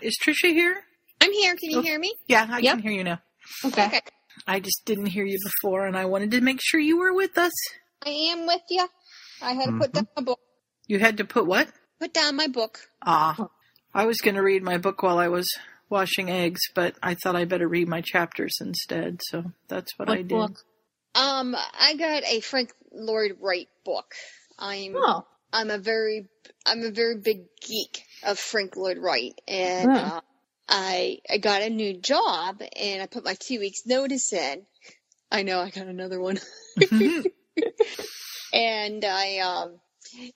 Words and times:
Is 0.00 0.16
Trisha 0.24 0.52
here? 0.52 0.82
I'm 1.20 1.32
here. 1.32 1.54
Can 1.56 1.70
you 1.70 1.78
Oh. 1.78 1.82
hear 1.82 1.98
me? 1.98 2.14
Yeah, 2.26 2.46
I 2.50 2.58
Yep. 2.60 2.74
can 2.76 2.82
hear 2.82 2.92
you 2.92 3.04
now. 3.04 3.22
Okay. 3.64 3.86
Okay. 3.86 4.00
I 4.46 4.60
just 4.60 4.82
didn't 4.86 5.06
hear 5.06 5.24
you 5.24 5.38
before, 5.44 5.86
and 5.86 5.96
I 5.96 6.06
wanted 6.06 6.30
to 6.32 6.40
make 6.40 6.58
sure 6.62 6.80
you 6.80 6.96
were 6.96 7.12
with 7.12 7.36
us. 7.36 7.52
I 8.04 8.08
am 8.10 8.46
with 8.46 8.62
you. 8.70 8.88
I 9.42 9.52
had 9.52 9.66
to 9.66 9.72
put 9.78 9.92
down 9.92 10.08
my 10.16 10.22
book. 10.22 10.40
You 10.86 10.98
had 10.98 11.18
to 11.18 11.24
put 11.24 11.46
what? 11.46 11.68
Put 12.00 12.14
down 12.14 12.36
my 12.36 12.46
book. 12.48 12.78
Ah, 13.04 13.48
I 13.94 14.06
was 14.06 14.18
going 14.18 14.34
to 14.36 14.42
read 14.42 14.62
my 14.62 14.78
book 14.78 15.02
while 15.02 15.18
I 15.18 15.28
was 15.28 15.48
washing 15.90 16.30
eggs, 16.30 16.60
but 16.74 16.96
I 17.02 17.14
thought 17.14 17.36
I 17.36 17.44
better 17.44 17.68
read 17.68 17.86
my 17.88 18.00
chapters 18.00 18.56
instead, 18.60 19.20
so 19.28 19.52
that's 19.68 19.92
what, 19.98 20.08
What 20.08 20.18
I 20.18 20.22
did. 20.22 20.28
book? 20.30 20.64
Um, 21.14 21.54
I 21.78 21.94
got 21.94 22.24
a 22.24 22.40
Frank 22.40 22.72
Lloyd 22.90 23.32
Wright 23.40 23.68
book. 23.84 24.14
I'm 24.58 24.94
Oh. 24.96 25.26
I'm 25.52 25.68
a 25.70 25.76
very 25.78 26.28
I'm 26.64 26.82
a 26.82 26.90
very 26.90 27.16
big 27.18 27.40
geek 27.60 28.04
of 28.24 28.38
Frank 28.38 28.76
Lloyd 28.76 28.98
Wright, 28.98 29.38
and 29.48 29.90
Hmm. 29.90 29.96
uh, 29.96 30.20
I 30.68 31.18
I 31.28 31.38
got 31.38 31.62
a 31.62 31.70
new 31.70 31.94
job, 32.00 32.62
and 32.76 33.02
I 33.02 33.06
put 33.06 33.24
my 33.24 33.34
two 33.34 33.58
weeks 33.60 33.86
notice 33.86 34.32
in. 34.32 34.62
I 35.30 35.42
know 35.42 35.60
I 35.60 35.70
got 35.70 35.86
another 35.86 36.20
one, 36.20 36.38
and 38.52 39.04
I 39.04 39.38
um 39.38 39.78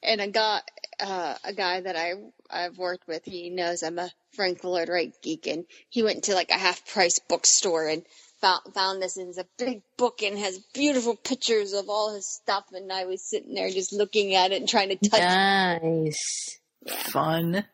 and 0.02 0.20
I 0.22 0.28
got 0.28 0.62
uh, 1.00 1.34
a 1.45 1.52
guy 1.52 1.80
that 1.80 1.96
I 1.96 2.12
I've 2.50 2.78
worked 2.78 3.06
with. 3.06 3.24
He 3.24 3.50
knows 3.50 3.82
I'm 3.82 3.98
a 3.98 4.10
Frank 4.34 4.64
Lloyd 4.64 4.88
Wright 4.88 5.12
geek, 5.23 5.46
and 5.46 5.64
he 5.90 6.02
went 6.02 6.24
to 6.24 6.34
like 6.34 6.50
a 6.50 6.54
half 6.59 6.87
price 6.87 7.18
bookstore 7.28 7.87
and 7.88 8.02
found 8.40 8.62
found 8.74 9.02
this 9.02 9.16
and 9.16 9.28
it's 9.28 9.38
a 9.38 9.46
big 9.59 9.82
book 9.96 10.23
and 10.23 10.38
has 10.38 10.59
beautiful 10.74 11.16
pictures 11.16 11.73
of 11.73 11.88
all 11.88 12.14
his 12.14 12.26
stuff. 12.28 12.64
And 12.73 12.92
I 12.92 13.04
was 13.04 13.28
sitting 13.28 13.54
there 13.54 13.70
just 13.70 13.92
looking 13.92 14.34
at 14.34 14.52
it 14.52 14.60
and 14.60 14.68
trying 14.68 14.90
to 14.90 14.96
touch. 14.96 15.20
Nice. 15.20 16.59
Fun. 16.87 17.64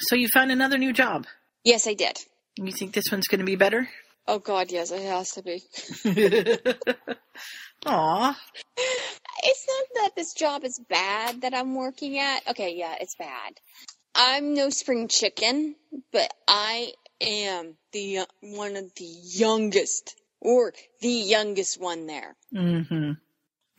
So 0.00 0.16
you 0.16 0.28
found 0.32 0.52
another 0.52 0.78
new 0.78 0.92
job. 0.92 1.26
Yes, 1.64 1.86
I 1.86 1.94
did. 1.94 2.18
You 2.56 2.72
think 2.72 2.92
this 2.92 3.10
one's 3.10 3.28
going 3.28 3.40
to 3.40 3.44
be 3.44 3.56
better? 3.56 3.88
Oh 4.26 4.38
God, 4.38 4.70
yes, 4.70 4.90
it 4.90 5.02
has 5.02 5.32
to 5.32 5.42
be. 5.42 5.62
Aw. 7.86 8.40
It's 9.44 9.66
not 9.68 9.86
that 9.94 10.10
this 10.14 10.34
job 10.34 10.64
is 10.64 10.80
bad 10.88 11.40
that 11.40 11.54
I'm 11.54 11.74
working 11.74 12.18
at. 12.18 12.48
Okay, 12.50 12.74
yeah, 12.76 12.94
it's 13.00 13.16
bad. 13.16 13.54
I'm 14.14 14.54
no 14.54 14.70
spring 14.70 15.08
chicken, 15.08 15.74
but 16.12 16.32
I 16.46 16.92
am 17.20 17.76
the 17.92 18.18
uh, 18.18 18.26
one 18.40 18.76
of 18.76 18.94
the 18.94 19.04
youngest 19.04 20.14
or 20.40 20.72
the 21.00 21.08
youngest 21.08 21.80
one 21.80 22.06
there. 22.06 22.36
Mm-hmm. 22.54 23.12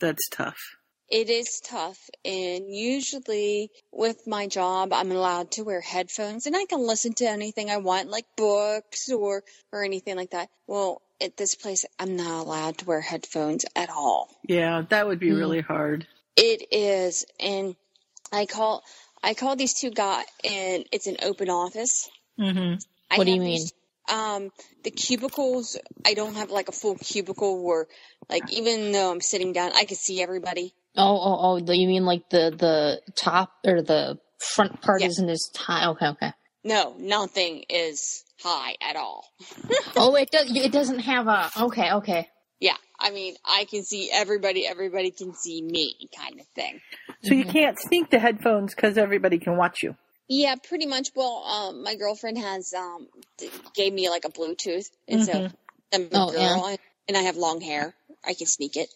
That's 0.00 0.28
tough. 0.30 0.58
It 1.10 1.28
is 1.30 1.60
tough, 1.60 1.98
and 2.24 2.74
usually 2.74 3.70
with 3.92 4.26
my 4.26 4.46
job, 4.46 4.92
I'm 4.92 5.12
allowed 5.12 5.52
to 5.52 5.62
wear 5.62 5.80
headphones, 5.80 6.46
and 6.46 6.56
I 6.56 6.64
can 6.64 6.80
listen 6.86 7.12
to 7.14 7.26
anything 7.28 7.70
I 7.70 7.76
want, 7.76 8.08
like 8.08 8.24
books 8.36 9.10
or 9.10 9.44
or 9.70 9.84
anything 9.84 10.16
like 10.16 10.30
that. 10.30 10.48
Well, 10.66 11.02
at 11.20 11.36
this 11.36 11.54
place, 11.54 11.84
I'm 12.00 12.16
not 12.16 12.44
allowed 12.44 12.78
to 12.78 12.84
wear 12.86 13.00
headphones 13.00 13.64
at 13.76 13.90
all. 13.90 14.28
Yeah, 14.48 14.82
that 14.88 15.06
would 15.06 15.20
be 15.20 15.28
Hmm. 15.30 15.36
really 15.36 15.60
hard. 15.60 16.06
It 16.36 16.68
is, 16.72 17.24
and 17.38 17.76
I 18.32 18.46
call 18.46 18.82
I 19.22 19.34
call 19.34 19.56
these 19.56 19.74
two 19.74 19.90
guys, 19.90 20.24
and 20.42 20.84
it's 20.90 21.06
an 21.06 21.18
open 21.22 21.48
office. 21.50 22.08
Mm-hmm. 22.38 22.74
What 23.16 23.24
do 23.24 23.30
you 23.32 23.40
mean? 23.40 23.50
these- 23.60 23.72
um, 24.08 24.50
the 24.82 24.90
cubicles. 24.90 25.78
I 26.04 26.12
don't 26.14 26.34
have 26.34 26.50
like 26.50 26.68
a 26.68 26.72
full 26.72 26.94
cubicle 26.96 27.62
where, 27.62 27.86
like, 28.28 28.52
even 28.52 28.92
though 28.92 29.10
I'm 29.10 29.22
sitting 29.22 29.54
down, 29.54 29.72
I 29.74 29.84
can 29.86 29.96
see 29.96 30.20
everybody. 30.22 30.74
Oh, 30.96 31.16
oh, 31.16 31.38
oh. 31.40 31.60
the- 31.60 31.76
You 31.76 31.88
mean 31.88 32.04
like 32.04 32.28
the 32.30 32.50
the 32.56 33.00
top 33.16 33.52
or 33.66 33.82
the 33.82 34.18
front 34.38 34.80
part 34.80 35.00
Yeah. 35.00 35.08
isn't 35.08 35.28
as 35.28 35.50
high? 35.56 35.86
Okay, 35.88 36.08
okay. 36.08 36.32
No, 36.62 36.94
nothing 36.98 37.64
is 37.68 38.24
high 38.42 38.74
at 38.80 38.96
all. 38.96 39.26
Oh, 39.96 40.14
it 40.16 40.30
does. 40.30 40.50
It 40.54 40.72
doesn't 40.72 41.00
have 41.00 41.28
a. 41.28 41.50
Okay, 41.56 41.92
okay. 41.92 42.28
Yeah, 42.58 42.76
I 42.98 43.10
mean, 43.10 43.36
I 43.44 43.64
can 43.70 43.84
see 43.84 44.10
everybody. 44.12 44.66
Everybody 44.66 45.10
can 45.12 45.34
see 45.34 45.62
me, 45.62 46.08
kind 46.16 46.40
of 46.40 46.46
thing. 46.54 46.80
So 47.22 47.34
you 47.34 47.44
can't 47.44 47.78
sneak 47.78 48.10
the 48.10 48.18
headphones 48.18 48.74
because 48.74 48.98
everybody 48.98 49.38
can 49.38 49.56
watch 49.56 49.82
you. 49.82 49.94
Yeah, 50.28 50.56
pretty 50.56 50.86
much. 50.86 51.10
Well, 51.14 51.44
um, 51.44 51.82
my 51.84 51.94
girlfriend 51.96 52.38
has 52.38 52.72
um 52.74 53.06
gave 53.74 53.92
me 53.92 54.08
like 54.10 54.24
a 54.24 54.30
Bluetooth, 54.30 54.86
and 55.06 55.22
so 55.22 55.32
Mhm. 55.32 55.52
I'm 55.92 56.02
a 56.02 56.08
Oh, 56.14 56.32
yeah. 56.32 56.54
girl, 56.54 56.76
and 57.08 57.16
I 57.16 57.22
have 57.22 57.36
long 57.36 57.60
hair. 57.60 57.94
I 58.24 58.34
can 58.34 58.46
sneak 58.46 58.76
it. 58.76 58.88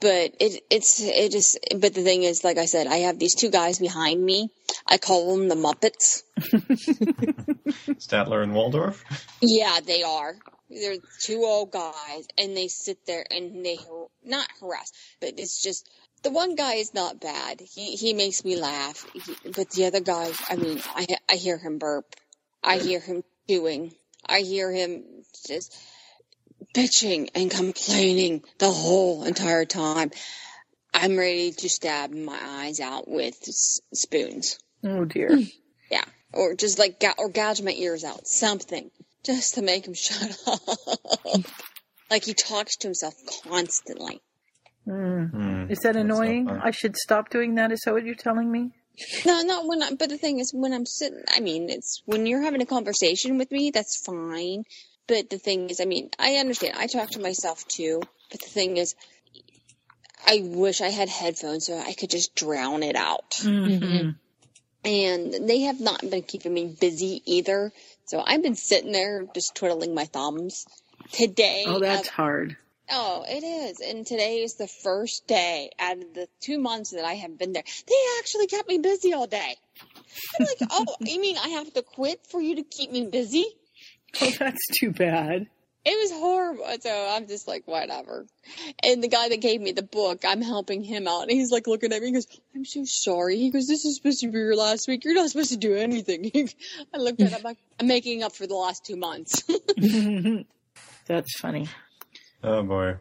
But 0.00 0.34
it 0.40 0.64
it's 0.70 1.00
it 1.00 1.34
is. 1.34 1.58
But 1.76 1.94
the 1.94 2.02
thing 2.02 2.22
is, 2.22 2.42
like 2.42 2.56
I 2.56 2.64
said, 2.64 2.86
I 2.86 2.98
have 2.98 3.18
these 3.18 3.34
two 3.34 3.50
guys 3.50 3.78
behind 3.78 4.22
me. 4.22 4.50
I 4.86 4.98
call 4.98 5.36
them 5.36 5.48
the 5.48 5.54
Muppets. 5.54 6.22
Statler 7.98 8.42
and 8.42 8.54
Waldorf. 8.54 9.04
Yeah, 9.42 9.80
they 9.84 10.02
are. 10.02 10.36
They're 10.70 10.96
two 11.18 11.42
old 11.44 11.72
guys, 11.72 12.28
and 12.38 12.56
they 12.56 12.68
sit 12.68 13.04
there 13.04 13.24
and 13.30 13.64
they 13.64 13.78
not 14.24 14.46
harass, 14.60 14.92
but 15.20 15.34
it's 15.38 15.62
just 15.62 15.88
the 16.22 16.30
one 16.30 16.54
guy 16.54 16.74
is 16.74 16.94
not 16.94 17.20
bad. 17.20 17.60
He 17.60 17.96
he 17.96 18.14
makes 18.14 18.44
me 18.44 18.56
laugh, 18.56 19.06
he, 19.12 19.34
but 19.50 19.70
the 19.70 19.86
other 19.86 20.00
guy, 20.00 20.30
I 20.48 20.56
mean, 20.56 20.80
I 20.94 21.06
I 21.28 21.34
hear 21.34 21.58
him 21.58 21.78
burp, 21.78 22.14
I 22.62 22.78
hear 22.78 23.00
him 23.00 23.24
chewing, 23.48 23.92
I 24.24 24.40
hear 24.40 24.70
him 24.70 25.04
just 25.46 25.76
bitching 26.74 27.30
and 27.34 27.50
complaining 27.50 28.42
the 28.58 28.70
whole 28.70 29.24
entire 29.24 29.64
time. 29.64 30.10
I'm 30.92 31.16
ready 31.16 31.52
to 31.52 31.68
stab 31.68 32.12
my 32.12 32.38
eyes 32.42 32.80
out 32.80 33.08
with 33.08 33.36
s- 33.46 33.80
spoons. 33.94 34.58
Oh 34.84 35.04
dear. 35.04 35.38
Yeah, 35.90 36.04
or 36.32 36.54
just 36.54 36.78
like 36.78 36.98
ga- 37.00 37.14
or 37.18 37.28
gouge 37.28 37.62
my 37.62 37.72
ears 37.72 38.04
out, 38.04 38.26
something, 38.26 38.90
just 39.24 39.54
to 39.54 39.62
make 39.62 39.86
him 39.86 39.94
shut 39.94 40.36
up. 40.46 40.60
like 42.10 42.24
he 42.24 42.34
talks 42.34 42.76
to 42.78 42.88
himself 42.88 43.14
constantly. 43.48 44.20
Mm. 44.88 45.30
Hmm, 45.30 45.70
Is 45.70 45.78
that 45.80 45.92
that's 45.94 46.04
annoying? 46.04 46.46
fun. 46.46 46.60
I 46.62 46.70
should 46.72 46.96
stop 46.96 47.30
doing 47.30 47.54
that. 47.56 47.70
Is 47.70 47.80
that 47.84 47.94
what 47.94 48.04
you're 48.04 48.14
telling 48.14 48.50
me? 48.50 48.70
No, 49.24 49.42
not 49.42 49.66
when 49.66 49.82
I. 49.82 49.90
But 49.94 50.08
the 50.08 50.18
thing 50.18 50.40
is, 50.40 50.52
when 50.52 50.72
I'm 50.72 50.86
sitting, 50.86 51.22
I 51.32 51.40
mean, 51.40 51.70
it's 51.70 52.02
when 52.06 52.26
you're 52.26 52.42
having 52.42 52.62
a 52.62 52.66
conversation 52.66 53.38
with 53.38 53.50
me, 53.52 53.70
that's 53.70 54.02
fine. 54.04 54.64
But 55.10 55.28
the 55.28 55.38
thing 55.38 55.68
is, 55.70 55.80
I 55.80 55.86
mean, 55.86 56.08
I 56.20 56.34
understand. 56.34 56.74
I 56.78 56.86
talk 56.86 57.10
to 57.10 57.18
myself 57.20 57.66
too. 57.66 58.00
But 58.30 58.40
the 58.40 58.46
thing 58.46 58.76
is, 58.76 58.94
I 60.24 60.40
wish 60.44 60.80
I 60.80 60.88
had 60.88 61.08
headphones 61.08 61.66
so 61.66 61.76
I 61.76 61.94
could 61.94 62.10
just 62.10 62.36
drown 62.36 62.84
it 62.84 62.94
out. 62.94 63.30
Mm-hmm. 63.42 64.10
and 64.84 65.48
they 65.48 65.62
have 65.62 65.80
not 65.80 66.00
been 66.08 66.22
keeping 66.22 66.54
me 66.54 66.76
busy 66.80 67.22
either. 67.26 67.72
So 68.04 68.22
I've 68.24 68.40
been 68.42 68.54
sitting 68.54 68.92
there 68.92 69.26
just 69.34 69.56
twiddling 69.56 69.96
my 69.96 70.04
thumbs. 70.04 70.64
Today, 71.10 71.64
Oh, 71.66 71.80
that's 71.80 72.08
uh, 72.08 72.12
hard. 72.12 72.56
oh, 72.88 73.24
it 73.28 73.42
is, 73.42 73.80
and 73.80 74.06
today 74.06 74.42
is 74.42 74.54
the 74.54 74.68
first 74.68 75.26
day 75.26 75.70
out 75.80 75.96
of 75.96 76.14
the 76.14 76.28
two 76.40 76.60
months 76.60 76.90
that 76.90 77.04
I 77.04 77.14
have 77.14 77.36
been 77.36 77.52
there. 77.52 77.64
They 77.88 77.94
actually 78.20 78.46
kept 78.46 78.68
me 78.68 78.78
busy 78.78 79.12
all 79.12 79.26
day. 79.26 79.56
I'm 80.38 80.46
like, 80.46 80.70
oh, 80.70 80.86
you 81.00 81.20
mean 81.20 81.36
I 81.36 81.48
have 81.48 81.72
to 81.74 81.82
quit 81.82 82.20
for 82.30 82.40
you 82.40 82.56
to 82.56 82.62
keep 82.62 82.92
me 82.92 83.06
busy? 83.06 83.44
Oh, 84.22 84.30
that's 84.38 84.66
too 84.80 84.90
bad. 84.90 85.46
It 85.82 85.98
was 85.98 86.10
horrible. 86.12 86.66
So 86.80 87.08
I'm 87.10 87.26
just 87.26 87.48
like, 87.48 87.66
whatever. 87.66 88.26
And 88.82 89.02
the 89.02 89.08
guy 89.08 89.30
that 89.30 89.40
gave 89.40 89.60
me 89.62 89.72
the 89.72 89.82
book, 89.82 90.24
I'm 90.26 90.42
helping 90.42 90.84
him 90.84 91.08
out. 91.08 91.22
And 91.22 91.30
he's 91.30 91.50
like 91.50 91.66
looking 91.66 91.90
at 91.92 92.00
me. 92.02 92.08
He 92.08 92.12
goes, 92.12 92.26
I'm 92.54 92.66
so 92.66 92.82
sorry. 92.84 93.38
He 93.38 93.50
goes, 93.50 93.66
this 93.66 93.84
is 93.86 93.96
supposed 93.96 94.20
to 94.20 94.28
be 94.28 94.36
your 94.38 94.54
last 94.56 94.88
week. 94.88 95.04
You're 95.06 95.14
not 95.14 95.30
supposed 95.30 95.52
to 95.52 95.56
do 95.56 95.74
anything. 95.74 96.30
I 96.94 96.98
looked 96.98 97.22
at 97.22 97.30
him 97.32 97.40
like, 97.42 97.56
I'm 97.78 97.86
making 97.86 98.22
up 98.22 98.34
for 98.34 98.46
the 98.46 98.54
last 98.56 98.84
two 98.84 98.96
months. 98.96 99.42
that's 101.06 101.38
funny. 101.40 101.68
Oh 102.42 102.62
boy. 102.62 102.96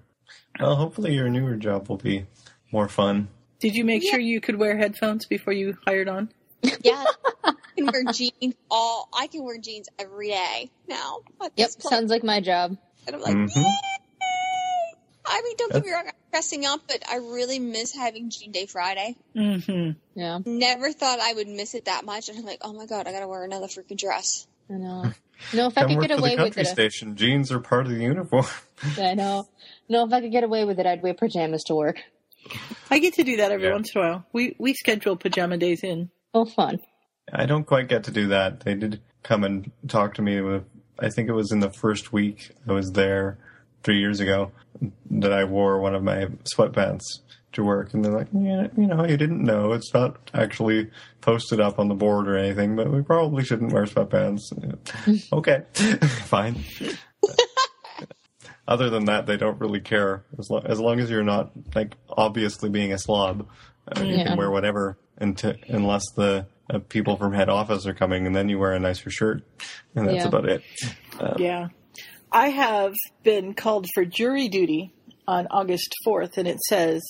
Well, 0.60 0.76
hopefully 0.76 1.14
your 1.16 1.30
newer 1.30 1.56
job 1.56 1.90
will 1.90 1.98
be 1.98 2.26
more 2.72 2.88
fun. 2.88 3.28
Did 3.60 3.76
you 3.76 3.84
make 3.84 4.04
Yeah. 4.04 4.12
sure 4.12 4.20
you 4.20 4.40
could 4.40 4.56
wear 4.58 4.78
headphones 4.78 5.26
before 5.26 5.54
you 5.54 5.78
hired 5.86 6.08
on? 6.08 6.30
yeah. 6.82 7.04
I 7.88 7.92
can 7.92 7.92
wear 7.92 8.14
jeans 8.14 8.56
all, 8.70 9.10
I 9.14 9.28
can 9.28 9.44
wear 9.44 9.58
jeans 9.58 9.88
every 9.98 10.30
day 10.30 10.70
now. 10.88 11.20
at 11.42 11.52
Yep, 11.56 11.70
point. 11.80 11.82
sounds 11.84 12.12
like 12.12 12.24
my 12.24 12.42
job. 12.42 12.78
And 13.08 13.16
I'm 13.16 13.22
like, 13.22 13.36
Mhm. 13.36 13.56
yay! 13.56 13.64
I 15.26 15.42
mean, 15.44 15.56
don't 15.58 15.72
get 15.74 15.86
me 15.86 15.92
wrong, 15.92 16.06
I'm 16.08 16.14
dressing 16.32 16.66
up, 16.66 16.82
but 16.88 17.04
I 17.10 17.18
really 17.18 17.60
miss 17.60 17.94
having 17.94 18.30
Jean 18.30 18.52
Day 18.52 18.66
Friday. 18.66 19.16
Mm-hmm. 19.36 19.92
Yeah, 20.20 20.40
Never 20.46 20.92
thought 20.92 21.20
I 21.20 21.34
would 21.34 21.48
miss 21.48 21.76
it 21.76 21.86
that 21.86 22.04
much. 22.06 22.30
And 22.30 22.38
I'm 22.40 22.46
like, 22.46 22.60
oh 22.62 22.74
my 22.74 22.86
god, 22.86 23.08
I 23.08 23.12
gotta 23.12 23.28
wear 23.28 23.44
another 23.44 23.68
freaking 23.68 23.98
dress. 23.98 24.48
I 24.70 24.74
know. 24.74 25.12
No, 25.54 25.68
if 25.68 25.78
I 25.78 25.82
Come 25.82 25.90
could 25.92 25.98
work 25.98 26.08
get 26.08 26.16
for 26.16 26.22
away 26.22 26.36
the 26.36 26.44
with 26.44 26.56
country 26.56 26.64
it, 26.64 26.68
station. 26.68 27.16
Jeans 27.16 27.52
are 27.52 27.60
part 27.60 27.86
of 27.86 27.92
the 27.94 28.00
uniform. 28.04 28.46
I 28.98 29.14
know. 29.14 29.48
No, 29.88 30.06
if 30.06 30.14
I 30.14 30.22
could 30.22 30.32
get 30.32 30.44
away 30.44 30.66
with 30.66 30.80
it, 30.80 30.86
I'd 30.86 31.02
wear 31.02 31.14
pajamas 31.14 31.64
to 31.66 31.76
work. 31.76 32.02
I 32.92 33.00
get 33.00 33.14
to 33.16 33.24
do 33.24 33.38
that 33.38 33.52
every 33.52 33.68
Yeah. 33.68 33.74
once 33.74 33.92
in 33.96 34.02
a 34.02 34.04
while. 34.06 34.26
We 34.34 34.56
we 34.60 34.74
schedule 34.74 35.16
pajama 35.16 35.58
days 35.58 35.84
in. 35.84 36.10
Oh, 36.34 36.46
fun. 36.46 36.80
I 37.34 37.46
don't 37.46 37.66
quite 37.66 37.88
get 37.88 38.04
to 38.06 38.12
do 38.12 38.28
that. 38.30 38.62
They 38.62 38.76
did 38.76 39.02
come 39.24 39.44
and 39.44 39.72
talk 39.88 40.14
to 40.16 40.22
me 40.22 40.42
with, 40.42 40.64
I 41.00 41.10
think 41.10 41.30
it 41.30 41.34
was 41.34 41.52
in 41.52 41.60
the 41.60 41.70
first 41.72 42.12
week 42.14 42.52
I 42.68 42.72
was 42.74 42.92
there 42.92 43.38
three 43.84 44.00
years 44.00 44.20
ago 44.20 44.52
that 45.12 45.32
I 45.34 45.44
wore 45.44 45.80
one 45.80 45.96
of 45.96 46.04
my 46.04 46.28
sweatpants 46.56 47.04
to 47.54 47.64
work, 47.64 47.94
and 47.94 48.06
they're 48.06 48.12
like, 48.12 48.28
yeah, 48.32 48.68
you 48.78 48.86
know, 48.88 49.06
you 49.06 49.18
didn't 49.18 49.44
know 49.44 49.72
it's 49.74 49.94
not 49.94 50.30
actually 50.34 50.90
posted 51.22 51.60
up 51.60 51.80
on 51.80 51.88
the 51.88 51.96
board 51.96 52.28
or 52.28 52.38
anything, 52.38 52.76
but 52.76 52.92
we 52.92 53.02
probably 53.02 53.44
shouldn't 53.44 53.74
wear 53.74 53.86
sweatpants. 53.86 54.42
okay, 55.34 55.64
fine. 56.26 56.64
Other 58.68 58.90
than 58.92 59.06
that, 59.06 59.26
they 59.26 59.36
don't 59.36 59.60
really 59.60 59.80
care 59.80 60.24
as, 60.38 60.48
lo- 60.52 60.62
as 60.64 60.80
long 60.80 61.00
as 61.00 61.10
you're 61.10 61.24
not 61.24 61.52
like 61.74 61.96
obviously 62.10 62.70
being 62.70 62.94
a 62.94 63.00
slob. 63.00 63.48
Uh, 63.96 64.02
You 64.04 64.18
Yeah. 64.18 64.24
can 64.28 64.38
wear 64.38 64.52
whatever 64.52 64.98
until, 65.18 65.56
unless 65.68 66.04
the 66.16 66.46
uh, 66.70 66.80
people 66.90 67.18
from 67.18 67.34
head 67.34 67.50
office 67.50 67.86
are 67.86 67.94
coming, 67.94 68.28
and 68.28 68.36
then 68.36 68.50
you 68.50 68.60
wear 68.60 68.74
a 68.74 68.80
nicer 68.80 69.10
shirt, 69.10 69.44
and 69.96 70.08
that's 70.08 70.18
Yeah. 70.18 70.28
about 70.28 70.46
it. 70.48 70.64
Yeah. 71.38 71.68
I 72.32 72.50
have 72.50 72.94
been 73.24 73.54
called 73.56 73.88
for 73.94 74.06
jury 74.06 74.48
duty 74.48 74.94
on 75.28 75.48
August 75.52 75.94
4th, 76.06 76.38
and 76.38 76.48
it 76.48 76.60
says, 76.68 77.02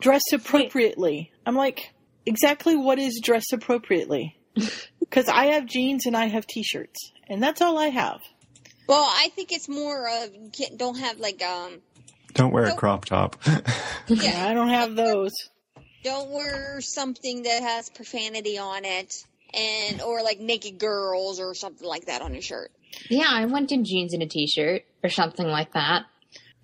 dress 0.00 0.22
appropriately. 0.32 1.30
I'm 1.44 1.56
like, 1.56 1.92
exactly 2.24 2.74
what 2.76 2.98
is 2.98 3.20
dress 3.22 3.44
appropriately? 3.52 4.36
Because 4.98 5.28
I 5.28 5.46
have 5.52 5.66
jeans 5.66 6.04
and 6.06 6.16
I 6.16 6.26
have 6.26 6.46
t 6.48 6.64
shirts, 6.64 7.12
and 7.28 7.40
that's 7.40 7.62
all 7.62 7.78
I 7.78 7.88
have. 7.90 8.18
Well, 8.88 9.04
I 9.08 9.28
think 9.36 9.52
it's 9.52 9.68
more 9.68 10.08
of 10.08 10.30
don't 10.76 10.98
have 10.98 11.20
like 11.20 11.40
um 11.44 11.80
Don't 12.34 12.52
wear 12.52 12.64
a 12.64 12.74
crop 12.74 13.04
top. 13.04 13.36
yeah 14.08 14.46
I 14.48 14.52
don't 14.52 14.68
have 14.70 14.96
those. 14.96 15.30
Don't 16.02 16.30
wear 16.30 16.80
something 16.80 17.42
that 17.42 17.62
has 17.62 17.90
profanity 17.90 18.58
on 18.58 18.84
it 18.84 19.24
and 19.54 20.00
or 20.02 20.22
like 20.22 20.38
naked 20.40 20.78
girls 20.78 21.40
or 21.40 21.54
something 21.54 21.86
like 21.86 22.06
that 22.06 22.22
on 22.22 22.32
your 22.32 22.42
shirt. 22.42 22.70
Yeah, 23.08 23.28
I 23.28 23.44
went 23.46 23.72
in 23.72 23.84
jeans 23.84 24.14
and 24.14 24.22
a 24.22 24.26
t-shirt 24.26 24.82
or 25.02 25.10
something 25.10 25.46
like 25.46 25.72
that. 25.72 26.04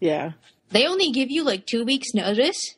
Yeah. 0.01 0.33
They 0.71 0.87
only 0.87 1.11
give 1.11 1.31
you 1.31 1.45
like 1.45 1.67
two 1.67 1.85
weeks 1.85 2.15
notice. 2.15 2.77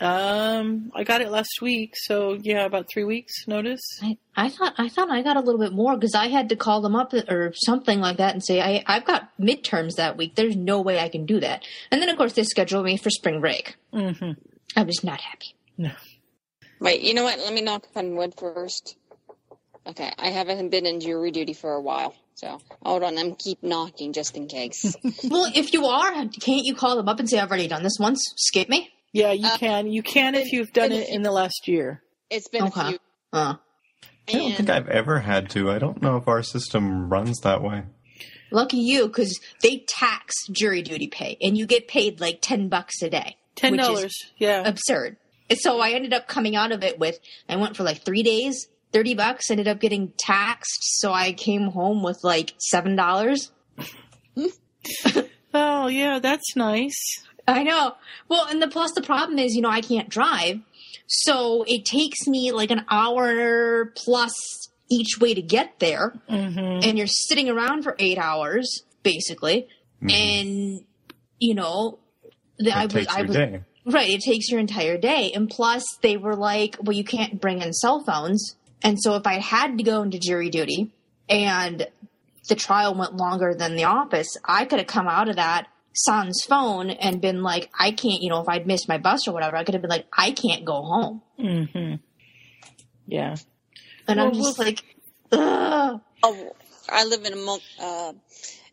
Um, 0.00 0.90
I 0.94 1.04
got 1.04 1.20
it 1.20 1.30
last 1.30 1.60
week, 1.60 1.92
so 1.94 2.32
yeah, 2.32 2.64
about 2.64 2.86
three 2.90 3.04
weeks 3.04 3.46
notice. 3.46 3.82
I, 4.02 4.16
I 4.34 4.48
thought 4.48 4.72
I 4.78 4.88
thought 4.88 5.10
I 5.10 5.20
got 5.20 5.36
a 5.36 5.40
little 5.40 5.60
bit 5.60 5.74
more 5.74 5.94
because 5.94 6.14
I 6.14 6.28
had 6.28 6.48
to 6.48 6.56
call 6.56 6.80
them 6.80 6.96
up 6.96 7.12
or 7.12 7.52
something 7.54 8.00
like 8.00 8.16
that 8.16 8.32
and 8.32 8.42
say 8.42 8.62
I 8.62 8.82
I've 8.86 9.04
got 9.04 9.28
midterms 9.38 9.96
that 9.96 10.16
week. 10.16 10.36
There's 10.36 10.56
no 10.56 10.80
way 10.80 10.98
I 11.00 11.10
can 11.10 11.26
do 11.26 11.38
that. 11.40 11.66
And 11.90 12.00
then 12.00 12.08
of 12.08 12.16
course 12.16 12.32
they 12.32 12.44
scheduled 12.44 12.86
me 12.86 12.96
for 12.96 13.10
spring 13.10 13.40
break. 13.42 13.76
hmm 13.92 14.32
I 14.74 14.84
was 14.84 15.04
not 15.04 15.20
happy. 15.20 15.54
No. 15.80 15.90
Wait, 16.78 17.00
you 17.00 17.14
know 17.14 17.24
what? 17.24 17.38
Let 17.38 17.52
me 17.54 17.62
knock 17.62 17.86
on 17.96 18.16
wood 18.16 18.34
first. 18.36 18.96
Okay, 19.86 20.12
I 20.18 20.28
haven't 20.28 20.68
been 20.68 20.84
in 20.84 21.00
jury 21.00 21.30
duty 21.30 21.54
for 21.54 21.72
a 21.72 21.80
while, 21.80 22.14
so 22.34 22.60
hold 22.84 23.02
on. 23.02 23.16
I'm 23.16 23.34
keep 23.34 23.62
knocking 23.62 24.12
just 24.12 24.36
in 24.36 24.46
case. 24.46 24.94
Well, 25.24 25.50
if 25.54 25.72
you 25.72 25.86
are, 25.86 26.10
can't 26.28 26.64
you 26.64 26.74
call 26.74 26.96
them 26.96 27.08
up 27.08 27.18
and 27.18 27.28
say 27.28 27.38
I've 27.38 27.48
already 27.48 27.66
done 27.66 27.82
this 27.82 27.96
once? 27.98 28.22
Skip 28.36 28.68
me. 28.68 28.90
Yeah, 29.12 29.32
you 29.32 29.46
Uh, 29.48 29.56
can. 29.56 29.90
You 29.90 30.02
can 30.02 30.34
if 30.34 30.52
you've 30.52 30.72
done 30.72 30.92
it 30.92 31.08
in 31.08 31.22
the 31.22 31.32
last 31.32 31.66
year. 31.66 32.02
it's 32.28 32.48
been 32.48 32.64
Okay. 32.64 32.80
a 32.80 32.88
few. 32.90 32.98
Uh, 33.32 33.54
I 34.28 34.32
don't 34.32 34.42
And 34.48 34.54
think 34.56 34.70
I've 34.70 34.88
ever 34.88 35.20
had 35.20 35.48
to. 35.50 35.70
I 35.70 35.78
don't 35.78 36.02
know 36.02 36.16
if 36.18 36.28
our 36.28 36.42
system 36.42 37.08
runs 37.08 37.40
that 37.40 37.62
way. 37.62 37.84
lucky 38.50 38.76
you 38.78 39.06
because 39.08 39.40
they 39.62 39.84
tax 39.88 40.34
jury 40.50 40.82
duty 40.82 41.08
pay 41.08 41.38
and 41.40 41.56
you 41.56 41.66
get 41.66 41.88
paid 41.88 42.20
like 42.20 42.40
ten 42.42 42.68
bucks 42.68 43.00
a 43.02 43.08
day. 43.08 43.36
Ten 43.56 43.72
which 43.72 43.80
is 43.80 43.86
dollars. 43.86 44.14
Yeah. 44.36 44.62
absurd. 44.68 45.16
And 45.50 45.58
so 45.58 45.80
I 45.80 45.90
ended 45.90 46.12
up 46.14 46.28
coming 46.28 46.54
out 46.56 46.72
of 46.72 46.82
it 46.84 46.98
with 46.98 47.18
I 47.48 47.56
went 47.56 47.76
for 47.76 47.82
like 47.82 48.02
three 48.04 48.22
days, 48.22 48.68
thirty 48.92 49.14
bucks. 49.14 49.50
Ended 49.50 49.68
up 49.68 49.80
getting 49.80 50.12
taxed, 50.16 50.78
so 51.00 51.12
I 51.12 51.32
came 51.32 51.68
home 51.72 52.02
with 52.02 52.20
like 52.22 52.54
seven 52.58 52.96
dollars. 52.96 53.50
Oh 55.52 55.88
yeah, 55.88 56.20
that's 56.20 56.54
nice. 56.54 56.94
I 57.48 57.64
know. 57.64 57.96
Well, 58.28 58.46
and 58.48 58.62
the 58.62 58.68
plus 58.68 58.92
the 58.92 59.02
problem 59.02 59.38
is, 59.40 59.54
you 59.56 59.62
know, 59.62 59.68
I 59.68 59.80
can't 59.80 60.08
drive, 60.08 60.60
so 61.08 61.64
it 61.66 61.84
takes 61.84 62.28
me 62.28 62.52
like 62.52 62.70
an 62.70 62.84
hour 62.88 63.86
plus 63.96 64.32
each 64.88 65.18
way 65.20 65.34
to 65.34 65.42
get 65.42 65.80
there, 65.80 66.10
hmm 66.28 66.58
and 66.58 66.96
you're 66.96 67.08
sitting 67.08 67.48
around 67.50 67.82
for 67.82 67.96
eight 67.98 68.16
hours 68.18 68.84
basically, 69.02 69.66
Mhm. 70.00 70.12
and 70.12 70.84
you 71.40 71.54
know, 71.56 71.98
the, 72.58 72.70
I 72.70 72.84
It 72.84 72.92
was 72.94 73.06
takes 73.06 73.14
I 73.14 73.18
your 73.18 73.26
was 73.26 73.36
day. 73.36 73.60
Right, 73.86 74.10
it 74.10 74.20
takes 74.20 74.50
your 74.50 74.60
entire 74.60 74.98
day. 74.98 75.32
And 75.34 75.48
plus, 75.48 75.84
they 76.02 76.16
were 76.16 76.36
like, 76.36 76.76
well, 76.80 76.96
you 76.96 77.04
can't 77.04 77.40
bring 77.40 77.62
in 77.62 77.72
cell 77.72 78.04
phones. 78.04 78.56
And 78.82 78.98
so 79.00 79.14
if 79.14 79.26
I 79.26 79.38
had 79.40 79.78
to 79.78 79.84
go 79.84 80.02
into 80.02 80.18
jury 80.18 80.50
duty 80.50 80.90
and 81.28 81.86
the 82.48 82.54
trial 82.54 82.94
went 82.94 83.16
longer 83.16 83.54
than 83.54 83.76
the 83.76 83.84
office, 83.84 84.36
I 84.44 84.64
could 84.64 84.78
have 84.80 84.88
come 84.88 85.08
out 85.08 85.28
of 85.28 85.36
that 85.36 85.66
sans 85.94 86.42
phone 86.48 86.90
and 86.90 87.20
been 87.20 87.42
like, 87.42 87.70
I 87.78 87.90
can't, 87.90 88.22
you 88.22 88.28
know, 88.30 88.40
if 88.40 88.48
I'd 88.48 88.66
missed 88.66 88.88
my 88.88 88.98
bus 88.98 89.26
or 89.26 89.32
whatever, 89.32 89.56
I 89.56 89.64
could 89.64 89.74
have 89.74 89.82
been 89.82 89.90
like, 89.90 90.06
I 90.16 90.32
can't 90.32 90.64
go 90.64 90.82
home. 90.82 91.22
Mm-hmm. 91.38 91.94
Yeah. 93.06 93.36
And 94.06 94.20
I'm 94.20 94.32
just 94.34 94.58
well- 94.58 94.66
like, 94.68 94.84
ugh. 95.32 96.00
oh, 96.22 96.56
I 96.88 97.04
live 97.04 97.24
in 97.24 97.32
a 97.32 97.36
mul- 97.36 97.60
uh, 97.80 98.12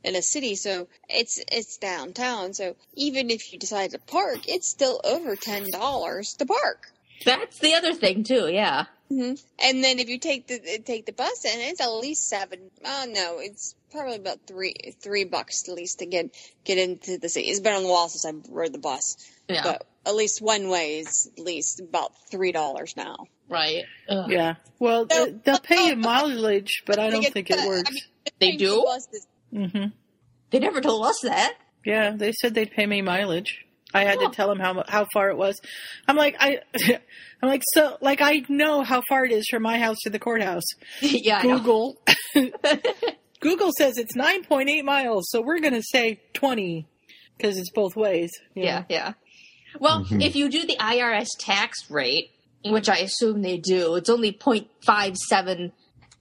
in 0.04 0.16
a 0.16 0.22
city, 0.22 0.56
so 0.56 0.88
it's 1.10 1.40
it's 1.52 1.78
downtown. 1.78 2.54
So 2.54 2.76
even 2.96 3.30
if 3.30 3.52
you 3.52 3.60
decide 3.60 3.92
to 3.92 4.00
park, 4.00 4.48
it's 4.48 4.68
still 4.68 5.02
over 5.04 5.36
ten 5.36 5.70
dollars 5.72 6.34
to 6.36 6.46
park. 6.46 6.92
That's 7.26 7.60
the 7.60 7.74
other 7.74 7.94
thing 7.94 8.24
too, 8.24 8.48
yeah. 8.48 8.86
hmm 9.10 9.34
And 9.64 9.84
then 9.84 10.00
if 10.00 10.08
you 10.10 10.20
take 10.20 10.48
the 10.48 10.60
take 10.86 11.06
the 11.06 11.12
bus 11.14 11.46
in, 11.46 11.60
it's 11.62 11.82
at 11.82 11.90
least 11.90 12.28
seven. 12.30 12.70
Oh 12.86 13.06
no, 13.10 13.40
it's 13.40 13.76
probably 13.92 14.18
about 14.18 14.40
three 14.48 14.76
three 15.02 15.24
bucks 15.24 15.68
at 15.68 15.74
least 15.76 16.00
to 16.00 16.06
get 16.06 16.30
get 16.64 16.78
into 16.78 17.18
the 17.18 17.30
city. 17.30 17.48
It's 17.48 17.60
been 17.60 17.74
on 17.74 17.84
the 17.84 17.90
wall 17.90 18.08
since 18.10 18.26
I 18.26 18.38
rode 18.52 18.74
the 18.74 18.78
bus, 18.80 19.18
Yeah. 19.50 19.64
but 19.64 19.88
at 20.06 20.16
least 20.16 20.42
one 20.42 20.70
way 20.70 21.00
is 21.00 21.30
at 21.38 21.44
least 21.44 21.80
about 21.80 22.12
three 22.30 22.52
dollars 22.52 22.96
now. 22.96 23.26
right. 23.50 23.84
Ugh. 24.10 24.30
Yeah. 24.32 24.56
Well, 24.80 25.08
No. 25.10 25.26
th- 25.26 25.38
they'll 25.44 25.60
pay 25.60 25.88
you 25.88 25.96
mileage, 26.12 26.84
but 26.86 27.00
I 27.00 27.10
don't 27.10 27.26
think 27.26 27.50
it 27.50 27.60
I 27.60 27.68
works. 27.68 27.92
mean, 27.92 28.02
They 28.40 28.52
do? 28.58 28.84
bus 28.86 29.08
is- 29.12 29.26
hmm 29.58 29.86
They 30.52 30.60
never 30.60 30.82
told 30.82 31.06
us 31.06 31.20
that. 31.24 31.56
Yeah, 31.86 32.12
they 32.16 32.32
said 32.34 32.54
they'd 32.54 32.72
pay 32.72 32.86
me 32.86 33.02
mileage. 33.02 33.64
I 33.94 34.04
had 34.04 34.18
Oh. 34.20 34.28
to 34.28 34.36
tell 34.36 34.48
them 34.50 34.60
how 34.60 34.84
how 34.88 35.08
far 35.14 35.30
it 35.30 35.38
was. 35.38 35.60
I'm 36.08 36.18
like 36.18 36.36
I, 36.40 36.60
I'm 37.42 37.50
like 37.50 37.64
so 37.74 37.98
like 38.02 38.22
I 38.22 38.44
know 38.50 38.84
how 38.84 39.02
far 39.08 39.24
it 39.26 39.32
is 39.32 39.48
from 39.50 39.64
my 39.64 39.80
house 39.80 39.98
to 40.04 40.10
the 40.10 40.20
courthouse. 40.20 40.66
yeah, 41.02 41.42
Google, 41.42 41.96
Google 43.40 43.72
says 43.78 43.98
it's 43.98 44.16
9.8 44.18 44.84
miles, 44.84 45.30
so 45.30 45.42
we're 45.42 45.60
gonna 45.60 45.82
say 45.84 46.20
20 46.34 46.86
because 47.38 47.58
it's 47.58 47.72
both 47.72 47.96
ways. 47.96 48.32
you 48.56 48.64
Yeah, 48.64 48.80
know. 48.80 48.86
yeah. 48.90 49.14
Well, 49.80 50.04
Mhm. 50.06 50.22
if 50.24 50.36
you 50.36 50.50
do 50.50 50.66
the 50.66 50.76
IRS 50.80 51.28
tax 51.40 51.90
rate, 51.90 52.32
which 52.66 52.90
I 52.90 52.98
assume 52.98 53.42
they 53.42 53.58
do, 53.58 53.96
it's 53.96 54.10
only 54.10 54.32
0.57 54.34 55.72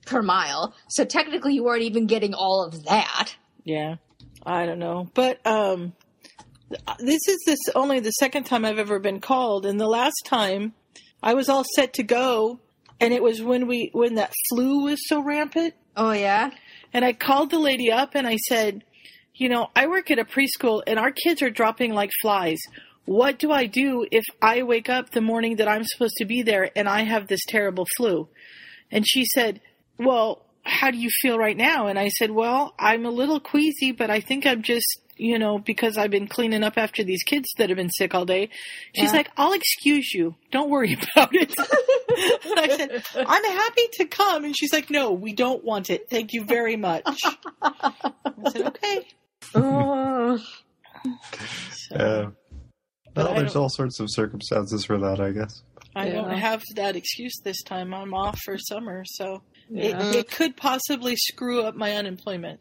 per 0.07 0.21
mile. 0.21 0.73
So 0.89 1.05
technically 1.05 1.53
you 1.53 1.67
aren't 1.67 1.83
even 1.83 2.07
getting 2.07 2.33
all 2.33 2.65
of 2.65 2.85
that. 2.85 3.35
Yeah, 3.63 3.95
I 4.45 4.65
don't 4.65 4.79
know, 4.79 5.09
but 5.13 5.45
um, 5.45 5.93
this 6.99 7.27
is 7.27 7.37
this 7.45 7.59
only 7.75 7.99
the 7.99 8.11
second 8.11 8.45
time 8.45 8.65
I've 8.65 8.79
ever 8.79 8.99
been 8.99 9.19
called, 9.19 9.65
and 9.65 9.79
the 9.79 9.87
last 9.87 10.23
time 10.25 10.73
I 11.21 11.33
was 11.33 11.49
all 11.49 11.65
set 11.75 11.93
to 11.93 12.03
go, 12.03 12.59
and 12.99 13.13
it 13.13 13.21
was 13.21 13.41
when 13.41 13.67
we 13.67 13.89
when 13.93 14.15
that 14.15 14.33
flu 14.49 14.83
was 14.83 14.99
so 15.07 15.21
rampant, 15.21 15.73
Oh 15.95 16.11
yeah? 16.11 16.51
and 16.93 17.03
I 17.03 17.13
called 17.13 17.51
the 17.51 17.59
lady 17.59 17.91
up 17.91 18.15
and 18.15 18.25
I 18.27 18.37
said, 18.37 18.83
you 19.35 19.49
know, 19.49 19.67
I 19.75 19.87
work 19.87 20.09
at 20.09 20.19
a 20.19 20.25
preschool, 20.25 20.81
and 20.87 20.97
our 20.97 21.11
kids 21.11 21.41
are 21.41 21.49
dropping 21.49 21.93
like 21.93 22.11
flies. 22.21 22.59
What 23.05 23.39
do 23.39 23.51
I 23.51 23.67
do 23.67 24.05
if 24.11 24.25
I 24.41 24.63
wake 24.63 24.89
up 24.89 25.11
the 25.11 25.21
morning 25.21 25.57
that 25.57 25.67
I'm 25.67 25.83
supposed 25.85 26.15
to 26.17 26.25
be 26.25 26.41
there 26.41 26.71
and 26.75 26.89
I 26.89 27.03
have 27.03 27.27
this 27.27 27.41
terrible 27.47 27.85
flu? 27.95 28.27
And 28.91 29.05
she 29.07 29.25
said, 29.25 29.61
well, 29.99 30.43
how 30.63 30.91
do 30.91 30.97
you 30.97 31.09
feel 31.21 31.37
right 31.37 31.55
now? 31.57 31.87
And 31.87 31.97
I 31.97 32.09
said, 32.09 32.31
well, 32.31 32.73
I'm 32.77 33.05
a 33.05 33.09
little 33.11 33.39
queasy, 33.39 33.91
but 33.91 34.09
I 34.09 34.19
think 34.19 34.45
I'm 34.45 34.61
just, 34.63 34.85
you 35.15 35.39
know, 35.39 35.57
because 35.59 35.97
I've 35.97 36.11
been 36.11 36.27
cleaning 36.27 36.63
up 36.63 36.77
after 36.77 37.03
these 37.03 37.23
kids 37.23 37.47
that 37.57 37.69
have 37.69 37.77
been 37.77 37.89
sick 37.89 38.13
all 38.13 38.25
day. 38.25 38.49
She's 38.93 39.11
Yeah. 39.11 39.17
like, 39.17 39.31
I'll 39.37 39.53
excuse 39.53 40.13
you. 40.13 40.35
Don't 40.51 40.69
worry 40.69 40.93
about 41.15 41.29
it. 41.33 41.53
and 41.57 42.59
I 42.59 42.75
said, 42.77 43.03
I'm 43.15 43.43
happy 43.43 43.87
to 43.93 44.05
come. 44.05 44.43
And 44.43 44.55
she's 44.57 44.73
like, 44.73 44.89
no, 44.89 45.11
we 45.13 45.33
don't 45.33 45.63
want 45.63 45.89
it. 45.89 46.09
Thank 46.09 46.33
you 46.33 46.43
very 46.43 46.75
much. 46.75 47.05
I 47.61 47.91
said, 48.51 48.67
okay. 48.67 49.07
Oh. 49.55 50.37
So, 51.71 51.95
Uh, 51.95 52.29
well, 53.15 53.33
there's 53.35 53.55
all 53.55 53.69
sorts 53.69 53.99
of 53.99 54.07
circumstances 54.11 54.83
for 54.85 54.97
that, 54.97 55.19
I 55.21 55.31
guess. 55.31 55.63
I 55.95 56.09
don't 56.09 56.29
have 56.31 56.61
that 56.75 56.95
excuse 56.95 57.33
this 57.43 57.63
time. 57.63 57.93
I'm 57.93 58.13
off 58.13 58.37
for 58.45 58.57
summer, 58.59 59.03
so 59.05 59.41
Yeah. 59.69 60.09
it, 60.09 60.15
it 60.15 60.31
could 60.31 60.55
possibly 60.57 61.15
screw 61.15 61.63
up 61.63 61.75
my 61.75 61.93
unemployment. 61.93 62.59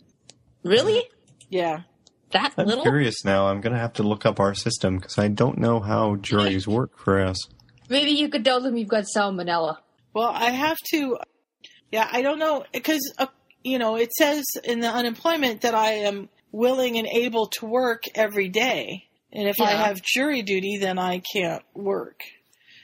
Really? 0.63 1.03
Yeah. 1.49 1.83
That 2.33 2.53
I'm 2.59 2.67
little? 2.67 2.83
curious 2.83 3.25
now. 3.25 3.47
I'm 3.47 3.61
going 3.61 3.73
to 3.73 3.79
have 3.79 3.93
to 3.95 4.03
look 4.03 4.27
up 4.27 4.41
our 4.41 4.55
system 4.55 4.97
because 4.99 5.17
I 5.19 5.29
don't 5.29 5.59
know 5.59 5.79
how 5.81 6.17
juries 6.17 6.67
work 6.67 6.99
for 6.99 7.21
us. 7.21 7.37
Maybe 7.89 8.11
you 8.11 8.29
could 8.29 8.45
tell 8.45 8.61
them 8.61 8.77
you've 8.77 8.89
got 8.89 9.05
salmonella. 9.05 9.77
Well, 10.13 10.29
I 10.29 10.51
have 10.51 10.77
to. 10.91 11.19
Yeah, 11.93 12.09
I 12.11 12.23
don't 12.23 12.41
know 12.41 12.65
because 12.73 13.01
uh, 13.19 13.27
you 13.63 13.79
know 13.79 13.97
it 13.97 14.13
says 14.13 14.45
in 14.65 14.81
the 14.81 14.89
unemployment 14.89 15.61
that 15.61 15.75
I 15.75 15.93
am 15.93 16.29
willing 16.51 16.99
and 16.99 17.07
able 17.07 17.47
to 17.47 17.67
work 17.67 18.03
every 18.17 18.49
day, 18.49 19.05
And 19.33 19.47
if 19.49 19.61
I 19.61 19.71
have 19.71 20.03
jury 20.03 20.43
duty, 20.43 20.79
then 20.81 20.99
I 20.99 21.21
can't 21.33 21.63
work. 21.75 22.21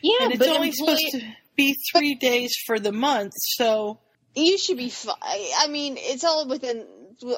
Yeah, 0.03 0.19
and 0.23 0.33
it's 0.33 0.39
but 0.39 0.49
only 0.51 0.69
employ- 0.69 0.95
supposed 0.95 1.13
to 1.13 1.33
be 1.57 1.75
three 1.93 2.15
days 2.15 2.53
for 2.67 2.79
the 2.79 2.93
month, 2.93 3.33
so 3.37 3.99
You 4.35 4.57
should 4.59 4.77
be 4.79 4.89
fine. 4.89 5.15
I 5.23 5.69
mean, 5.69 5.97
it's 5.99 6.25
all 6.25 6.49
within 6.49 6.87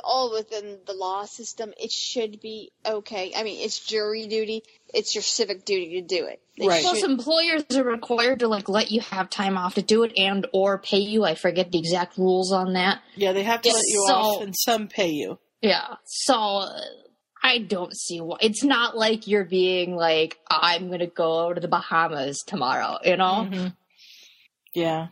all 0.03 0.33
within 0.33 0.79
the 0.87 0.93
law 0.95 1.25
system. 1.25 1.73
It 1.79 1.91
should 1.91 2.41
be 2.41 2.71
okay. 2.87 3.33
I 3.37 3.43
mean, 3.43 3.61
it's 3.61 3.81
jury 3.81 4.27
duty. 4.29 4.63
It's 4.95 5.15
your 5.15 5.23
civic 5.23 5.65
duty 5.65 6.01
to 6.01 6.07
do 6.07 6.27
it. 6.27 6.41
They 6.57 6.69
Right. 6.69 6.83
Plus, 6.83 7.01
should- 7.01 7.11
employers 7.11 7.65
are 7.75 7.83
required 7.85 8.39
to 8.41 8.49
like 8.49 8.69
let 8.69 8.91
you 8.93 9.01
have 9.01 9.29
time 9.29 9.59
off 9.59 9.75
to 9.75 9.83
do 9.83 10.05
it 10.05 10.13
and 10.17 10.47
or 10.53 10.79
pay 10.79 10.99
you. 11.01 11.25
I 11.25 11.35
forget 11.35 11.73
the 11.73 11.79
exact 11.79 12.17
rules 12.17 12.53
on 12.53 12.75
that. 12.75 13.03
yeah, 13.17 13.33
they 13.33 13.43
have 13.43 13.61
to 13.63 13.69
Yeah, 13.69 13.75
let 13.75 13.85
you 13.87 14.05
so- 14.07 14.15
off 14.15 14.43
and 14.43 14.55
some 14.57 14.89
pay 14.89 15.11
you. 15.11 15.39
Yeah. 15.61 15.97
So 16.05 16.35
uh, 16.35 16.79
I 17.43 17.59
don't 17.59 17.95
see 17.95 18.21
why. 18.21 18.37
It's 18.41 18.63
not 18.63 18.97
like 18.97 19.27
you're 19.27 19.45
being 19.45 19.97
like, 19.97 20.39
I'm 20.49 20.87
going 20.89 21.01
to 21.01 21.07
go 21.07 21.53
to 21.53 21.61
the 21.61 21.69
Bahamas 21.69 22.39
tomorrow, 22.47 22.99
you 23.05 23.17
know? 23.17 23.49
Mhm. 23.51 23.77
Yeah, 24.75 25.09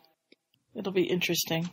it'll 0.75 0.93
be 0.93 1.05
interesting. 1.05 1.71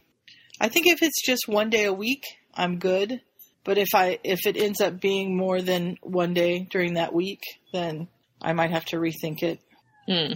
I 0.61 0.69
think 0.69 0.87
if 0.87 1.01
it's 1.01 1.21
just 1.25 1.47
one 1.47 1.69
day 1.69 1.85
a 1.85 1.93
week, 1.93 2.23
I'm 2.53 2.79
good. 2.79 3.21
But 3.63 3.77
if 3.77 3.89
I 3.93 4.19
if 4.23 4.45
it 4.47 4.57
ends 4.57 4.81
up 4.81 4.99
being 4.99 5.35
more 5.37 5.61
than 5.61 5.97
one 6.01 6.33
day 6.33 6.59
during 6.69 6.93
that 6.95 7.13
week, 7.13 7.41
then 7.73 8.07
I 8.41 8.53
might 8.53 8.71
have 8.71 8.85
to 8.85 8.97
rethink 8.97 9.43
it. 9.43 9.59
Hmm. 10.07 10.33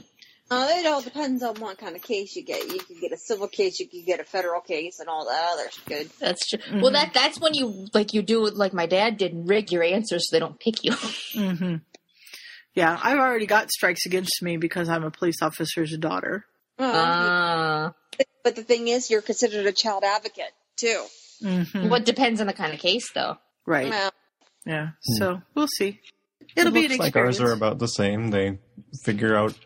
Uh, 0.51 0.67
it 0.71 0.85
all 0.85 1.01
depends 1.01 1.41
on 1.41 1.55
what 1.55 1.77
kind 1.79 1.95
of 1.95 2.01
case 2.03 2.35
you 2.35 2.43
get. 2.43 2.67
You 2.71 2.77
could 2.79 2.99
get 2.99 3.11
a 3.11 3.17
civil 3.17 3.47
case, 3.47 3.79
you 3.79 3.87
could 3.87 4.05
get 4.05 4.19
a 4.19 4.23
federal 4.23 4.61
case, 4.61 4.99
and 4.99 5.09
all 5.09 5.25
that 5.25 5.49
other 5.53 5.69
good. 5.87 6.09
That's 6.19 6.47
true. 6.47 6.59
Well, 6.81 6.91
Mhm. 6.91 6.93
that 6.93 7.13
that's 7.13 7.39
when 7.39 7.53
you 7.55 7.87
like 7.93 8.13
you 8.13 8.21
do 8.21 8.45
it 8.45 8.55
like 8.55 8.73
my 8.73 8.85
dad 8.85 9.17
did 9.17 9.33
and 9.33 9.49
rig 9.49 9.71
your 9.71 9.83
answers 9.83 10.29
so 10.29 10.35
they 10.35 10.39
don't 10.39 10.59
pick 10.59 10.83
you. 10.83 10.91
hmm 11.33 11.75
Yeah, 12.75 12.99
I've 13.01 13.17
already 13.17 13.45
got 13.47 13.71
strikes 13.71 14.05
against 14.05 14.41
me 14.43 14.57
because 14.57 14.89
I'm 14.89 15.03
a 15.05 15.11
police 15.11 15.41
officer's 15.41 15.97
daughter. 15.97 16.45
Uh, 16.83 17.91
Ah. 17.91 17.93
but 18.43 18.55
the 18.55 18.63
thing 18.63 18.87
is, 18.87 19.09
you're 19.09 19.21
considered 19.21 19.65
a 19.65 19.71
child 19.71 20.03
advocate 20.03 20.51
too. 20.75 21.03
hmm 21.41 21.89
What 21.89 22.05
depends 22.05 22.41
on 22.41 22.47
the 22.47 22.53
kind 22.53 22.73
of 22.73 22.79
case, 22.79 23.11
though. 23.13 23.37
Right. 23.65 23.89
Well, 23.89 24.11
Yeah. 24.65 24.89
So 25.17 25.41
we'll 25.55 25.67
see. 25.67 25.99
It'll 26.55 26.69
it 26.69 26.73
be 26.73 26.85
an 26.85 26.91
looks 26.91 26.99
like 26.99 27.15
ours 27.15 27.39
are 27.41 27.51
about 27.51 27.79
the 27.79 27.87
same. 27.87 28.29
They 28.29 28.59
figure 29.03 29.35
out, 29.35 29.57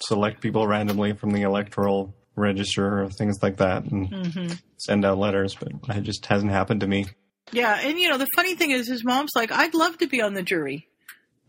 select 0.00 0.40
people 0.40 0.66
randomly 0.66 1.12
from 1.12 1.30
the 1.30 1.42
electoral 1.42 2.14
register 2.36 3.02
or 3.02 3.08
things 3.10 3.38
like 3.42 3.58
that, 3.58 3.84
and 3.84 4.08
hmm 4.08 4.52
send 4.78 5.04
out 5.04 5.18
letters. 5.18 5.54
But 5.54 5.96
it 5.96 6.02
just 6.02 6.26
hasn't 6.26 6.50
happened 6.50 6.80
to 6.80 6.86
me. 6.86 7.06
Yeah, 7.52 7.78
and 7.80 7.98
you 7.98 8.08
know 8.08 8.18
the 8.18 8.26
funny 8.34 8.54
thing 8.54 8.70
is, 8.72 8.88
his 8.88 9.04
mom's 9.04 9.30
like, 9.36 9.52
"I'd 9.52 9.74
love 9.74 9.98
to 9.98 10.06
be 10.06 10.20
on 10.22 10.34
the 10.34 10.42
jury. 10.42 10.88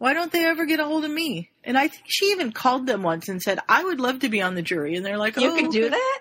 Why 0.05 0.13
don't 0.13 0.31
they 0.31 0.45
ever 0.45 0.65
get 0.67 0.79
a 0.79 0.85
hold 0.85 1.03
of 1.03 1.09
me?" 1.09 1.50
And 1.63 1.75
I 1.77 1.88
think 1.88 2.03
she 2.07 2.25
even 2.27 2.51
called 2.51 2.85
them 2.85 3.01
once 3.01 3.27
and 3.27 3.41
said, 3.41 3.57
"I 3.67 3.83
would 3.83 4.00
love 4.00 4.19
to 4.19 4.29
be 4.29 4.39
on 4.39 4.53
the 4.53 4.62
jury." 4.62 4.95
And 4.95 5.03
they're 5.03 5.17
like, 5.17 5.35
You 5.35 5.50
oh, 5.51 5.55
can 5.55 5.71
do 5.71 5.81
okay." 5.85 5.89
that? 5.89 6.19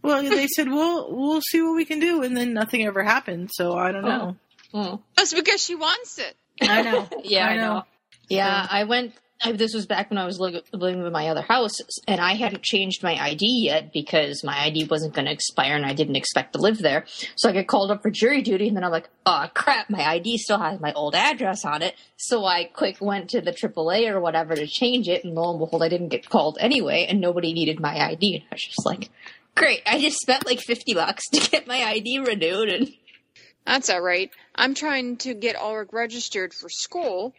Well, 0.00 0.22
they 0.22 0.46
said, 0.48 0.70
"Well, 0.70 1.14
we'll 1.14 1.42
see 1.42 1.60
what 1.60 1.76
we 1.76 1.84
can 1.84 2.00
do," 2.00 2.22
and 2.22 2.34
then 2.34 2.54
nothing 2.54 2.86
ever 2.86 3.02
happened. 3.02 3.50
So 3.52 3.74
I 3.76 3.92
don't 3.92 4.04
know. 4.04 4.36
Hmm. 4.72 4.94
that's 5.14 5.34
because 5.34 5.62
she 5.62 5.74
wants 5.74 6.18
it. 6.18 6.34
I 6.62 6.80
know. 6.80 7.06
Yeah, 7.24 7.46
I 7.46 7.50
I 7.50 7.56
know. 7.56 7.74
know. 7.74 7.82
Yeah, 8.28 8.66
I 8.70 8.84
went. 8.84 9.12
I, 9.42 9.52
this 9.52 9.74
was 9.74 9.86
back 9.86 10.10
when 10.10 10.18
I 10.18 10.24
was 10.24 10.38
li- 10.38 10.62
living 10.72 11.02
with 11.02 11.12
my 11.12 11.28
other 11.28 11.42
house, 11.42 11.76
and 12.06 12.20
I 12.20 12.34
hadn't 12.34 12.62
changed 12.62 13.02
my 13.02 13.14
ID 13.20 13.64
yet 13.64 13.92
because 13.92 14.44
my 14.44 14.56
ID 14.66 14.84
wasn't 14.84 15.14
going 15.14 15.24
to 15.24 15.32
expire, 15.32 15.74
and 15.74 15.84
I 15.84 15.94
didn't 15.94 16.16
expect 16.16 16.52
to 16.52 16.60
live 16.60 16.78
there. 16.78 17.04
So 17.34 17.48
I 17.48 17.52
get 17.52 17.66
called 17.66 17.90
up 17.90 18.02
for 18.02 18.10
jury 18.10 18.42
duty, 18.42 18.68
and 18.68 18.76
then 18.76 18.84
I'm 18.84 18.92
like, 18.92 19.08
"Oh 19.26 19.46
crap, 19.52 19.90
my 19.90 20.02
ID 20.02 20.38
still 20.38 20.58
has 20.58 20.80
my 20.80 20.92
old 20.92 21.14
address 21.14 21.64
on 21.64 21.82
it." 21.82 21.96
So 22.16 22.44
I 22.44 22.64
quick 22.64 22.98
went 23.00 23.30
to 23.30 23.40
the 23.40 23.52
AAA 23.52 24.08
or 24.08 24.20
whatever 24.20 24.54
to 24.54 24.66
change 24.66 25.08
it, 25.08 25.24
and 25.24 25.34
lo 25.34 25.50
and 25.50 25.58
behold, 25.58 25.82
I 25.82 25.88
didn't 25.88 26.08
get 26.08 26.28
called 26.28 26.58
anyway, 26.60 27.06
and 27.08 27.20
nobody 27.20 27.52
needed 27.52 27.80
my 27.80 27.98
ID. 27.98 28.36
And 28.36 28.44
I 28.50 28.54
was 28.54 28.62
just 28.64 28.86
like, 28.86 29.10
"Great! 29.56 29.82
I 29.86 30.00
just 30.00 30.20
spent 30.20 30.46
like 30.46 30.60
fifty 30.60 30.94
bucks 30.94 31.28
to 31.30 31.50
get 31.50 31.66
my 31.66 31.82
ID 31.82 32.18
renewed." 32.18 32.68
And 32.68 32.92
That's 33.66 33.90
all 33.90 34.00
right. 34.00 34.30
I'm 34.54 34.74
trying 34.74 35.16
to 35.18 35.34
get 35.34 35.56
Ulrich 35.56 35.90
registered 35.92 36.52
for 36.52 36.68
school, 36.68 37.34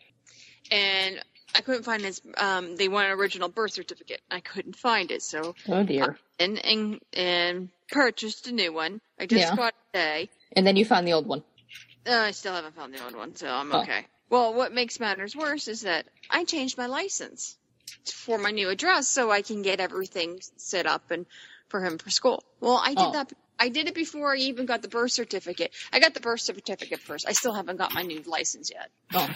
and 0.71 1.23
I 1.55 1.61
couldn't 1.61 1.83
find 1.83 2.03
his. 2.03 2.21
Um, 2.37 2.75
they 2.75 2.87
want 2.87 3.07
an 3.07 3.13
original 3.17 3.49
birth 3.49 3.73
certificate. 3.73 4.21
I 4.31 4.39
couldn't 4.39 4.75
find 4.75 5.11
it, 5.11 5.21
so 5.21 5.55
oh 5.67 5.83
dear! 5.83 6.17
and 6.39 6.57
and 6.65 6.99
and 7.13 7.69
purchased 7.91 8.47
a 8.47 8.51
new 8.51 8.73
one. 8.73 9.01
I 9.19 9.25
just 9.27 9.49
Yeah. 9.51 9.55
got 9.55 9.69
it 9.73 9.75
today. 9.97 10.29
And 10.55 10.65
then 10.65 10.75
you 10.75 10.85
found 10.85 11.07
the 11.07 11.13
old 11.13 11.27
one. 11.27 11.43
Uh, 12.07 12.11
I 12.13 12.31
still 12.31 12.53
haven't 12.53 12.75
found 12.75 12.93
the 12.93 13.03
old 13.03 13.15
one, 13.15 13.35
so 13.35 13.47
I'm 13.47 13.71
Oh. 13.71 13.81
okay. 13.81 14.05
Well, 14.29 14.53
what 14.53 14.73
makes 14.73 14.99
matters 14.99 15.35
worse 15.35 15.67
is 15.67 15.81
that 15.81 16.07
I 16.29 16.43
changed 16.43 16.77
my 16.77 16.87
license 16.87 17.55
for 18.11 18.37
my 18.37 18.51
new 18.51 18.69
address 18.69 19.07
so 19.07 19.29
I 19.31 19.41
can 19.43 19.61
get 19.61 19.79
everything 19.79 20.39
set 20.57 20.85
up 20.87 21.11
and 21.11 21.25
for 21.69 21.83
him 21.85 21.97
for 21.99 22.09
school. 22.09 22.43
Well, 22.59 22.81
I 22.83 22.89
did 22.95 22.99
Oh. 23.09 23.11
that. 23.11 23.31
I 23.59 23.69
did 23.69 23.87
it 23.87 23.93
before 23.93 24.33
I 24.33 24.37
even 24.37 24.65
got 24.65 24.81
the 24.81 24.87
birth 24.87 25.11
certificate. 25.11 25.71
I 25.93 25.99
got 25.99 26.13
the 26.15 26.19
birth 26.19 26.41
certificate 26.41 26.99
first. 26.99 27.27
I 27.29 27.33
still 27.33 27.53
haven't 27.53 27.77
got 27.77 27.93
my 27.93 28.01
new 28.01 28.21
license 28.23 28.71
yet. 28.73 28.89
Oh, 29.13 29.29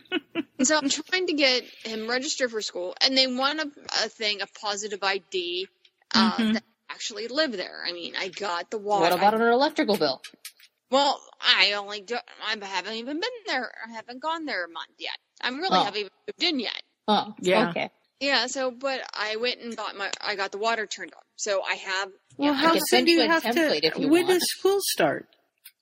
And 0.60 0.66
so 0.66 0.76
I'm 0.76 0.90
trying 0.90 1.26
to 1.28 1.32
get 1.32 1.64
him 1.84 2.06
registered 2.06 2.50
for 2.50 2.60
school, 2.60 2.94
and 3.00 3.16
they 3.16 3.26
want 3.26 3.60
a, 3.60 3.70
a 4.04 4.08
thing, 4.10 4.42
a 4.42 4.46
positive 4.60 5.02
ID 5.02 5.66
uh, 6.14 6.36
Mhm. 6.36 6.52
that 6.52 6.64
actually 6.90 7.28
live 7.28 7.52
there. 7.52 7.82
I 7.86 7.92
mean, 7.92 8.14
I 8.14 8.28
got 8.28 8.70
the 8.70 8.76
water. 8.76 9.04
what 9.04 9.12
about 9.14 9.32
an 9.32 9.40
electrical 9.40 9.96
bill? 9.96 10.20
Well, 10.90 11.18
I 11.40 11.72
only 11.72 12.02
do, 12.02 12.16
I 12.44 12.58
haven't 12.62 12.92
even 12.92 13.20
been 13.20 13.30
there. 13.46 13.72
I 13.88 13.92
haven't 13.92 14.20
gone 14.20 14.44
there 14.44 14.66
a 14.66 14.68
month 14.68 14.90
yet. 14.98 15.16
I'm 15.40 15.60
really 15.60 15.78
Oh. 15.78 15.82
haven't 15.84 16.00
even 16.00 16.10
moved 16.28 16.42
in 16.42 16.60
yet. 16.60 16.82
Oh, 17.08 17.34
Yeah. 17.40 17.70
Okay. 17.70 17.90
Yeah. 18.20 18.46
So, 18.46 18.70
but 18.70 19.00
I 19.14 19.36
went 19.36 19.60
and 19.60 19.74
got 19.74 19.96
my, 19.96 20.10
I 20.20 20.34
got 20.34 20.52
the 20.52 20.58
water 20.58 20.86
turned 20.86 21.14
on. 21.14 21.22
So 21.36 21.62
I 21.62 21.74
have. 21.76 22.10
Well, 22.36 22.52
I 22.52 22.56
how 22.56 22.74
soon 22.80 23.06
do 23.06 23.12
you 23.12 23.22
you 23.22 23.28
have 23.30 23.44
to? 23.44 23.48
template 23.48 23.84
if 23.84 23.98
you 23.98 24.08
when 24.08 24.26
want. 24.26 24.28
does 24.40 24.42
school 24.58 24.78
start? 24.82 25.26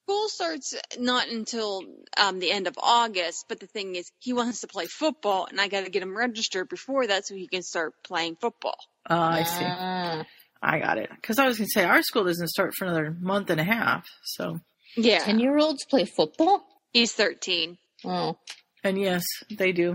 School 0.09 0.29
starts 0.31 0.75
not 0.99 1.29
until 1.29 1.83
um, 2.17 2.39
the 2.39 2.51
end 2.51 2.67
of 2.67 2.75
August, 2.83 3.45
but 3.47 3.61
the 3.61 3.67
thing 3.67 3.95
is, 3.95 4.11
he 4.21 4.33
wants 4.33 4.63
to 4.63 4.67
play 4.67 4.87
football, 4.87 5.47
and 5.51 5.61
I 5.61 5.69
got 5.69 5.85
to 5.85 5.91
get 5.91 6.03
him 6.03 6.17
registered 6.17 6.71
before 6.71 7.07
that 7.07 7.27
so 7.27 7.35
he 7.35 7.47
can 7.47 7.63
start 7.63 7.93
playing 8.05 8.37
football. 8.41 8.77
Uh, 9.09 9.15
I 9.19 9.43
see. 9.43 9.65
Ah. 9.67 10.25
I 10.63 10.79
got 10.79 10.97
it. 10.97 11.11
Because 11.15 11.39
I 11.39 11.47
was 11.47 11.59
going 11.59 11.67
to 11.67 11.73
say 11.81 11.85
our 11.85 12.01
school 12.03 12.25
doesn't 12.25 12.49
start 12.49 12.73
for 12.75 12.87
another 12.87 13.15
month 13.21 13.51
and 13.51 13.61
a 13.61 13.65
half. 13.65 14.07
So, 14.25 14.61
Yeah, 14.97 15.19
Ten 15.25 15.39
year 15.41 15.59
olds 15.59 15.85
play 15.85 16.07
football? 16.07 16.65
he's 16.95 17.13
thirteen. 17.13 17.77
Oh. 18.03 18.39
and 18.83 18.99
yes, 18.99 19.23
they 19.51 19.73
do. 19.73 19.95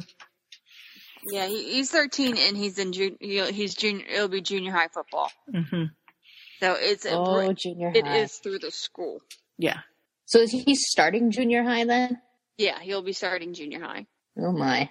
Yeah, 1.32 1.48
he, 1.48 1.74
he's 1.74 1.90
thirteen, 1.90 2.38
and 2.38 2.56
he's 2.56 2.78
in 2.78 2.94
jun- 2.94 3.18
he'll- 3.20 3.52
he's 3.52 3.74
junior. 3.74 4.06
It'll 4.08 4.28
be 4.28 4.42
junior 4.42 4.72
high 4.74 4.90
football. 4.94 5.32
Mm-hmm. 5.52 5.86
So 6.60 6.76
it's 6.78 7.06
a, 7.06 7.18
Oh, 7.18 7.52
junior 7.54 7.90
high. 7.90 7.98
it 7.98 8.06
is 8.24 8.34
through 8.44 8.60
the 8.60 8.70
school. 8.70 9.20
Yeah. 9.58 9.80
So 10.34 10.40
is 10.40 10.50
he 10.52 10.74
starting 10.74 11.30
junior 11.30 11.62
high 11.62 11.86
then? 11.86 12.20
Yeah, 12.58 12.80
he'll 12.80 13.04
be 13.04 13.14
starting 13.14 13.54
junior 13.54 13.80
high. 13.80 14.08
Oh 14.36 14.52
my. 14.52 14.90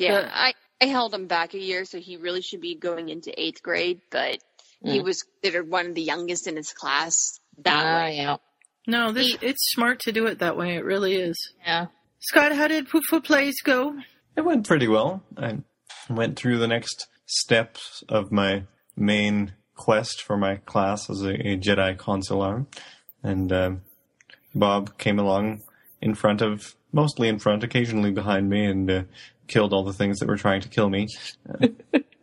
Yeah, 0.00 0.22
But- 0.22 0.30
I 0.34 0.54
I 0.80 0.86
held 0.86 1.14
him 1.14 1.28
back 1.28 1.54
a 1.54 1.58
year, 1.60 1.84
so 1.84 2.00
he 2.00 2.16
really 2.16 2.42
should 2.42 2.60
be 2.60 2.74
going 2.74 3.08
into 3.08 3.30
eighth 3.40 3.62
grade. 3.62 4.00
But 4.10 4.38
he 4.82 4.98
Mm. 4.98 5.04
was 5.04 5.22
considered 5.22 5.70
one 5.70 5.86
of 5.86 5.94
the 5.94 6.02
youngest 6.02 6.48
in 6.48 6.56
his 6.56 6.72
class 6.72 7.38
that 7.58 7.84
Ah, 7.86 8.04
way. 8.06 8.16
yeah. 8.16 8.36
No, 8.88 9.12
this 9.12 9.28
He- 9.28 9.46
it's 9.46 9.70
smart 9.72 10.00
to 10.00 10.12
do 10.12 10.26
it 10.26 10.40
that 10.40 10.56
way. 10.56 10.74
It 10.74 10.84
really 10.84 11.14
is. 11.14 11.36
Yeah. 11.64 11.86
Scott, 12.18 12.50
how 12.52 12.66
did 12.66 12.88
Poop 12.88 13.04
Foot 13.10 13.22
Plays 13.24 13.60
go? 13.62 13.96
It 14.36 14.40
went 14.40 14.66
pretty 14.66 14.88
well. 14.88 15.22
I 15.36 15.58
went 16.10 16.36
through 16.36 16.58
the 16.58 16.66
next 16.68 17.06
steps 17.26 18.02
of 18.08 18.32
my 18.32 18.64
main 18.96 19.54
quest 19.76 20.20
for 20.22 20.36
my 20.36 20.56
class 20.56 21.08
as 21.08 21.22
a, 21.22 21.34
a 21.46 21.56
Jedi 21.56 21.96
consular, 21.96 22.66
and 23.22 23.52
um, 23.52 23.82
Bob 24.54 24.98
came 24.98 25.18
along 25.18 25.62
in 26.00 26.14
front 26.14 26.42
of, 26.42 26.74
mostly 26.92 27.28
in 27.28 27.38
front, 27.38 27.64
occasionally 27.64 28.10
behind 28.10 28.48
me, 28.48 28.64
and 28.64 28.90
uh, 28.90 29.02
killed 29.46 29.72
all 29.72 29.84
the 29.84 29.92
things 29.92 30.18
that 30.18 30.28
were 30.28 30.36
trying 30.36 30.60
to 30.60 30.68
kill 30.68 30.88
me. 30.90 31.06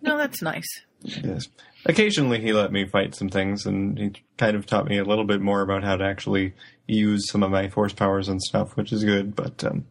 No, 0.05 0.17
that's 0.17 0.41
nice. 0.41 0.67
Yes. 1.01 1.48
Occasionally 1.86 2.39
he 2.39 2.53
let 2.53 2.72
me 2.72 2.86
fight 2.86 3.15
some 3.15 3.29
things 3.29 3.65
and 3.65 3.98
he 3.98 4.13
kind 4.38 4.55
of 4.55 4.65
taught 4.67 4.88
me 4.88 4.98
a 5.00 5.03
little 5.03 5.25
bit 5.25 5.41
more 5.41 5.62
about 5.62 5.84
how 5.84 5.96
to 5.96 6.05
actually 6.05 6.53
use 6.88 7.27
some 7.29 7.41
of 7.41 7.50
my 7.50 7.70
force 7.70 7.91
powers 7.94 8.27
and 8.27 8.41
stuff, 8.41 8.77
which 8.77 8.94
is 8.94 9.03
good, 9.03 9.36
but 9.36 9.63
um, 9.63 9.86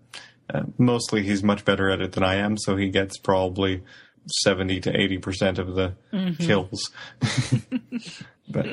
uh, 0.52 0.62
mostly 0.78 1.24
he's 1.24 1.42
much 1.42 1.64
better 1.64 1.90
at 1.90 2.00
it 2.00 2.12
than 2.12 2.22
I 2.22 2.36
am, 2.36 2.56
so 2.56 2.76
he 2.76 2.90
gets 2.90 3.18
probably 3.18 3.82
70 4.42 4.80
to 4.82 4.92
80% 4.92 5.58
of 5.58 5.74
the 5.74 5.94
kills. 6.38 6.90
but, 8.48 8.66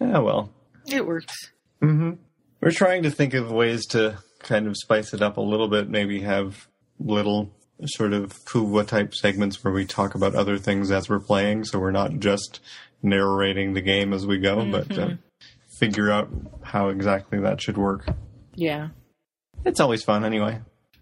yeah, 0.00 0.18
well. 0.18 0.52
It 0.90 1.06
works. 1.06 1.52
hmm 1.80 2.12
We're 2.60 2.72
trying 2.72 3.04
to 3.04 3.10
think 3.10 3.34
of 3.34 3.50
ways 3.50 3.86
to 3.88 4.18
kind 4.40 4.66
of 4.66 4.76
spice 4.76 5.14
it 5.14 5.22
up 5.22 5.36
a 5.36 5.42
little 5.42 5.68
bit, 5.68 5.88
maybe 5.88 6.20
have 6.20 6.68
little 6.98 7.52
sort 7.84 8.12
of 8.12 8.32
Kuva 8.44 8.86
type 8.86 9.14
segments 9.14 9.62
where 9.62 9.72
we 9.72 9.84
talk 9.84 10.14
about 10.14 10.34
other 10.34 10.58
things 10.58 10.90
as 10.90 11.08
we're 11.08 11.20
playing, 11.20 11.64
so 11.64 11.78
we're 11.78 11.92
not 11.92 12.18
just 12.18 12.60
narrating 13.02 13.74
the 13.74 13.80
game 13.80 14.12
as 14.12 14.26
we 14.26 14.38
go, 14.38 14.64
but 14.70 14.98
uh, 14.98 15.10
figure 15.78 16.10
out 16.10 16.28
how 16.62 16.88
exactly 16.88 17.38
that 17.40 17.60
should 17.60 17.78
work. 17.78 18.08
Yeah. 18.54 18.88
It's 19.64 19.80
always 19.80 20.02
fun 20.02 20.24
anyway. 20.24 20.60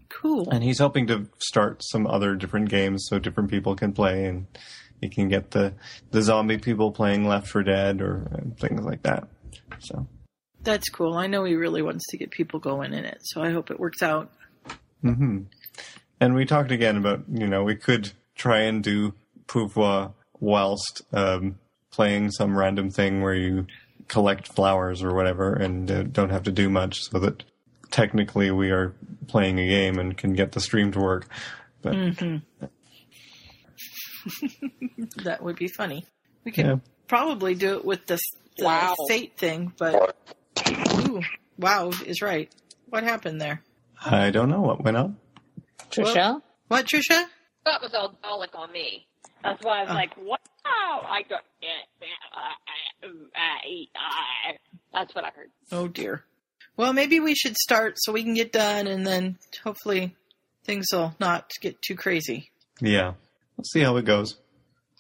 Cool. 0.08 0.48
And 0.50 0.62
he's 0.62 0.78
hoping 0.78 1.06
to 1.08 1.28
start 1.38 1.82
some 1.82 2.06
other 2.06 2.34
different 2.34 2.68
games 2.68 3.06
so 3.08 3.18
different 3.18 3.50
people 3.50 3.74
can 3.74 3.92
play 3.92 4.26
and 4.26 4.46
he 5.00 5.08
can 5.08 5.28
get 5.28 5.50
the, 5.50 5.74
the 6.10 6.22
zombie 6.22 6.58
people 6.58 6.90
playing 6.90 7.26
Left 7.26 7.48
4 7.48 7.62
Dead 7.62 8.00
or 8.00 8.28
uh, 8.32 8.40
things 8.60 8.82
like 8.82 9.02
that. 9.02 9.28
So, 9.78 10.06
That's 10.66 10.88
cool. 10.90 11.14
I 11.14 11.28
know 11.28 11.44
he 11.44 11.54
really 11.54 11.80
wants 11.80 12.04
to 12.10 12.16
get 12.18 12.30
people 12.32 12.58
going 12.58 12.92
in 12.92 13.04
it, 13.04 13.18
so 13.22 13.40
I 13.40 13.50
hope 13.52 13.70
it 13.70 13.78
works 13.80 14.02
out. 14.02 14.30
hmm 15.00 15.42
And 16.20 16.34
we 16.34 16.44
talked 16.44 16.72
again 16.72 16.96
about, 16.96 17.22
you 17.32 17.46
know, 17.46 17.62
we 17.62 17.76
could 17.76 18.12
try 18.34 18.62
and 18.62 18.82
do 18.82 19.14
Pouvoir 19.46 20.12
whilst 20.40 21.02
um, 21.12 21.58
playing 21.92 22.32
some 22.32 22.58
random 22.58 22.90
thing 22.90 23.22
where 23.22 23.34
you 23.34 23.66
collect 24.08 24.48
flowers 24.48 25.02
or 25.02 25.14
whatever 25.14 25.52
and 25.54 25.90
uh, 25.90 26.02
don't 26.02 26.30
have 26.30 26.42
to 26.42 26.52
do 26.52 26.68
much 26.68 27.00
so 27.00 27.18
that 27.20 27.44
technically 27.92 28.50
we 28.50 28.70
are 28.72 28.92
playing 29.28 29.58
a 29.60 29.68
game 29.68 29.98
and 30.00 30.16
can 30.18 30.32
get 30.34 30.50
the 30.52 30.60
stream 30.60 30.90
to 30.92 30.98
work. 31.00 31.28
But 31.80 31.94
That 35.24 35.42
would 35.42 35.56
be 35.56 35.68
funny. 35.68 36.04
We 36.44 36.50
could 36.52 36.66
yeah, 36.66 36.76
probably 37.06 37.54
do 37.54 37.76
it 37.76 37.84
with 37.84 38.06
the, 38.06 38.18
the 38.58 38.64
Wow. 38.64 38.94
fate 39.08 39.36
thing, 39.36 39.72
but 39.78 40.16
ooh, 41.08 41.20
wow 41.58 41.90
is 42.04 42.22
right. 42.22 42.52
What 42.88 43.02
happened 43.04 43.40
there? 43.40 43.62
I 44.04 44.30
don't 44.30 44.48
know 44.50 44.60
what 44.60 44.82
went 44.84 44.96
on. 44.96 45.16
Trisha? 45.90 46.40
What, 46.68 46.86
Trisha? 46.86 47.24
That 47.64 47.80
was 47.82 47.94
all 47.94 48.16
Dalek 48.24 48.58
on 48.58 48.70
me. 48.72 49.06
That's 49.42 49.62
why 49.64 49.78
I 49.80 49.82
was 49.82 49.90
Oh. 49.90 49.94
like, 49.94 50.16
wow, 50.16 50.36
I 51.08 51.22
got 51.28 51.42
That's 54.92 55.14
what 55.14 55.24
I 55.24 55.30
heard. 55.30 55.50
Oh 55.72 55.88
dear. 55.88 56.24
Well, 56.76 56.92
maybe 56.92 57.20
we 57.20 57.34
should 57.34 57.56
start 57.56 57.94
so 57.96 58.12
we 58.12 58.22
can 58.22 58.34
get 58.34 58.52
done, 58.52 58.86
and 58.86 59.06
then 59.06 59.38
hopefully 59.64 60.14
things 60.64 60.86
will 60.92 61.14
not 61.20 61.50
get 61.60 61.80
too 61.82 61.94
crazy. 61.96 62.50
Yeah, 62.80 63.14
we'll 63.56 63.64
see 63.64 63.80
how 63.80 63.96
it 63.96 64.04
goes. 64.04 64.36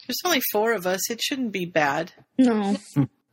There's 0.06 0.16
only 0.24 0.40
four 0.52 0.72
of 0.72 0.86
us. 0.86 1.10
It 1.10 1.20
shouldn't 1.20 1.52
be 1.52 1.66
bad. 1.66 2.12
No. 2.38 2.76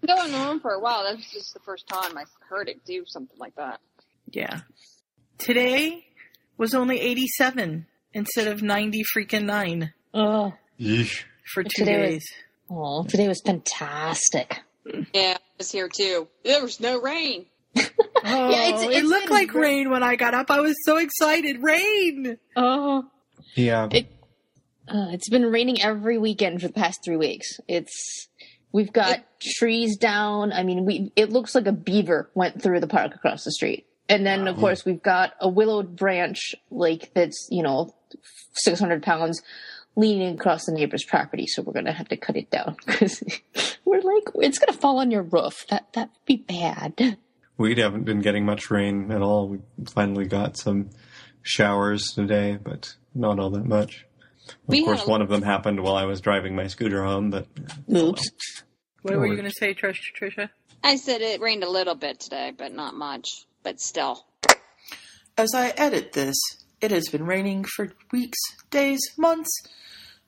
Going 0.05 0.33
on 0.33 0.59
for 0.59 0.71
a 0.71 0.79
while. 0.79 1.03
That's 1.03 1.31
just 1.31 1.53
the 1.53 1.59
first 1.61 1.87
time 1.87 2.17
I 2.17 2.23
heard 2.49 2.67
it 2.69 2.83
do 2.85 3.03
something 3.07 3.37
like 3.39 3.55
that. 3.55 3.79
Yeah. 4.29 4.61
Today 5.37 6.05
was 6.57 6.73
only 6.73 6.99
87 6.99 7.85
instead 8.13 8.47
of 8.47 8.61
90 8.61 9.03
freaking 9.15 9.45
nine 9.45 9.93
Oh, 10.13 10.53
Yeesh. 10.79 11.23
for 11.53 11.63
two 11.63 11.69
Today 11.75 12.01
was- 12.01 12.09
days. 12.09 12.25
oh, 12.69 13.03
today 13.03 13.27
was 13.27 13.41
fantastic. 13.41 14.61
Yeah, 15.13 15.37
I 15.37 15.51
was 15.57 15.71
here 15.71 15.87
too. 15.89 16.27
There 16.43 16.61
was 16.61 16.79
no 16.79 16.99
rain. 17.01 17.45
Oh, 18.25 18.49
it's- 18.51 18.83
it 18.83 19.03
looked 19.03 19.29
like 19.29 19.53
ra- 19.53 19.61
rain 19.63 19.89
when 19.89 20.01
I 20.01 20.15
got 20.15 20.33
up. 20.33 20.49
I 20.49 20.61
was 20.61 20.75
so 20.85 20.95
excited. 20.95 21.61
Rain! 21.61 22.37
Oh, 22.55 23.03
Yeah, 23.55 23.89
It- 23.91 24.07
uh, 24.87 25.07
it's 25.11 25.27
been 25.29 25.45
raining 25.45 25.81
every 25.81 26.17
weekend 26.17 26.61
for 26.61 26.67
the 26.67 26.73
past 26.73 26.99
three 27.03 27.17
weeks. 27.17 27.47
It's 27.67 28.29
we've 28.73 28.91
got 28.91 29.23
trees 29.39 29.95
down. 29.95 30.51
I 30.51 30.63
mean, 30.63 30.83
we 30.83 31.13
it 31.15 31.29
looks 31.29 31.55
like 31.55 31.67
a 31.67 31.71
beaver 31.71 32.29
went 32.33 32.61
through 32.61 32.81
the 32.81 32.87
park 32.87 33.15
across 33.15 33.45
the 33.45 33.51
street, 33.51 33.85
and 34.09 34.25
then 34.25 34.47
of 34.49 34.57
course 34.57 34.83
we've 34.83 35.01
got 35.01 35.33
a 35.39 35.47
willowed 35.47 35.95
branch 35.95 36.53
like 36.69 37.13
that's 37.13 37.47
you 37.49 37.63
know 37.63 37.95
six 38.53 38.79
hundred 38.79 39.03
pounds 39.03 39.41
leaning 39.95 40.33
across 40.33 40.65
the 40.65 40.71
neighbor's 40.71 41.05
property. 41.05 41.47
So 41.47 41.61
we're 41.61 41.73
gonna 41.73 41.93
have 41.93 42.09
to 42.09 42.17
cut 42.17 42.35
it 42.35 42.49
down 42.49 42.75
because 42.85 43.23
we're 43.85 44.01
like 44.01 44.23
it's 44.35 44.59
gonna 44.59 44.77
fall 44.77 44.99
on 44.99 45.11
your 45.11 45.23
roof. 45.23 45.65
That 45.69 45.93
that 45.93 46.09
would 46.09 46.25
be 46.25 46.37
bad. 46.37 47.17
we 47.57 47.75
haven't 47.75 48.03
been 48.03 48.19
getting 48.19 48.45
much 48.45 48.69
rain 48.69 49.11
at 49.11 49.21
all. 49.21 49.47
We 49.47 49.59
finally 49.87 50.25
got 50.25 50.57
some 50.57 50.89
showers 51.43 52.11
today, 52.13 52.57
but 52.61 52.95
not 53.13 53.39
all 53.39 53.51
that 53.51 53.65
much. 53.65 54.05
Of 54.47 54.55
We 54.67 54.83
course, 54.83 55.03
a- 55.05 55.09
one 55.09 55.21
of 55.21 55.29
them 55.29 55.41
happened 55.41 55.79
while 55.81 55.95
I 55.95 56.05
was 56.05 56.21
driving 56.21 56.55
my 56.55 56.67
scooter 56.67 57.03
home, 57.03 57.29
but 57.29 57.47
Oops. 57.93 58.29
What 59.01 59.15
were 59.15 59.27
you 59.27 59.35
going 59.35 59.49
to 59.49 59.55
say, 59.57 59.73
Trish, 59.73 59.99
Trisha? 60.19 60.49
I 60.83 60.95
said 60.95 61.21
it 61.21 61.41
rained 61.41 61.63
a 61.63 61.69
little 61.69 61.95
bit 61.95 62.19
today, 62.19 62.51
but 62.57 62.73
not 62.73 62.93
much. 62.93 63.29
But 63.63 63.79
still. 63.79 64.25
As 65.37 65.53
I 65.55 65.69
edit 65.69 66.13
this, 66.13 66.35
it 66.81 66.91
has 66.91 67.07
been 67.09 67.25
raining 67.25 67.63
for 67.63 67.93
weeks, 68.11 68.37
days, 68.69 68.99
months, 69.17 69.49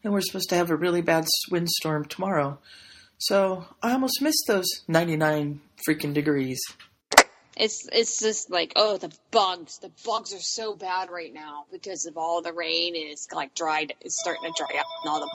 and 0.04 0.14
we're 0.14 0.22
supposed 0.22 0.50
to 0.50 0.56
have 0.56 0.70
a 0.72 0.76
really 0.76 1.02
bad 1.02 1.26
windstorm 1.52 2.06
tomorrow. 2.06 2.60
So 3.18 3.66
I 3.82 3.92
almost 3.94 4.22
missed 4.22 4.44
those 4.48 4.68
99 4.88 5.62
freaking 5.88 6.14
degrees. 6.14 6.60
It's 7.58 7.88
it's 7.92 8.20
just 8.20 8.52
like 8.52 8.74
oh 8.76 8.98
the 8.98 9.14
bugs 9.32 9.78
the 9.80 9.92
bugs 10.06 10.34
are 10.34 10.40
so 10.40 10.76
bad 10.76 11.10
right 11.10 11.34
now 11.34 11.66
because 11.72 12.06
of 12.06 12.18
all 12.18 12.42
the 12.42 12.52
rain 12.52 12.96
and 12.96 13.06
it's 13.12 13.28
like 13.34 13.56
dried 13.56 13.94
it's 14.02 14.20
starting 14.20 14.44
to 14.44 14.54
dry 14.58 14.78
up 14.78 14.86
and 15.04 15.12
all 15.12 15.20
the 15.22 15.30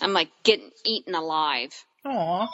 I'm 0.00 0.12
like 0.12 0.30
getting 0.42 0.70
eaten 0.84 1.14
alive. 1.14 1.72
Aw. 2.04 2.48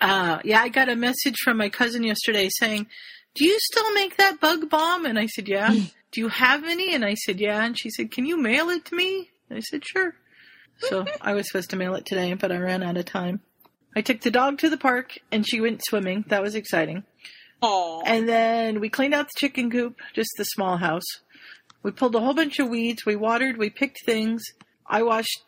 Uh, 0.00 0.38
yeah, 0.44 0.60
I 0.60 0.68
got 0.68 0.88
a 0.88 0.96
message 0.96 1.36
from 1.42 1.56
my 1.56 1.68
cousin 1.68 2.04
yesterday 2.04 2.48
saying, 2.50 2.86
Do 3.34 3.44
you 3.44 3.58
still 3.60 3.92
make 3.94 4.16
that 4.16 4.40
bug 4.40 4.68
bomb? 4.68 5.06
And 5.06 5.18
I 5.18 5.26
said, 5.26 5.48
Yeah. 5.48 5.72
Do 6.10 6.22
you 6.22 6.28
have 6.28 6.64
any? 6.64 6.94
And 6.94 7.04
I 7.04 7.14
said, 7.14 7.40
Yeah. 7.40 7.64
And 7.64 7.78
she 7.78 7.90
said, 7.90 8.10
Can 8.10 8.26
you 8.26 8.36
mail 8.36 8.68
it 8.70 8.84
to 8.86 8.96
me? 8.96 9.30
And 9.48 9.58
I 9.58 9.60
said, 9.60 9.84
Sure. 9.84 10.14
So 10.80 11.04
I 11.20 11.34
was 11.34 11.48
supposed 11.48 11.70
to 11.70 11.76
mail 11.76 11.94
it 11.94 12.06
today, 12.06 12.34
but 12.34 12.52
I 12.52 12.58
ran 12.58 12.82
out 12.82 12.96
of 12.96 13.04
time. 13.04 13.40
I 13.96 14.02
took 14.02 14.20
the 14.20 14.30
dog 14.30 14.58
to 14.58 14.70
the 14.70 14.76
park 14.76 15.18
and 15.32 15.46
she 15.46 15.60
went 15.60 15.82
swimming. 15.84 16.24
That 16.28 16.42
was 16.42 16.54
exciting. 16.54 17.04
Oh, 17.60 18.02
And 18.06 18.28
then 18.28 18.80
we 18.80 18.88
cleaned 18.88 19.14
out 19.14 19.26
the 19.26 19.38
chicken 19.38 19.70
coop, 19.70 19.96
just 20.14 20.30
the 20.36 20.44
small 20.44 20.76
house. 20.76 21.04
We 21.82 21.90
pulled 21.90 22.14
a 22.14 22.20
whole 22.20 22.34
bunch 22.34 22.58
of 22.58 22.68
weeds. 22.68 23.04
We 23.06 23.16
watered. 23.16 23.56
We 23.56 23.70
picked 23.70 24.04
things. 24.04 24.42
I 24.86 25.02
washed 25.02 25.40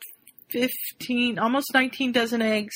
15, 0.50 1.38
almost 1.38 1.72
19 1.74 2.12
dozen 2.12 2.42
eggs 2.42 2.74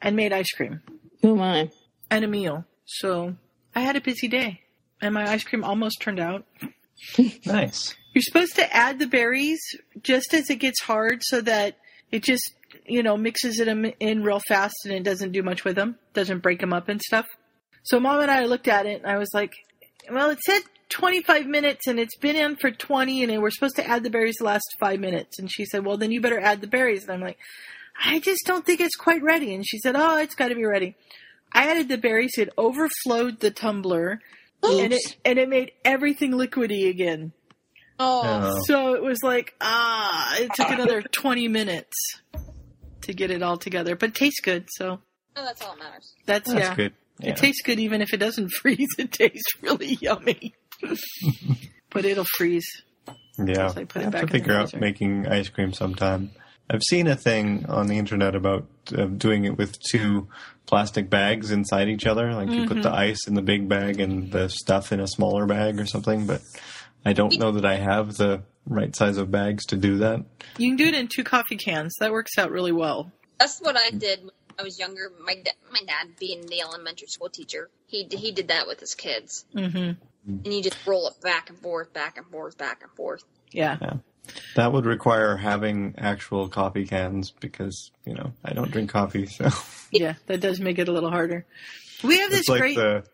and 0.00 0.16
made 0.16 0.32
ice 0.32 0.50
cream 0.50 0.80
Oh 1.22 1.36
my. 1.36 1.70
and 2.10 2.24
a 2.24 2.28
meal. 2.28 2.64
So 2.84 3.36
I 3.74 3.80
had 3.80 3.96
a 3.96 4.00
busy 4.00 4.28
day. 4.28 4.60
And 5.00 5.14
my 5.14 5.28
ice 5.30 5.42
cream 5.44 5.64
almost 5.64 6.00
turned 6.00 6.20
out. 6.20 6.44
nice. 7.46 7.94
You're 8.14 8.22
supposed 8.22 8.54
to 8.56 8.72
add 8.76 8.98
the 8.98 9.06
berries 9.06 9.60
just 10.02 10.32
as 10.34 10.48
it 10.50 10.56
gets 10.56 10.80
hard 10.82 11.22
so 11.22 11.40
that 11.40 11.76
it 12.12 12.22
just, 12.22 12.54
you 12.86 13.02
know, 13.02 13.16
mixes 13.16 13.58
it 13.58 13.66
in- 13.68 13.94
in 13.98 14.22
real 14.22 14.40
fast 14.46 14.74
and 14.84 14.94
it 14.94 15.02
doesn't 15.02 15.32
do 15.32 15.42
much 15.42 15.64
with 15.64 15.74
them, 15.76 15.98
doesn't 16.14 16.40
break 16.40 16.60
them 16.60 16.72
up 16.72 16.88
and 16.88 17.00
stuff. 17.02 17.26
So 17.84 17.98
mom 18.00 18.20
and 18.20 18.30
I 18.30 18.44
looked 18.44 18.68
at 18.68 18.86
it 18.86 19.02
and 19.02 19.10
I 19.10 19.18
was 19.18 19.30
like, 19.34 19.52
well, 20.10 20.30
it 20.30 20.38
said 20.40 20.62
25 20.90 21.46
minutes 21.46 21.86
and 21.86 21.98
it's 21.98 22.16
been 22.16 22.36
in 22.36 22.56
for 22.56 22.70
20 22.70 23.24
and 23.24 23.42
we're 23.42 23.50
supposed 23.50 23.76
to 23.76 23.86
add 23.86 24.02
the 24.04 24.10
berries 24.10 24.36
the 24.38 24.44
last 24.44 24.64
five 24.78 25.00
minutes. 25.00 25.38
And 25.38 25.50
she 25.50 25.64
said, 25.64 25.84
well, 25.84 25.96
then 25.96 26.12
you 26.12 26.20
better 26.20 26.38
add 26.40 26.60
the 26.60 26.66
berries. 26.66 27.02
And 27.04 27.12
I'm 27.12 27.20
like, 27.20 27.38
I 28.04 28.20
just 28.20 28.40
don't 28.46 28.64
think 28.64 28.80
it's 28.80 28.96
quite 28.96 29.22
ready. 29.22 29.54
And 29.54 29.66
she 29.66 29.78
said, 29.78 29.96
oh, 29.96 30.16
it's 30.18 30.34
got 30.34 30.48
to 30.48 30.54
be 30.54 30.64
ready. 30.64 30.96
I 31.52 31.70
added 31.70 31.88
the 31.88 31.98
berries. 31.98 32.38
It 32.38 32.50
overflowed 32.56 33.40
the 33.40 33.50
tumbler 33.50 34.20
and 34.62 34.92
it, 34.92 35.16
and 35.24 35.38
it 35.38 35.48
made 35.48 35.72
everything 35.84 36.32
liquidy 36.32 36.88
again. 36.88 37.32
oh, 37.98 38.22
Oh. 38.24 38.62
So 38.64 38.94
it 38.94 39.02
was 39.02 39.18
like, 39.22 39.54
ah, 39.60 40.36
it 40.38 40.50
took 40.54 40.70
another 40.70 41.02
20 41.02 41.48
minutes 41.48 41.96
to 43.02 43.12
get 43.12 43.30
it 43.30 43.42
all 43.42 43.56
together, 43.56 43.96
but 43.96 44.10
it 44.10 44.14
tastes 44.14 44.40
good. 44.40 44.66
So 44.70 45.00
Oh, 45.34 45.44
that's 45.44 45.62
all 45.62 45.74
that 45.76 45.78
matters. 45.82 46.14
that's, 46.26 46.52
That's 46.52 46.68
yeah. 46.68 46.74
good. 46.74 46.92
Yeah. 47.18 47.30
It 47.30 47.36
tastes 47.36 47.62
good 47.62 47.78
even 47.78 48.00
if 48.02 48.12
it 48.12 48.18
doesn't 48.18 48.50
freeze. 48.60 48.88
It 48.98 49.12
tastes 49.12 49.52
really 49.60 49.98
yummy. 50.00 50.54
but 51.90 52.04
it'll 52.04 52.24
freeze. 52.36 52.66
Yeah, 53.38 53.68
So 53.68 53.80
I 53.80 53.84
put 53.84 53.96
it 53.96 54.00
I 54.00 54.02
have 54.04 54.12
back 54.12 54.20
to 54.20 54.20
in 54.20 54.26
the 54.26 54.32
figure 54.38 54.54
out 54.54 54.74
making 54.78 55.26
ice 55.26 55.48
cream 55.48 55.72
sometime. 55.72 56.30
I've 56.70 56.82
seen 56.82 57.06
a 57.06 57.16
thing 57.16 57.66
on 57.68 57.86
the 57.86 57.98
internet 57.98 58.34
about 58.34 58.66
uh, 58.96 59.06
doing 59.06 59.44
it 59.44 59.58
with 59.58 59.76
two 59.90 60.28
plastic 60.66 61.10
bags 61.10 61.50
inside 61.50 61.88
each 61.88 62.06
other. 62.06 62.32
Like 62.34 62.48
you 62.50 62.62
put 62.66 62.78
Mm-hmm. 62.78 62.82
the 62.82 62.92
ice 62.92 63.26
in 63.26 63.34
the 63.34 63.42
big 63.42 63.68
bag 63.68 64.00
and 64.00 64.30
the 64.32 64.48
stuff 64.48 64.92
in 64.92 65.00
a 65.00 65.06
smaller 65.08 65.46
bag 65.46 65.80
or 65.80 65.86
something. 65.86 66.26
But 66.26 66.42
I 67.04 67.12
don't 67.14 67.38
know 67.38 67.52
that 67.52 67.64
I 67.64 67.76
have 67.76 68.16
the 68.16 68.42
right 68.66 68.94
size 68.94 69.16
of 69.16 69.30
bags 69.30 69.66
to 69.66 69.76
do 69.76 69.98
that. 69.98 70.24
You 70.56 70.70
can 70.70 70.76
do 70.76 70.86
it 70.86 70.94
in 70.94 71.08
two 71.08 71.24
coffee 71.24 71.56
cans. 71.56 71.94
That 72.00 72.12
works 72.12 72.38
out 72.38 72.50
really 72.50 72.72
well. 72.72 73.10
That's 73.38 73.58
what 73.60 73.76
I 73.76 73.90
did 73.90 74.20
when 74.22 74.30
I 74.58 74.62
was 74.62 74.78
younger. 74.78 75.10
My 75.24 75.34
da- 75.34 75.50
my 75.72 75.80
dad, 75.86 76.16
being 76.18 76.46
the 76.46 76.60
elementary 76.60 77.08
school 77.08 77.28
teacher, 77.28 77.70
he 77.86 78.04
d- 78.04 78.16
he 78.16 78.32
did 78.32 78.48
that 78.48 78.66
with 78.66 78.80
his 78.80 78.94
kids, 78.94 79.44
hmm 79.52 79.92
and 80.24 80.46
you 80.54 80.62
just 80.62 80.76
roll 80.86 81.08
it 81.08 81.20
back 81.20 81.50
and 81.50 81.58
forth, 81.58 81.92
back 81.92 82.16
and 82.16 82.26
forth, 82.26 82.56
back 82.56 82.82
and 82.82 82.92
forth. 82.92 83.24
Yeah. 83.50 83.76
That 84.54 84.72
would 84.72 84.86
require 84.86 85.36
having 85.36 85.96
actual 85.98 86.48
coffee 86.48 86.86
cans 86.86 87.32
because 87.32 87.90
you 88.04 88.14
know 88.14 88.32
I 88.44 88.52
don't 88.52 88.70
drink 88.70 88.90
coffee, 88.90 89.26
so 89.26 89.48
Yeah. 89.90 90.14
That 90.26 90.40
does 90.40 90.60
make 90.60 90.78
it 90.78 90.88
a 90.88 90.92
little 90.92 91.10
harder. 91.10 91.44
We 92.04 92.18
have 92.18 92.30
this 92.30 92.40
it's 92.40 92.48
like 92.48 92.60
great. 92.60 92.76
the 92.76 93.04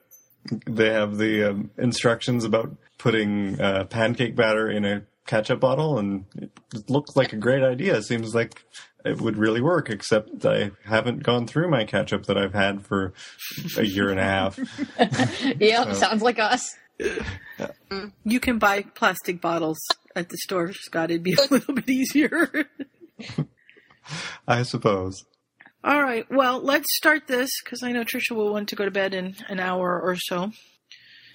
they 0.67 0.91
have 0.93 1.17
the 1.17 1.51
um, 1.51 1.71
instructions 1.79 2.45
about 2.45 2.77
putting 2.99 3.59
uh, 3.61 3.85
pancake 3.85 4.37
batter 4.37 4.71
in 4.71 4.85
a 4.85 5.03
ketchup 5.27 5.61
bottle, 5.61 5.99
and 5.99 6.25
it 6.37 6.51
looked 6.91 7.17
like 7.17 7.33
a 7.33 7.37
great 7.37 7.63
idea. 7.63 7.97
It 7.97 8.05
seems 8.05 8.35
like 8.35 8.63
it 9.09 9.21
would 9.21 9.37
really 9.37 9.61
work, 9.61 9.91
except 9.91 10.45
I 10.45 10.71
haven't 10.85 11.23
gone 11.23 11.47
through 11.47 11.69
my 11.71 11.85
ketchup 11.85 12.27
that 12.27 12.37
I've 12.39 12.55
had 12.55 12.87
for 12.87 13.13
a 13.77 13.85
year 13.85 14.11
and 14.11 14.21
a 14.21 14.25
half. 14.25 14.59
Yep, 15.61 15.95
sounds 15.95 16.23
like 16.23 16.39
us. 16.39 16.77
you 18.25 18.41
can 18.41 18.59
buy 18.59 18.83
plastic 18.83 19.41
bottles 19.41 19.79
at 20.17 20.29
the 20.29 20.37
store, 20.39 20.73
Scott. 20.73 21.11
It'd 21.11 21.23
be 21.23 21.35
a 21.35 21.47
little 21.51 21.75
bit 21.75 21.89
easier. 21.89 22.51
I 24.49 24.63
suppose. 24.63 25.25
All 25.85 26.03
right. 26.03 26.27
Well, 26.31 26.61
let's 26.61 26.87
start 26.97 27.27
this 27.27 27.51
because 27.63 27.83
I 27.83 27.93
know 27.93 28.03
Trisha 28.05 28.33
will 28.35 28.53
want 28.53 28.69
to 28.71 28.77
go 28.77 28.85
to 28.85 28.91
bed 28.91 29.15
in 29.15 29.37
an 29.49 29.61
hour 29.61 30.01
or 30.01 30.17
so. 30.17 30.51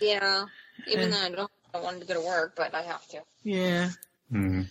Yeah. 0.02 0.46
Even 0.88 1.10
Yeah. 1.12 1.16
though 1.16 1.26
I 1.26 1.30
don't, 1.30 1.52
I 1.76 1.80
wanted 1.80 2.02
to 2.02 2.08
go 2.08 2.14
to 2.16 2.26
work, 2.28 2.56
but 2.58 2.74
I 2.76 2.82
have 2.84 3.08
to. 3.10 3.22
Yeah. 3.44 3.90
Hmm. 4.30 4.64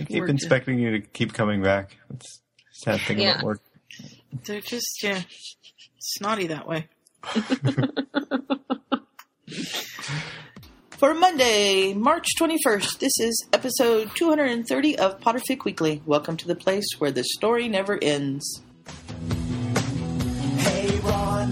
I 0.00 0.04
keep 0.04 0.20
Work- 0.20 0.30
expecting 0.30 0.78
you 0.78 0.92
to 0.92 1.00
keep 1.00 1.34
coming 1.34 1.62
back. 1.62 1.98
It's 2.14 2.40
a 2.40 2.74
sad 2.90 3.00
thing 3.02 3.20
Yeah. 3.20 3.32
about 3.34 3.44
work. 3.44 3.60
They're 4.46 4.62
just, 4.62 5.02
yeah, 5.02 5.20
snotty 5.98 6.46
that 6.46 6.66
way. 6.66 6.88
For 10.90 11.12
Monday, 11.14 11.92
March 11.94 12.26
21st, 12.40 13.00
this 13.00 13.12
is 13.20 13.46
episode 13.52 14.10
230 14.16 14.98
of 14.98 15.20
Potterfic 15.20 15.64
Weekly. 15.64 16.00
Welcome 16.06 16.36
to 16.38 16.46
the 16.46 16.54
place 16.54 16.86
where 16.98 17.10
the 17.10 17.24
story 17.24 17.68
never 17.68 17.98
ends. 18.00 18.62
Hey 20.58 20.98
Ron, 21.00 21.50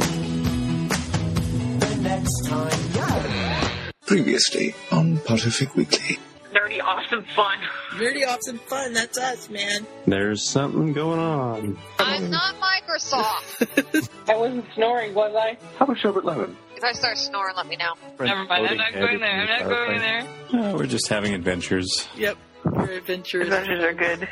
the 1.79 1.99
next 2.01 2.47
time 2.49 2.81
yeah. 2.95 3.91
Previously 4.07 4.75
on 4.91 5.19
Potterfic 5.19 5.75
Weekly. 5.75 6.19
Nerdy, 6.55 6.81
awesome 6.83 7.25
fun. 7.37 7.59
Nerdy 7.93 8.27
awesome 8.27 8.59
fun, 8.59 8.93
that's 8.93 9.17
us, 9.19 9.49
man. 9.51 9.87
There's 10.07 10.43
something 10.43 10.93
going 10.93 11.21
on. 11.21 11.79
I'm 11.99 12.29
not 12.31 12.55
Microsoft. 12.57 14.09
I 14.29 14.37
wasn't 14.37 14.65
snoring, 14.75 15.15
was 15.15 15.33
I? 15.37 15.57
How 15.79 15.85
about 15.85 15.99
Sherbet 15.99 16.25
Lemon? 16.25 16.57
if 16.77 16.83
I 16.85 16.93
start 16.93 17.19
snoring, 17.19 17.55
let 17.57 17.67
me 17.69 17.77
know. 17.77 17.93
Never 18.19 18.45
mind. 18.45 18.67
I'm 18.69 18.77
not 18.79 18.93
going 18.95 19.21
there. 19.21 19.31
I'm 19.31 19.49
not 19.49 19.65
going 19.69 19.99
there. 19.99 20.27
Uh, 20.53 20.73
we're 20.77 20.87
just 20.87 21.09
having 21.09 21.35
adventures. 21.35 22.09
Yep, 22.17 22.37
your 22.65 22.91
adventures. 22.93 23.43
Adventures 23.49 23.85
are 23.85 23.93
good. 23.93 24.27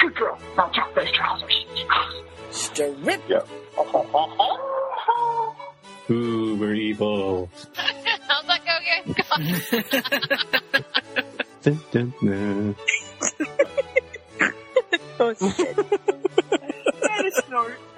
Good 0.00 0.14
girl. 0.16 0.38
Now 0.56 0.68
drop 0.74 0.92
those 0.94 1.10
trousers. 1.12 1.64
Strip. 2.50 2.98
Ooh, 6.10 6.56
we're 6.56 6.74
evil. 6.74 7.48
How's 7.74 8.46
that 8.46 8.64
go 8.64 8.72
again? 10.74 10.84
Dun, 11.66 11.80
dun, 11.90 12.14
dun. 12.22 12.76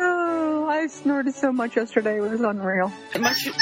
Oh, 0.00 0.66
I 0.70 0.87
snorted 0.87 1.35
so 1.35 1.52
much 1.52 1.76
yesterday. 1.76 2.16
It 2.16 2.20
was 2.22 2.40
unreal. 2.40 2.90
Much- 3.20 3.48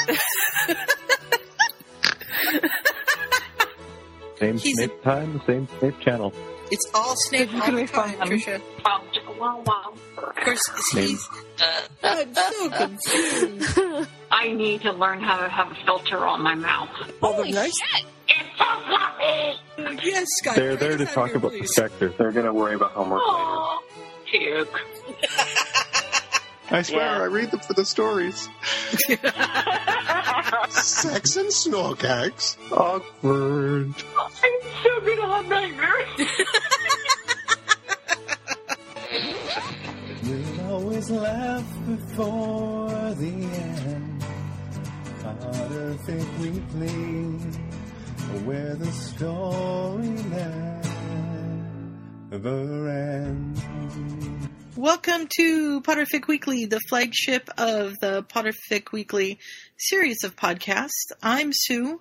Same 4.38 4.58
He's- 4.58 4.76
Snape 4.76 5.02
time, 5.02 5.40
same 5.46 5.66
Snape 5.80 5.98
channel. 6.00 6.32
it's 6.70 6.86
all 6.94 7.14
Snape 7.16 7.48
This 7.50 7.54
is 7.56 7.60
all 7.62 7.66
gonna 7.68 7.80
the 7.86 7.86
time, 7.92 8.18
Trisha. 8.28 8.60
Wow, 8.84 9.02
wow, 9.40 9.62
wow. 9.64 9.94
Of 10.18 10.36
course, 10.36 10.60
he's... 10.92 11.26
Uh, 11.58 11.80
I'm 12.02 12.34
so 12.34 12.42
uh, 12.42 12.68
uh, 12.70 12.86
confused. 12.86 13.78
I 14.30 14.52
need 14.52 14.82
to 14.82 14.92
learn 14.92 15.20
how 15.22 15.38
to 15.40 15.48
have 15.48 15.72
a 15.72 15.74
filter 15.86 16.18
on 16.26 16.42
my 16.42 16.54
mouth. 16.54 16.90
Holy 17.22 17.50
nice. 17.52 17.72
shit! 17.94 18.04
It's 18.28 18.58
so 18.58 18.64
fluffy. 19.92 20.06
Yes, 20.08 20.26
Scott. 20.38 20.56
They're 20.56 20.76
there 20.76 20.96
to 20.96 21.06
talk 21.06 21.28
here, 21.28 21.36
about 21.36 21.52
the 21.52 21.58
please. 21.60 21.74
sector. 21.74 22.08
They're 22.10 22.32
going 22.32 22.46
to 22.46 22.52
worry 22.52 22.74
about 22.74 22.92
homework 22.92 23.20
later. 23.20 23.34
Oh, 23.34 23.82
puke. 24.30 24.80
I 26.68 26.82
swear, 26.82 27.00
Yeah. 27.16 27.22
I 27.22 27.26
read 27.26 27.50
them 27.52 27.60
for 27.60 27.74
the 27.74 27.84
stories. 27.84 28.48
Sex 30.70 31.36
and 31.36 31.48
snorkax. 31.50 32.56
Awkward. 32.72 33.94
I'm 34.18 34.60
so 34.82 35.00
gonna 35.00 35.26
have 35.36 35.46
nightmares. 35.48 36.28
We'll 40.22 40.72
always 40.72 41.08
laugh 41.10 41.64
before 41.86 42.88
the 43.14 43.32
end. 43.32 44.24
Potterfic 45.22 46.38
Weekly, 46.40 47.38
where 48.44 48.74
the 48.74 48.90
story 48.92 50.08
never 52.30 52.88
ends. 52.88 53.62
Welcome 54.76 55.28
to 55.38 55.80
Potterfic 55.80 56.26
Weekly, 56.28 56.66
the 56.66 56.80
flagship 56.88 57.48
of 57.56 57.94
the 58.00 58.22
Potterfic 58.24 58.92
Weekly 58.92 59.38
series 59.78 60.22
of 60.24 60.36
podcasts. 60.36 60.90
I'm 61.22 61.50
Sue, 61.52 62.00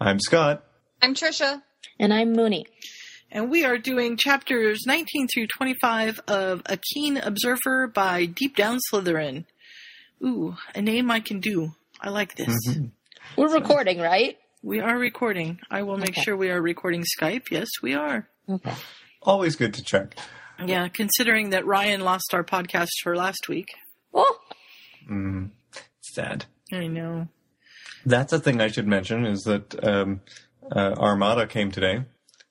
I'm 0.00 0.20
Scott. 0.20 0.64
I'm 1.02 1.14
Trisha. 1.14 1.62
And 1.98 2.12
I'm 2.14 2.32
Mooney. 2.32 2.66
and 3.32 3.50
we 3.50 3.64
are 3.64 3.76
doing 3.78 4.16
chapters 4.16 4.84
19 4.86 5.26
through 5.28 5.48
25 5.48 6.20
of 6.28 6.62
A 6.66 6.76
Keen 6.94 7.16
Observer 7.16 7.88
by 7.88 8.24
Deep 8.26 8.54
Down 8.56 8.78
Slytherin. 8.92 9.44
Ooh, 10.24 10.56
a 10.74 10.80
name 10.82 11.10
I 11.10 11.20
can 11.20 11.40
do. 11.40 11.72
I 12.00 12.10
like 12.10 12.36
this. 12.36 12.54
Mhm. 12.68 12.90
We're 13.36 13.52
recording, 13.52 13.98
right? 13.98 14.38
We 14.62 14.80
are 14.80 14.98
recording. 14.98 15.60
I 15.70 15.82
will 15.82 15.96
make 15.98 16.10
Okay. 16.10 16.22
sure 16.22 16.36
we 16.36 16.50
are 16.50 16.60
recording 16.60 17.04
Skype. 17.18 17.50
Yes, 17.50 17.68
we 17.82 17.94
are. 17.94 18.28
Okay. 18.48 18.74
Always 19.22 19.56
good 19.56 19.74
to 19.74 19.82
check. 19.82 20.16
Yeah, 20.64 20.88
considering 20.88 21.50
that 21.50 21.66
Ryan 21.66 22.00
lost 22.00 22.32
our 22.32 22.42
podcast 22.44 22.88
for 23.02 23.16
last 23.16 23.48
week. 23.48 23.68
Oh, 24.14 24.38
Mm, 25.08 25.50
sad. 26.00 26.46
I 26.72 26.88
know. 26.88 27.28
That's 28.04 28.32
a 28.32 28.40
thing 28.40 28.60
I 28.60 28.68
should 28.68 28.88
mention 28.88 29.24
is 29.24 29.44
that 29.44 29.84
um, 29.86 30.20
uh, 30.74 30.94
Armada 30.96 31.46
came 31.46 31.70
today 31.70 32.04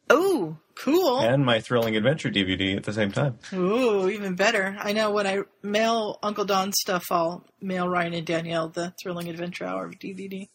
Oh, 0.09 0.57
cool. 0.75 1.19
and 1.19 1.43
my 1.43 1.59
Thrilling 1.59 1.97
Adventure 1.97 2.29
DVD 2.29 2.77
at 2.77 2.83
the 2.83 2.93
same 2.93 3.11
time. 3.11 3.39
Ooh, 3.51 4.07
even 4.09 4.35
better. 4.35 4.77
I 4.79 4.93
know 4.93 5.11
when 5.11 5.27
I 5.27 5.39
mail 5.63 6.17
Uncle 6.23 6.45
Don 6.45 6.71
stuff, 6.71 7.03
I'll 7.11 7.45
mail 7.59 7.89
Ryan 7.89 8.13
and 8.13 8.25
Danielle 8.27 8.69
the 8.69 8.93
Thrilling 9.03 9.27
Adventure 9.27 9.65
Hour 9.65 9.91
DVD. 9.91 10.47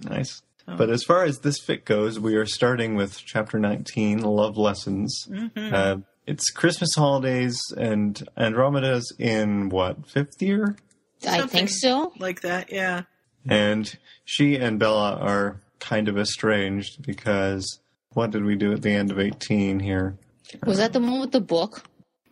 Nice. 0.00 0.42
Oh. 0.68 0.76
But 0.76 0.90
as 0.90 1.04
far 1.04 1.24
as 1.24 1.38
this 1.40 1.60
fic 1.64 1.84
goes, 1.84 2.18
we 2.18 2.34
are 2.36 2.46
starting 2.46 2.96
with 2.96 3.18
chapter 3.24 3.58
19, 3.58 4.20
Love 4.22 4.56
Lessons. 4.56 5.26
Mhm. 5.30 5.72
Uh, 5.72 5.96
it's 6.26 6.50
Christmas 6.50 6.90
holidays, 6.96 7.60
and 7.76 8.20
Andromeda's 8.36 9.14
in 9.18 9.68
what, 9.68 10.06
fifth 10.08 10.42
year? 10.42 10.76
I 11.22 11.38
Something. 11.38 11.48
think 11.48 11.70
so. 11.70 12.12
Like 12.18 12.40
that, 12.40 12.72
yeah. 12.72 13.02
And 13.48 13.96
she 14.24 14.56
and 14.56 14.78
Bella 14.78 15.14
are 15.16 15.60
kind 15.78 16.08
of 16.08 16.18
estranged 16.18 17.02
because 17.06 17.78
what 18.14 18.32
did 18.32 18.44
we 18.44 18.56
do 18.56 18.72
at 18.72 18.82
the 18.82 18.90
end 18.90 19.12
of 19.12 19.20
18 19.20 19.78
here? 19.80 20.16
Was 20.64 20.78
that 20.78 20.92
the 20.92 21.00
one 21.00 21.20
with 21.20 21.30
the 21.32 21.40
book? 21.40 21.84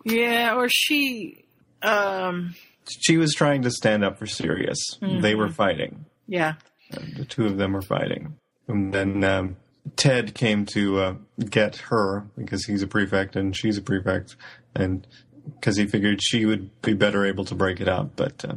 Yeah, 0.05 0.55
or 0.57 0.69
she, 0.69 1.45
um, 1.83 2.55
She 3.01 3.17
was 3.17 3.33
trying 3.33 3.63
to 3.63 3.71
stand 3.71 4.05
up 4.05 4.19
for 4.19 4.27
Sirius. 4.27 4.99
They 5.01 5.35
were 5.37 5.49
fighting. 5.49 6.05
yeah. 6.27 6.55
Uh, 6.97 7.03
the 7.17 7.25
two 7.25 7.47
of 7.47 7.57
them 7.57 7.73
were 7.73 7.83
fighting. 7.83 8.37
And 8.69 8.93
then 8.93 9.25
um, 9.25 9.57
Ted 9.97 10.35
came 10.35 10.67
to 10.67 10.99
uh, 11.01 11.15
get 11.39 11.77
her 11.77 12.27
because 12.37 12.65
he's 12.65 12.83
a 12.83 12.87
prefect 12.87 13.37
and 13.37 13.57
she's 13.57 13.77
a 13.77 13.83
prefect, 13.83 14.37
and 14.75 15.07
because 15.55 15.77
he 15.77 15.87
figured 15.87 16.23
she 16.23 16.47
would 16.47 16.71
be 16.81 16.95
better 16.95 17.27
able 17.27 17.45
to 17.45 17.55
break 17.55 17.81
it 17.81 17.89
up, 17.89 18.17
but 18.17 18.45
uh, 18.45 18.55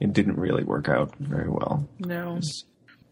it 0.00 0.12
didn't 0.12 0.36
really 0.36 0.64
work 0.64 0.88
out 0.88 1.14
very 1.16 1.48
well. 1.48 1.86
No. 1.98 2.40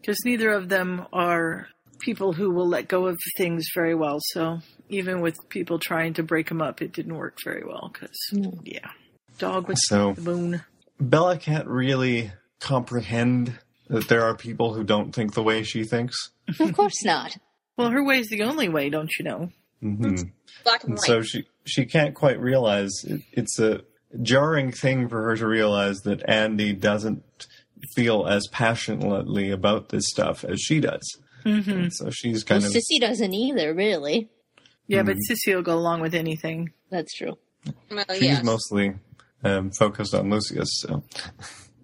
Because 0.01 0.17
neither 0.25 0.51
of 0.51 0.69
them 0.69 1.05
are 1.13 1.67
people 1.99 2.33
who 2.33 2.49
will 2.51 2.67
let 2.67 2.87
go 2.87 3.07
of 3.07 3.17
things 3.37 3.65
very 3.75 3.93
well. 3.93 4.17
So 4.31 4.59
even 4.87 5.21
with 5.21 5.37
people 5.49 5.77
trying 5.77 6.13
to 6.15 6.23
break 6.23 6.47
them 6.47 6.61
up, 6.61 6.81
it 6.81 6.91
didn't 6.91 7.15
work 7.15 7.37
very 7.43 7.63
well. 7.63 7.91
Because, 7.93 8.17
yeah. 8.63 8.89
Dog 9.37 9.67
with 9.67 9.77
So 9.81 10.13
the 10.13 10.21
moon. 10.21 10.61
Bella 10.99 11.37
can't 11.37 11.67
really 11.67 12.31
comprehend 12.59 13.59
that 13.89 14.07
there 14.07 14.23
are 14.23 14.35
people 14.35 14.73
who 14.73 14.83
don't 14.83 15.13
think 15.13 15.33
the 15.33 15.43
way 15.43 15.63
she 15.63 15.83
thinks. 15.83 16.29
Of 16.59 16.73
course 16.73 17.03
not. 17.03 17.37
Well, 17.77 17.89
her 17.89 18.03
way 18.03 18.19
is 18.19 18.29
the 18.29 18.43
only 18.43 18.69
way, 18.69 18.89
don't 18.89 19.11
you 19.19 19.25
know? 19.25 19.49
hmm 19.81 20.15
Black 20.63 20.83
and 20.83 20.91
And 20.91 20.97
white. 20.99 21.05
so 21.07 21.21
she 21.21 21.45
she 21.65 21.85
can't 21.85 22.13
quite 22.15 22.39
realize 22.39 22.91
it, 23.05 23.21
it's 23.31 23.59
a 23.59 23.81
jarring 24.21 24.71
thing 24.71 25.07
for 25.07 25.23
her 25.23 25.35
to 25.37 25.47
realize 25.47 25.99
that 26.01 26.27
Andy 26.27 26.73
doesn't 26.73 27.23
feel 27.95 28.25
as 28.27 28.47
passionately 28.51 29.51
about 29.51 29.89
this 29.89 30.05
stuff 30.09 30.43
as 30.43 30.59
she 30.59 30.79
does. 30.81 31.17
Mm-hmm. 31.45 31.87
So 31.91 32.09
she's 32.09 32.43
Well, 32.43 32.59
kind 32.59 32.65
of 32.65 32.71
Cissy 32.71 32.99
doesn't 32.99 33.33
either, 33.33 33.73
really. 33.73 34.29
Yeah, 34.87 35.03
but 35.03 35.15
Mhm. 35.15 35.19
Cissy 35.27 35.55
will 35.55 35.61
go 35.61 35.77
along 35.77 36.01
with 36.01 36.13
anything. 36.13 36.73
That's 36.89 37.13
true. 37.15 37.37
well, 37.89 38.03
she's 38.13 38.21
yes. 38.23 38.43
mostly 38.43 38.95
um, 39.43 39.71
focused 39.71 40.13
on 40.13 40.29
Lucius. 40.29 40.69
So 40.81 41.03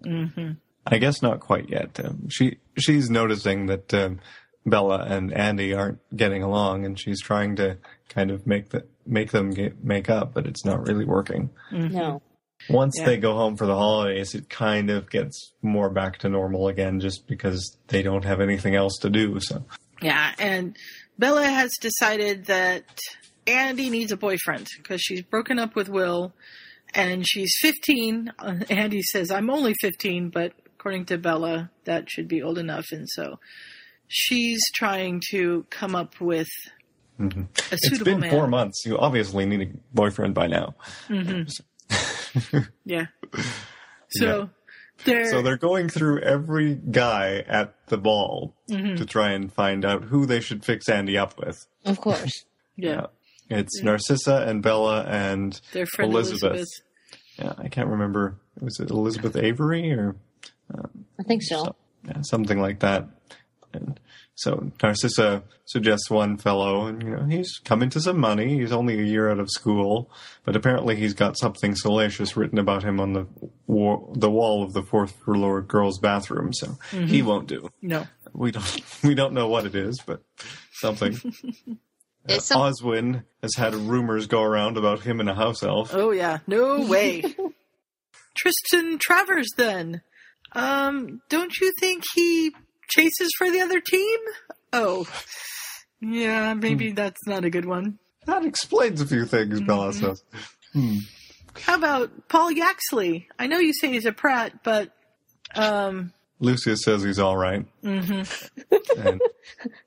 Mm-hmm. 0.04 0.52
I 0.86 0.98
guess 0.98 1.22
not 1.22 1.40
quite 1.40 1.70
yet. 1.70 2.00
Um, 2.04 2.30
she 2.30 2.58
she's 2.78 3.10
noticing 3.10 3.66
that 3.68 3.94
um, 3.94 4.20
Bella 4.66 5.06
and 5.08 5.34
Andy 5.34 5.74
aren't 5.74 6.00
getting 6.16 6.44
along, 6.44 6.86
and 6.86 7.00
she's 7.00 7.22
trying 7.22 7.56
to 7.58 7.78
kind 8.10 8.32
of 8.32 8.46
make 8.46 8.70
the 8.70 8.86
make 9.06 9.32
them 9.32 9.52
get, 9.52 9.84
make 9.84 10.10
up, 10.10 10.34
but 10.34 10.46
it's 10.48 10.66
not 10.66 10.88
really 10.88 11.06
working. 11.06 11.50
No. 11.72 12.22
Once 12.70 12.96
Yeah. 12.98 13.06
they 13.06 13.18
go 13.18 13.34
home 13.36 13.56
for 13.58 13.68
the 13.68 13.76
holidays, 13.76 14.34
it 14.34 14.50
kind 14.50 14.90
of 14.90 15.10
gets 15.10 15.54
more 15.62 15.90
back 15.90 16.18
to 16.20 16.30
normal 16.30 16.68
again, 16.68 17.00
just 17.00 17.28
because 17.28 17.78
they 17.90 18.02
don't 18.02 18.26
have 18.26 18.42
anything 18.42 18.74
else 18.76 18.98
to 19.02 19.10
do. 19.10 19.40
So 19.40 19.64
Yeah, 20.02 20.34
and 20.40 20.76
Bella 21.20 21.46
has 21.46 21.72
decided 21.80 22.46
that 22.46 22.84
Andy 23.46 23.90
needs 23.92 24.12
a 24.12 24.18
boyfriend 24.18 24.68
because 24.78 25.02
she's 25.02 25.22
broken 25.22 25.60
up 25.60 25.76
with 25.76 25.90
Will 25.90 26.34
and 26.96 27.24
she's 27.28 27.52
15. 27.62 28.32
Uh, 28.40 28.56
Andy 28.70 29.02
says, 29.04 29.30
I'm 29.30 29.50
only 29.52 29.76
15, 29.82 30.30
but 30.30 30.54
according 30.86 31.06
to 31.06 31.18
Bella, 31.18 31.72
that 31.86 32.08
should 32.12 32.28
be 32.28 32.44
old 32.44 32.60
enough. 32.60 32.86
And 32.92 33.08
so 33.10 33.40
she's 34.08 34.62
trying 34.76 35.20
to 35.32 35.66
come 35.72 35.96
up 35.96 36.22
with 36.22 36.48
hmm 37.18 37.26
a 37.28 37.46
It's 37.72 37.88
suitable 37.90 38.06
been 38.12 38.20
man. 38.20 38.30
four 38.30 38.46
months. 38.48 38.84
You 38.86 38.96
obviously 39.00 39.48
need 39.48 39.62
a 39.64 39.72
boyfriend 39.96 40.36
by 40.36 40.46
now. 40.46 40.76
Mm-hmm. 41.10 42.60
Yeah. 42.86 43.08
So 44.10 44.50
they're, 45.04 45.26
So 45.30 45.42
they're 45.42 45.58
going 45.58 45.90
through 45.90 46.20
every 46.22 46.76
guy 46.76 47.44
at 47.48 47.74
the 47.88 47.98
ball 47.98 48.54
Mhm. 48.70 48.96
to 48.98 49.06
try 49.06 49.32
and 49.32 49.52
find 49.52 49.84
out 49.84 50.04
who 50.06 50.26
they 50.28 50.40
should 50.40 50.64
fix 50.64 50.88
Andy 50.88 51.18
up 51.18 51.38
with. 51.38 51.66
Of 51.84 52.00
course. 52.00 52.32
yeah, 52.78 53.08
It's 53.50 53.82
Narcissa 53.82 54.46
and 54.48 54.62
Bella 54.62 55.04
and 55.06 55.60
their 55.74 55.86
friend 55.88 56.14
Elizabeth. 56.14 56.44
Elizabeth. 56.44 56.68
Yeah, 57.40 57.54
I 57.58 57.68
can't 57.68 57.90
remember. 57.90 58.38
Was 58.62 58.80
it 58.80 58.90
Elizabeth 58.92 59.36
Avery 59.36 59.92
or 59.92 60.16
I 61.20 61.24
think 61.24 61.44
so. 61.44 61.64
So- 61.64 61.76
yeah, 62.08 62.22
something 62.22 62.60
like 62.60 62.80
that? 62.80 63.08
And 63.74 64.00
so 64.36 64.72
Narcissa 64.82 65.44
suggests 65.66 66.10
one 66.10 66.38
fellow, 66.38 66.86
and 66.86 67.02
you 67.04 67.10
know 67.10 67.26
he's 67.26 67.60
come 67.64 67.82
into 67.82 68.00
some 68.00 68.20
money. 68.20 68.60
He's 68.60 68.72
only 68.72 69.00
a 69.00 69.04
year 69.04 69.30
out 69.30 69.40
of 69.40 69.50
school, 69.50 70.10
but 70.44 70.56
apparently 70.56 70.96
he's 70.96 71.14
got 71.14 71.38
something 71.38 71.76
salacious 71.76 72.38
written 72.38 72.60
about 72.60 72.84
him 72.84 73.00
on 73.00 73.14
the 73.14 73.28
wa- 73.68 74.02
the 74.14 74.30
wall 74.30 74.64
of 74.64 74.74
the 74.74 74.84
fourth 74.84 75.12
floor 75.24 75.62
girls' 75.62 76.00
bathroom. 76.00 76.54
So 76.54 76.68
mm-hmm. 76.92 77.08
he 77.08 77.22
won't 77.22 77.48
do. 77.48 77.70
No. 77.82 78.08
We 78.34 78.52
don't 78.52 78.82
we 79.04 79.16
don't 79.16 79.34
know 79.34 79.48
what 79.48 79.66
it 79.66 79.76
is, 79.76 80.00
but 80.06 80.22
something. 80.74 81.18
Uh, 82.28 82.34
it's 82.34 82.46
some- 82.46 82.60
Oswin 82.60 83.24
has 83.44 83.54
had 83.56 83.76
rumors 83.76 84.26
go 84.26 84.42
around 84.42 84.78
about 84.78 85.02
him 85.02 85.20
and 85.20 85.30
a 85.30 85.36
house 85.36 85.62
elf. 85.62 85.94
Oh 85.94 86.10
yeah, 86.10 86.40
no 86.48 86.82
way. 86.82 87.22
Tristan 88.36 88.98
Travers 88.98 89.48
then. 89.58 90.02
Um, 90.56 91.22
don't 91.30 91.52
you 91.60 91.72
think 91.80 92.04
he 92.16 92.52
chases 92.90 93.30
for 93.38 93.52
the 93.52 93.62
other 93.62 93.80
team? 93.82 94.20
Oh. 94.74 95.06
Yeah, 96.02 96.54
maybe 96.54 96.92
that's 96.92 97.26
not 97.28 97.46
a 97.46 97.50
good 97.50 97.66
one. 97.66 98.00
That 98.26 98.46
explains 98.46 99.02
a 99.02 99.06
few 99.08 99.26
things, 99.26 99.62
Bella 99.62 99.94
says. 99.94 100.24
Hmm. 100.74 100.98
How 101.62 101.76
about 101.76 102.28
Paul 102.28 102.52
Yaxley? 102.52 103.28
I 103.40 103.48
know 103.48 103.60
you 103.60 103.74
say 103.74 103.90
he's 103.92 104.06
a 104.06 104.12
prat, 104.12 104.64
but 104.64 104.92
um 105.56 106.12
Lucius 106.40 106.84
says 106.84 107.02
he's 107.04 107.20
all 107.20 107.38
right. 107.38 107.66
mhm. 107.84 108.50
And 108.98 109.22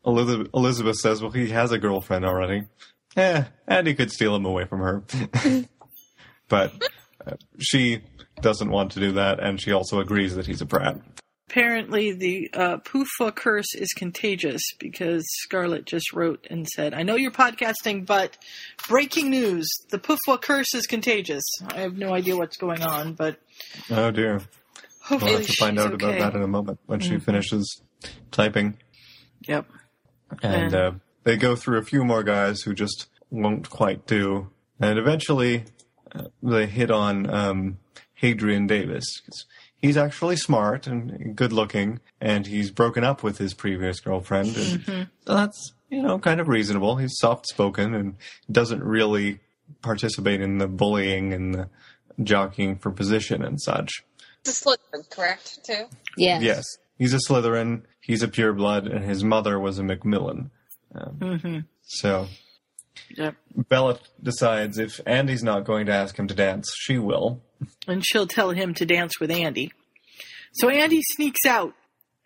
Elizabeth, 0.06 0.48
Elizabeth 0.54 0.96
says, 0.96 1.20
well, 1.20 1.30
he 1.30 1.50
has 1.50 1.72
a 1.72 1.78
girlfriend 1.78 2.24
already. 2.24 2.64
Eh, 3.16 3.44
and 3.66 3.86
he 3.86 3.94
could 3.94 4.10
steal 4.10 4.34
him 4.34 4.46
away 4.46 4.64
from 4.64 4.80
her. 4.80 5.02
but 6.48 6.72
she 7.58 8.00
doesn't 8.40 8.70
want 8.70 8.92
to 8.92 9.00
do 9.00 9.12
that, 9.12 9.40
and 9.40 9.60
she 9.60 9.72
also 9.72 10.00
agrees 10.00 10.34
that 10.36 10.46
he's 10.46 10.60
a 10.60 10.66
brat. 10.66 10.96
apparently 11.50 12.12
the 12.12 12.50
uh, 12.52 12.76
Poofa 12.78 13.34
curse 13.34 13.74
is 13.74 13.92
contagious 13.96 14.60
because 14.78 15.24
Scarlett 15.44 15.86
just 15.86 16.12
wrote 16.12 16.46
and 16.50 16.68
said, 16.68 16.92
"I 16.94 17.02
know 17.02 17.16
you're 17.16 17.30
podcasting, 17.30 18.04
but 18.06 18.36
breaking 18.88 19.30
news: 19.30 19.66
the 19.90 19.98
Poofa 19.98 20.40
curse 20.40 20.74
is 20.74 20.86
contagious." 20.86 21.42
I 21.68 21.80
have 21.80 21.96
no 21.96 22.12
idea 22.14 22.36
what's 22.36 22.56
going 22.58 22.82
on, 22.82 23.14
but 23.14 23.40
Oh 23.90 24.10
dear. 24.10 24.40
hopefully 25.02 25.32
We'll 25.32 25.38
have 25.40 25.46
to 25.48 25.56
find 25.58 25.78
out 25.78 25.94
about 25.94 26.18
that 26.18 26.34
in 26.34 26.42
a 26.42 26.46
moment 26.48 26.78
when 26.86 27.00
she 27.00 27.12
Mhm. 27.16 27.22
finishes 27.22 27.80
typing. 28.30 28.76
Yep. 29.48 29.66
And 30.42 30.54
And- 30.54 30.74
uh, 30.74 30.92
they 31.24 31.36
go 31.36 31.56
through 31.56 31.78
a 31.78 31.84
few 31.84 32.04
more 32.04 32.22
guys 32.22 32.60
who 32.62 32.74
just 32.74 33.06
won't 33.30 33.68
quite 33.70 34.06
do. 34.06 34.50
And 34.80 34.98
eventually 34.98 35.64
uh, 36.14 36.24
they 36.42 36.66
hit 36.66 36.90
on 36.90 37.28
um, 37.30 37.78
Hadrian 38.14 38.66
Davis. 38.66 39.04
He's 39.80 39.96
actually 39.96 40.36
smart 40.36 40.86
and 40.86 41.36
good 41.36 41.52
looking, 41.52 42.00
and 42.20 42.46
he's 42.46 42.70
broken 42.70 43.04
up 43.04 43.22
with 43.22 43.38
his 43.38 43.54
previous 43.54 44.00
girlfriend. 44.00 44.48
And 44.56 44.80
Mhm. 44.84 45.10
so 45.26 45.34
that's, 45.34 45.72
you 45.88 46.02
know, 46.02 46.18
kind 46.18 46.40
of 46.40 46.48
reasonable. 46.48 46.96
He's 46.96 47.16
soft 47.18 47.46
spoken 47.46 47.94
and 47.94 48.16
doesn't 48.50 48.82
really 48.82 49.38
participate 49.82 50.40
in 50.40 50.58
the 50.58 50.66
bullying 50.66 51.32
and 51.32 51.54
the 51.54 51.68
jockeying 52.22 52.78
for 52.78 52.90
position 52.90 53.44
and 53.44 53.60
such. 53.60 54.02
It's 54.40 54.60
a 54.60 54.64
Slytherin, 54.64 55.08
correct? 55.10 55.64
Too. 55.64 55.84
Yes. 56.16 56.42
Yes. 56.42 56.64
He's 56.98 57.14
a 57.14 57.18
Slytherin, 57.18 57.82
he's 58.00 58.22
a 58.24 58.28
pureblood, 58.28 58.92
and 58.92 59.04
his 59.04 59.22
mother 59.22 59.60
was 59.60 59.78
a 59.78 59.84
Macmillan. 59.84 60.50
Um, 60.94 61.16
Mhm. 61.20 61.64
so 61.82 62.26
Yep. 63.16 63.34
Bella 63.68 63.98
decides 64.22 64.78
if 64.78 65.00
Andy's 65.06 65.42
not 65.42 65.64
going 65.64 65.86
to 65.86 65.92
ask 65.92 66.16
him 66.18 66.28
to 66.28 66.34
dance, 66.34 66.72
she 66.76 66.98
will. 66.98 67.42
And 67.86 68.04
she'll 68.06 68.26
tell 68.26 68.50
him 68.50 68.74
to 68.74 68.86
dance 68.86 69.18
with 69.20 69.30
Andy. 69.30 69.72
So 70.52 70.68
Andy 70.68 71.00
sneaks 71.02 71.44
out, 71.46 71.74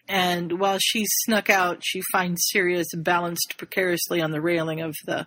and 0.08 0.58
while 0.60 0.78
she's 0.80 1.08
snuck 1.24 1.48
out, 1.50 1.78
she 1.82 2.00
finds 2.12 2.42
Sirius 2.50 2.88
balanced 2.94 3.54
precariously 3.58 4.20
on 4.20 4.30
the 4.30 4.40
railing 4.40 4.80
of 4.80 4.94
the 5.06 5.26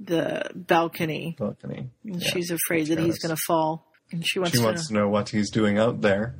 the 0.00 0.50
balcony. 0.54 1.36
Balcony. 1.38 1.90
And 2.04 2.20
Yeah. 2.20 2.28
She's 2.28 2.50
afraid 2.50 2.88
that 2.88 2.98
he's 2.98 3.18
going 3.20 3.34
to 3.34 3.40
fall, 3.46 3.86
and 4.10 4.26
she 4.26 4.38
wants 4.40 4.52
She 4.52 4.58
to. 4.58 4.64
wants 4.64 4.88
to 4.88 4.94
know 4.94 5.08
what 5.08 5.28
he's 5.28 5.50
doing 5.50 5.78
out 5.78 6.00
there. 6.00 6.34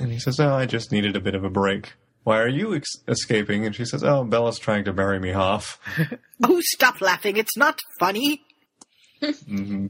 And 0.00 0.10
he 0.10 0.18
says, 0.18 0.40
Oh, 0.40 0.54
I 0.54 0.64
just 0.66 0.92
needed 0.92 1.14
a 1.16 1.20
bit 1.20 1.34
of 1.34 1.44
a 1.44 1.50
break. 1.50 1.92
Why 2.26 2.40
are 2.40 2.48
you 2.48 2.74
ex- 2.74 2.90
escaping? 3.06 3.64
And 3.66 3.72
she 3.72 3.84
says, 3.84 4.02
Oh, 4.02 4.24
Bella's 4.24 4.58
trying 4.58 4.82
to 4.86 4.92
marry 4.92 5.20
me 5.20 5.32
off. 5.32 5.78
Oh, 6.42 6.60
stop 6.60 7.00
laughing! 7.00 7.36
It's 7.38 7.56
not 7.56 7.80
funny. 8.00 8.42
hmm 9.22 9.86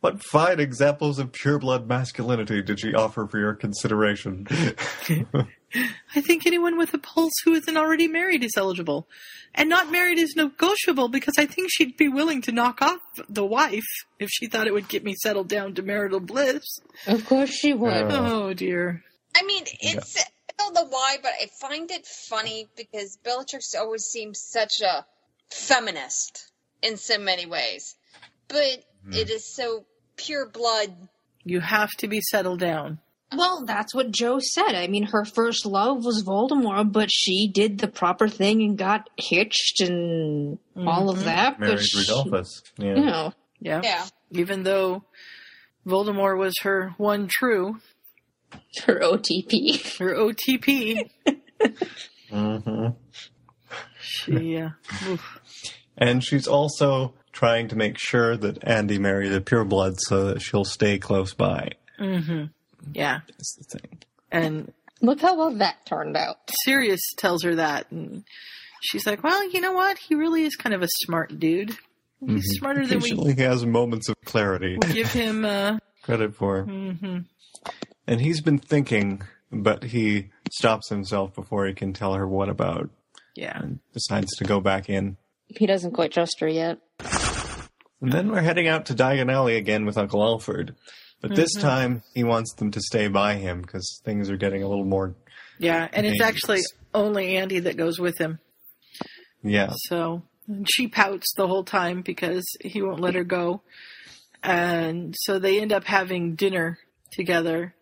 What 0.00 0.22
fine 0.22 0.58
examples 0.60 1.18
of 1.18 1.32
pure 1.32 1.58
blood 1.58 1.86
masculinity 1.88 2.60
did 2.60 2.80
she 2.80 2.92
offer 2.92 3.26
for 3.26 3.38
your 3.38 3.54
consideration? 3.54 4.46
I 6.14 6.20
think 6.20 6.46
anyone 6.46 6.76
with 6.76 6.92
a 6.92 6.98
pulse 6.98 7.32
who 7.44 7.54
isn't 7.54 7.76
already 7.76 8.08
married 8.08 8.44
is 8.44 8.52
eligible. 8.58 9.08
And 9.54 9.68
not 9.70 9.90
married 9.90 10.18
is 10.18 10.34
negotiable 10.36 11.08
because 11.08 11.34
I 11.38 11.46
think 11.46 11.68
she'd 11.70 11.96
be 11.96 12.08
willing 12.08 12.42
to 12.42 12.52
knock 12.52 12.82
off 12.82 12.98
the 13.28 13.46
wife 13.46 13.82
if 14.18 14.28
she 14.30 14.46
thought 14.48 14.66
it 14.66 14.74
would 14.74 14.88
get 14.88 15.02
me 15.04 15.14
settled 15.22 15.48
down 15.48 15.74
to 15.76 15.82
marital 15.82 16.20
bliss. 16.20 16.62
Of 17.06 17.24
course 17.24 17.50
she 17.50 17.72
would. 17.72 17.92
Uh, 17.92 18.20
Oh 18.32 18.52
dear. 18.54 19.02
I 19.36 19.42
mean, 19.44 19.64
it's 19.80 20.16
I 20.18 20.24
don't 20.58 20.74
know 20.74 20.86
why, 20.86 21.16
but 21.22 21.32
I 21.40 21.46
find 21.60 21.90
it 21.90 22.06
funny 22.06 22.68
because 22.76 23.18
Bellatrix 23.22 23.74
always 23.74 24.04
seems 24.04 24.40
such 24.40 24.80
a 24.80 25.04
feminist 25.50 26.50
in 26.82 26.96
so 26.96 27.18
many 27.18 27.46
ways, 27.46 27.94
but 28.48 28.84
hmm. 29.04 29.12
it 29.12 29.30
is 29.30 29.54
so 29.54 29.84
pure 30.16 30.48
blood. 30.48 30.94
You 31.44 31.60
have 31.60 31.90
to 31.98 32.08
be 32.08 32.20
settled 32.20 32.60
down. 32.60 32.98
Well, 33.36 33.64
that's 33.64 33.94
what 33.94 34.10
Jo 34.10 34.38
said. 34.38 34.74
I 34.74 34.86
mean, 34.86 35.04
her 35.04 35.24
first 35.24 35.66
love 35.66 36.04
was 36.04 36.22
Voldemort, 36.24 36.92
but 36.92 37.10
she 37.10 37.48
did 37.52 37.78
the 37.78 37.88
proper 37.88 38.28
thing 38.28 38.62
and 38.62 38.78
got 38.78 39.10
hitched 39.16 39.80
and 39.80 40.58
all 40.76 41.10
of 41.10 41.18
mm-hmm. 41.18 41.26
that. 41.26 41.60
Married 41.60 41.80
she- 41.80 41.98
Rodolphus. 41.98 42.48
Yeah. 42.78 42.94
You 42.94 43.04
know, 43.04 43.32
Yeah. 43.60 43.80
Yeah. 43.82 44.06
Even 44.30 44.62
though 44.62 45.04
Voldemort 45.86 46.38
was 46.38 46.54
her 46.62 46.94
one 46.96 47.28
true, 47.28 47.78
her 48.86 49.00
OTP. 49.00 49.98
her 49.98 50.14
OTP, 50.14 51.10
mm-hmm. 52.30 52.86
she, 54.00 54.56
uh, 54.58 54.70
oof. 55.08 55.40
And 55.96 56.22
she's 56.24 56.46
also 56.48 57.14
trying 57.32 57.68
to 57.68 57.76
make 57.76 57.98
sure 57.98 58.36
that 58.36 58.62
Andy 58.64 58.98
marries 58.98 59.34
a 59.34 59.40
pureblood 59.40 59.96
so 59.98 60.24
that 60.26 60.42
she'll 60.42 60.64
stay 60.64 60.98
close 60.98 61.34
by. 61.34 61.70
Mm-hmm. 62.00 62.44
Yeah. 62.92 63.20
That's 63.28 63.54
the 63.56 63.78
thing. 63.78 63.98
And 64.32 64.72
Look 65.00 65.20
how 65.20 65.36
well 65.36 65.50
that 65.56 65.84
turned 65.86 66.16
out. 66.16 66.36
Sirius 66.64 67.00
tells 67.18 67.42
her 67.42 67.56
that, 67.56 67.90
and 67.90 68.24
she's 68.80 69.06
like, 69.06 69.22
"Well, 69.22 69.50
you 69.50 69.60
know 69.60 69.72
what? 69.72 69.98
He 69.98 70.14
really 70.14 70.44
is 70.44 70.56
kind 70.56 70.74
of 70.74 70.82
a 70.82 70.88
smart 71.04 71.38
dude. 71.38 71.76
He's 72.20 72.30
Mhm. 72.54 72.58
smarter 72.58 72.86
than 72.86 73.00
we 73.00 73.10
he 73.34 73.42
has 73.42 73.66
moments 73.66 74.08
of 74.08 74.14
clarity. 74.24 74.78
give 74.92 75.12
him." 75.12 75.44
Uh, 75.44 75.78
Credit 76.02 76.34
for. 76.34 76.62
hmm 76.62 77.18
And 78.06 78.20
he's 78.20 78.40
been 78.40 78.58
thinking, 78.58 79.22
but 79.50 79.82
he 79.84 80.30
stops 80.52 80.88
himself 80.88 81.34
before 81.34 81.66
he 81.66 81.72
can 81.74 81.92
tell 81.92 82.14
her 82.14 82.26
what 82.26 82.48
about 82.48 82.90
Yeah. 83.34 83.58
and 83.58 83.80
decides 83.92 84.34
to 84.36 84.44
go 84.44 84.60
back 84.60 84.88
in. 84.88 85.16
He 85.48 85.66
doesn't 85.66 85.92
quite 85.92 86.12
trust 86.12 86.40
her 86.40 86.48
yet. 86.48 86.78
And 88.00 88.12
then 88.12 88.30
we're 88.30 88.42
heading 88.42 88.68
out 88.68 88.86
to 88.86 88.94
Diagon 88.94 89.32
Alley 89.32 89.56
again 89.56 89.86
with 89.86 89.96
Uncle 89.96 90.22
Alfred. 90.22 90.74
But 91.20 91.34
this 91.34 91.56
Mhm. 91.56 91.60
time 91.62 92.02
he 92.14 92.22
wants 92.24 92.52
them 92.54 92.70
to 92.72 92.80
stay 92.80 93.08
by 93.08 93.34
him 93.36 93.62
because 93.62 94.00
things 94.04 94.28
are 94.28 94.36
getting 94.36 94.62
a 94.62 94.68
little 94.68 94.84
more. 94.84 95.14
Yeah, 95.58 95.88
and 95.92 96.04
it's 96.06 96.20
actually 96.20 96.60
only 96.92 97.36
Andy 97.36 97.60
that 97.60 97.76
goes 97.78 97.98
with 97.98 98.18
him. 98.18 98.40
Yeah. 99.42 99.72
So 99.88 100.22
and 100.46 100.68
she 100.70 100.88
pouts 100.88 101.32
the 101.36 101.46
whole 101.48 101.64
time 101.64 102.02
because 102.02 102.44
he 102.60 102.82
won't 102.82 103.00
let 103.00 103.14
her 103.14 103.24
go. 103.24 103.62
And 104.42 105.14
so 105.20 105.38
they 105.38 105.58
end 105.60 105.72
up 105.72 105.84
having 105.84 106.34
dinner 106.34 106.78
together. 107.12 107.74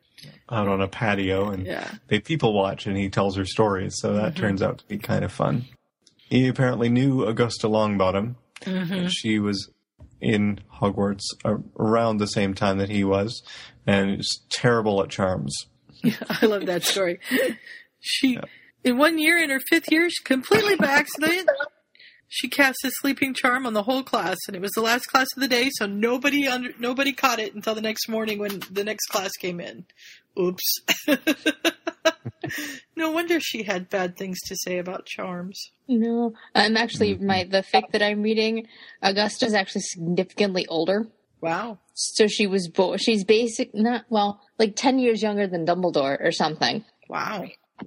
Out 0.51 0.69
on 0.69 0.81
a 0.81 0.89
patio 0.89 1.49
and 1.51 1.67
Yeah. 1.67 1.91
they 2.09 2.21
people 2.21 2.53
watch 2.53 2.87
and 2.87 2.97
he 2.97 3.09
tells 3.09 3.37
her 3.37 3.45
stories. 3.45 3.95
So 3.99 4.13
that 4.15 4.35
Mhm. 4.35 4.37
turns 4.37 4.63
out 4.63 4.79
to 4.79 4.85
be 4.87 4.99
kind 4.99 5.25
of 5.25 5.33
fun. 5.33 5.65
he 6.29 6.49
apparently 6.49 6.89
knew 6.89 7.25
Augusta 7.27 7.67
Longbottom. 7.69 8.37
Mm-hmm. 8.63 9.09
She 9.09 9.39
was 9.39 9.71
in 10.21 10.61
Hogwarts 10.81 11.21
around 11.79 12.17
the 12.19 12.27
same 12.27 12.55
time 12.55 12.79
that 12.79 12.89
he 12.89 13.05
was, 13.05 13.43
and 13.87 14.19
is 14.21 14.41
terrible 14.49 15.03
at 15.03 15.11
charms. 15.11 15.55
I 16.43 16.47
love 16.47 16.65
that 16.67 16.85
story. 16.85 17.19
She, 18.05 18.37
in 18.83 18.99
one 18.99 19.17
year, 19.19 19.39
in 19.41 19.51
her 19.51 19.61
fifth 19.61 19.93
year, 19.93 20.09
she 20.11 20.25
completely 20.25 20.75
by 20.75 20.87
accident, 20.87 21.49
she 22.35 22.49
cast 22.49 22.83
a 22.83 22.91
sleeping 22.91 23.35
charm 23.35 23.67
on 23.67 23.75
the 23.75 23.83
whole 23.83 24.03
class, 24.03 24.39
and 24.47 24.57
it 24.57 24.63
was 24.63 24.71
the 24.71 24.81
last 24.81 25.05
class 25.05 25.27
of 25.37 25.43
the 25.43 25.49
day, 25.49 25.69
so 25.75 25.85
nobody 25.85 26.47
under, 26.47 26.71
nobody 26.79 27.13
caught 27.13 27.39
it 27.39 27.55
until 27.55 27.75
the 27.75 27.83
next 27.83 28.09
morning 28.09 28.39
when 28.39 28.63
the 28.71 28.85
next 28.85 29.09
class 29.09 29.33
came 29.33 29.61
in. 29.61 29.85
Oops. 30.41 30.81
no 32.97 33.11
wonder 33.11 33.39
she 33.39 33.65
had 33.65 33.91
bad 33.91 34.17
things 34.17 34.41
to 34.47 34.57
say 34.57 34.79
about 34.79 35.05
charms. 35.05 35.73
No, 35.87 36.33
I'm 36.55 36.79
actually 36.79 37.19
my 37.19 37.45
the 37.45 37.63
fic 37.63 37.91
that 37.93 38.01
I'm 38.01 38.23
reading. 38.23 38.67
Augusta's 39.03 39.53
actually 39.53 39.83
significantly 39.83 40.67
older. 40.69 41.09
Wow. 41.43 41.81
So 41.93 42.29
she 42.29 42.47
was 42.47 42.67
bo- 42.69 42.97
she's 42.97 43.25
basic 43.25 43.75
not 43.75 44.07
well 44.09 44.41
like 44.59 44.75
ten 44.75 44.99
years 44.99 45.23
younger 45.23 45.47
than 45.47 45.67
Dumbledore 45.67 46.17
or 46.19 46.33
something. 46.33 46.83
Wow. 47.11 47.45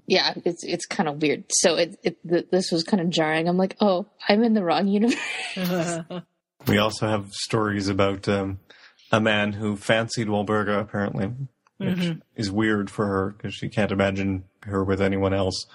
Yeah, 0.08 0.34
it's 0.46 0.64
it's 0.64 0.86
kind 0.86 1.08
of 1.10 1.22
weird. 1.22 1.44
So 1.50 1.76
it, 1.76 1.98
it 2.04 2.18
th- 2.28 2.48
this 2.52 2.72
was 2.72 2.84
kind 2.84 3.02
of 3.02 3.10
jarring. 3.10 3.48
I'm 3.48 3.58
like, 3.58 3.76
oh, 3.82 4.08
I'm 4.28 4.44
in 4.44 4.54
the 4.54 4.64
wrong 4.64 4.88
universe. 4.88 5.16
We 6.68 6.80
also 6.80 7.08
have 7.08 7.32
stories 7.32 7.90
about 7.90 8.28
um, 8.28 8.58
a 9.12 9.22
man 9.22 9.54
who 9.54 9.76
fancied 9.76 10.28
Walburga, 10.28 10.80
apparently, 10.80 11.32
which 11.78 11.98
Mhm. 11.98 12.22
is 12.36 12.50
weird 12.52 12.90
for 12.90 13.06
her 13.06 13.36
because 13.38 13.54
she 13.54 13.70
can't 13.70 13.92
imagine 13.92 14.46
her 14.64 14.84
with 14.84 15.00
anyone 15.00 15.32
else. 15.32 15.68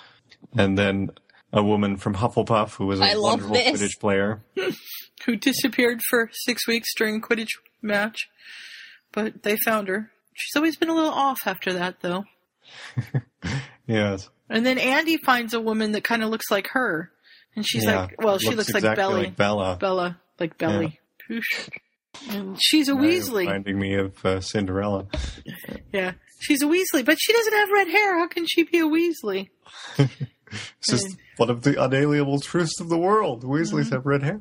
And 0.56 0.76
then 0.76 1.10
a 1.52 1.62
woman 1.62 1.96
from 1.96 2.16
Hufflepuff 2.16 2.74
who 2.74 2.86
was 2.86 2.98
a 3.00 3.04
I 3.04 3.12
love 3.14 3.48
wonderful 3.48 3.54
this. 3.54 3.80
Quidditch 3.82 4.00
player. 4.00 4.42
Who 5.26 5.36
disappeared 5.36 6.00
for 6.08 6.30
six 6.32 6.66
weeks 6.66 6.88
during 6.96 7.16
a 7.16 7.20
Quidditch 7.20 7.50
match, 7.82 8.28
but 9.12 9.42
they 9.44 9.56
found 9.58 9.86
her. 9.88 10.10
She's 10.34 10.56
always 10.56 10.76
been 10.76 10.88
a 10.88 10.94
little 10.94 11.12
off 11.12 11.38
after 11.46 11.72
that, 11.74 12.00
though. 12.00 12.24
Yes. 13.86 14.28
And 14.48 14.64
then 14.64 14.78
Andy 14.78 15.16
finds 15.16 15.52
a 15.54 15.60
woman 15.60 15.92
that 15.92 16.04
kind 16.04 16.22
of 16.22 16.28
looks 16.30 16.50
like 16.50 16.68
her, 16.68 17.10
and 17.56 17.66
she's 17.66 17.84
Yeah, 17.84 18.02
like, 18.02 18.14
well, 18.22 18.38
she 18.38 18.50
looks 18.50 18.72
looks 18.72 18.84
like 18.84 18.96
Belly, 18.96 19.24
like 19.24 19.36
Bella. 19.36 19.76
Bella, 19.80 20.20
like 20.38 20.58
Belly. 20.58 21.00
Poosh. 21.28 21.68
And 22.30 22.56
she's 22.60 22.88
a 22.88 22.94
Now 22.94 23.00
Weasley. 23.02 23.46
Reminding 23.46 23.78
me 23.78 23.94
of 23.94 24.24
uh, 24.24 24.40
Cinderella. 24.40 25.06
Yeah, 25.92 26.12
she's 26.40 26.62
a 26.62 26.66
Weasley, 26.66 27.04
but 27.04 27.18
she 27.20 27.32
doesn't 27.32 27.52
have 27.52 27.68
red 27.72 27.88
hair. 27.88 28.18
How 28.20 28.28
can 28.28 28.46
she 28.46 28.62
be 28.62 28.78
a 28.78 28.84
Weasley? 28.84 29.48
It's 30.78 30.90
just 30.90 31.16
one 31.36 31.48
of 31.48 31.62
the 31.62 31.80
unalienable 31.80 32.40
truths 32.40 32.80
of 32.80 32.88
the 32.88 32.98
world. 32.98 33.44
Weasleys 33.44 33.84
Mm-hmm. 33.84 33.92
have 33.94 34.04
red 34.06 34.22
hair. 34.24 34.40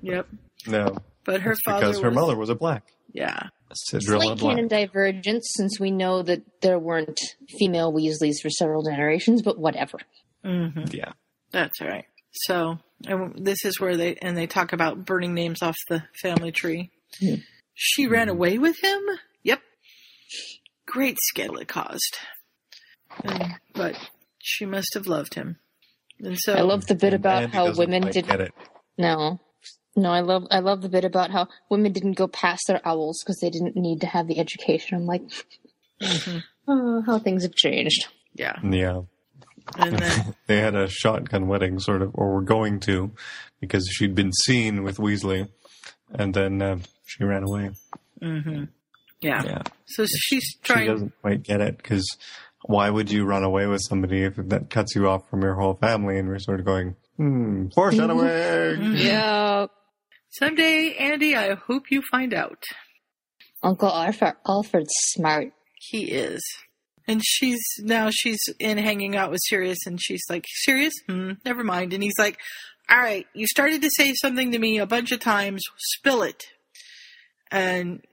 Yep. 0.00 0.26
No. 0.66 0.98
But 1.24 1.42
her 1.42 1.54
father 1.64 1.80
because 1.86 2.00
her 2.02 2.10
mother 2.10 2.36
was 2.36 2.48
a 2.48 2.56
black. 2.56 2.88
Yeah. 3.12 3.48
Cinderella 3.74 4.22
Slight 4.24 4.38
black. 4.38 4.54
canon 4.56 4.68
divergence 4.68 5.50
since 5.56 5.80
we 5.80 5.90
know 5.90 6.22
that 6.22 6.42
there 6.60 6.78
weren't 6.78 7.18
female 7.58 7.92
Weasleys 7.92 8.36
for 8.42 8.50
several 8.50 8.82
generations, 8.82 9.40
but 9.42 9.58
whatever. 9.58 9.98
hmm 10.44 10.68
Yeah. 10.90 11.12
That's 11.52 11.80
all 11.80 11.88
right. 11.88 12.04
So, 12.32 12.78
and 13.06 13.44
this 13.44 13.64
is 13.64 13.78
where 13.80 13.96
they 13.96 14.14
and 14.16 14.36
they 14.36 14.46
talk 14.46 14.72
about 14.72 15.04
burning 15.04 15.34
names 15.34 15.62
off 15.62 15.76
the 15.88 16.04
family 16.22 16.52
tree. 16.52 16.90
Hmm. 17.20 17.36
She 17.74 18.06
ran 18.06 18.28
away 18.28 18.58
with 18.58 18.76
him. 18.82 19.00
Yep. 19.42 19.60
Great 20.86 21.18
scandal 21.20 21.58
it 21.58 21.68
caused. 21.68 22.18
And, 23.24 23.54
but 23.74 23.98
she 24.38 24.64
must 24.64 24.94
have 24.94 25.06
loved 25.06 25.34
him. 25.34 25.58
And 26.20 26.38
so 26.38 26.54
I 26.54 26.60
love 26.62 26.86
the 26.86 26.94
bit 26.94 27.12
about 27.14 27.44
Andy 27.44 27.56
how 27.56 27.74
women 27.74 28.02
didn't. 28.02 28.28
get 28.30 28.40
it. 28.40 28.52
No, 28.96 29.40
no, 29.94 30.10
I 30.10 30.20
love 30.20 30.46
I 30.50 30.60
love 30.60 30.82
the 30.82 30.88
bit 30.88 31.04
about 31.04 31.30
how 31.30 31.48
women 31.68 31.92
didn't 31.92 32.14
go 32.14 32.28
past 32.28 32.64
their 32.66 32.80
owls 32.86 33.22
because 33.22 33.38
they 33.40 33.50
didn't 33.50 33.76
need 33.76 34.00
to 34.00 34.06
have 34.06 34.26
the 34.26 34.38
education. 34.38 34.96
I'm 34.96 35.06
like, 35.06 35.22
oh, 36.68 37.02
how 37.04 37.18
things 37.18 37.42
have 37.42 37.54
changed. 37.54 38.06
Yeah. 38.34 38.56
Yeah. 38.62 39.02
And 39.76 39.98
then 39.98 40.34
they 40.46 40.58
had 40.58 40.74
a 40.74 40.88
shotgun 40.88 41.46
wedding, 41.46 41.78
sort 41.78 42.02
of, 42.02 42.12
or 42.14 42.34
were 42.34 42.42
going 42.42 42.80
to, 42.80 43.12
because 43.60 43.88
she'd 43.92 44.14
been 44.14 44.32
seen 44.32 44.82
with 44.82 44.96
Weasley, 44.96 45.48
and 46.12 46.34
then 46.34 46.62
uh, 46.62 46.78
she 47.06 47.24
ran 47.24 47.44
away. 47.44 47.70
Mm-hmm. 48.20 48.64
Yeah. 49.20 49.42
Yeah. 49.44 49.62
So 49.86 50.04
she's 50.08 50.56
trying. 50.62 50.86
She 50.86 50.92
doesn't 50.92 51.12
quite 51.20 51.42
get 51.42 51.60
it, 51.60 51.76
because 51.76 52.06
why 52.62 52.90
would 52.90 53.10
you 53.10 53.24
run 53.24 53.44
away 53.44 53.66
with 53.66 53.82
somebody 53.88 54.22
if 54.24 54.36
that 54.36 54.70
cuts 54.70 54.94
you 54.94 55.08
off 55.08 55.28
from 55.28 55.42
your 55.42 55.54
whole 55.54 55.74
family? 55.74 56.18
And 56.18 56.28
we're 56.28 56.38
sort 56.38 56.60
of 56.60 56.66
going, 56.66 56.96
hmm, 57.16 57.68
foreshadowing. 57.74 58.94
Yeah, 58.96 59.66
someday, 60.32 60.94
Andy, 60.98 61.36
I 61.36 61.54
hope 61.54 61.90
you 61.90 62.02
find 62.02 62.34
out. 62.34 62.62
Uncle 63.62 63.88
Alfred, 63.88 64.34
Alfred's 64.46 64.92
smart. 65.10 65.52
He 65.78 66.10
is. 66.10 66.42
And 67.06 67.20
she's 67.24 67.62
now 67.78 68.10
she's 68.10 68.40
in 68.58 68.78
hanging 68.78 69.16
out 69.16 69.30
with 69.30 69.40
Sirius 69.44 69.86
and 69.86 70.00
she's 70.00 70.22
like, 70.28 70.44
Sirius? 70.48 70.94
Hmm, 71.08 71.32
never 71.44 71.64
mind. 71.64 71.92
And 71.92 72.02
he's 72.02 72.18
like, 72.18 72.38
All 72.88 72.98
right, 72.98 73.26
you 73.34 73.46
started 73.46 73.82
to 73.82 73.90
say 73.96 74.14
something 74.14 74.52
to 74.52 74.58
me 74.58 74.78
a 74.78 74.86
bunch 74.86 75.12
of 75.12 75.20
times, 75.20 75.62
spill 75.78 76.22
it. 76.22 76.44
And 77.50 78.04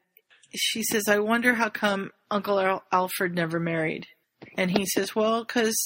she 0.55 0.83
says, 0.83 1.03
I 1.07 1.19
wonder 1.19 1.53
how 1.53 1.69
come 1.69 2.11
Uncle 2.31 2.59
Al- 2.59 2.83
Alfred 2.91 3.33
never 3.33 3.59
married. 3.59 4.07
And 4.57 4.71
he 4.71 4.85
says, 4.85 5.15
Well, 5.15 5.43
because 5.43 5.77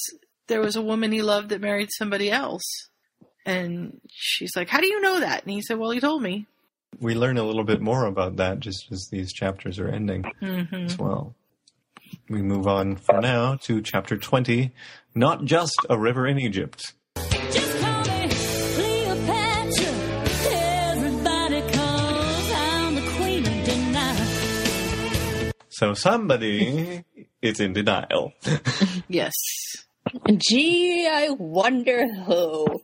there 0.47 0.61
was 0.61 0.75
a 0.75 0.81
woman 0.81 1.11
he 1.11 1.21
loved 1.21 1.49
that 1.49 1.61
married 1.61 1.89
somebody 1.91 2.31
else. 2.31 2.63
And 3.45 3.99
she's 4.09 4.55
like, 4.55 4.69
How 4.69 4.79
do 4.79 4.87
you 4.87 5.01
know 5.01 5.19
that? 5.19 5.43
And 5.43 5.51
he 5.51 5.61
said, 5.61 5.77
Well, 5.79 5.91
he 5.91 5.99
told 5.99 6.21
me. 6.21 6.45
We 6.99 7.15
learn 7.15 7.37
a 7.37 7.43
little 7.43 7.63
bit 7.63 7.81
more 7.81 8.05
about 8.05 8.35
that 8.37 8.59
just 8.59 8.91
as 8.91 9.07
these 9.11 9.33
chapters 9.33 9.79
are 9.79 9.87
ending 9.89 10.23
Mm-hmm. 10.41 10.75
as 10.85 10.97
well. 10.97 11.33
We 12.29 12.41
move 12.43 12.67
on 12.67 12.95
for 12.97 13.19
now 13.19 13.55
to 13.63 13.81
chapter 13.81 14.17
20, 14.17 14.71
Not 15.15 15.45
Just 15.45 15.75
a 15.89 15.97
River 15.97 16.27
in 16.27 16.37
Egypt. 16.39 16.93
So 25.69 25.93
somebody 25.93 27.03
is 27.41 27.59
in 27.59 27.73
denial. 27.73 28.33
Yes. 29.09 29.33
Gee, 30.37 31.07
I 31.11 31.29
wonder 31.31 32.07
who. 32.25 32.81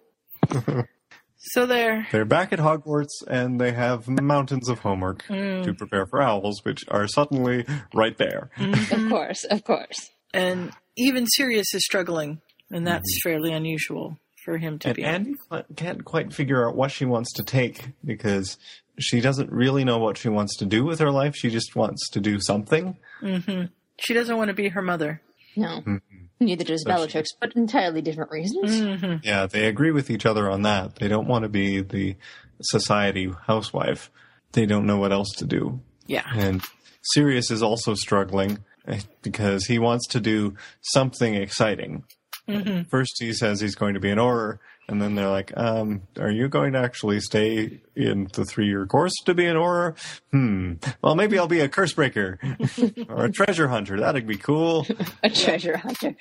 So 1.42 1.66
there. 1.66 2.06
They're 2.12 2.26
back 2.26 2.52
at 2.52 2.60
Hogwarts 2.60 3.24
and 3.28 3.62
they 3.62 3.72
have 3.72 4.08
mountains 4.10 4.68
of 4.68 4.80
homework 4.80 5.24
Mm. 5.28 5.64
to 5.64 5.74
prepare 5.74 6.06
for 6.06 6.22
owls, 6.22 6.60
which 6.64 6.84
are 6.90 7.08
suddenly 7.08 7.66
right 7.94 8.18
there. 8.18 8.50
Of 8.58 9.08
course, 9.10 9.46
of 9.46 9.64
course. 9.64 10.10
And 10.34 10.72
even 10.98 11.26
Sirius 11.28 11.74
is 11.74 11.84
struggling, 11.86 12.42
and 12.70 12.86
that's 12.86 13.22
fairly 13.24 13.54
unusual 13.54 14.20
for 14.44 14.58
him 14.58 14.80
to 14.80 14.90
And 14.90 14.96
be. 14.98 15.04
Andy 15.06 15.36
can't 15.78 16.04
quite 16.04 16.34
figure 16.34 16.68
out 16.68 16.76
what 16.76 16.92
she 16.92 17.06
wants 17.06 17.32
to 17.34 17.44
take 17.44 17.88
because 18.04 18.58
she 19.00 19.22
doesn't 19.22 19.50
really 19.50 19.86
know 19.86 19.98
what 19.98 20.18
she 20.18 20.28
wants 20.30 20.58
to 20.58 20.66
do 20.66 20.84
with 20.84 21.00
her 21.00 21.10
life. 21.12 21.36
She 21.38 21.50
just 21.50 21.74
wants 21.76 22.10
to 22.10 22.20
do 22.20 22.40
something. 22.42 22.98
hmm 23.22 23.64
She 23.98 24.14
doesn't 24.14 24.36
want 24.38 24.50
to 24.50 24.54
be 24.54 24.68
her 24.70 24.82
mother. 24.82 25.22
No, 25.56 25.82
Mhm. 25.82 26.02
Neither 26.40 26.64
does 26.64 26.84
Bellatrix, 26.86 27.30
but 27.40 27.56
entirely 27.56 28.02
different 28.02 28.32
reasons. 28.32 28.80
hmm 29.02 29.16
Yeah, 29.24 29.46
they 29.46 29.66
agree 29.68 29.92
with 29.92 30.10
each 30.10 30.26
other 30.26 30.50
on 30.50 30.62
that. 30.64 30.96
They 30.96 31.08
don't 31.08 31.28
want 31.28 31.44
to 31.44 31.50
be 31.50 31.82
the 31.82 32.16
society 32.62 33.32
housewife. 33.48 34.12
They 34.54 34.66
don't 34.66 34.86
know 34.86 34.98
what 34.98 35.12
else 35.12 35.30
to 35.38 35.46
do. 35.46 35.82
Yeah. 36.08 36.24
And 36.34 36.62
Sirius 37.02 37.52
is 37.52 37.62
also 37.62 37.94
struggling 37.94 38.60
eh, 38.88 39.02
because 39.22 39.66
he 39.66 39.80
wants 39.80 40.08
to 40.08 40.20
do 40.20 40.56
something 40.82 41.36
exciting. 41.36 42.04
hmm 42.48 42.82
First, 42.90 43.18
he 43.20 43.34
says 43.34 43.62
he's 43.62 43.76
going 43.76 43.94
to 43.94 44.00
be 44.00 44.10
an 44.10 44.18
Auror, 44.18 44.58
and 44.90 45.02
then 45.02 45.16
they're 45.16 45.30
like, 45.30 45.54
um, 45.56 46.02
"Are 46.20 46.32
you 46.32 46.50
going 46.50 46.74
to 46.74 46.80
actually 46.80 47.20
stay 47.20 47.82
in 47.96 48.28
the 48.34 48.44
three-year 48.44 48.86
course 48.88 49.14
to 49.26 49.34
be 49.34 49.46
an 49.46 49.56
Auror?" 49.56 49.98
Hmm. 50.32 50.74
Well, 51.02 51.16
maybe 51.16 51.38
I'll 51.38 51.48
be 51.48 51.60
a 51.62 51.70
curse 51.70 51.94
breaker 51.94 52.40
or 53.10 53.26
a 53.26 53.32
treasure 53.32 53.68
hunter. 53.68 54.00
That'd 54.00 54.28
be 54.28 54.38
cool. 54.38 54.86
A 55.24 55.30
treasure 55.30 55.78
hunter. 55.78 56.16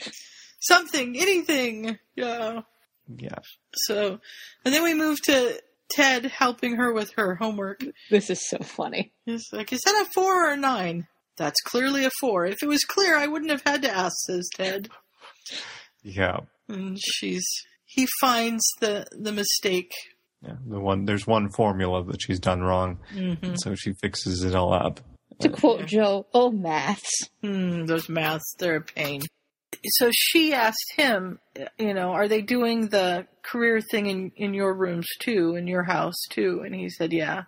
Something, 0.61 1.17
anything. 1.19 1.99
Yeah. 2.15 2.63
Yeah. 3.17 3.39
So, 3.87 4.21
and 4.65 4.75
then 4.75 4.83
we 4.83 4.95
move 4.95 5.21
to 5.23 5.61
Ted 5.91 6.27
helping 6.27 6.77
her 6.77 6.93
with 6.93 7.13
her 7.17 7.35
homework. 7.37 7.83
This 8.11 8.29
is 8.29 8.47
so 8.49 8.59
funny. 8.59 9.13
He's 9.25 9.47
like, 9.53 9.73
is 9.73 9.81
that 9.85 10.07
a 10.07 10.11
four 10.13 10.49
or 10.49 10.53
a 10.53 10.57
nine? 10.57 11.07
That's 11.37 11.61
clearly 11.63 12.05
a 12.05 12.11
four. 12.21 12.45
If 12.47 12.63
it 12.63 12.67
was 12.67 12.85
clear, 12.85 13.17
I 13.17 13.29
wouldn't 13.29 13.51
have 13.51 13.63
had 13.65 13.83
to 13.83 13.91
ask, 13.91 14.15
says 14.27 14.49
Ted. 14.55 14.89
Yeah. 16.03 16.41
And 16.69 16.99
she's, 17.01 17.47
he 17.99 18.07
finds 18.21 18.65
the, 18.81 19.07
the 19.11 19.33
mistake. 19.33 19.93
Yeah. 20.43 20.55
The 20.69 20.79
one 20.79 21.05
there's 21.05 21.27
one 21.27 21.51
formula 21.51 22.05
that 22.05 22.23
she's 22.23 22.39
done 22.39 22.61
wrong, 22.61 22.99
hmm 23.13 23.55
so 23.57 23.75
she 23.75 23.93
fixes 23.93 24.45
it 24.45 24.55
all 24.55 24.73
up. 24.73 25.01
To 25.41 25.49
quote 25.49 25.87
Jo, 25.87 26.27
oh, 26.33 26.51
maths. 26.51 27.29
Hmm, 27.43 27.87
those 27.87 28.09
maths, 28.09 28.55
they're 28.59 28.77
a 28.77 28.81
pain. 28.81 29.23
so 29.85 30.11
she 30.13 30.53
asked 30.55 30.93
him, 30.97 31.41
you 31.77 31.93
know, 31.93 32.11
are 32.11 32.29
they 32.29 32.41
doing 32.41 32.89
the 32.89 33.27
career 33.43 33.81
thing 33.81 34.07
in 34.07 34.33
in 34.37 34.55
your 34.55 34.73
rooms 34.75 35.09
too, 35.21 35.57
in 35.57 35.67
your 35.67 35.83
house 35.83 36.21
too? 36.31 36.63
And 36.65 36.75
he 36.75 36.89
said, 36.89 37.13
yeah. 37.13 37.45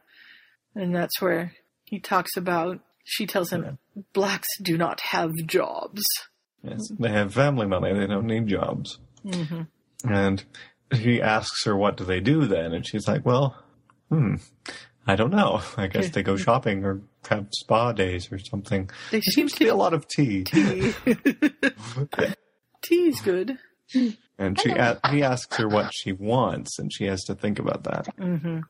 And 0.74 0.94
that's 0.94 1.20
where 1.20 1.52
he 1.84 2.00
talks 2.00 2.36
about. 2.36 2.80
She 3.04 3.26
tells 3.26 3.50
him, 3.50 3.78
blacks 4.12 4.48
do 4.62 4.76
not 4.76 5.00
have 5.00 5.30
jobs. 5.46 6.02
Yes, 6.62 6.80
they 6.98 7.10
have 7.10 7.34
family 7.34 7.66
money. 7.66 7.92
They 7.92 8.06
don't 8.06 8.26
need 8.26 8.48
jobs. 8.48 8.98
hmm 9.22 9.62
And 10.04 10.42
he 10.92 11.20
asks 11.22 11.64
her, 11.64 11.76
"What 11.76 11.96
do 11.96 12.04
they 12.04 12.20
do 12.20 12.46
then?" 12.46 12.72
And 12.72 12.86
she's 12.86 13.06
like, 13.06 13.24
"Well, 13.24 13.56
hmm, 14.08 14.36
I 15.06 15.16
don't 15.16 15.30
know. 15.30 15.60
I 15.76 15.86
guess 15.86 16.10
they 16.10 16.22
go 16.22 16.36
shopping 16.46 16.84
or 16.84 17.00
have 17.28 17.46
spa 17.52 17.92
days 17.92 18.30
or 18.32 18.38
something. 18.38 18.90
There 19.10 19.20
seems 19.22 19.52
to 19.52 19.58
be 19.60 19.68
a 19.68 19.74
lot 19.74 19.94
of 19.94 20.08
tea." 20.08 20.44
Tea. 20.44 20.94
tea 22.82 23.08
is 23.08 23.20
good. 23.20 23.58
And 24.38 24.58
she 24.60 24.70
a- 24.70 25.00
he 25.10 25.22
asks 25.22 25.56
her 25.56 25.68
what 25.68 25.92
she 25.94 26.12
wants, 26.12 26.78
and 26.78 26.92
she 26.92 27.04
has 27.04 27.22
to 27.24 27.34
think 27.34 27.58
about 27.58 27.84
that. 27.84 28.06
hmm 28.16 28.60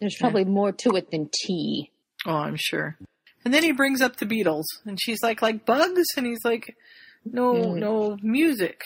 There's 0.00 0.16
probably 0.16 0.44
more 0.44 0.72
to 0.72 0.90
it 0.96 1.10
than 1.10 1.28
tea. 1.32 1.90
Oh, 2.26 2.34
I'm 2.34 2.56
sure. 2.56 2.96
And 3.44 3.54
then 3.54 3.62
he 3.62 3.72
brings 3.72 4.00
up 4.02 4.16
the 4.16 4.26
Beatles, 4.26 4.64
and 4.84 4.98
she's 5.00 5.22
like, 5.22 5.40
like 5.42 5.64
bugs, 5.64 6.06
and 6.16 6.26
he's 6.26 6.44
like, 6.44 6.76
no, 7.24 7.54
Mm. 7.54 7.78
no 7.78 8.18
music. 8.22 8.82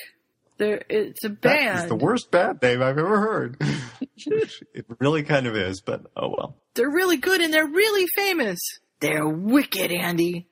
There, 0.58 0.82
it's 0.88 1.24
a 1.24 1.30
band. 1.30 1.80
It's 1.80 1.88
the 1.88 1.96
worst 1.96 2.30
bad 2.30 2.62
name 2.62 2.82
I've 2.82 2.98
ever 2.98 3.18
heard. 3.18 3.56
it 4.16 4.86
really 5.00 5.22
kind 5.22 5.46
of 5.46 5.56
is, 5.56 5.80
but 5.80 6.02
oh 6.16 6.28
well. 6.28 6.56
They're 6.74 6.90
really 6.90 7.16
good 7.16 7.40
and 7.40 7.52
they're 7.52 7.66
really 7.66 8.06
famous. 8.14 8.60
They're 9.00 9.28
wicked, 9.28 9.90
Andy. 9.90 10.46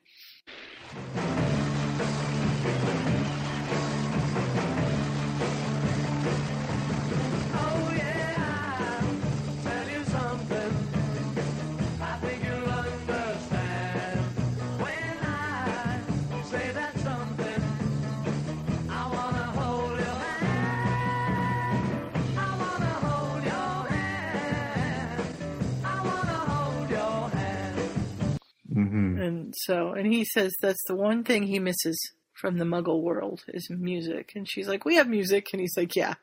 So, 29.65 29.91
and 29.91 30.11
he 30.11 30.25
says 30.25 30.51
that's 30.61 30.83
the 30.87 30.95
one 30.95 31.23
thing 31.23 31.43
he 31.43 31.59
misses 31.59 31.97
from 32.33 32.57
the 32.57 32.65
Muggle 32.65 33.01
world 33.01 33.41
is 33.49 33.69
music. 33.69 34.31
And 34.35 34.47
she's 34.49 34.67
like, 34.67 34.85
"We 34.85 34.95
have 34.95 35.07
music," 35.07 35.47
and 35.53 35.61
he's 35.61 35.75
like, 35.77 35.95
"Yeah, 35.95 36.15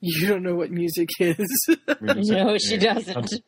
you 0.00 0.26
don't 0.28 0.42
know 0.42 0.54
what 0.54 0.70
music 0.70 1.08
is." 1.20 1.46
No, 2.00 2.58
she 2.58 2.76
doesn't. 2.78 3.34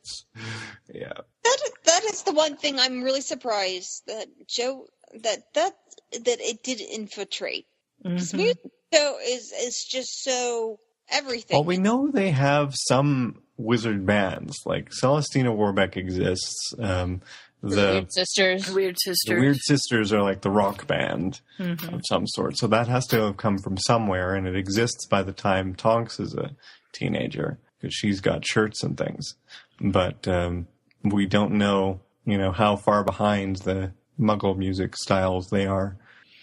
Yeah. 0.93 1.13
That 1.45 1.59
that 1.85 2.05
is 2.05 2.23
the 2.23 2.33
one 2.33 2.57
thing 2.57 2.79
I'm 2.79 3.03
really 3.03 3.21
surprised 3.21 4.05
that 4.07 4.27
Jo 4.49 4.87
that 5.23 5.53
that 5.55 5.77
that 6.13 6.41
it 6.41 6.63
did 6.63 6.81
infiltrate. 6.81 7.67
This 8.03 8.33
Mhm. 8.33 8.37
music 8.39 8.71
show 8.95 9.19
is 9.23 9.53
is 9.53 9.85
just 9.91 10.23
so 10.25 10.81
everything. 11.11 11.57
Well, 11.57 11.65
we 11.65 11.77
know 11.77 12.11
they 12.11 12.31
have 12.31 12.73
some 12.75 13.43
wizard 13.59 14.07
bands, 14.07 14.57
like 14.65 14.89
Celestina 14.91 15.55
Warbeck 15.55 15.97
exists. 15.99 16.73
Um, 16.79 17.21
the 17.63 17.77
Weird 17.77 18.13
sisters. 18.13 18.71
Weird 18.71 18.95
the 18.95 18.99
sisters. 19.15 19.41
Weird 19.41 19.57
Sisters 19.59 20.13
are 20.13 20.23
like 20.23 20.43
the 20.43 20.51
rock 20.51 20.87
band 20.87 21.41
Mhm. 21.59 21.93
of 21.95 22.03
some 22.09 22.27
sort. 22.27 22.57
So 22.57 22.67
that 22.69 22.89
has 22.89 23.07
to 23.09 23.21
have 23.23 23.37
come 23.37 23.59
from 23.59 23.77
somewhere, 23.79 24.35
and 24.35 24.47
it 24.47 24.55
exists 24.57 25.07
by 25.07 25.23
the 25.23 25.33
time 25.33 25.75
Tonks 25.75 26.21
is 26.21 26.35
a 26.35 26.53
teenager 26.93 27.59
because 27.81 27.95
she's 27.95 28.21
got 28.21 28.47
shirts 28.47 28.83
and 28.83 28.97
things. 28.97 29.35
But 29.81 30.27
um, 30.29 30.67
we 31.03 31.27
don't 31.27 31.53
know, 31.53 32.01
you 32.25 32.37
know, 32.39 32.53
how 32.53 32.77
far 32.77 33.03
behind 33.05 33.57
the 33.57 33.93
Muggle 34.21 34.57
music 34.57 34.97
styles 34.97 35.49
they 35.51 35.67
are. 35.67 35.97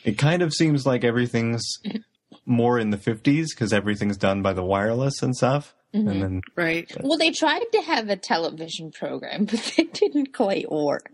It 0.06 0.18
kind 0.18 0.42
of 0.42 0.54
seems 0.54 0.86
like 0.86 1.04
everything's 1.04 1.64
more 2.46 2.80
in 2.80 2.90
the 2.92 2.98
50s 2.98 3.48
because 3.54 3.74
everything's 3.74 4.18
done 4.18 4.42
by 4.42 4.54
the 4.54 4.64
wireless 4.64 5.22
and 5.22 5.36
stuff. 5.36 5.75
Mhm. 5.94 6.10
And 6.12 6.22
then 6.22 6.42
Right. 6.56 6.92
Well, 7.02 7.18
they 7.18 7.32
tried 7.32 7.64
to 7.72 7.82
have 7.82 8.10
a 8.10 8.16
television 8.18 8.92
program, 8.92 9.46
but 9.52 9.78
it 9.80 9.94
didn't 9.94 10.34
quite 10.34 10.70
work. 10.72 11.10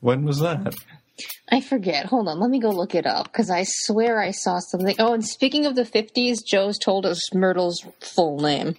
when 0.00 0.24
was 0.24 0.40
that? 0.40 0.74
I 1.50 1.60
forget. 1.60 2.06
Hold 2.06 2.28
on, 2.28 2.40
let 2.40 2.50
me 2.50 2.58
go 2.58 2.70
look 2.70 2.94
it 2.94 3.06
up 3.06 3.26
because 3.26 3.48
I 3.50 3.64
swear 3.66 4.20
I 4.20 4.32
saw 4.32 4.58
something. 4.58 4.96
Oh, 4.98 5.12
and 5.14 5.24
speaking 5.24 5.64
of 5.66 5.76
the 5.76 5.84
50s, 5.84 6.38
Jo's 6.44 6.78
told 6.78 7.06
us 7.06 7.32
Myrtle's 7.34 7.84
full 8.00 8.40
name. 8.40 8.76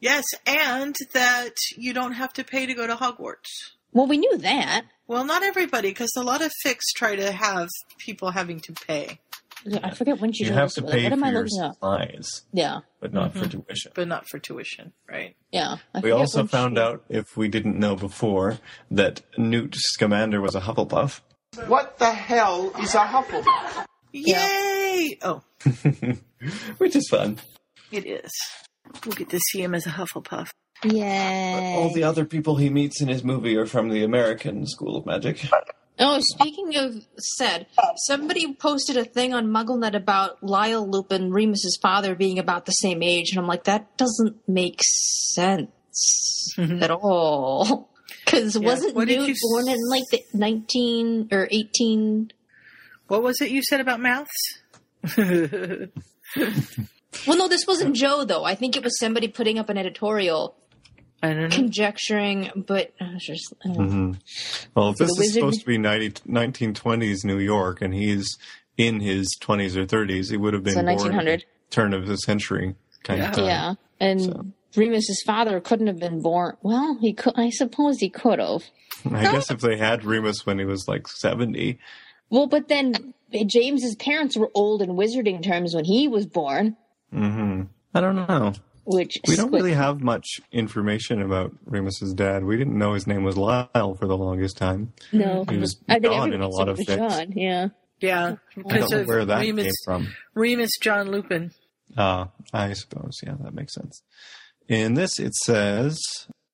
Yes, 0.00 0.24
and 0.46 0.96
that 1.12 1.56
you 1.76 1.92
don't 1.92 2.12
have 2.12 2.32
to 2.34 2.44
pay 2.44 2.64
to 2.64 2.72
go 2.72 2.86
to 2.86 2.94
Hogwarts. 2.96 3.72
Well, 3.92 4.06
we 4.06 4.16
knew 4.16 4.38
that. 4.38 4.82
Well, 5.06 5.24
not 5.24 5.42
everybody, 5.42 5.90
because 5.90 6.12
a 6.16 6.22
lot 6.22 6.40
of 6.40 6.52
fics 6.64 6.84
try 6.96 7.16
to 7.16 7.32
have 7.32 7.68
people 7.98 8.30
having 8.30 8.60
to 8.60 8.72
pay, 8.72 9.18
Yeah, 9.64 9.80
I 9.82 9.90
forget 9.90 10.20
when 10.20 10.32
she 10.32 10.44
You 10.44 10.52
have 10.52 10.72
to 10.72 10.84
it. 10.86 10.90
pay 10.90 11.04
What 11.04 11.12
am 11.12 11.20
for 11.20 11.26
I 11.26 11.30
your 11.30 11.42
looking 11.42 11.60
up? 11.60 11.74
supplies, 11.74 12.42
Yeah, 12.52 12.78
but 13.00 13.12
not 13.12 13.32
for 13.34 13.44
Mhm. 13.44 13.64
tuition. 13.66 13.92
but 13.94 14.08
not 14.08 14.28
for 14.28 14.38
tuition, 14.38 14.92
right? 15.08 15.36
yeah. 15.52 15.76
I 15.94 16.00
We 16.00 16.10
also 16.12 16.46
found 16.46 16.76
she- 16.76 16.82
out, 16.82 17.04
if 17.08 17.36
we 17.36 17.48
didn't 17.48 17.78
know 17.78 17.94
before, 17.96 18.58
that 18.90 19.20
Newt 19.36 19.74
Scamander 19.76 20.40
was 20.40 20.54
a 20.54 20.60
Hufflepuff. 20.62 21.20
What 21.66 21.98
the 21.98 22.12
hell 22.12 22.72
is 22.80 22.94
a 22.94 23.00
Hufflepuff? 23.04 23.84
Yay! 24.12 25.18
Oh, 25.22 25.42
Which 26.78 26.96
is 26.96 27.08
fun. 27.10 27.38
it 27.92 28.06
is. 28.06 28.30
We'll 29.04 29.14
get 29.14 29.28
to 29.30 29.38
see 29.50 29.62
him 29.62 29.74
as 29.74 29.86
a 29.86 29.90
Hufflepuff. 29.90 30.48
Yay. 30.84 31.74
All 31.76 31.92
the 31.92 32.04
other 32.04 32.24
people 32.24 32.56
he 32.56 32.70
meets 32.70 33.02
in 33.02 33.08
his 33.08 33.22
movie 33.22 33.56
are 33.56 33.66
from 33.66 33.90
the 33.90 34.02
American 34.04 34.66
School 34.66 34.96
of 34.96 35.04
Magic. 35.06 35.44
Oh, 35.98 36.18
speaking 36.20 36.76
of 36.76 37.04
said, 37.18 37.66
somebody 38.06 38.54
posted 38.54 38.96
a 38.96 39.04
thing 39.04 39.34
on 39.34 39.48
MuggleNet 39.48 39.94
about 39.94 40.40
Lyall 40.40 40.90
Lupin, 40.90 41.30
Remus's 41.30 41.78
father, 41.82 42.14
being 42.14 42.38
about 42.38 42.64
the 42.64 42.72
same 42.72 43.02
age, 43.02 43.30
and 43.30 43.38
I'm 43.38 43.46
like, 43.46 43.64
that 43.64 43.96
doesn't 43.98 44.36
make 44.48 44.80
sense 44.82 45.68
mm-hmm. 46.56 46.82
at 46.82 46.90
all. 46.90 47.88
Because 48.24 48.54
Yeah. 48.54 48.62
wasn't 48.62 48.94
What 48.94 49.08
Newt 49.08 49.36
born 49.42 49.68
in 49.68 49.78
like 49.88 50.04
the 50.10 50.22
19 50.34 51.28
or 51.32 51.48
18? 51.50 52.30
What 53.08 53.22
was 53.22 53.40
it 53.40 53.50
you 53.50 53.62
said 53.62 53.80
about 53.80 53.98
maths? 53.98 54.30
Well, 57.26 57.36
no, 57.36 57.48
this 57.48 57.66
wasn't 57.66 57.96
Jo 57.96 58.24
though. 58.24 58.44
I 58.44 58.54
think 58.54 58.76
it 58.76 58.84
was 58.84 58.98
somebody 58.98 59.28
putting 59.28 59.58
up 59.58 59.68
an 59.68 59.76
editorial 59.76 60.56
I 61.22 61.28
don't 61.34 61.50
know. 61.50 61.56
conjecturing, 61.56 62.50
but 62.66 62.92
uh, 63.00 63.06
it's 63.14 63.26
just, 63.26 63.52
uh, 63.64 63.68
hmm 63.72 64.12
Well, 64.74 64.90
if 64.90 64.96
this 64.96 65.14
the 65.16 65.22
is 65.22 65.34
supposed 65.34 65.60
to 65.60 65.66
be 65.66 65.78
90, 65.78 66.10
1920s 66.28 67.24
New 67.24 67.38
York 67.38 67.82
and 67.82 67.92
he's 67.94 68.38
in 68.78 69.00
his 69.00 69.36
20s 69.40 69.76
or 69.76 69.84
30s, 69.86 70.30
he 70.30 70.36
would 70.36 70.54
have 70.54 70.62
been 70.64 70.74
So 70.74 70.80
born 70.80 70.86
1900. 70.86 71.44
turn 71.70 71.92
of 71.92 72.06
the 72.06 72.16
century 72.16 72.74
kind 73.02 73.22
of 73.22 73.32
time. 73.32 73.44
yeah. 73.44 73.74
And 74.00 74.20
So. 74.20 74.46
Remus's 74.76 75.22
father 75.26 75.60
couldn't 75.60 75.88
have 75.88 75.98
been 75.98 76.22
born. 76.22 76.56
Well, 76.62 76.96
he 77.00 77.12
could. 77.12 77.34
I 77.36 77.50
suppose 77.50 77.98
he 77.98 78.08
could 78.08 78.38
have. 78.38 78.62
I 79.12 79.22
guess 79.24 79.50
if 79.50 79.60
they 79.60 79.76
had 79.76 80.04
Remus 80.04 80.46
when 80.46 80.58
he 80.58 80.64
was 80.64 80.86
like 80.88 81.06
70, 81.08 81.78
Well, 82.30 82.46
but 82.46 82.68
then 82.68 83.12
James's 83.46 83.96
parents 83.96 84.36
were 84.36 84.50
old 84.54 84.80
in 84.82 84.90
wizarding 84.90 85.42
terms 85.42 85.74
when 85.74 85.84
he 85.84 86.08
was 86.08 86.26
born, 86.26 86.76
hmm 87.12 87.62
I 87.92 88.00
don't 88.00 88.14
know. 88.16 88.52
Which 88.84 89.18
We 89.28 89.36
don't 89.36 89.52
really 89.52 89.74
have 89.74 90.00
much 90.00 90.26
information 90.52 91.22
about 91.22 91.52
Remus's 91.64 92.14
dad. 92.14 92.44
We 92.44 92.56
didn't 92.56 92.76
know 92.78 92.94
his 92.94 93.06
name 93.06 93.22
was 93.24 93.36
Lyall 93.36 93.98
for 93.98 94.06
the 94.06 94.16
longest 94.16 94.56
time. 94.56 94.92
no. 95.12 95.44
He 95.48 95.56
was 95.58 95.76
I 95.88 95.94
think 96.00 96.04
gone 96.12 96.32
in 96.32 96.40
a 96.40 96.48
lot 96.48 96.68
of 96.68 96.78
said 96.78 96.98
it 96.98 97.02
was 97.02 97.12
fics. 97.12 97.18
John, 97.18 97.32
Yeah. 97.36 97.68
Yeah, 98.00 98.36
I 98.70 98.78
don't 98.78 98.90
know 98.90 99.02
where 99.04 99.24
that 99.26 99.40
Remus, 99.40 99.64
came 99.64 99.72
from. 99.84 100.08
Remus 100.34 100.70
John 100.80 101.10
Lupin. 101.10 101.50
Ah, 101.98 102.30
I 102.52 102.72
suppose. 102.72 103.18
Yeah, 103.22 103.34
that 103.42 103.52
makes 103.52 103.74
sense. 103.74 104.02
In 104.68 104.94
this, 104.94 105.18
it 105.18 105.34
says 105.34 105.98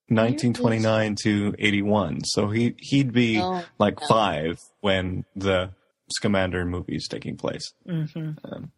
1929 0.09 1.14
to 1.22 1.55
81. 1.59 2.24
So 2.24 2.49
he 2.49 2.74
he'd 2.79 3.12
be 3.12 3.39
Oh, 3.41 3.62
like 3.79 4.01
no. 4.01 4.07
five 4.09 4.59
when 4.81 5.24
the 5.37 5.70
Scamander 6.16 6.64
movie 6.64 6.97
is 6.97 7.07
taking 7.09 7.37
place. 7.37 7.72
hmm 7.87 8.03
Um, 8.45 8.72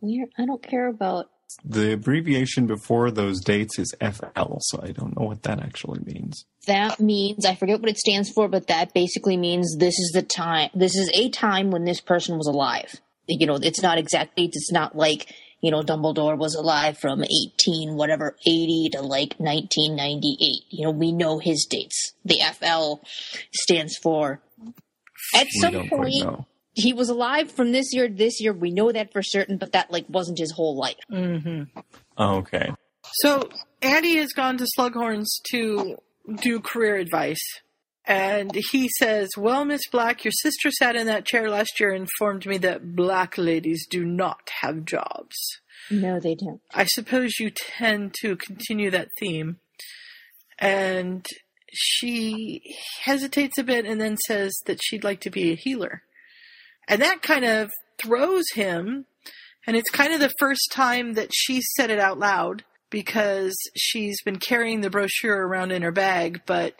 Weird. 0.00 0.28
I 0.38 0.46
don't 0.46 0.62
care 0.62 0.86
about. 0.86 1.26
The 1.64 1.92
abbreviation 1.92 2.66
before 2.66 3.10
those 3.10 3.40
dates 3.40 3.78
is 3.78 3.94
FL, 4.00 4.56
so 4.60 4.80
I 4.82 4.92
don't 4.92 5.18
know 5.18 5.26
what 5.26 5.42
that 5.42 5.60
actually 5.60 6.00
means. 6.00 6.44
That 6.66 7.00
means 7.00 7.44
I 7.44 7.54
forget 7.54 7.80
what 7.80 7.90
it 7.90 7.98
stands 7.98 8.30
for, 8.30 8.48
but 8.48 8.68
that 8.68 8.94
basically 8.94 9.36
means 9.36 9.76
this 9.78 9.98
is 9.98 10.12
the 10.14 10.22
time. 10.22 10.70
This 10.74 10.96
is 10.96 11.10
a 11.14 11.28
time 11.30 11.70
when 11.70 11.84
this 11.84 12.00
person 12.00 12.36
was 12.36 12.46
alive. 12.46 13.00
You 13.26 13.46
know, 13.46 13.56
it's 13.56 13.82
not 13.82 13.98
exactly. 13.98 14.46
It's 14.46 14.72
not 14.72 14.96
like 14.96 15.32
you 15.60 15.70
know 15.70 15.82
Dumbledore 15.82 16.36
was 16.36 16.54
alive 16.54 16.98
from 16.98 17.24
eighteen 17.24 17.96
whatever 17.96 18.36
eighty 18.46 18.90
to 18.92 19.00
like 19.00 19.38
nineteen 19.40 19.96
ninety 19.96 20.36
eight. 20.40 20.64
You 20.70 20.84
know, 20.84 20.90
we 20.90 21.12
know 21.12 21.38
his 21.38 21.66
dates. 21.68 22.12
The 22.24 22.40
FL 22.52 23.06
stands 23.52 23.96
for. 23.96 24.40
At 25.34 25.46
We 25.46 25.60
some 25.60 25.88
point. 25.88 26.46
He 26.74 26.92
was 26.92 27.08
alive 27.08 27.50
from 27.50 27.72
this 27.72 27.92
year 27.92 28.08
to 28.08 28.14
this 28.14 28.40
year. 28.40 28.52
We 28.52 28.70
know 28.70 28.90
that 28.92 29.12
for 29.12 29.22
certain, 29.22 29.58
but 29.58 29.72
that 29.72 29.90
like 29.90 30.06
wasn't 30.08 30.38
his 30.38 30.52
whole 30.52 30.76
life. 30.76 30.96
Mm-hmm. 31.10 31.78
Okay. 32.18 32.72
So 33.14 33.48
Andy 33.80 34.16
has 34.16 34.32
gone 34.32 34.58
to 34.58 34.66
Slughorns 34.76 35.26
to 35.50 35.96
do 36.40 36.60
career 36.60 36.96
advice. 36.96 37.42
And 38.06 38.54
he 38.70 38.90
says, 38.98 39.30
Well, 39.36 39.64
Miss 39.64 39.82
Black, 39.90 40.24
your 40.24 40.32
sister 40.32 40.70
sat 40.70 40.96
in 40.96 41.06
that 41.06 41.24
chair 41.24 41.48
last 41.48 41.80
year 41.80 41.90
and 41.90 42.02
informed 42.02 42.44
me 42.44 42.58
that 42.58 42.94
black 42.94 43.38
ladies 43.38 43.86
do 43.88 44.04
not 44.04 44.50
have 44.60 44.84
jobs. 44.84 45.36
No, 45.90 46.20
they 46.20 46.34
don't. 46.34 46.60
I 46.72 46.84
suppose 46.84 47.38
you 47.38 47.50
tend 47.50 48.14
to 48.20 48.36
continue 48.36 48.90
that 48.90 49.08
theme. 49.18 49.58
And 50.58 51.24
she 51.72 52.76
hesitates 53.02 53.58
a 53.58 53.64
bit 53.64 53.86
and 53.86 54.00
then 54.00 54.16
says 54.26 54.54
that 54.66 54.80
she'd 54.82 55.04
like 55.04 55.20
to 55.20 55.30
be 55.30 55.52
a 55.52 55.56
healer. 55.56 56.02
And 56.88 57.00
that 57.02 57.22
kind 57.22 57.44
of 57.44 57.70
throws 57.98 58.44
him. 58.54 59.06
And 59.66 59.76
it's 59.76 59.90
kind 59.90 60.12
of 60.12 60.20
the 60.20 60.32
first 60.38 60.70
time 60.72 61.14
that 61.14 61.30
she 61.32 61.60
said 61.76 61.90
it 61.90 61.98
out 61.98 62.18
loud 62.18 62.64
because 62.90 63.54
she's 63.74 64.22
been 64.22 64.36
carrying 64.38 64.82
the 64.82 64.90
brochure 64.90 65.46
around 65.46 65.72
in 65.72 65.82
her 65.82 65.90
bag, 65.92 66.42
but 66.46 66.74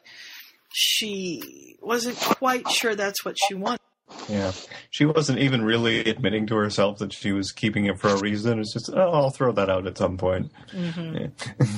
she 0.73 1.77
wasn't 1.81 2.17
quite 2.19 2.69
sure 2.69 2.95
that's 2.95 3.25
what 3.25 3.37
she 3.49 3.55
wanted. 3.55 3.81
Yeah. 4.29 4.53
She 4.91 5.07
wasn't 5.07 5.39
even 5.39 5.65
really 5.65 6.01
admitting 6.01 6.47
to 6.49 6.57
herself 6.57 6.99
that 6.99 7.13
she 7.13 7.33
was 7.33 7.53
keeping 7.53 7.87
it 7.87 7.99
for 7.99 8.09
a 8.09 8.19
reason. 8.21 8.61
It's 8.61 8.73
just, 8.73 8.91
oh, 8.95 9.11
I'll 9.13 9.31
throw 9.31 9.53
that 9.53 9.71
out 9.71 9.87
at 9.87 9.99
some 9.99 10.19
point. 10.19 10.53
Mhm. 10.73 11.33
Yeah. 11.61 11.67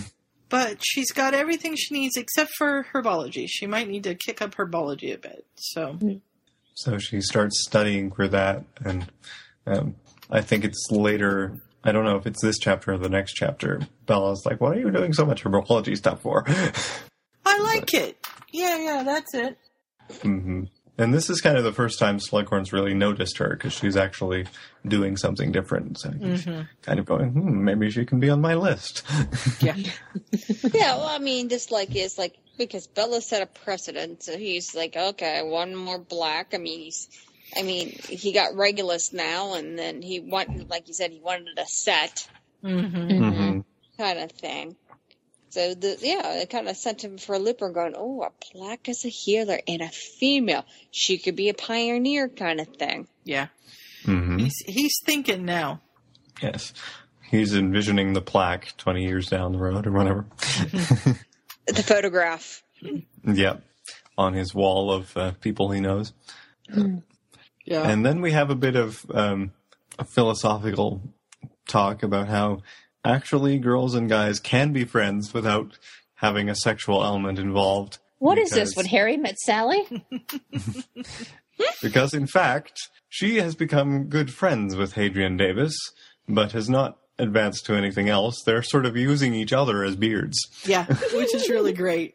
But 0.48 0.78
she's 0.80 1.10
got 1.10 1.34
everything 1.34 1.74
she 1.76 1.92
needs 1.92 2.16
except 2.16 2.52
for 2.56 2.86
herbology. 2.94 3.46
She 3.48 3.66
might 3.66 3.88
need 3.88 4.04
to 4.04 4.14
kick 4.14 4.40
up 4.40 4.54
herbology 4.54 5.12
a 5.12 5.18
bit. 5.18 5.44
So, 5.56 5.98
So 6.76 6.98
she 6.98 7.22
starts 7.22 7.64
studying 7.66 8.10
for 8.10 8.28
that, 8.28 8.62
and 8.84 9.06
um, 9.66 9.96
I 10.30 10.42
think 10.42 10.62
it's 10.62 10.88
later. 10.90 11.56
I 11.82 11.90
don't 11.90 12.04
know 12.04 12.16
if 12.16 12.26
it's 12.26 12.42
this 12.42 12.58
chapter 12.58 12.92
or 12.92 12.98
the 12.98 13.08
next 13.08 13.32
chapter. 13.32 13.80
Bella's 14.04 14.44
like, 14.44 14.60
"What 14.60 14.76
are 14.76 14.80
you 14.80 14.90
doing 14.90 15.14
so 15.14 15.24
much 15.24 15.42
herbology 15.42 15.96
stuff 15.96 16.20
for?" 16.20 16.44
I 17.46 17.58
like 17.74 17.94
it. 17.94 18.18
Yeah, 18.52 18.76
yeah, 18.76 19.02
that's 19.04 19.32
it. 19.32 19.58
hmm 20.20 20.64
And 20.98 21.12
this 21.12 21.28
is 21.28 21.40
kind 21.42 21.58
of 21.58 21.64
the 21.64 21.72
first 21.74 21.98
time 21.98 22.18
Slughorn's 22.18 22.72
really 22.72 22.94
noticed 22.94 23.36
her 23.38 23.50
because 23.50 23.74
she's 23.74 23.96
actually 23.96 24.46
doing 24.86 25.16
something 25.16 25.52
different. 25.52 25.98
So 25.98 26.10
he's 26.12 26.46
Mhm. 26.46 26.68
kind 26.82 26.98
of 26.98 27.04
going, 27.04 27.30
hmm, 27.32 27.64
maybe 27.64 27.90
she 27.90 28.06
can 28.06 28.18
be 28.18 28.30
on 28.30 28.40
my 28.40 28.54
list. 28.54 29.02
Yeah. 29.60 29.76
Yeah, 30.74 30.96
well, 30.96 31.06
I 31.08 31.18
mean, 31.18 31.48
just 31.48 31.70
like 31.70 31.94
it's 31.94 32.16
like 32.18 32.36
because 32.58 32.86
Bella 32.86 33.20
set 33.20 33.42
a 33.42 33.46
precedent, 33.46 34.22
so 34.22 34.36
he's 34.38 34.74
like, 34.74 34.96
okay, 34.96 35.42
one 35.42 35.74
more 35.74 35.98
black. 35.98 36.52
I 36.54 36.58
mean, 36.58 36.80
he's, 36.80 37.08
I 37.56 37.62
mean, 37.62 37.90
he 38.08 38.32
got 38.32 38.54
Regulus 38.54 39.12
now, 39.12 39.54
and 39.54 39.78
then 39.78 40.00
he 40.02 40.20
wanted, 40.20 40.70
like 40.70 40.88
you 40.88 40.94
said, 40.94 41.10
he 41.10 41.20
wanted 41.20 41.58
a 41.58 41.66
set 41.66 42.26
Mm-hmm. 42.64 43.08
Mhm. 43.10 43.64
kind 43.98 44.18
of 44.18 44.32
thing. 44.32 44.76
So 45.50 45.74
the 45.74 45.96
yeah, 46.00 46.40
it 46.40 46.50
kind 46.50 46.68
of 46.68 46.76
sent 46.76 47.02
him 47.02 47.18
for 47.18 47.34
a 47.34 47.38
lipper, 47.38 47.70
going, 47.70 47.94
oh, 47.96 48.22
a 48.22 48.30
black 48.52 48.88
is 48.88 49.04
a 49.04 49.08
healer 49.08 49.58
and 49.66 49.80
a 49.80 49.88
female. 49.88 50.64
She 50.90 51.18
could 51.18 51.36
be 51.36 51.48
a 51.48 51.54
pioneer 51.54 52.28
kind 52.28 52.60
of 52.60 52.68
thing. 52.68 53.06
Yeah. 53.24 53.48
hmm 54.04 54.38
He's, 54.38 54.54
he's 54.66 55.00
thinking 55.04 55.44
now. 55.44 55.80
Yes. 56.42 56.72
He's 57.30 57.54
envisioning 57.54 58.12
the 58.12 58.22
plaque 58.22 58.76
20 58.76 59.02
years 59.02 59.28
down 59.28 59.52
the 59.52 59.58
road 59.58 59.86
or 59.86 59.92
whatever. 59.92 60.26
The 61.66 61.82
photograph. 61.82 62.62
yep. 63.24 63.62
On 64.16 64.32
his 64.32 64.54
wall 64.54 64.92
of 64.92 65.16
uh, 65.16 65.32
people 65.40 65.70
he 65.70 65.80
knows. 65.80 66.12
Yeah. 67.64 67.88
And 67.88 68.06
then 68.06 68.20
we 68.20 68.30
have 68.32 68.50
a 68.50 68.54
bit 68.54 68.76
of 68.76 69.04
um, 69.12 69.52
a 69.98 70.04
philosophical 70.04 71.02
talk 71.68 72.02
about 72.04 72.28
how 72.28 72.62
actually 73.06 73.58
girls 73.58 73.94
and 73.94 74.08
guys 74.08 74.40
can 74.40 74.72
be 74.72 74.84
friends 74.84 75.32
without 75.32 75.78
having 76.16 76.48
a 76.48 76.54
sexual 76.54 77.04
element 77.04 77.38
involved. 77.38 77.98
What 78.18 78.38
is 78.38 78.50
Because- 78.50 78.70
this? 78.70 78.76
When 78.76 78.86
Harry 78.86 79.16
met 79.16 79.38
Sally? 79.38 79.82
Because 81.82 82.12
in 82.12 82.26
fact, 82.26 82.78
she 83.08 83.36
has 83.36 83.54
become 83.54 84.04
good 84.08 84.30
friends 84.30 84.76
with 84.76 84.92
Hadrian 84.92 85.36
Davis, 85.38 85.74
but 86.28 86.52
has 86.52 86.68
not 86.68 86.98
advanced 87.18 87.64
to 87.66 87.74
anything 87.74 88.10
else. 88.10 88.42
They're 88.44 88.62
sort 88.62 88.84
of 88.84 88.94
using 88.96 89.32
each 89.34 89.54
other 89.54 89.82
as 89.82 89.96
beards. 89.96 90.38
yeah, 90.66 90.84
which 91.14 91.34
is 91.34 91.48
really 91.48 91.72
great. 91.72 92.14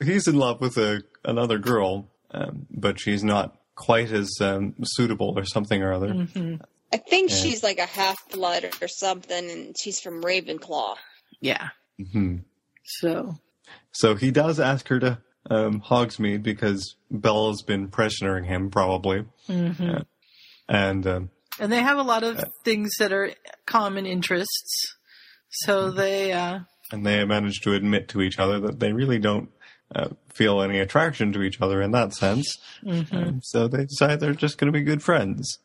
He's 0.00 0.28
in 0.28 0.36
love 0.36 0.60
with 0.60 0.76
a 0.76 1.02
another 1.24 1.58
girl, 1.58 2.08
um, 2.30 2.66
but 2.70 3.00
she's 3.00 3.24
not 3.24 3.56
quite 3.74 4.12
as 4.12 4.30
um, 4.40 4.74
suitable 4.84 5.34
or 5.36 5.44
something 5.44 5.82
or 5.82 5.92
other. 5.92 6.12
hmm 6.12 6.56
I 6.92 6.98
think 6.98 7.30
Yeah. 7.30 7.36
she's 7.36 7.62
like 7.62 7.78
a 7.78 7.86
half 7.86 8.16
blood 8.30 8.68
or 8.80 8.88
something, 8.88 9.50
and 9.50 9.76
she's 9.78 10.00
from 10.00 10.22
Ravenclaw. 10.22 10.96
Yeah. 11.40 11.68
hmm 12.12 12.38
So, 12.84 13.36
So 13.92 14.14
he 14.14 14.30
does 14.30 14.60
ask 14.60 14.86
her 14.88 14.98
to 15.00 15.18
um, 15.50 15.80
Hogsmeade 15.80 16.42
because 16.42 16.96
Bella's 17.10 17.62
been 17.62 17.88
pressuring 17.88 18.46
him, 18.46 18.70
probably, 18.70 19.24
hmm 19.46 19.98
and 20.68 21.06
um, 21.06 21.30
and 21.60 21.72
they 21.72 21.80
have 21.80 21.98
a 21.98 22.02
lot 22.02 22.22
of 22.24 22.42
things 22.64 22.90
that 22.98 23.12
are 23.12 23.32
common 23.66 24.04
interests. 24.06 24.94
So 25.48 25.90
they, 25.90 26.32
uh, 26.32 26.60
and 26.92 27.06
they 27.06 27.24
manage 27.24 27.60
to 27.62 27.72
admit 27.72 28.08
to 28.08 28.20
each 28.20 28.38
other 28.38 28.58
that 28.60 28.80
they 28.80 28.92
really 28.92 29.18
don't 29.18 29.50
uh, 29.94 30.08
feel 30.34 30.60
any 30.60 30.78
attraction 30.80 31.32
to 31.32 31.42
each 31.42 31.60
other 31.60 31.80
in 31.80 31.92
that 31.92 32.12
sense. 32.14 32.58
mhm. 32.84 33.12
Um, 33.14 33.40
so 33.42 33.68
they 33.68 33.84
decide 33.86 34.18
they're 34.20 34.34
just 34.34 34.58
going 34.58 34.72
to 34.72 34.76
be 34.78 34.84
good 34.84 35.02
friends. 35.02 35.58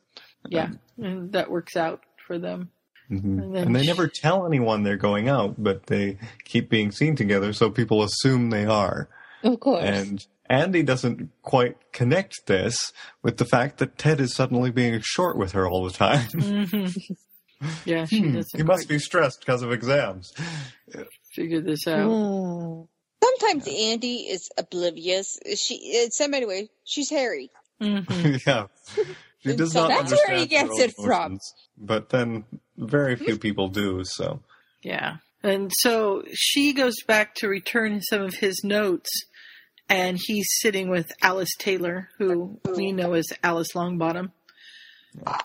Yeah, 0.50 0.70
and 0.98 1.32
that 1.34 1.50
works 1.52 1.76
out 1.76 2.02
for 2.28 2.38
them. 2.38 2.70
hmm 3.08 3.40
And 3.40 3.56
then 3.56 3.64
And 3.68 3.76
they 3.76 3.82
she- 3.82 3.88
never 3.88 4.08
tell 4.08 4.46
anyone 4.46 4.84
they're 4.84 4.98
going 4.98 5.30
out, 5.30 5.56
but 5.62 5.88
they 5.88 6.18
keep 6.46 6.70
being 6.70 6.92
seen 6.92 7.16
together, 7.16 7.54
so 7.54 7.70
people 7.70 8.04
assume 8.04 8.50
they 8.50 8.66
are. 8.66 9.10
Of 9.44 9.60
course. 9.60 9.84
And 9.84 10.26
Andy 10.50 10.84
doesn't 10.84 11.30
quite 11.42 11.78
connect 11.94 12.46
this 12.48 12.92
with 13.24 13.38
the 13.38 13.46
fact 13.46 13.78
that 13.80 13.98
Ted 13.98 14.20
is 14.20 14.34
suddenly 14.36 14.70
being 14.72 15.00
short 15.02 15.38
with 15.38 15.54
her 15.54 15.68
all 15.68 15.84
the 15.86 15.92
time. 15.92 16.28
hmm 16.32 16.86
Yeah, 17.86 18.06
she 18.06 18.20
Hmm, 18.22 18.34
doesn't 18.36 18.58
he 18.60 18.64
must 18.64 18.88
be 18.90 19.00
stressed 19.00 19.40
because 19.40 19.62
of 19.62 19.72
exams. 19.72 20.34
figure 21.34 21.62
this 21.62 21.88
out. 21.88 22.10
Oh. 22.12 22.90
Sometimes 23.24 23.68
Andy 23.68 24.16
is 24.30 24.50
oblivious. 24.58 25.40
She, 25.56 26.02
in 26.04 26.12
some 26.12 26.32
way, 26.32 26.70
she's 26.84 27.10
Harry. 27.10 27.50
hmm 27.80 28.00
yeah. 28.46 28.66
She 29.44 29.56
does 29.56 29.72
So 29.74 29.88
not 29.88 29.90
that's 30.08 30.12
where 30.28 30.38
he 30.38 30.46
gets 30.46 30.70
her 30.70 30.74
own 30.74 30.82
it 30.82 30.94
from. 31.04 31.40
But 31.78 32.10
then 32.10 32.46
very 32.78 33.16
few 33.16 33.38
people 33.38 33.68
do, 33.70 34.04
so. 34.04 34.42
Yeah. 34.84 35.18
And 35.44 35.72
so 35.80 36.24
she 36.32 36.74
goes 36.74 36.96
back 37.08 37.34
to 37.36 37.48
return 37.48 38.02
some 38.02 38.22
of 38.22 38.36
his 38.36 38.62
notes, 38.64 39.10
and 39.90 40.20
he's 40.22 40.46
sitting 40.60 40.90
with 40.90 41.12
Alice 41.24 41.50
Taylor, 41.58 42.10
who 42.20 42.60
we 42.76 42.92
know 42.92 43.14
as 43.14 43.26
Alice 43.44 43.70
Longbottom. 43.74 44.32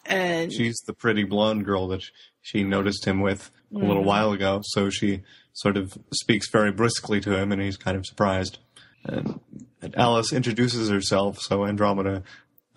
And 0.04 0.52
She's 0.52 0.76
the 0.86 0.92
pretty 0.92 1.24
blonde 1.24 1.64
girl 1.64 1.88
that 1.88 2.02
she 2.42 2.62
noticed 2.62 3.04
him 3.06 3.20
with 3.20 3.50
a 3.74 3.78
little 3.78 4.02
Mhm. 4.02 4.06
while 4.06 4.32
ago, 4.32 4.60
so 4.64 4.90
she 4.90 5.22
sort 5.54 5.76
of 5.76 5.96
speaks 6.12 6.50
very 6.50 6.70
briskly 6.70 7.20
to 7.22 7.36
him, 7.36 7.50
and 7.50 7.60
he's 7.60 7.76
kind 7.76 7.96
of 7.96 8.06
surprised. 8.06 8.58
And, 9.04 9.40
and 9.82 9.96
Alice 9.96 10.32
introduces 10.32 10.88
herself, 10.90 11.38
so 11.40 11.64
Andromeda 11.64 12.22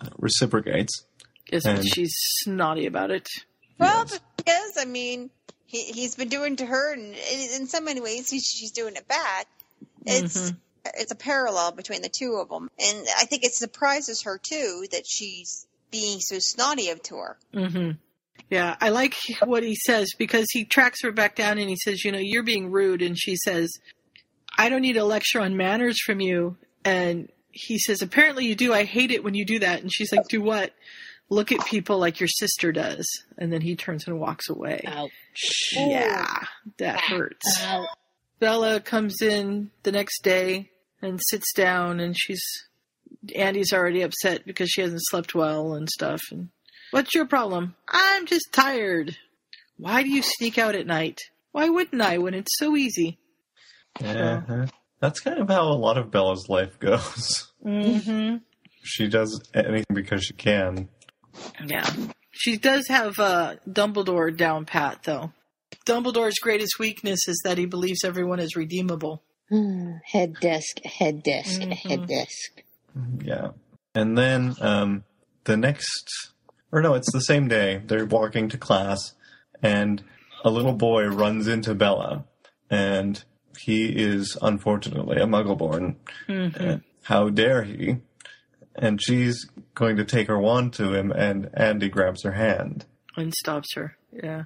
uh, 0.00 0.08
reciprocates. 0.18 1.04
Guess 1.50 1.64
and- 1.64 1.86
she's 1.86 2.14
snotty 2.42 2.86
about 2.86 3.10
it. 3.10 3.28
Well, 3.78 4.04
because 4.36 4.72
I 4.78 4.84
mean, 4.84 5.30
he 5.66 5.84
he's 5.84 6.14
been 6.14 6.28
doing 6.28 6.56
to 6.56 6.66
her, 6.66 6.92
and 6.92 7.14
in, 7.14 7.60
in 7.62 7.66
so 7.66 7.80
many 7.80 8.00
ways, 8.00 8.28
he's, 8.28 8.44
she's 8.44 8.72
doing 8.72 8.96
it 8.96 9.08
back. 9.08 9.46
It's 10.06 10.36
Mhm. 10.50 10.56
it's 10.96 11.12
a 11.12 11.16
parallel 11.16 11.72
between 11.72 12.02
the 12.02 12.10
two 12.10 12.34
of 12.34 12.48
them, 12.50 12.70
and 12.78 13.06
I 13.18 13.24
think 13.24 13.44
it 13.44 13.54
surprises 13.54 14.22
her 14.22 14.38
too 14.38 14.86
that 14.92 15.04
she's 15.06 15.66
being 15.90 16.20
so 16.20 16.36
snotty 16.38 16.90
of 16.90 17.02
to 17.04 17.16
her. 17.16 17.38
hmm 17.52 17.90
Yeah, 18.50 18.76
I 18.80 18.90
like 18.90 19.14
what 19.44 19.62
he 19.62 19.74
says 19.76 20.10
because 20.18 20.46
he 20.50 20.64
tracks 20.64 21.02
her 21.02 21.10
back 21.12 21.34
down 21.36 21.58
and 21.58 21.68
he 21.70 21.76
says, 21.76 22.04
You 22.04 22.12
know, 22.12 22.18
you're 22.20 22.42
being 22.42 22.70
rude. 22.70 23.00
And 23.02 23.18
she 23.18 23.36
says, 23.36 23.72
I 24.58 24.68
don't 24.68 24.82
need 24.82 24.96
a 24.96 25.04
lecture 25.04 25.40
on 25.40 25.56
manners 25.56 26.00
from 26.04 26.20
you. 26.20 26.56
And 26.84 27.28
he 27.50 27.78
says, 27.78 28.02
Apparently 28.02 28.46
you 28.46 28.54
do. 28.54 28.72
I 28.72 28.84
hate 28.84 29.10
it 29.10 29.24
when 29.24 29.34
you 29.34 29.44
do 29.44 29.58
that. 29.60 29.80
And 29.82 29.92
she's 29.92 30.12
like, 30.12 30.28
Do 30.28 30.40
what? 30.42 30.72
Look 31.30 31.52
at 31.52 31.64
people 31.66 31.98
like 31.98 32.20
your 32.20 32.28
sister 32.28 32.72
does. 32.72 33.06
And 33.38 33.52
then 33.52 33.60
he 33.60 33.76
turns 33.76 34.06
and 34.06 34.18
walks 34.20 34.48
away. 34.50 34.82
Ouch. 34.86 35.10
Yeah, 35.72 36.44
that 36.78 37.00
hurts. 37.00 37.62
Ouch. 37.62 37.88
Bella 38.40 38.80
comes 38.80 39.22
in 39.22 39.70
the 39.84 39.92
next 39.92 40.22
day 40.22 40.70
and 41.02 41.20
sits 41.22 41.52
down, 41.52 42.00
and 42.00 42.16
she's 42.18 42.42
Andy's 43.34 43.72
already 43.72 44.02
upset 44.02 44.46
because 44.46 44.70
she 44.70 44.80
hasn't 44.80 45.02
slept 45.04 45.34
well 45.34 45.74
and 45.74 45.88
stuff. 45.88 46.20
And 46.30 46.48
what's 46.90 47.14
your 47.14 47.26
problem? 47.26 47.76
I'm 47.88 48.26
just 48.26 48.46
tired. 48.52 49.16
Why 49.76 50.02
do 50.02 50.08
you 50.10 50.22
sneak 50.22 50.58
out 50.58 50.74
at 50.74 50.86
night? 50.86 51.20
Why 51.52 51.68
wouldn't 51.68 52.02
I 52.02 52.18
when 52.18 52.34
it's 52.34 52.56
so 52.58 52.76
easy? 52.76 53.18
Uh-huh. 54.02 54.66
That's 55.00 55.20
kind 55.20 55.38
of 55.38 55.48
how 55.48 55.68
a 55.68 55.74
lot 55.74 55.98
of 55.98 56.10
Bella's 56.10 56.46
life 56.48 56.78
goes. 56.80 57.50
Mm-hmm. 57.64 58.36
she 58.82 59.08
does 59.08 59.42
anything 59.54 59.84
because 59.92 60.24
she 60.24 60.34
can, 60.34 60.88
Yeah. 61.64 61.88
She 62.32 62.56
does 62.56 62.86
have 62.88 63.18
uh, 63.18 63.56
Dumbledore 63.68 64.34
down 64.36 64.64
pat, 64.64 65.02
though. 65.04 65.32
Dumbledore's 65.86 66.38
greatest 66.38 66.78
weakness 66.78 67.26
is 67.28 67.40
that 67.44 67.58
he 67.58 67.66
believes 67.66 68.04
everyone 68.04 68.40
is 68.40 68.56
redeemable. 68.56 69.22
head 70.04 70.34
desk, 70.40 70.80
head 70.84 71.22
desk, 71.22 71.60
Mm-hmm. 71.60 71.88
head 71.88 72.06
desk. 72.06 72.62
Yeah. 73.22 73.48
And 73.94 74.16
then 74.16 74.54
um, 74.60 75.04
the 75.44 75.56
next, 75.56 76.32
or 76.72 76.80
no, 76.82 76.94
it's 76.94 77.12
the 77.12 77.20
same 77.20 77.48
day. 77.48 77.82
They're 77.84 78.06
walking 78.06 78.48
to 78.50 78.58
class, 78.58 79.14
and 79.62 80.02
a 80.44 80.50
little 80.50 80.72
boy 80.72 81.06
runs 81.06 81.46
into 81.48 81.74
Bella, 81.74 82.24
and 82.70 83.22
he 83.58 83.86
is 83.86 84.36
unfortunately 84.40 85.18
a 85.18 85.26
Muggleborn. 85.26 85.96
Mhm. 86.28 86.60
Uh, 86.60 86.78
how 87.02 87.28
dare 87.30 87.64
he? 87.64 87.96
And 88.76 89.00
she's 89.02 89.48
going 89.74 89.96
to 89.96 90.04
take 90.04 90.28
her 90.28 90.38
wand 90.38 90.72
to 90.74 90.92
him, 90.94 91.10
and 91.12 91.50
Andy 91.54 91.88
grabs 91.88 92.22
her 92.22 92.32
hand, 92.32 92.86
And 93.16 93.32
stops 93.34 93.74
her. 93.74 93.96
Yeah. 94.12 94.44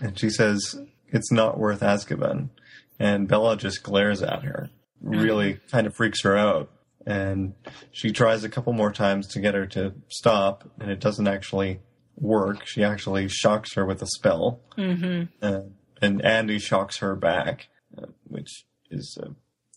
and 0.00 0.18
she 0.18 0.30
says, 0.30 0.74
"It's 1.08 1.30
not 1.32 1.58
worth 1.58 1.80
Azkaban." 1.80 2.50
And 2.98 3.26
Bella 3.28 3.56
just 3.56 3.82
glares 3.82 4.22
at 4.22 4.42
her, 4.44 4.70
really 5.00 5.60
kind 5.70 5.86
of 5.86 5.94
freaks 5.96 6.22
her 6.22 6.36
out. 6.36 6.70
And 7.06 7.54
she 7.90 8.12
tries 8.12 8.44
a 8.44 8.48
couple 8.48 8.72
more 8.72 8.92
times 8.92 9.26
to 9.28 9.40
get 9.40 9.54
her 9.54 9.66
to 9.68 9.94
stop, 10.08 10.68
and 10.78 10.90
it 10.90 11.00
doesn't 11.00 11.26
actually 11.26 11.80
work. 12.16 12.66
She 12.66 12.84
actually 12.84 13.28
shocks 13.28 13.74
her 13.74 13.84
with 13.86 14.02
a 14.02 14.06
spell, 14.06 14.60
Mm-hmm. 14.78 15.24
uh, 15.44 15.60
and 16.00 16.20
Andy 16.24 16.58
shocks 16.58 16.98
her 16.98 17.16
back, 17.16 17.68
uh, 17.96 18.06
which 18.24 18.64
is 18.90 19.16
uh, 19.22 19.30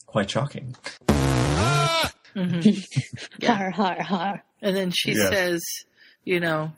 quite 0.05 0.29
shocking. 0.29 0.75
Mm-hmm. 2.35 3.45
Har 3.45 3.69
har 3.71 4.01
har. 4.01 4.43
And 4.61 4.75
then 4.75 4.91
she 4.91 5.13
Yeah. 5.13 5.29
says, 5.29 5.61
you 6.23 6.39
know, 6.39 6.71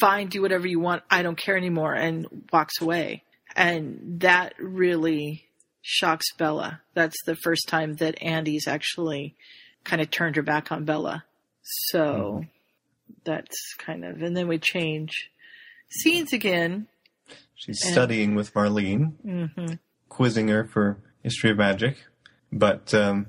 fine, 0.00 0.28
do 0.28 0.42
whatever 0.42 0.66
you 0.66 0.80
want. 0.80 1.02
I 1.10 1.22
don't 1.22 1.38
care 1.38 1.56
anymore, 1.56 1.94
and 1.94 2.26
walks 2.52 2.80
away. 2.80 3.22
And 3.56 4.20
that 4.20 4.54
really 4.58 5.44
shocks 5.82 6.26
Bella. 6.36 6.80
That's 6.94 7.16
the 7.26 7.36
first 7.36 7.68
time 7.68 7.94
that 7.94 8.22
Andy's 8.22 8.66
actually 8.68 9.34
kind 9.84 10.00
of 10.02 10.10
turned 10.10 10.36
her 10.36 10.42
back 10.42 10.70
on 10.72 10.84
Bella. 10.84 11.24
So 11.62 12.44
that's 13.24 13.74
kind 13.78 14.04
of, 14.04 14.22
and 14.22 14.36
then 14.36 14.48
we 14.48 14.58
change 14.58 15.30
scenes 15.90 16.32
again. 16.32 16.88
She's 17.54 17.82
And- 17.84 17.92
studying 17.92 18.34
with 18.34 18.54
Marlene, 18.54 19.14
hmm 19.22 19.74
quizzing 20.08 20.48
her 20.48 20.64
for 20.64 20.98
history 21.22 21.50
of 21.50 21.58
magic, 21.58 21.96
but 22.50 22.92
um, 22.94 23.26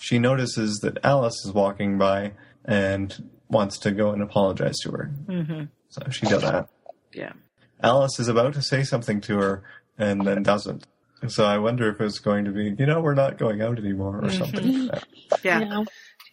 she 0.00 0.18
notices 0.18 0.80
that 0.82 0.98
Alice 1.04 1.44
is 1.44 1.52
walking 1.52 1.98
by 1.98 2.32
and 2.64 3.30
wants 3.48 3.78
to 3.80 3.90
go 3.90 4.10
and 4.10 4.22
apologize 4.22 4.78
to 4.80 4.90
her. 4.92 5.04
hmm 5.26 5.64
So 5.90 6.02
she 6.10 6.26
does 6.26 6.42
that. 6.42 6.68
Yeah. 7.12 7.32
Alice 7.82 8.18
is 8.20 8.28
about 8.28 8.54
to 8.54 8.62
say 8.62 8.82
something 8.82 9.20
to 9.22 9.38
her 9.38 9.62
and 9.98 10.26
then 10.26 10.42
doesn't. 10.42 10.86
So 11.28 11.44
I 11.44 11.58
wonder 11.58 11.88
if 11.90 12.00
it's 12.00 12.18
going 12.18 12.44
to 12.46 12.50
be, 12.50 12.74
you 12.78 12.86
know, 12.86 13.00
we're 13.00 13.14
not 13.14 13.36
going 13.38 13.60
out 13.60 13.78
anymore 13.78 14.20
or 14.22 14.30
something 14.30 14.66
like 14.88 14.90
that. 14.92 15.04
Yeah. 15.42 15.60
No. 15.60 15.84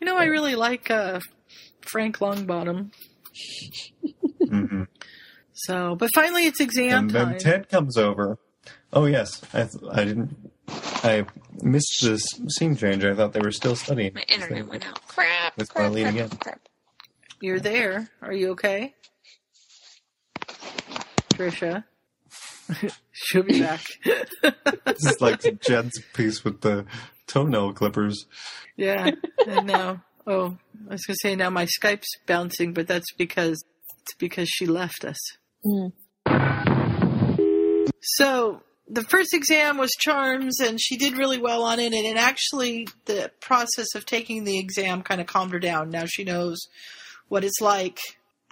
You 0.01 0.05
know, 0.05 0.17
I 0.17 0.25
really 0.25 0.55
like 0.55 0.89
uh, 0.91 1.19
Frank 1.81 2.17
Longbottom. 2.19 2.91
hmm 4.49 4.83
So, 5.53 5.95
but 5.95 6.09
finally 6.13 6.45
it's 6.45 6.59
exam 6.59 6.99
And 7.05 7.09
then 7.11 7.27
time. 7.29 7.37
Ted 7.39 7.69
comes 7.69 7.97
over. 7.97 8.37
Oh 8.93 9.05
yes, 9.05 9.41
I 9.53 9.63
th- 9.63 9.83
I 9.91 10.03
didn't. 10.05 10.35
I 10.69 11.25
missed 11.61 12.01
this 12.01 12.23
scene 12.49 12.75
change. 12.75 13.03
I 13.05 13.13
thought 13.15 13.33
they 13.33 13.39
were 13.39 13.51
still 13.51 13.75
studying. 13.75 14.13
My 14.13 14.23
internet 14.27 14.67
went 14.67 14.87
out. 14.87 15.05
Crap. 15.07 15.57
With 15.57 15.69
crap, 15.73 15.91
Marlene 15.91 16.01
crap, 16.03 16.13
again. 16.13 16.29
crap. 16.29 16.59
You're 17.41 17.59
there. 17.59 18.09
Are 18.21 18.33
you 18.33 18.51
okay? 18.51 18.93
Trisha. 21.33 21.83
She'll 23.11 23.43
be 23.43 23.61
back. 23.61 23.81
This 24.85 25.05
is 25.13 25.21
like 25.21 25.41
Jed's 25.61 26.01
piece 26.13 26.43
with 26.43 26.61
the 26.61 26.85
toenail 27.27 27.73
clippers. 27.73 28.25
yeah. 28.77 29.11
And 29.47 29.67
now, 29.67 30.03
oh, 30.25 30.57
I 30.89 30.93
was 30.93 31.05
gonna 31.05 31.17
say 31.21 31.35
now 31.35 31.49
my 31.51 31.65
Skype's 31.67 32.17
bouncing, 32.25 32.73
but 32.73 32.87
that's 32.87 33.11
because 33.13 33.63
it's 34.01 34.15
because 34.17 34.49
she 34.49 34.65
left 34.65 35.05
us. 35.05 35.17
Mm. 35.63 35.91
So 38.01 38.63
the 38.89 39.03
first 39.03 39.33
exam 39.33 39.77
was 39.77 39.91
charms, 39.91 40.59
and 40.59 40.79
she 40.79 40.97
did 40.97 41.17
really 41.17 41.39
well 41.39 41.63
on 41.63 41.79
it. 41.79 41.93
And 41.93 42.05
it 42.05 42.17
actually, 42.17 42.87
the 43.05 43.31
process 43.41 43.95
of 43.95 44.05
taking 44.05 44.43
the 44.43 44.59
exam 44.59 45.01
kind 45.01 45.21
of 45.21 45.27
calmed 45.27 45.53
her 45.53 45.59
down. 45.59 45.89
Now 45.89 46.05
she 46.05 46.23
knows 46.23 46.57
what 47.27 47.43
it's 47.43 47.61
like. 47.61 47.99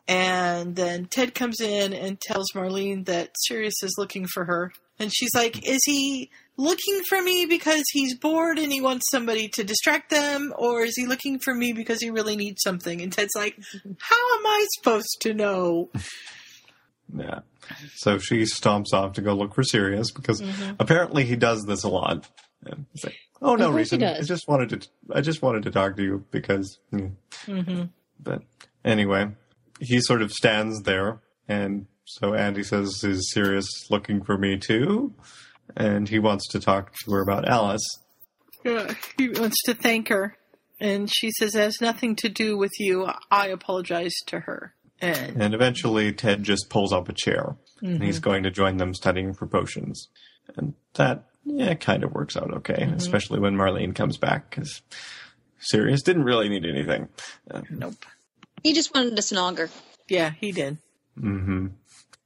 And 0.07 0.75
then 0.75 1.05
Ted 1.05 1.33
comes 1.33 1.59
in 1.59 1.93
and 1.93 2.19
tells 2.19 2.51
Marlene 2.53 3.05
that 3.05 3.31
Sirius 3.45 3.81
is 3.81 3.95
looking 3.97 4.27
for 4.27 4.45
her. 4.45 4.71
And 4.99 5.11
she's 5.13 5.33
like, 5.33 5.67
Is 5.67 5.81
he 5.85 6.29
looking 6.57 7.01
for 7.09 7.21
me 7.21 7.45
because 7.45 7.83
he's 7.91 8.17
bored 8.17 8.59
and 8.59 8.71
he 8.71 8.81
wants 8.81 9.09
somebody 9.09 9.47
to 9.49 9.63
distract 9.63 10.09
them? 10.09 10.53
Or 10.57 10.83
is 10.83 10.95
he 10.95 11.07
looking 11.07 11.39
for 11.39 11.53
me 11.53 11.73
because 11.73 12.01
he 12.01 12.11
really 12.11 12.35
needs 12.35 12.61
something? 12.61 13.01
And 13.01 13.11
Ted's 13.11 13.35
like, 13.35 13.57
How 13.83 14.37
am 14.37 14.45
I 14.45 14.65
supposed 14.77 15.17
to 15.21 15.33
know? 15.33 15.89
Yeah. 17.13 17.39
So 17.95 18.17
she 18.17 18.41
stomps 18.43 18.93
off 18.93 19.13
to 19.13 19.21
go 19.21 19.33
look 19.33 19.53
for 19.55 19.63
Sirius 19.63 20.11
because 20.11 20.41
Mhm. 20.41 20.75
apparently 20.79 21.23
he 21.25 21.35
does 21.35 21.63
this 21.65 21.83
a 21.83 21.89
lot. 21.89 22.27
And 22.65 22.85
he's 22.93 23.03
like, 23.03 23.15
"Oh 23.41 23.55
no 23.55 23.67
Of 23.67 23.73
he 23.73 23.77
reason. 23.77 24.03
I 24.03 24.21
just 24.21 24.47
wanted 24.47 24.69
to. 24.81 24.87
I 25.13 25.21
just 25.21 25.41
wanted 25.41 25.63
to 25.63 25.71
talk 25.71 25.95
to 25.97 26.03
you 26.03 26.25
because." 26.31 26.79
hmm." 26.89 27.07
Mm-hmm. 27.45 27.83
But 28.21 28.41
anyway, 28.83 29.31
he 29.79 29.99
sort 30.01 30.21
of 30.21 30.31
stands 30.31 30.81
there, 30.83 31.19
and 31.47 31.85
so 32.05 32.33
Andy 32.33 32.63
says, 32.63 33.03
"Is 33.03 33.31
Sirius 33.31 33.67
looking 33.91 34.23
for 34.23 34.37
me 34.37 34.57
too?" 34.57 35.13
And 35.75 36.07
he 36.09 36.19
wants 36.19 36.47
to 36.49 36.59
talk 36.59 36.93
to 37.05 37.11
her 37.11 37.21
about 37.21 37.47
Alice. 37.47 37.83
Yeah, 38.63 38.93
he 39.17 39.29
wants 39.29 39.61
to 39.65 39.73
thank 39.73 40.09
her. 40.09 40.37
And 40.79 41.09
she 41.11 41.31
says, 41.31 41.55
it 41.55 41.59
has 41.59 41.79
nothing 41.81 42.15
to 42.17 42.29
do 42.29 42.57
with 42.57 42.73
you. 42.79 43.09
I 43.31 43.47
apologize 43.47 44.13
to 44.27 44.41
her. 44.41 44.74
And 45.01 45.41
And 45.41 45.53
eventually, 45.53 46.13
Ted 46.13 46.43
just 46.43 46.69
pulls 46.69 46.93
up 46.93 47.09
a 47.09 47.13
chair, 47.13 47.55
and 47.81 48.01
he's 48.03 48.19
going 48.19 48.43
to 48.43 48.51
join 48.51 48.77
them 48.77 48.93
studying 48.93 49.33
for 49.33 49.45
potions. 49.47 50.07
And 50.55 50.73
that, 50.93 51.25
yeah, 51.43 51.73
kind 51.75 52.03
of 52.03 52.13
works 52.13 52.37
out 52.37 52.53
okay, 52.53 52.85
Mhm. 52.85 52.95
especially 52.95 53.39
when 53.39 53.55
Marlene 53.55 53.93
comes 53.95 54.17
back, 54.17 54.49
because 54.49 54.81
Sirius 55.59 56.01
didn't 56.01 56.23
really 56.23 56.47
need 56.49 56.65
anything. 56.65 57.09
Uh, 57.51 57.61
nope. 57.69 57.95
He 58.63 58.73
just 58.73 58.93
wanted 58.95 59.13
a 59.17 59.21
snog 59.21 59.69
Yeah, 60.07 60.31
he 60.31 60.51
did. 60.51 60.77
hmm 61.19 61.67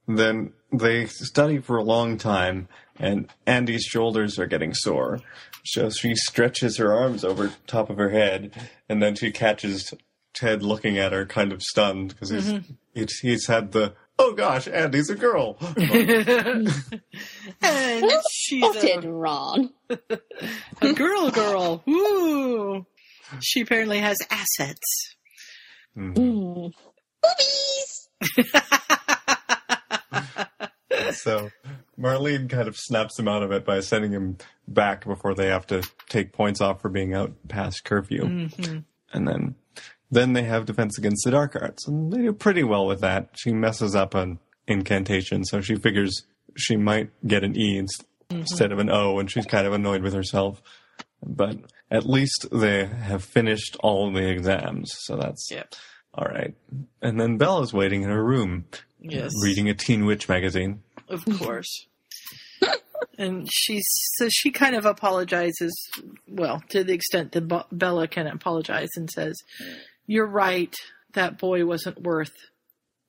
Then 0.06 0.52
they 0.72 1.06
study 1.06 1.58
for 1.58 1.76
a 1.76 1.82
long 1.84 2.18
time, 2.18 2.68
and 2.98 3.28
Andy's 3.46 3.84
shoulders 3.84 4.38
are 4.38 4.46
getting 4.46 4.74
sore. 4.74 5.20
So 5.64 5.90
she 5.90 6.14
stretches 6.14 6.78
her 6.78 6.92
arms 6.94 7.24
over 7.24 7.52
top 7.66 7.90
of 7.90 7.98
her 7.98 8.10
head, 8.10 8.52
and 8.88 9.02
then 9.02 9.14
she 9.14 9.30
catches 9.30 9.92
Ted 10.34 10.62
looking 10.62 10.98
at 10.98 11.12
her, 11.12 11.26
kind 11.26 11.52
of 11.52 11.62
stunned 11.62 12.10
because 12.10 12.30
he's, 12.30 12.52
Mhm. 12.52 12.76
he's 12.94 13.18
he's 13.20 13.46
had 13.46 13.72
the 13.72 13.94
oh 14.18 14.32
gosh, 14.34 14.68
Andy's 14.68 15.10
a 15.10 15.14
girl. 15.14 15.56
and 15.76 16.68
she's 18.30 18.62
What 18.62 18.76
a, 18.76 18.80
did 18.80 19.04
wrong? 19.04 19.70
a 20.82 20.92
girl 20.92 21.30
girl. 21.30 21.82
Woo! 21.86 22.86
She 23.40 23.60
apparently 23.62 23.98
has 23.98 24.16
assets. 24.30 25.14
Mm. 25.96 26.72
so 31.12 31.50
Marlene 31.98 32.48
kind 32.48 32.68
of 32.68 32.76
snaps 32.76 33.18
him 33.18 33.28
out 33.28 33.42
of 33.42 33.52
it 33.52 33.64
by 33.64 33.80
sending 33.80 34.12
him 34.12 34.38
back 34.68 35.04
before 35.04 35.34
they 35.34 35.46
have 35.48 35.66
to 35.68 35.82
take 36.08 36.32
points 36.32 36.60
off 36.60 36.80
for 36.80 36.88
being 36.88 37.14
out 37.14 37.32
past 37.48 37.84
curfew. 37.84 38.22
Mhm. 38.22 38.84
And 39.12 39.26
then 39.28 39.54
then 40.10 40.32
they 40.32 40.42
have 40.42 40.66
defense 40.66 40.98
against 40.98 41.24
the 41.24 41.30
dark 41.30 41.56
arts, 41.60 41.86
and 41.86 42.12
they 42.12 42.18
do 42.18 42.32
pretty 42.32 42.64
well 42.64 42.86
with 42.86 43.00
that. 43.00 43.30
She 43.36 43.52
messes 43.52 43.94
up 43.94 44.14
an 44.14 44.38
incantation, 44.66 45.44
so 45.44 45.60
she 45.60 45.76
figures 45.76 46.24
she 46.56 46.76
might 46.76 47.10
get 47.26 47.44
an 47.44 47.56
E 47.56 47.78
ins- 47.78 47.98
mm-hmm. 48.28 48.40
instead 48.40 48.72
of 48.72 48.78
an 48.78 48.90
O, 48.90 49.18
and 49.18 49.30
she's 49.30 49.46
kind 49.46 49.66
of 49.66 49.72
annoyed 49.72 50.02
with 50.02 50.12
herself. 50.14 50.62
But 51.24 51.58
at 51.90 52.06
least 52.06 52.46
they 52.50 52.86
have 52.86 53.22
finished 53.22 53.76
all 53.80 54.12
the 54.12 54.28
exams, 54.28 54.90
so 55.02 55.16
that's 55.16 55.48
Yep. 55.50 55.74
all 56.14 56.26
right. 56.26 56.54
And 57.02 57.20
then 57.20 57.36
Bella's 57.36 57.72
waiting 57.72 58.02
in 58.02 58.08
her 58.10 58.24
room, 58.24 58.64
Yes. 59.00 59.30
reading 59.42 59.68
a 59.68 59.74
Teen 59.74 60.06
Witch 60.06 60.28
magazine. 60.28 60.82
Of 61.08 61.24
course. 61.38 61.86
and 63.18 63.48
she 63.50 63.80
so 63.82 64.28
she 64.30 64.50
kind 64.50 64.74
of 64.74 64.86
apologizes, 64.86 65.72
well, 66.28 66.62
to 66.70 66.84
the 66.84 66.94
extent 66.94 67.32
that 67.32 67.66
Bella 67.72 68.08
can 68.08 68.26
apologize 68.26 68.88
and 68.96 69.10
says, 69.10 69.36
"You're 70.10 70.26
right. 70.26 70.74
That 71.12 71.38
boy 71.38 71.64
wasn't 71.64 72.02
worth 72.02 72.32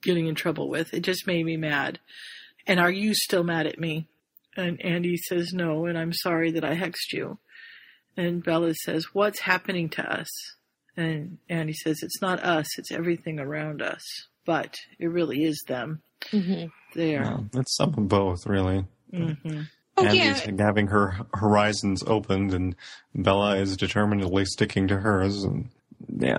getting 0.02 0.28
in 0.28 0.36
trouble 0.36 0.70
with. 0.70 0.94
It 0.94 1.02
just 1.02 1.26
made 1.28 1.46
me 1.46 1.58
mad. 1.58 2.00
And 2.68 2.80
are 2.80 2.92
you 2.92 3.14
still 3.16 3.44
mad 3.44 3.66
at 3.66 3.80
me?" 3.80 4.08
And 4.56 4.80
Andy 4.82 5.18
says, 5.18 5.52
"No, 5.54 5.86
and 5.86 5.98
I'm 5.98 6.14
sorry 6.14 6.52
that 6.52 6.64
I 6.64 6.76
hexed 6.76 7.14
you." 7.14 7.40
And 8.16 8.44
Bella 8.44 8.74
says, 8.76 9.06
"What's 9.14 9.40
happening 9.40 9.90
to 9.90 10.04
us?" 10.04 10.30
And 10.96 11.40
Andy 11.50 11.74
says, 11.74 12.00
"It's 12.04 12.22
not 12.22 12.44
us. 12.44 12.68
It's 12.78 12.92
everything 12.92 13.40
around 13.40 13.82
us." 13.82 14.04
but 14.46 14.76
it 15.00 15.08
really 15.08 15.44
is 15.44 15.64
them. 15.68 16.02
Mm-hmm. 16.32 16.68
There. 16.94 17.24
Well, 17.24 17.46
it's 17.54 17.76
some 17.76 17.94
of 17.96 18.08
both, 18.08 18.46
really. 18.46 18.86
hmm 19.14 19.62
Oh, 19.98 20.06
Andy's 20.06 20.46
yeah. 20.46 20.52
having 20.58 20.88
her 20.88 21.20
horizons 21.34 22.02
opened, 22.08 22.54
and 22.54 22.76
Bella 23.14 23.58
is 23.58 23.76
determinedly 23.76 24.46
sticking 24.46 24.88
to 24.88 24.98
hers. 24.98 25.44
And 25.44 25.70
yeah, 26.18 26.38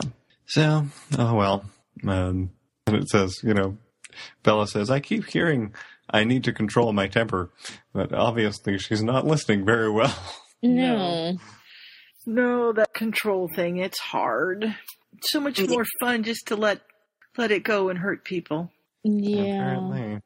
so 0.53 0.87
oh 1.19 1.35
well. 1.35 1.65
Um, 2.07 2.51
and 2.87 2.97
it 2.97 3.09
says, 3.09 3.41
you 3.43 3.55
know, 3.55 3.79
Bella 4.43 4.67
says, 4.67 4.91
"I 4.91 5.01
keep 5.01 5.27
hearing 5.27 5.75
I 6.11 6.25
need 6.25 6.45
to 6.45 6.53
control 6.53 6.93
my 6.93 7.07
temper," 7.07 7.51
but 7.95 8.13
obviously 8.13 8.77
she's 8.79 9.03
not 9.03 9.27
listening 9.27 9.65
very 9.65 9.91
well. 9.91 10.15
No. 10.63 11.39
No, 12.25 12.73
that 12.73 12.95
control 12.95 13.49
thing, 13.49 13.79
it's 13.79 13.99
hard. 13.99 14.77
It's 15.17 15.33
so 15.33 15.41
much 15.41 15.61
more 15.69 15.87
fun 16.01 16.23
just 16.23 16.47
to 16.49 16.57
let 16.57 16.81
let 17.37 17.51
it 17.51 17.65
go 17.65 17.89
and 17.89 17.99
hurt 17.99 18.25
people. 18.25 18.71
Yeah. 19.03 19.43
Apparently, 19.43 20.21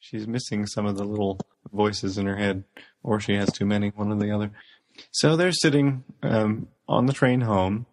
she's 0.00 0.26
missing 0.26 0.66
some 0.66 0.84
of 0.84 0.96
the 0.96 1.04
little 1.04 1.38
voices 1.72 2.18
in 2.18 2.26
her 2.26 2.36
head, 2.36 2.64
or 3.02 3.20
she 3.20 3.34
has 3.34 3.50
too 3.52 3.64
many, 3.64 3.90
one 3.90 4.12
or 4.12 4.16
the 4.16 4.34
other. 4.34 4.50
So 5.12 5.36
they're 5.36 5.52
sitting 5.52 6.04
um, 6.22 6.68
on 6.88 7.06
the 7.06 7.12
train 7.12 7.40
home, 7.40 7.86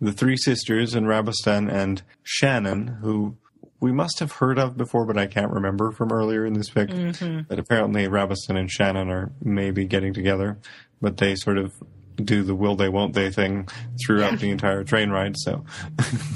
the 0.00 0.12
three 0.12 0.36
sisters 0.36 0.94
and 0.94 1.06
Rabastan 1.06 1.70
and 1.72 2.02
Shannon, 2.22 2.98
who 3.02 3.36
we 3.80 3.92
must 3.92 4.18
have 4.20 4.32
heard 4.32 4.58
of 4.58 4.76
before, 4.76 5.06
but 5.06 5.16
I 5.16 5.26
can't 5.26 5.52
remember 5.52 5.92
from 5.92 6.12
earlier 6.12 6.44
in 6.44 6.54
this 6.54 6.70
fic. 6.70 6.90
Mm-hmm. 6.90 7.42
But 7.48 7.58
apparently, 7.58 8.06
Rabastan 8.06 8.58
and 8.58 8.70
Shannon 8.70 9.10
are 9.10 9.32
maybe 9.42 9.84
getting 9.84 10.12
together, 10.12 10.58
but 11.00 11.16
they 11.16 11.34
sort 11.36 11.58
of 11.58 11.72
do 12.16 12.42
the 12.42 12.54
will 12.54 12.74
they 12.74 12.88
won't 12.88 13.14
they 13.14 13.30
thing 13.30 13.68
throughout 14.04 14.40
the 14.40 14.50
entire 14.50 14.82
train 14.82 15.10
ride. 15.10 15.36
So 15.36 15.64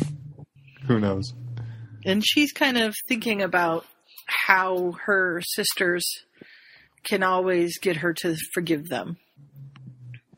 who 0.87 1.01
knows? 1.01 1.35
And 2.05 2.25
she's 2.25 2.53
kind 2.53 2.79
of 2.79 2.95
thinking 3.09 3.43
about 3.43 3.87
how 4.27 4.93
her 5.05 5.41
sisters 5.45 6.05
can 7.03 7.23
always 7.23 7.79
get 7.79 7.97
her 7.97 8.13
to 8.15 8.37
forgive 8.55 8.89
them. 8.89 9.17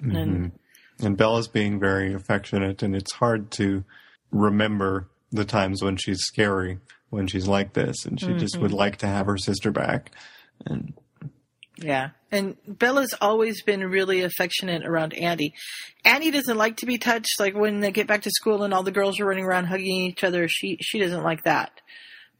And 0.00 0.52
And 1.00 1.16
Bella's 1.16 1.48
being 1.48 1.80
very 1.80 2.14
affectionate, 2.14 2.82
and 2.82 2.94
it's 2.94 3.12
hard 3.14 3.50
to 3.52 3.84
remember 4.30 5.08
the 5.30 5.44
times 5.44 5.82
when 5.82 5.96
she's 5.96 6.20
scary, 6.20 6.78
when 7.10 7.26
she's 7.26 7.48
like 7.48 7.72
this, 7.72 8.04
and 8.04 8.20
she 8.20 8.34
just 8.34 8.56
would 8.58 8.70
mm-hmm. 8.70 8.78
like 8.78 8.96
to 8.98 9.06
have 9.06 9.26
her 9.26 9.36
sister 9.36 9.70
back. 9.70 10.12
And 10.66 10.94
Yeah. 11.76 12.10
And 12.30 12.56
Bella's 12.66 13.14
always 13.20 13.62
been 13.62 13.84
really 13.84 14.22
affectionate 14.22 14.84
around 14.84 15.14
Andy. 15.14 15.54
Andy 16.04 16.30
doesn't 16.30 16.56
like 16.56 16.78
to 16.78 16.86
be 16.86 16.98
touched. 16.98 17.38
Like 17.38 17.54
when 17.54 17.80
they 17.80 17.92
get 17.92 18.06
back 18.06 18.22
to 18.22 18.30
school 18.30 18.62
and 18.62 18.72
all 18.72 18.82
the 18.82 18.90
girls 18.90 19.20
are 19.20 19.26
running 19.26 19.44
around 19.44 19.66
hugging 19.66 20.02
each 20.02 20.24
other, 20.24 20.48
she, 20.48 20.78
she 20.80 20.98
doesn't 20.98 21.22
like 21.22 21.44
that. 21.44 21.80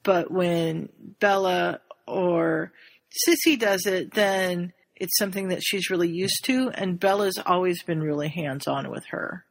But 0.02 0.30
when 0.30 0.88
Bella 1.20 1.80
or 2.06 2.72
Cissy 3.10 3.56
does 3.56 3.86
it, 3.86 4.14
then 4.14 4.72
it's 4.96 5.16
something 5.18 5.48
that 5.48 5.62
she's 5.62 5.90
really 5.90 6.08
used 6.10 6.44
to. 6.44 6.70
And 6.74 6.98
Bella's 7.00 7.38
always 7.44 7.82
been 7.82 8.00
really 8.00 8.28
hands 8.28 8.66
on 8.66 8.90
with 8.90 9.04
her. 9.10 9.44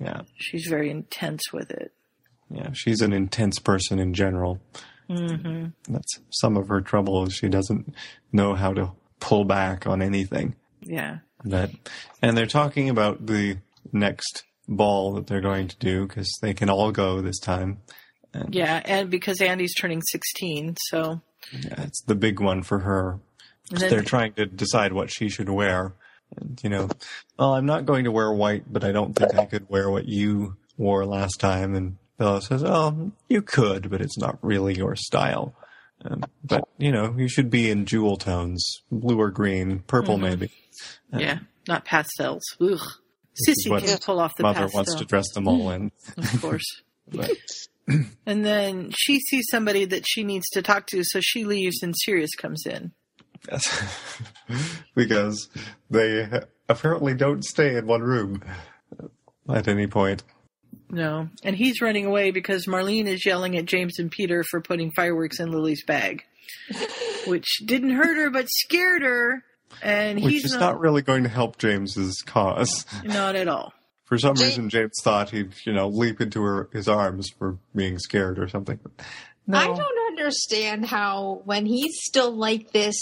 yeah, 0.00 0.22
She's 0.36 0.66
very 0.68 0.90
intense 0.90 1.52
with 1.52 1.70
it. 1.70 1.92
yeah, 2.50 2.70
she's 2.72 3.00
an 3.00 3.12
intense 3.12 3.58
person 3.58 3.98
in 3.98 4.12
general. 4.14 4.60
Mm-hmm. 5.08 5.92
That's 5.92 6.18
some 6.30 6.56
of 6.56 6.68
her 6.68 6.80
trouble 6.80 7.28
she 7.28 7.48
doesn't 7.48 7.94
know 8.32 8.54
how 8.54 8.72
to 8.72 8.92
pull 9.20 9.44
back 9.44 9.86
on 9.86 10.00
anything. 10.02 10.54
Yeah. 10.80 11.18
That, 11.44 11.70
and 12.22 12.36
they're 12.36 12.46
talking 12.46 12.88
about 12.88 13.26
the 13.26 13.58
next 13.92 14.44
ball 14.68 15.14
that 15.14 15.26
they're 15.26 15.40
going 15.40 15.68
to 15.68 15.76
do 15.78 16.06
because 16.06 16.30
they 16.40 16.54
can 16.54 16.70
all 16.70 16.92
go 16.92 17.20
this 17.20 17.38
time. 17.40 17.78
And 18.32 18.54
Yeah. 18.54 18.80
And 18.84 19.10
because 19.10 19.40
Andy's 19.40 19.74
turning 19.74 20.00
16. 20.10 20.76
So 20.88 21.20
yeah, 21.52 21.82
it's 21.82 22.02
the 22.02 22.14
big 22.14 22.40
one 22.40 22.62
for 22.62 22.78
her. 22.80 23.18
Then- 23.80 23.90
they're 23.90 24.02
trying 24.02 24.32
to 24.34 24.46
decide 24.46 24.92
what 24.92 25.10
she 25.10 25.28
should 25.28 25.48
wear. 25.48 25.94
And, 26.36 26.58
you 26.62 26.70
know, 26.70 26.88
well, 27.38 27.54
I'm 27.54 27.66
not 27.66 27.84
going 27.84 28.04
to 28.04 28.10
wear 28.10 28.32
white, 28.32 28.64
but 28.72 28.84
I 28.84 28.92
don't 28.92 29.14
think 29.14 29.34
I 29.34 29.44
could 29.44 29.68
wear 29.68 29.90
what 29.90 30.06
you 30.08 30.56
wore 30.78 31.04
last 31.04 31.38
time. 31.40 31.74
And 31.74 31.98
Bella 32.16 32.40
says, 32.40 32.64
oh, 32.64 33.12
you 33.28 33.42
could, 33.42 33.90
but 33.90 34.00
it's 34.00 34.16
not 34.18 34.38
really 34.42 34.74
your 34.74 34.96
style. 34.96 35.54
Um, 36.04 36.24
but, 36.42 36.66
you 36.78 36.90
know, 36.90 37.14
you 37.16 37.28
should 37.28 37.50
be 37.50 37.70
in 37.70 37.84
jewel 37.84 38.16
tones, 38.16 38.82
blue 38.90 39.20
or 39.20 39.30
green, 39.30 39.80
purple 39.80 40.16
Mhm. 40.16 40.20
maybe. 40.22 40.50
yeah. 41.12 41.40
Not 41.68 41.84
pastels. 41.84 42.42
Ugh. 42.60 42.80
Cissy 43.34 43.70
can 43.70 43.98
pull 43.98 44.18
off 44.18 44.32
the 44.36 44.42
Mother 44.42 44.62
pastel. 44.62 44.78
wants 44.78 44.94
to 44.96 45.04
dress 45.04 45.30
them 45.32 45.46
all 45.48 45.70
in. 45.70 45.92
of 46.16 46.40
course. 46.40 46.82
And 48.26 48.44
then 48.44 48.92
she 48.96 49.18
sees 49.18 49.46
somebody 49.50 49.84
that 49.86 50.04
she 50.06 50.22
needs 50.24 50.48
to 50.52 50.62
talk 50.62 50.86
to, 50.88 51.02
so 51.04 51.20
she 51.20 51.44
leaves 51.44 51.82
and 51.82 51.94
Sirius 52.04 52.30
comes 52.36 52.64
in. 52.64 52.92
Yes. 53.50 54.22
because 54.94 55.48
they 55.90 56.28
apparently 56.68 57.14
don't 57.14 57.44
stay 57.44 57.76
in 57.76 57.86
one 57.86 58.02
room 58.02 58.42
at 59.48 59.68
any 59.68 59.86
point. 59.86 60.22
No. 60.90 61.28
And 61.42 61.56
he's 61.56 61.80
running 61.80 62.04
away 62.06 62.30
because 62.30 62.66
Marlene 62.66 63.06
is 63.06 63.24
yelling 63.24 63.56
at 63.56 63.64
James 63.64 63.98
and 63.98 64.10
Peter 64.10 64.44
for 64.50 64.60
putting 64.60 64.90
fireworks 64.94 65.40
in 65.40 65.50
Lily's 65.50 65.84
bag. 65.84 66.22
Which 67.26 67.46
didn't 67.64 67.90
hurt 67.90 68.16
her 68.16 68.30
but 68.30 68.46
scared 68.50 69.02
her. 69.02 69.42
And 69.82 70.22
Which 70.22 70.32
he's 70.32 70.44
is 70.44 70.52
not, 70.52 70.60
not 70.60 70.80
really 70.80 71.00
going 71.02 71.22
to 71.22 71.28
help 71.30 71.56
James's 71.56 72.20
cause. 72.26 72.84
not 73.04 73.36
at 73.36 73.48
all. 73.48 73.72
For 74.04 74.18
some 74.18 74.36
Ja- 74.36 74.44
reason, 74.44 74.68
James 74.68 74.92
thought 75.02 75.30
he'd, 75.30 75.52
you 75.64 75.72
know, 75.72 75.88
leap 75.88 76.20
into 76.20 76.42
her, 76.42 76.68
his 76.74 76.88
arms 76.88 77.30
for 77.38 77.56
being 77.74 77.98
scared 77.98 78.38
or 78.38 78.48
something. 78.48 78.78
No. 79.46 79.58
I 79.58 79.66
don't 79.66 80.18
understand 80.18 80.84
how 80.84 81.40
when 81.46 81.64
he's 81.64 81.94
still 82.02 82.30
like 82.32 82.72
this 82.72 82.94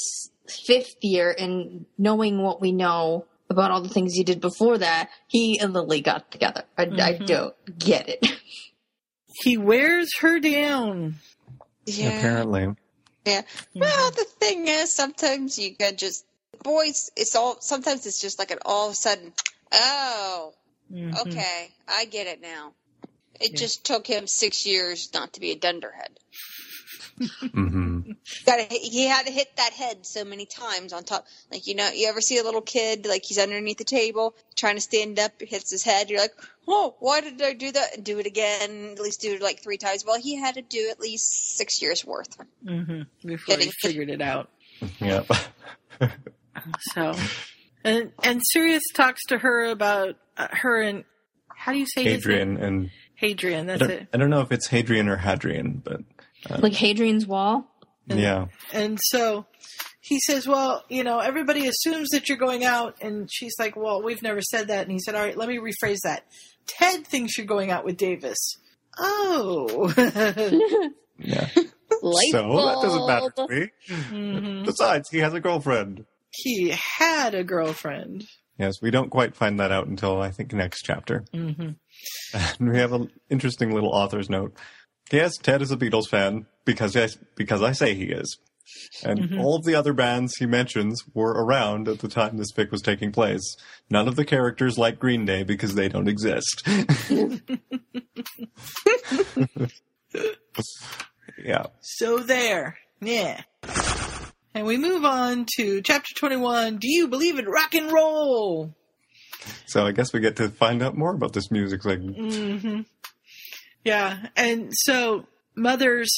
fifth 0.51 0.97
year 1.03 1.35
and 1.37 1.87
knowing 1.99 2.43
what 2.43 2.61
we 2.61 2.73
know 2.73 3.27
about 3.49 3.71
all 3.71 3.83
the 3.83 3.89
things 3.89 4.13
he 4.15 4.23
did 4.25 4.41
before 4.41 4.79
that, 4.79 5.11
he 5.27 5.59
and 5.59 5.73
Lily 5.73 6.01
got 6.01 6.31
together. 6.31 6.63
I, 6.79 6.83
I 6.83 6.87
Mhm. 6.87 7.27
don't 7.27 7.79
get 7.79 8.09
it. 8.09 8.27
He 9.43 9.57
wears 9.57 10.11
her 10.21 10.39
down. 10.41 11.15
Yeah. 11.87 12.09
Apparently. 12.19 12.75
Yeah. 13.25 13.43
Well, 13.75 14.11
the 14.11 14.25
thing 14.39 14.67
is, 14.69 14.93
sometimes 14.93 15.59
you 15.59 15.75
can 15.77 15.97
just 15.97 16.27
boys. 16.63 17.11
It's 17.17 17.35
all. 17.37 17.59
Sometimes 17.61 18.05
it's 18.07 18.21
just 18.21 18.39
like 18.39 18.51
an 18.51 18.59
all 18.67 18.87
of 18.89 18.93
a 18.93 18.97
sudden. 18.97 19.33
Oh, 19.73 20.53
Mhm. 20.93 21.21
okay, 21.23 21.71
I 21.89 22.05
get 22.07 22.27
it 22.27 22.41
now. 22.43 22.75
It 23.41 23.53
Yeah. 23.53 23.57
just 23.59 23.85
took 23.85 24.07
him 24.07 24.27
six 24.27 24.67
years 24.67 25.09
not 25.15 25.33
to 25.35 25.41
be 25.41 25.53
a 25.53 25.57
dunderhead. 25.57 26.19
Hmm 27.53 28.01
Got 28.47 28.61
he 28.73 29.07
had 29.07 29.27
to 29.27 29.33
hit 29.33 29.49
that 29.57 29.73
head 29.73 30.07
so 30.07 30.25
many 30.25 30.47
times 30.47 30.93
on 30.93 31.05
top. 31.05 31.27
Like 31.51 31.67
you 31.67 31.75
know, 31.75 31.89
you 31.91 32.09
ever 32.09 32.21
see 32.21 32.39
a 32.39 32.43
little 32.45 32.61
kid 32.63 33.07
like 33.07 33.23
he's 33.25 33.39
underneath 33.39 33.79
the 33.79 33.85
table 33.85 34.35
trying 34.57 34.77
to 34.77 34.81
stand 34.81 35.19
up, 35.19 35.33
hits 35.41 35.71
his 35.71 35.83
head. 35.83 36.09
You're 36.11 36.21
like, 36.21 36.33
oh, 36.67 36.95
why 37.01 37.21
did 37.21 37.41
I 37.43 37.53
do 37.53 37.71
that? 37.73 37.97
And 37.97 38.05
do 38.05 38.19
it 38.19 38.27
again. 38.27 38.91
At 38.93 39.01
least 39.01 39.21
do 39.21 39.35
it 39.35 39.43
like 39.43 39.63
three 39.63 39.77
times. 39.79 40.05
Well, 40.07 40.19
he 40.21 40.37
had 40.37 40.55
to 40.55 40.63
do 40.63 40.89
at 40.91 41.01
least 41.01 41.57
six 41.57 41.83
years 41.83 42.05
worth. 42.05 42.37
hmm 42.67 43.03
Before 43.25 43.57
he 43.57 43.65
Getting- 43.65 43.73
figured 43.83 44.11
it 44.11 44.23
out. 44.23 44.49
Yep. 45.01 45.27
So, 46.95 47.15
and 47.85 48.13
and 48.23 48.41
Sirius 48.53 48.83
talks 48.95 49.25
to 49.27 49.39
her 49.39 49.67
about 49.67 50.17
uh, 50.37 50.49
her 50.51 50.81
and 50.83 51.05
how 51.55 51.73
do 51.73 51.79
you 51.79 51.87
say 51.87 52.03
his 52.05 52.13
Hadrian 52.25 52.55
name? 52.55 52.63
and 52.65 52.91
Hadrian. 53.15 53.67
That's 53.67 53.81
don't, 53.81 53.91
it. 53.91 54.09
I 54.13 54.17
don't 54.19 54.31
know 54.31 54.41
if 54.41 54.53
it's 54.53 54.67
Hadrian 54.67 55.09
or 55.09 55.17
Hadrian, 55.17 55.81
but 55.85 56.01
like 56.49 56.73
Hadrian's 56.73 57.27
Wall. 57.27 57.67
yeah. 58.07 58.47
And 58.73 58.99
so 59.03 59.47
he 60.01 60.19
says, 60.21 60.47
"Well, 60.47 60.85
you 60.89 61.05
know, 61.05 61.19
everybody 61.21 61.67
assumes 61.67 62.09
that 62.11 62.29
you're 62.29 62.39
going 62.39 62.65
out," 62.65 62.97
and 63.01 63.29
she's 63.33 63.55
like, 63.59 63.77
"Well, 63.77 64.03
we've 64.03 64.23
never 64.23 64.41
said 64.43 64.69
that." 64.69 64.83
And 64.83 64.91
he 64.93 64.99
said, 64.99 65.15
"All 65.15 65.23
right, 65.23 65.37
let 65.37 65.49
me 65.49 65.59
rephrase 65.59 65.99
that. 66.05 66.25
Ted 66.67 67.07
thinks 67.07 67.37
you're 67.39 67.47
going 67.47 67.71
out 67.71 67.85
with 67.85 67.97
Davis." 67.97 68.39
Oh, 68.99 69.93
Yeah. 71.19 71.49
Light 72.03 72.29
so 72.33 72.57
that 72.67 72.79
doesn't 72.83 73.07
matter 73.07 73.31
to 73.37 73.47
me. 73.49 73.71
Mhm. 73.89 74.65
Besides, 74.65 75.11
he 75.11 75.19
has 75.19 75.35
a 75.35 75.41
girlfriend. 75.41 76.07
he 76.31 76.71
had 76.71 77.35
a 77.35 77.45
girlfriend. 77.45 78.27
Yes, 78.59 78.81
we 78.83 78.91
don't 78.91 79.11
quite 79.11 79.35
find 79.37 79.59
that 79.61 79.73
out 79.73 79.87
until 79.87 80.21
I 80.21 80.31
think 80.31 80.53
next 80.53 80.83
chapter. 80.83 81.25
hmm 81.33 81.71
And 82.33 82.71
we 82.71 82.79
have 82.79 82.93
an 82.93 83.11
interesting 83.29 83.73
little 83.75 83.91
author's 83.91 84.31
note. 84.31 84.57
Yes, 85.11 85.37
Ted 85.37 85.63
is 85.63 85.71
a 85.73 85.77
Beatles 85.77 86.09
fan 86.09 86.47
because 86.65 86.97
I, 86.97 87.09
because 87.35 87.63
I 87.63 87.73
say 87.73 87.95
he 87.95 88.05
is. 88.07 88.39
And 89.05 89.31
Mhm. 89.31 89.39
all 89.39 89.57
of 89.57 89.65
the 89.65 89.75
other 89.75 89.93
bands 89.93 90.37
he 90.39 90.47
mentions 90.47 91.03
were 91.15 91.33
around 91.33 91.89
at 91.89 91.99
the 91.99 92.09
time 92.09 92.37
this 92.37 92.53
fic 92.53 92.71
was 92.71 92.81
taking 92.83 93.11
place. 93.13 93.57
None 93.91 94.07
of 94.07 94.15
the 94.17 94.25
characters 94.25 94.79
like 94.79 94.99
Green 95.01 95.25
Day 95.25 95.43
because 95.43 95.75
they 95.75 95.89
don't 95.89 96.07
exist. 96.09 96.63
yeah. 101.45 101.67
So 101.81 102.19
there, 102.19 102.79
yeah. 103.01 103.43
And 104.55 104.67
we 104.67 104.77
move 104.77 105.05
on 105.05 105.47
to 105.57 105.81
chapter 105.83 106.15
twenty-one. 106.17 106.79
Do 106.79 106.89
you 106.91 107.09
believe 107.09 107.39
in 107.39 107.47
rock 107.47 107.75
and 107.75 107.91
roll? 107.93 108.75
So 109.67 109.87
I 109.87 109.93
guess 109.93 110.13
we 110.13 110.21
get 110.21 110.37
to 110.37 110.49
find 110.49 110.83
out 110.83 110.97
more 110.97 111.15
about 111.15 111.33
this 111.33 111.51
music 111.51 111.83
segment. 111.83 112.17
hmm 112.17 112.81
Yeah, 113.85 114.27
and 114.37 114.71
so 114.73 115.27
Mother's 115.57 116.13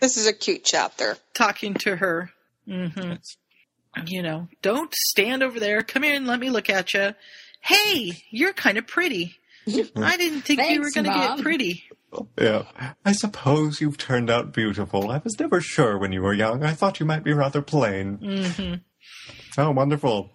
This 0.00 0.16
is 0.16 0.26
a 0.26 0.32
cute 0.32 0.64
chapter. 0.64 1.16
talking 1.34 1.74
to 1.74 1.96
her. 1.96 2.30
hmm 2.66 3.14
You 4.06 4.22
know, 4.22 4.48
don't 4.62 4.94
stand 4.94 5.42
over 5.42 5.58
there. 5.58 5.82
Come 5.82 6.02
here 6.04 6.14
and 6.14 6.26
let 6.26 6.38
me 6.40 6.50
look 6.50 6.70
at 6.70 6.94
you. 6.94 7.14
Hey, 7.60 8.12
you're 8.30 8.52
kind 8.52 8.78
of 8.78 8.86
pretty. 8.86 9.34
I 9.96 10.16
didn't 10.16 10.42
think 10.42 10.60
you 10.70 10.80
were 10.80 10.90
going 10.94 11.04
to 11.06 11.10
get 11.12 11.38
pretty. 11.40 11.84
Yeah. 12.38 12.62
I 13.04 13.12
suppose 13.12 13.80
you've 13.80 13.98
turned 13.98 14.30
out 14.30 14.52
beautiful. 14.54 15.10
I 15.10 15.18
was 15.18 15.38
never 15.38 15.60
sure 15.60 15.98
when 15.98 16.12
you 16.12 16.22
were 16.22 16.32
young. 16.32 16.62
I 16.62 16.72
thought 16.72 17.00
you 17.00 17.06
might 17.06 17.24
be 17.24 17.32
rather 17.32 17.60
plain. 17.62 18.16
hmm 18.56 18.74
Oh, 19.60 19.72
wonderful. 19.72 20.30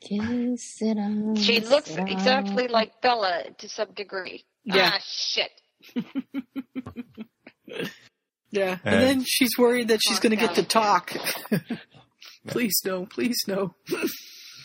Kiss 0.00 0.82
it 0.82 0.98
on, 0.98 1.34
She 1.36 1.60
looks 1.60 1.88
kiss 1.88 1.98
exactly 2.06 2.68
like 2.68 3.00
Bella 3.00 3.44
to 3.58 3.68
some 3.68 3.92
degree. 3.92 4.44
Yeah. 4.66 4.90
Ah, 4.94 5.00
shit. 5.02 5.50
Yeah. 8.50 8.78
And 8.84 8.94
And- 8.94 9.02
then 9.04 9.24
she's 9.26 9.50
worried 9.58 9.88
that 9.88 10.00
she's 10.06 10.20
going 10.20 10.30
to 10.30 10.36
get 10.36 10.54
to 10.54 10.62
talk. 10.62 11.12
please 12.46 12.80
no, 12.84 13.04
please 13.06 13.36
no. 13.46 13.74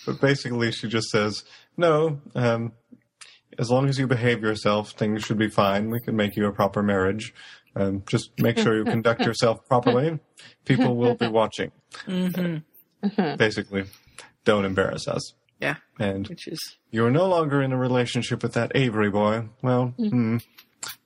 But 0.05 0.21
basically, 0.21 0.71
she 0.71 0.87
just 0.87 1.09
says, 1.09 1.43
no, 1.77 2.21
um, 2.35 2.73
as 3.59 3.69
long 3.69 3.89
as 3.89 3.97
you 3.99 4.07
behave 4.07 4.41
yourself, 4.41 4.91
things 4.91 5.23
should 5.23 5.37
be 5.39 5.49
fine. 5.49 5.89
We 5.89 5.99
can 5.99 6.15
make 6.15 6.35
you 6.35 6.45
a 6.47 6.51
proper 6.53 6.81
marriage. 6.83 7.33
Um, 7.75 8.03
just 8.07 8.31
make 8.39 8.57
sure 8.57 8.77
you 8.77 8.85
conduct 8.85 9.21
yourself 9.21 9.65
properly. 9.67 10.19
People 10.65 10.95
will 10.95 11.15
be 11.15 11.27
watching. 11.27 11.71
hmm 12.05 12.57
Basically, 13.37 13.85
don't 14.45 14.63
embarrass 14.63 15.07
us. 15.07 15.33
Yeah. 15.61 15.75
And 15.99 16.27
Which 16.27 16.47
is, 16.47 16.77
you 16.89 17.05
are 17.05 17.11
no 17.11 17.27
longer 17.27 17.61
in 17.61 17.71
a 17.71 17.77
relationship 17.77 18.41
with 18.43 18.53
that 18.53 18.71
Avery 18.73 19.09
boy. 19.11 19.49
Well, 19.61 19.93
hmm, 19.97 20.37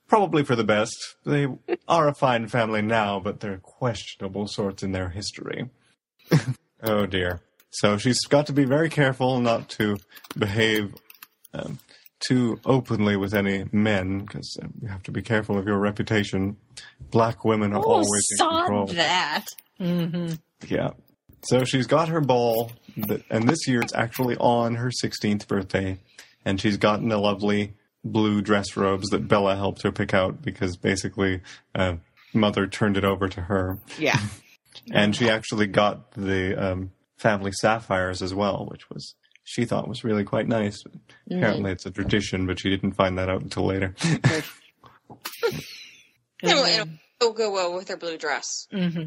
probably 0.08 0.42
for 0.44 0.56
the 0.56 0.64
best. 0.64 0.96
They 1.24 1.46
are 1.88 2.08
a 2.08 2.14
fine 2.14 2.48
family 2.48 2.80
now, 2.82 3.20
but 3.20 3.40
they're 3.40 3.58
questionable 3.58 4.46
sorts 4.48 4.82
in 4.82 4.92
their 4.92 5.10
history. 5.10 5.68
oh 6.82 7.06
dear. 7.06 7.40
So 7.70 7.98
she's 7.98 8.20
got 8.20 8.46
to 8.46 8.52
be 8.54 8.64
very 8.64 8.88
careful 8.88 9.38
not 9.40 9.68
to 9.70 9.98
behave 10.38 10.94
um, 11.52 11.78
too 12.26 12.58
openly 12.64 13.16
with 13.16 13.34
any 13.34 13.66
men, 13.72 14.20
because 14.20 14.58
uh, 14.62 14.68
you 14.80 14.88
have 14.88 15.02
to 15.02 15.12
be 15.12 15.20
careful 15.20 15.58
of 15.58 15.66
your 15.66 15.78
reputation. 15.78 16.56
Black 17.10 17.44
women 17.44 17.74
are 17.74 17.80
Oh, 17.84 17.92
always 18.02 18.26
in 18.30 18.38
control. 18.48 18.86
saw 18.88 18.94
that. 18.94 19.44
hmm 19.78 20.32
Yeah. 20.66 20.90
So 21.48 21.64
she's 21.64 21.86
got 21.86 22.08
her 22.08 22.20
ball, 22.20 22.72
and 23.30 23.48
this 23.48 23.66
year 23.68 23.80
it's 23.80 23.94
actually 23.94 24.36
on 24.36 24.76
her 24.76 24.90
16th 24.90 25.46
birthday, 25.46 25.98
and 26.44 26.60
she's 26.60 26.76
gotten 26.76 27.08
the 27.08 27.18
lovely 27.18 27.74
blue 28.04 28.40
dress 28.40 28.76
robes 28.76 29.08
that 29.10 29.28
Bella 29.28 29.56
helped 29.56 29.82
her 29.82 29.92
pick 29.92 30.14
out 30.14 30.42
because 30.42 30.76
basically 30.76 31.40
uh, 31.74 31.96
mother 32.32 32.66
turned 32.66 32.96
it 32.96 33.04
over 33.04 33.28
to 33.28 33.42
her, 33.42 33.78
yeah. 33.98 34.18
and 34.92 35.14
she 35.14 35.28
actually 35.28 35.66
got 35.66 36.12
the 36.12 36.54
um, 36.54 36.90
family 37.16 37.52
sapphires 37.52 38.22
as 38.22 38.34
well, 38.34 38.66
which 38.70 38.88
was 38.90 39.14
she 39.44 39.64
thought 39.64 39.88
was 39.88 40.04
really 40.04 40.24
quite 40.24 40.48
nice. 40.48 40.82
Apparently, 41.30 41.70
it's 41.70 41.86
a 41.86 41.90
tradition, 41.90 42.46
but 42.46 42.58
she 42.58 42.70
didn't 42.70 42.92
find 42.92 43.16
that 43.18 43.28
out 43.28 43.42
until 43.42 43.64
later. 43.66 43.94
It'll, 46.42 46.64
it'll, 46.64 46.88
it'll 47.20 47.32
go 47.32 47.50
well 47.50 47.74
with 47.74 47.88
her 47.88 47.96
blue 47.96 48.18
dress. 48.18 48.66
hmm 48.70 49.04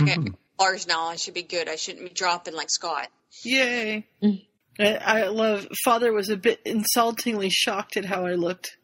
Okay, 0.00 0.16
Lars 0.58 0.86
now. 0.86 1.06
I 1.06 1.16
should 1.16 1.34
be 1.34 1.42
good. 1.42 1.68
I 1.68 1.76
shouldn't 1.76 2.04
be 2.08 2.14
dropping 2.14 2.54
like 2.54 2.70
Scott. 2.70 3.08
Yay. 3.44 4.06
Mm. 4.22 4.44
I, 4.78 4.94
I 4.96 5.28
love, 5.28 5.66
father 5.84 6.12
was 6.12 6.28
a 6.28 6.36
bit 6.36 6.60
insultingly 6.64 7.48
shocked 7.50 7.96
at 7.96 8.04
how 8.04 8.26
I 8.26 8.34
looked. 8.34 8.76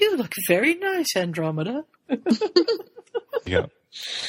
You 0.00 0.16
look 0.16 0.32
very 0.48 0.74
nice, 0.74 1.16
Andromeda. 1.16 1.84
yeah. 3.46 3.66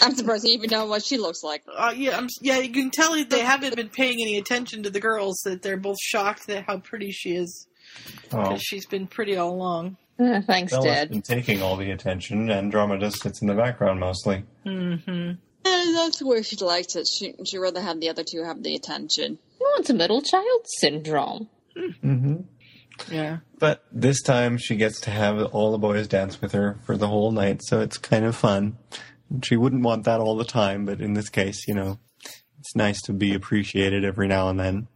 I'm 0.02 0.16
surprised 0.16 0.46
you 0.48 0.54
even 0.54 0.70
know 0.70 0.86
what 0.86 1.04
she 1.04 1.18
looks 1.18 1.44
like. 1.44 1.64
Uh, 1.76 1.94
yeah, 1.96 2.18
I'm, 2.18 2.28
yeah, 2.42 2.60
you 2.60 2.72
can 2.72 2.92
tell 2.92 3.14
they 3.26 3.40
haven't 3.40 3.76
been 3.76 3.90
paying 3.90 4.18
any 4.22 4.38
attention 4.38 4.84
to 4.84 4.90
the 4.92 5.00
girls. 5.00 5.42
That 5.44 5.62
they're 5.64 5.78
both 5.78 5.98
shocked 6.00 6.48
at 6.50 6.66
how 6.66 6.78
pretty 6.80 7.12
she 7.12 7.32
is 7.36 7.68
Oh. 8.32 8.42
because 8.42 8.62
she's 8.62 8.86
been 8.86 9.08
pretty 9.08 9.38
all 9.38 9.52
along. 9.52 9.98
Uh, 10.20 10.42
thanks, 10.42 10.72
Bella's 10.72 10.86
Dad. 10.86 11.10
been 11.10 11.22
taking 11.22 11.62
all 11.62 11.78
the 11.78 11.92
attention. 11.92 12.50
Andromeda 12.50 13.10
sits 13.12 13.42
in 13.42 13.48
the 13.48 13.54
background 13.56 14.00
mostly. 14.00 14.44
hmm 14.64 15.32
Eh, 15.66 15.92
that's 15.94 16.22
where 16.22 16.44
she 16.44 16.56
likes 16.58 16.96
it. 16.96 17.08
She 17.08 17.34
she'd 17.46 17.58
rather 17.58 17.82
have 17.82 18.00
the 18.00 18.10
other 18.10 18.24
two 18.24 18.44
have 18.44 18.62
the 18.62 18.76
attention. 18.76 19.40
Oh, 19.62 19.78
it's 19.80 19.90
a 19.90 19.94
middle 19.94 20.22
child 20.22 20.66
syndrome. 20.80 21.50
Mm-hmm. 21.76 22.36
Yeah. 23.12 23.38
But 23.60 23.84
this 23.92 24.22
time 24.22 24.58
she 24.58 24.76
gets 24.76 25.02
to 25.02 25.10
have 25.12 25.42
all 25.54 25.72
the 25.72 25.78
boys 25.78 26.08
dance 26.08 26.40
with 26.42 26.52
her 26.54 26.80
for 26.86 26.98
the 26.98 27.08
whole 27.08 27.32
night, 27.32 27.62
so 27.64 27.82
it's 27.82 27.98
kind 27.98 28.26
of 28.26 28.36
fun. 28.36 28.78
She 29.44 29.58
wouldn't 29.58 29.84
want 29.84 30.06
that 30.06 30.20
all 30.20 30.38
the 30.38 30.46
time, 30.46 30.86
but 30.86 31.02
in 31.02 31.14
this 31.14 31.30
case, 31.30 31.68
you 31.68 31.74
know, 31.74 32.00
it's 32.60 32.76
nice 32.76 33.02
to 33.04 33.14
be 33.14 33.34
appreciated 33.34 34.06
every 34.06 34.28
now 34.28 34.50
and 34.50 34.60
then. 34.60 34.88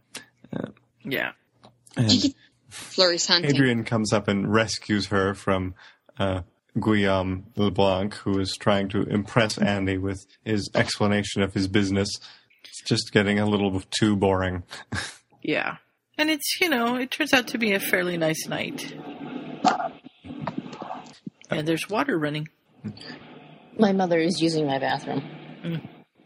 Yeah. 1.04 1.32
And 1.96 2.34
Flurry's 2.68 3.26
hunting. 3.26 3.50
Adrian 3.50 3.84
comes 3.84 4.12
up 4.12 4.28
and 4.28 4.52
rescues 4.52 5.06
her 5.06 5.34
from 5.34 5.74
uh, 6.18 6.42
Guillaume 6.78 7.46
LeBlanc, 7.56 8.14
who 8.14 8.38
is 8.38 8.56
trying 8.58 8.88
to 8.90 9.02
impress 9.02 9.58
Andy 9.58 9.98
with 9.98 10.24
his 10.44 10.68
explanation 10.74 11.42
of 11.42 11.54
his 11.54 11.66
business. 11.68 12.08
It's 12.64 12.82
just 12.84 13.12
getting 13.12 13.38
a 13.38 13.46
little 13.46 13.80
too 13.98 14.16
boring. 14.16 14.62
Yeah. 15.42 15.76
And 16.18 16.28
it's, 16.28 16.60
you 16.60 16.68
know, 16.68 16.96
it 16.96 17.10
turns 17.10 17.32
out 17.32 17.48
to 17.48 17.56
be 17.58 17.72
a 17.72 17.80
fairly 17.80 18.18
nice 18.18 18.46
night. 18.46 18.94
And 21.48 21.66
there's 21.66 21.88
water 21.88 22.18
running. 22.18 22.48
My 23.78 23.92
mother 23.92 24.18
is 24.18 24.40
using 24.42 24.66
my 24.66 24.78
bathroom. 24.78 25.22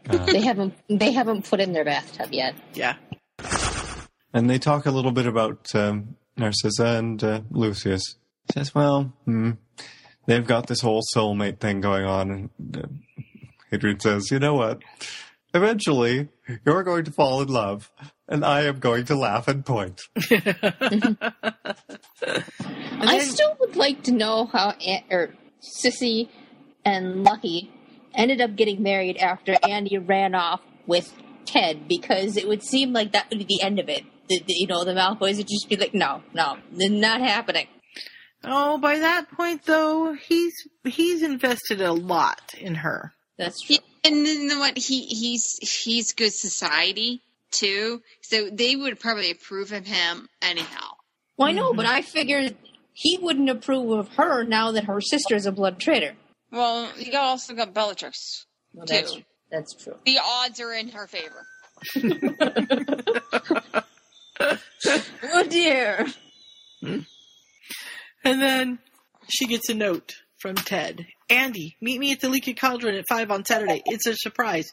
Uh, 0.09 0.25
They 0.25 0.41
haven't 0.41 0.73
they 0.89 1.13
haven't 1.13 1.49
put 1.49 1.61
in 1.61 1.71
their 1.71 1.85
bathtub 1.85 2.29
yet. 2.33 2.55
Yeah. 2.73 2.95
And 4.33 4.49
they 4.49 4.59
talk 4.59 4.85
a 4.85 4.91
little 4.91 5.13
bit 5.13 5.25
about 5.27 5.73
um, 5.73 6.17
Narcissa 6.35 6.85
and 6.85 7.23
uh, 7.23 7.41
Lucius. 7.49 8.15
Says, 8.53 8.75
well, 8.75 9.13
hmm, 9.23 9.51
they've 10.25 10.45
got 10.45 10.67
this 10.67 10.81
whole 10.81 11.01
soulmate 11.15 11.59
thing 11.59 11.81
going 11.81 12.05
on. 12.05 12.31
And 12.31 12.49
uh, 12.77 12.87
Adrian 13.71 13.99
says, 13.99 14.31
you 14.31 14.39
know 14.39 14.53
what? 14.55 14.81
Eventually, 15.53 16.27
you're 16.65 16.83
going 16.83 17.05
to 17.05 17.11
fall 17.11 17.41
in 17.41 17.47
love, 17.47 17.89
and 18.27 18.43
I 18.43 18.63
am 18.63 18.79
going 18.79 19.05
to 19.05 19.15
laugh 19.15 19.47
and 19.47 19.65
point. 19.65 20.01
I 23.01 23.19
still 23.19 23.55
would 23.59 23.75
like 23.75 24.03
to 24.03 24.11
know 24.11 24.45
how 24.45 24.71
Aunt, 24.71 25.05
or 25.11 25.33
Cissy 25.61 26.29
and 26.83 27.23
Lucky 27.23 27.71
ended 28.13 28.41
up 28.41 28.55
getting 28.55 28.83
married 28.83 29.17
after 29.17 29.55
Andy 29.67 29.97
ran 29.97 30.35
off 30.35 30.61
with 30.87 31.13
Ted 31.45 31.87
because 31.87 32.37
it 32.37 32.47
would 32.47 32.63
seem 32.63 32.93
like 32.93 33.11
that 33.13 33.29
would 33.29 33.39
be 33.39 33.45
the 33.45 33.61
end 33.61 33.79
of 33.79 33.89
it. 33.89 34.03
The, 34.27 34.39
the- 34.45 34.53
you 34.53 34.67
know, 34.67 34.83
the 34.83 34.93
Malfoys 34.93 35.37
would 35.37 35.47
just 35.47 35.67
be 35.69 35.75
like, 35.77 35.93
no, 35.93 36.21
no, 36.33 36.57
not 36.71 37.21
happening. 37.21 37.67
Oh, 38.47 38.77
by 38.77 38.99
that 38.99 39.31
point 39.31 39.65
though, 39.65 40.13
he's 40.13 40.53
he's 40.83 41.23
invested 41.23 41.81
a 41.81 41.91
lot 41.91 42.53
in 42.57 42.75
her. 42.75 43.13
That's 43.37 43.61
true. 43.61 43.77
And 44.03 44.25
then 44.25 44.59
what? 44.59 44.77
He 44.77 45.05
he's 45.05 45.57
he's 45.61 46.13
good 46.13 46.33
society 46.33 47.21
too. 47.51 48.01
So 48.21 48.49
they 48.49 48.75
would 48.75 48.99
probably 48.99 49.31
approve 49.31 49.71
of 49.71 49.85
him 49.85 50.29
anyhow. 50.41 50.91
Well, 51.37 51.49
I 51.49 51.51
know, 51.51 51.73
but 51.73 51.85
mm-hmm. 51.85 51.95
I 51.95 52.01
figured 52.01 52.55
he 52.93 53.17
wouldn't 53.17 53.49
approve 53.49 53.91
of 53.91 54.07
her 54.15 54.43
now 54.43 54.71
that 54.71 54.85
her 54.85 55.01
sister 55.01 55.35
is 55.35 55.45
a 55.45 55.51
blood 55.51 55.79
traitor. 55.79 56.13
Well, 56.51 56.89
you 56.97 57.11
got 57.11 57.23
also 57.23 57.53
got 57.53 57.73
Bellatrix 57.73 58.45
Well, 58.73 58.85
too. 58.85 58.93
that's 58.93 59.17
that's 59.51 59.73
true. 59.73 59.95
The 60.05 60.19
odds 60.23 60.59
are 60.61 60.73
in 60.73 60.89
her 60.89 61.07
favor. 61.07 61.45
Oh 65.33 65.43
dear. 65.43 66.07
Hmm? 66.81 66.99
And 68.25 68.41
then 68.41 68.79
she 69.29 69.45
gets 69.45 69.69
a 69.69 69.73
note 69.73 70.15
from 70.39 70.55
Ted. 70.55 71.05
Andy, 71.29 71.75
meet 71.79 71.99
me 71.99 72.11
at 72.11 72.19
the 72.19 72.29
Leaky 72.29 72.53
Cauldron 72.53 72.95
at 72.95 73.05
five 73.07 73.31
on 73.31 73.45
Saturday. 73.45 73.81
It's 73.85 74.05
a 74.05 74.15
surprise. 74.15 74.65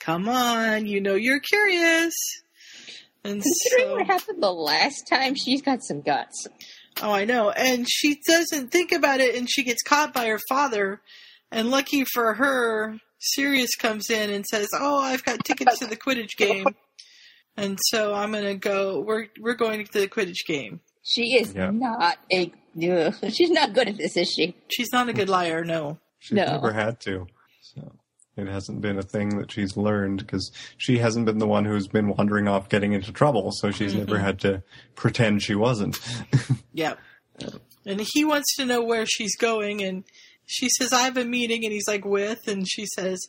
Come 0.00 0.28
on, 0.28 0.86
you 0.86 1.00
know 1.00 1.14
you're 1.14 1.40
curious. 1.40 2.14
And 3.24 3.40
Considering 3.42 3.88
so, 3.88 3.96
what 3.96 4.06
happened 4.06 4.42
the 4.42 4.52
last 4.52 5.02
time, 5.08 5.34
she's 5.36 5.62
got 5.62 5.82
some 5.84 6.00
guts. 6.00 6.46
oh, 7.00 7.12
I 7.12 7.24
know. 7.24 7.50
And 7.50 7.86
she 7.88 8.20
doesn't 8.26 8.72
think 8.72 8.90
about 8.90 9.20
it, 9.20 9.36
and 9.36 9.48
she 9.48 9.62
gets 9.62 9.82
caught 9.82 10.12
by 10.12 10.26
her 10.26 10.40
father. 10.48 11.00
And 11.52 11.70
lucky 11.70 12.04
for 12.04 12.34
her, 12.34 12.98
Sirius 13.20 13.76
comes 13.76 14.10
in 14.10 14.30
and 14.30 14.44
says, 14.44 14.68
"Oh, 14.74 14.98
I've 14.98 15.22
got 15.22 15.44
tickets 15.44 15.78
to 15.78 15.86
the 15.86 15.96
Quidditch 15.96 16.36
game." 16.36 16.66
And 17.56 17.78
so 17.90 18.12
I'm 18.14 18.32
gonna 18.32 18.56
go. 18.56 19.00
We're 19.00 19.26
we're 19.38 19.54
going 19.54 19.84
to 19.84 20.00
the 20.00 20.08
Quidditch 20.08 20.46
game. 20.46 20.80
She 21.02 21.34
is 21.36 21.52
Yeah. 21.54 21.70
not 21.70 22.18
a. 22.32 22.52
Ugh, 22.76 23.14
she's 23.30 23.50
not 23.50 23.74
good 23.74 23.88
at 23.88 23.98
this, 23.98 24.16
is 24.16 24.30
she? 24.30 24.54
She's 24.68 24.90
not 24.92 25.08
a 25.08 25.12
good 25.12 25.28
liar, 25.28 25.64
no. 25.64 25.98
She's 26.20 26.36
No. 26.36 26.46
never 26.46 26.72
had 26.72 27.00
to. 27.00 27.26
So 27.60 27.92
it 28.36 28.46
hasn't 28.46 28.80
been 28.80 28.98
a 28.98 29.02
thing 29.02 29.36
that 29.38 29.50
she's 29.52 29.76
learned 29.76 30.20
because 30.20 30.50
she 30.78 30.98
hasn't 30.98 31.26
been 31.26 31.38
the 31.38 31.46
one 31.46 31.64
who's 31.66 31.86
been 31.88 32.08
wandering 32.16 32.48
off 32.48 32.68
getting 32.70 32.92
into 32.94 33.12
trouble, 33.12 33.50
so 33.52 33.70
she's 33.70 33.94
never 33.94 34.18
had 34.18 34.38
to 34.40 34.62
pretend 34.94 35.42
she 35.42 35.54
wasn't. 35.54 35.98
Yep. 36.72 36.98
And 37.84 38.00
he 38.14 38.24
wants 38.24 38.54
to 38.56 38.64
know 38.64 38.82
where 38.82 39.04
she's 39.04 39.36
going, 39.36 39.82
and 39.82 40.04
she 40.46 40.68
says, 40.70 40.92
I 40.92 41.02
have 41.02 41.16
a 41.18 41.24
meeting, 41.24 41.64
and 41.64 41.72
he's 41.72 41.88
like, 41.88 42.04
with, 42.04 42.46
and 42.48 42.66
she 42.66 42.86
says, 42.94 43.20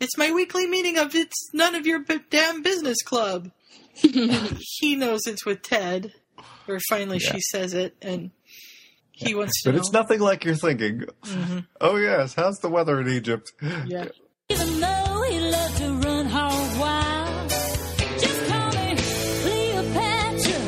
it's 0.00 0.16
my 0.18 0.30
weekly 0.32 0.66
meeting 0.68 0.98
of 0.98 1.14
It's 1.16 1.48
None 1.52 1.74
of 1.74 1.86
Your 1.86 2.00
B- 2.00 2.20
Damn 2.30 2.62
Business 2.62 3.02
Club. 3.02 3.50
he 3.94 4.94
knows 4.96 5.22
it's 5.26 5.44
with 5.46 5.62
Ted, 5.62 6.12
or 6.68 6.78
finally 6.88 7.18
Yeah. 7.22 7.32
she 7.32 7.40
says 7.40 7.74
it, 7.74 7.94
and 8.02 8.30
he 9.12 9.34
wants 9.34 9.62
to 9.62 9.68
But 9.68 9.74
know. 9.76 9.80
it's 9.80 9.92
nothing 9.92 10.20
like 10.20 10.44
you're 10.44 10.54
thinking. 10.56 11.04
Mhm. 11.24 11.66
Oh 11.80 11.96
yes, 11.96 12.34
how's 12.34 12.58
the 12.58 12.68
weather 12.68 13.00
in 13.00 13.08
Egypt? 13.08 13.52
Yeah. 13.86 14.08
Even 14.48 14.80
though 14.80 15.22
he 15.28 15.40
loved 15.40 15.76
to 15.78 15.92
run 15.94 16.26
hog 16.26 16.78
wild, 16.78 17.50
just 17.50 18.48
call 18.48 18.68
me 18.72 18.94
Cleopatra. 19.42 20.60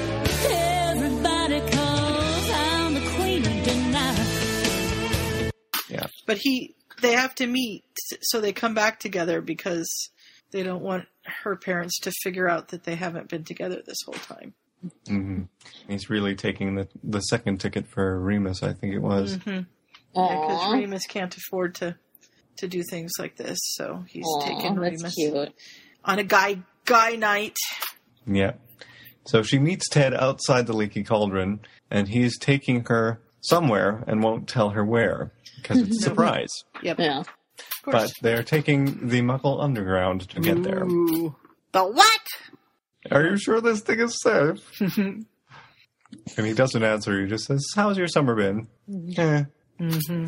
Everybody 0.51 1.61
calls 1.71 2.51
I'm 2.51 2.95
the 2.95 3.01
queen 3.17 3.45
of 3.47 3.65
the 3.65 3.75
night. 3.91 5.51
Yeah. 5.89 6.07
But 6.27 6.39
he, 6.39 6.75
they 7.03 7.13
have 7.13 7.35
to 7.37 7.47
meet, 7.47 7.85
so 8.23 8.41
they 8.41 8.53
come 8.53 8.75
back 8.75 9.01
together 9.01 9.41
because 9.41 9.89
they 10.53 10.63
don't 10.63 10.83
want 10.83 11.07
her 11.43 11.57
parents 11.57 11.99
to 12.01 12.13
figure 12.23 12.49
out 12.49 12.69
that 12.69 12.85
they 12.85 12.95
haven't 12.95 13.29
been 13.29 13.45
together 13.45 13.83
this 13.85 13.99
whole 14.07 14.15
time. 14.15 14.55
Hmm 15.07 15.43
He's 15.89 16.11
really 16.11 16.35
taking 16.35 16.75
the 16.77 16.89
the 17.03 17.21
second 17.21 17.59
ticket 17.59 17.87
for 17.87 18.21
Remus, 18.21 18.63
I 18.63 18.73
think 18.73 18.95
it 18.95 19.01
was. 19.01 19.37
Mm-hmm. 19.39 19.63
Because 20.13 20.61
Aw. 20.63 20.73
Remus 20.73 21.07
can't 21.07 21.37
afford 21.37 21.75
to 21.77 21.97
to 22.57 22.69
do 22.69 22.83
things 22.89 23.13
like 23.19 23.37
this, 23.37 23.59
so 23.61 24.05
he's 24.09 24.25
Aw, 24.25 24.41
taking 24.47 24.77
Remus 24.77 25.15
cute. 25.15 25.53
on 26.05 26.19
a 26.19 26.25
guy 26.25 26.63
guy 26.85 27.17
night. 27.17 27.57
Yeah. 28.27 28.53
So 29.27 29.43
she 29.43 29.59
meets 29.59 29.89
Ted 29.89 30.15
outside 30.15 30.67
the 30.67 30.75
leaky 30.75 31.03
cauldron, 31.03 31.61
and 31.91 32.09
he's 32.09 32.39
taking 32.39 32.85
her 32.89 33.21
somewhere 33.41 34.05
and 34.07 34.23
won't 34.23 34.49
tell 34.49 34.71
her 34.71 34.85
where 34.85 35.33
because 35.57 35.81
it's 35.81 36.01
a 36.01 36.03
surprise. 36.09 36.51
Yep. 36.83 36.99
Yeah. 36.99 37.23
But 37.87 38.13
they're 38.23 38.43
taking 38.43 39.09
the 39.09 39.21
Muggle 39.21 39.63
Underground 39.63 40.29
to 40.31 40.41
get 40.41 40.63
there. 40.63 40.85
Ooh. 40.85 41.37
The 41.73 41.85
what? 41.85 42.21
Are 43.11 43.25
you 43.25 43.37
sure 43.37 43.61
this 43.61 43.81
thing 43.81 44.01
is 44.01 44.21
safe? 44.21 44.81
and 44.81 45.27
he 46.37 46.53
doesn't 46.55 46.83
answer. 46.83 47.21
He 47.21 47.29
just 47.29 47.47
says, 47.47 47.65
"How's 47.75 47.99
your 47.99 48.09
summer 48.09 48.35
been?" 48.35 48.69
Eh. 49.17 49.45
mm-hmm. 49.81 50.27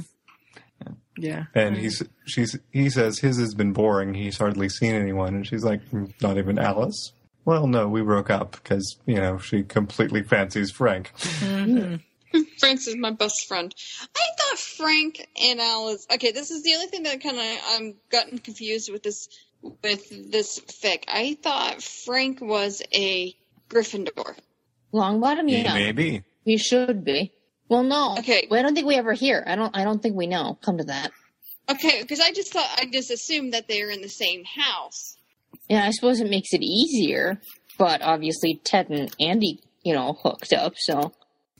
Yeah. 1.18 1.44
And 1.54 1.76
he's 1.76 2.02
she's 2.26 2.58
he 2.70 2.90
says 2.90 3.18
his 3.18 3.38
has 3.38 3.54
been 3.54 3.72
boring. 3.72 4.14
He's 4.14 4.38
hardly 4.38 4.68
seen 4.68 4.94
anyone, 4.94 5.34
and 5.34 5.46
she's 5.46 5.64
like, 5.64 5.82
"Mm, 5.90 6.12
"Not 6.20 6.38
even 6.38 6.58
Alice." 6.58 7.12
Well, 7.44 7.66
no, 7.66 7.88
we 7.88 8.02
broke 8.02 8.28
up 8.28 8.52
because 8.52 8.98
you 9.06 9.16
know 9.16 9.38
she 9.38 9.62
completely 9.62 10.22
fancies 10.22 10.70
Frank. 10.70 11.12
Mhm. 11.16 12.02
Frank 12.58 12.80
is 12.86 12.96
my 12.96 13.12
best 13.12 13.46
friend. 13.48 13.74
I 14.14 14.26
thought 14.38 14.58
Frank 14.58 15.26
and 15.42 15.60
Alice. 15.60 16.06
Okay, 16.12 16.32
this 16.32 16.50
is 16.50 16.62
the 16.62 16.74
only 16.74 16.88
thing 16.88 17.04
that 17.04 17.22
kind 17.22 17.36
of 17.36 17.58
I'm 17.70 17.94
gotten 18.10 18.38
confused 18.38 18.92
with 18.92 19.02
this 19.02 19.28
with 19.82 20.30
this 20.32 20.60
fic. 20.60 21.04
I 21.08 21.36
thought 21.42 21.82
Frank 21.82 22.40
was 22.40 22.82
a 22.94 23.34
Gryffindor. 23.68 24.36
Longbottom, 24.92 25.50
yeah. 25.50 25.74
Maybe. 25.74 26.22
He 26.44 26.58
should 26.58 27.04
be. 27.04 27.32
Well, 27.68 27.82
no. 27.82 28.16
Okay. 28.18 28.46
Well, 28.50 28.60
I 28.60 28.62
don't 28.62 28.74
think 28.74 28.86
we 28.86 28.94
ever 28.94 29.12
hear. 29.12 29.42
I 29.46 29.56
don't. 29.56 29.76
I 29.76 29.84
don't 29.84 30.00
think 30.02 30.14
we 30.16 30.26
know. 30.26 30.58
Come 30.62 30.78
to 30.78 30.84
that. 30.84 31.10
Okay, 31.68 32.02
because 32.02 32.20
I 32.20 32.30
just 32.30 32.52
thought 32.52 32.68
I 32.76 32.86
just 32.86 33.10
assumed 33.10 33.52
that 33.54 33.66
they 33.66 33.82
were 33.82 33.90
in 33.90 34.00
the 34.00 34.08
same 34.08 34.44
house. 34.44 35.16
Yeah, 35.68 35.84
I 35.84 35.90
suppose 35.90 36.20
it 36.20 36.30
makes 36.30 36.52
it 36.52 36.62
easier, 36.62 37.40
but 37.76 38.02
obviously 38.02 38.60
Ted 38.62 38.88
and 38.90 39.12
Andy, 39.18 39.58
you 39.82 39.92
know, 39.94 40.12
hooked 40.22 40.52
up. 40.52 40.74
So 40.76 41.12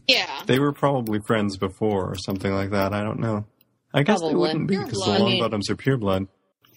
Yeah. 0.06 0.42
They 0.46 0.58
were 0.58 0.72
probably 0.72 1.18
friends 1.26 1.56
before 1.56 2.10
or 2.10 2.16
something 2.16 2.52
like 2.52 2.70
that. 2.70 2.92
I 2.92 3.02
don't 3.02 3.18
know. 3.18 3.46
I 3.92 4.02
guess 4.02 4.20
they 4.20 4.34
wouldn't 4.34 4.68
be 4.68 4.76
because 4.76 4.90
the 4.90 5.04
blood. 5.04 5.20
Longbottoms 5.22 5.70
are 5.70 5.76
pure 5.76 5.96
blood. 5.96 6.28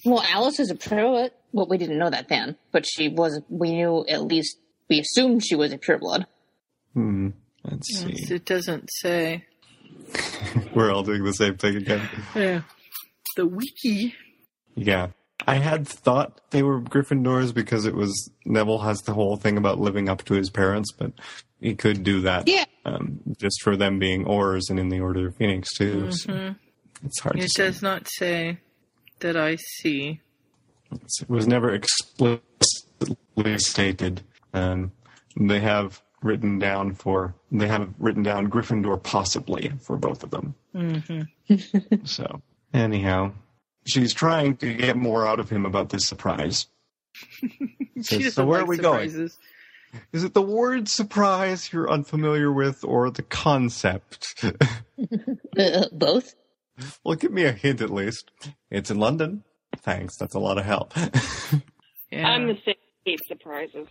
Well, 0.05 0.23
Alice 0.29 0.59
is 0.59 0.71
a 0.71 0.75
pureblood. 0.75 1.31
Well, 1.51 1.67
we 1.67 1.77
didn't 1.77 1.97
know 1.97 2.09
that 2.09 2.29
then, 2.29 2.55
but 2.71 2.85
she 2.85 3.09
was. 3.09 3.41
We 3.49 3.73
knew 3.73 4.05
at 4.07 4.23
least. 4.23 4.57
We 4.89 4.99
assumed 4.99 5.45
she 5.45 5.55
was 5.55 5.71
a 5.73 5.77
pureblood. 5.77 6.25
Hmm. 6.93 7.29
Let's 7.63 7.87
Yes, 7.91 8.27
see. 8.27 8.33
It 8.35 8.45
doesn't 8.45 8.89
say. 8.91 9.45
We're 10.73 10.91
all 10.91 11.03
doing 11.03 11.23
the 11.23 11.33
same 11.33 11.57
thing 11.57 11.75
again. 11.75 12.07
Yeah. 12.35 12.61
The 13.35 13.45
wiki. 13.45 14.15
Yeah. 14.75 15.09
I 15.47 15.55
had 15.55 15.87
thought 15.87 16.41
they 16.51 16.63
were 16.63 16.81
Gryffindors 16.81 17.53
because 17.53 17.85
it 17.85 17.95
was 17.95 18.29
Neville 18.45 18.79
has 18.79 19.01
the 19.01 19.13
whole 19.13 19.35
thing 19.37 19.57
about 19.57 19.79
living 19.79 20.09
up 20.09 20.23
to 20.25 20.33
his 20.33 20.49
parents, 20.49 20.91
but 20.91 21.11
he 21.59 21.75
could 21.75 22.03
do 22.03 22.21
that 22.21 22.47
Yeah. 22.47 22.65
um, 22.85 23.19
just 23.37 23.61
for 23.61 23.75
them 23.77 23.99
being 23.99 24.25
Aurors 24.25 24.69
and 24.69 24.79
in 24.79 24.89
the 24.89 24.99
Order 24.99 25.27
of 25.27 25.35
Phoenix 25.35 25.69
too. 25.75 26.11
So 26.11 26.31
Mhm. 26.33 26.55
it's 27.05 27.19
hard 27.21 27.37
to 27.37 27.43
It 27.43 27.51
say. 27.51 27.65
does 27.65 27.81
not 27.81 28.07
say 28.09 28.57
that 29.19 29.37
I 29.37 29.55
see. 29.81 30.21
It 30.91 31.29
was 31.29 31.47
never 31.47 31.73
explicitly 31.73 32.41
stated. 33.57 34.21
Um, 34.53 34.91
they 35.39 35.59
have 35.59 36.01
written 36.21 36.59
down 36.59 36.93
for 36.95 37.33
they 37.51 37.67
have 37.67 37.93
written 37.97 38.23
down 38.23 38.49
Gryffindor 38.49 39.01
possibly 39.01 39.71
for 39.81 39.95
both 39.97 40.23
of 40.23 40.31
them. 40.31 40.55
Mm-hmm. 40.75 41.95
So 42.05 42.41
anyhow, 42.73 43.31
she's 43.85 44.13
trying 44.13 44.57
to 44.57 44.73
get 44.73 44.97
more 44.97 45.25
out 45.27 45.39
of 45.39 45.49
him 45.49 45.65
about 45.65 45.89
this 45.89 46.05
surprise. 46.07 46.67
She 48.03 48.29
So- 48.29 48.45
where 48.45 48.59
like 48.61 48.67
are 48.67 48.69
we 48.69 48.77
going? 48.77 49.09
surprises. 49.09 49.37
Is 50.13 50.23
it 50.23 50.33
the 50.35 50.41
word 50.41 50.87
surprise 50.87 51.73
you're 51.73 51.89
unfamiliar 51.89 52.51
with, 52.51 52.83
or 52.83 53.09
the 53.09 53.23
concept? 53.23 54.45
Uh, 55.57 55.85
both. 55.91 56.35
Well, 57.03 57.15
give 57.15 57.31
me 57.31 57.45
a 57.45 57.51
hint 57.51 57.81
at 57.81 57.89
least. 57.89 58.31
It's 58.69 58.91
in 58.91 58.99
London. 58.99 59.43
Thanks, 59.77 60.17
that's 60.17 60.35
a 60.35 60.39
lot 60.39 60.57
of 60.57 60.65
help. 60.65 60.93
Yeah. 62.11 62.27
I'm 62.27 62.47
the 62.47 62.57
same. 62.65 62.75
Hate 63.05 63.19
surprises. 63.27 63.87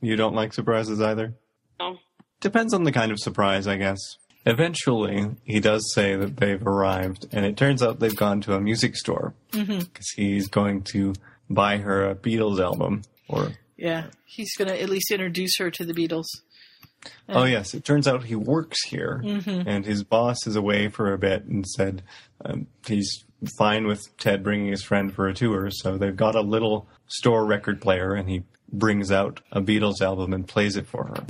you 0.00 0.16
don't 0.16 0.34
like 0.34 0.52
surprises 0.52 1.00
either? 1.00 1.34
No. 1.78 1.98
Depends 2.40 2.74
on 2.74 2.82
the 2.84 2.92
kind 2.92 3.12
of 3.12 3.18
surprise, 3.20 3.66
I 3.68 3.76
guess. 3.76 3.98
Eventually, 4.44 5.30
he 5.44 5.60
does 5.60 5.92
say 5.94 6.16
that 6.16 6.36
they've 6.38 6.66
arrived, 6.66 7.28
and 7.30 7.46
it 7.46 7.56
turns 7.56 7.80
out 7.82 8.00
they've 8.00 8.16
gone 8.16 8.40
to 8.40 8.54
a 8.54 8.60
music 8.60 8.96
store 8.96 9.34
mm-hmm. 9.52 9.78
because 9.78 10.08
he's 10.16 10.48
going 10.48 10.82
to 10.92 11.14
buy 11.48 11.76
her 11.76 12.10
a 12.10 12.16
Beatles 12.16 12.60
album. 12.60 13.02
Or 13.28 13.52
Yeah. 13.76 14.06
He's 14.24 14.54
going 14.56 14.68
to 14.68 14.80
at 14.80 14.88
least 14.88 15.12
introduce 15.12 15.58
her 15.58 15.70
to 15.70 15.84
the 15.84 15.94
Beatles. 15.94 16.26
Oh 17.28 17.44
yes, 17.44 17.74
it 17.74 17.84
turns 17.84 18.06
out 18.08 18.24
he 18.24 18.34
works 18.34 18.84
here, 18.86 19.20
Mhm. 19.24 19.64
and 19.66 19.84
his 19.84 20.04
boss 20.04 20.46
is 20.46 20.56
away 20.56 20.88
for 20.88 21.12
a 21.12 21.18
bit, 21.18 21.44
and 21.44 21.66
said 21.66 22.02
um, 22.44 22.66
he's 22.86 23.24
fine 23.58 23.86
with 23.86 24.00
Ted 24.18 24.42
bringing 24.42 24.68
his 24.70 24.82
friend 24.82 25.12
for 25.12 25.28
a 25.28 25.34
tour. 25.34 25.68
So 25.70 25.96
they've 25.96 26.14
got 26.16 26.34
a 26.34 26.40
little 26.42 26.86
store 27.08 27.44
record 27.44 27.80
player, 27.80 28.14
and 28.14 28.28
he 28.28 28.44
brings 28.72 29.10
out 29.12 29.40
a 29.50 29.60
Beatles 29.60 30.00
album 30.00 30.32
and 30.32 30.46
plays 30.48 30.76
it 30.76 30.86
for 30.86 31.04
her. 31.06 31.24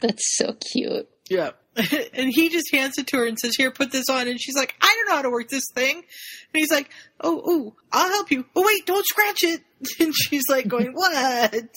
That's 0.00 0.36
so 0.36 0.56
cute. 0.72 1.08
Yeah. 1.28 1.50
and 2.14 2.30
he 2.32 2.48
just 2.48 2.72
hands 2.72 2.98
it 2.98 3.06
to 3.08 3.18
her 3.18 3.26
and 3.26 3.38
says, 3.38 3.54
Here, 3.56 3.70
put 3.70 3.92
this 3.92 4.08
on. 4.08 4.26
And 4.28 4.40
she's 4.40 4.56
like, 4.56 4.74
I 4.80 4.86
don't 4.86 5.08
know 5.08 5.16
how 5.16 5.22
to 5.22 5.30
work 5.30 5.48
this 5.48 5.64
thing. 5.74 5.96
And 5.96 6.04
he's 6.54 6.70
like, 6.70 6.90
Oh, 7.20 7.40
oh, 7.44 7.76
I'll 7.92 8.08
help 8.10 8.30
you. 8.30 8.44
Oh, 8.56 8.64
wait, 8.64 8.86
don't 8.86 9.06
scratch 9.06 9.42
it. 9.44 9.60
And 10.00 10.12
she's 10.14 10.48
like, 10.48 10.66
going, 10.66 10.92
What? 10.94 11.68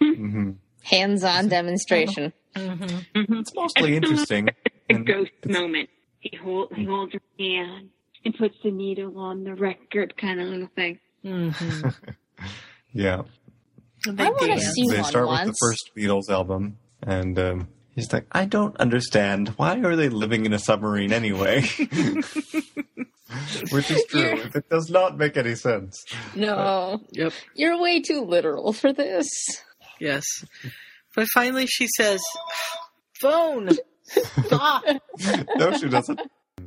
hmm 0.00 0.50
Hands-on 0.82 1.48
demonstration. 1.48 2.32
Mm-hmm. 2.56 3.34
It's 3.34 3.54
mostly 3.54 3.96
interesting. 3.96 4.48
A 4.88 4.94
ghost 4.94 5.30
it's- 5.42 5.60
moment. 5.60 5.90
He 6.20 6.36
hold 6.36 6.72
he 6.74 6.84
holds 6.84 7.12
her 7.12 7.20
hand 7.38 7.90
and 8.24 8.34
puts 8.36 8.56
the 8.64 8.70
needle 8.72 9.18
on 9.18 9.44
the 9.44 9.54
record, 9.54 10.16
kind 10.16 10.40
of 10.40 10.48
little 10.48 10.68
thing. 10.74 10.98
Mm-hmm. 11.24 11.88
Yeah. 12.92 13.22
I 14.06 14.30
want 14.30 14.52
to 14.52 14.60
see 14.60 14.88
they 14.88 14.96
one 14.96 15.04
start 15.04 15.28
with 15.28 15.44
the 15.46 15.54
first 15.60 15.90
Beatles 15.96 16.28
album, 16.28 16.78
and 17.02 17.38
um, 17.38 17.68
he's 17.94 18.12
like, 18.12 18.26
"I 18.32 18.44
don't 18.44 18.76
understand. 18.78 19.48
Why 19.56 19.78
are 19.80 19.96
they 19.96 20.08
living 20.08 20.46
in 20.46 20.52
a 20.52 20.58
submarine 20.58 21.12
anyway?" 21.12 21.62
Which 23.70 23.90
is 23.90 24.04
true. 24.08 24.20
You're- 24.20 24.50
It 24.54 24.68
does 24.70 24.88
not 24.90 25.18
make 25.18 25.36
any 25.36 25.54
sense. 25.54 26.02
No, 26.34 27.00
Yep. 27.12 27.32
you're 27.54 27.78
way 27.80 28.00
too 28.00 28.22
literal 28.22 28.72
for 28.72 28.92
this. 28.92 29.28
Yes. 30.00 30.24
But 31.14 31.26
finally 31.34 31.66
she 31.66 31.88
says, 31.96 32.20
Phone. 33.20 33.70
Stop. 34.46 34.84
no, 35.56 35.76
she 35.76 35.88
doesn't. 35.88 36.20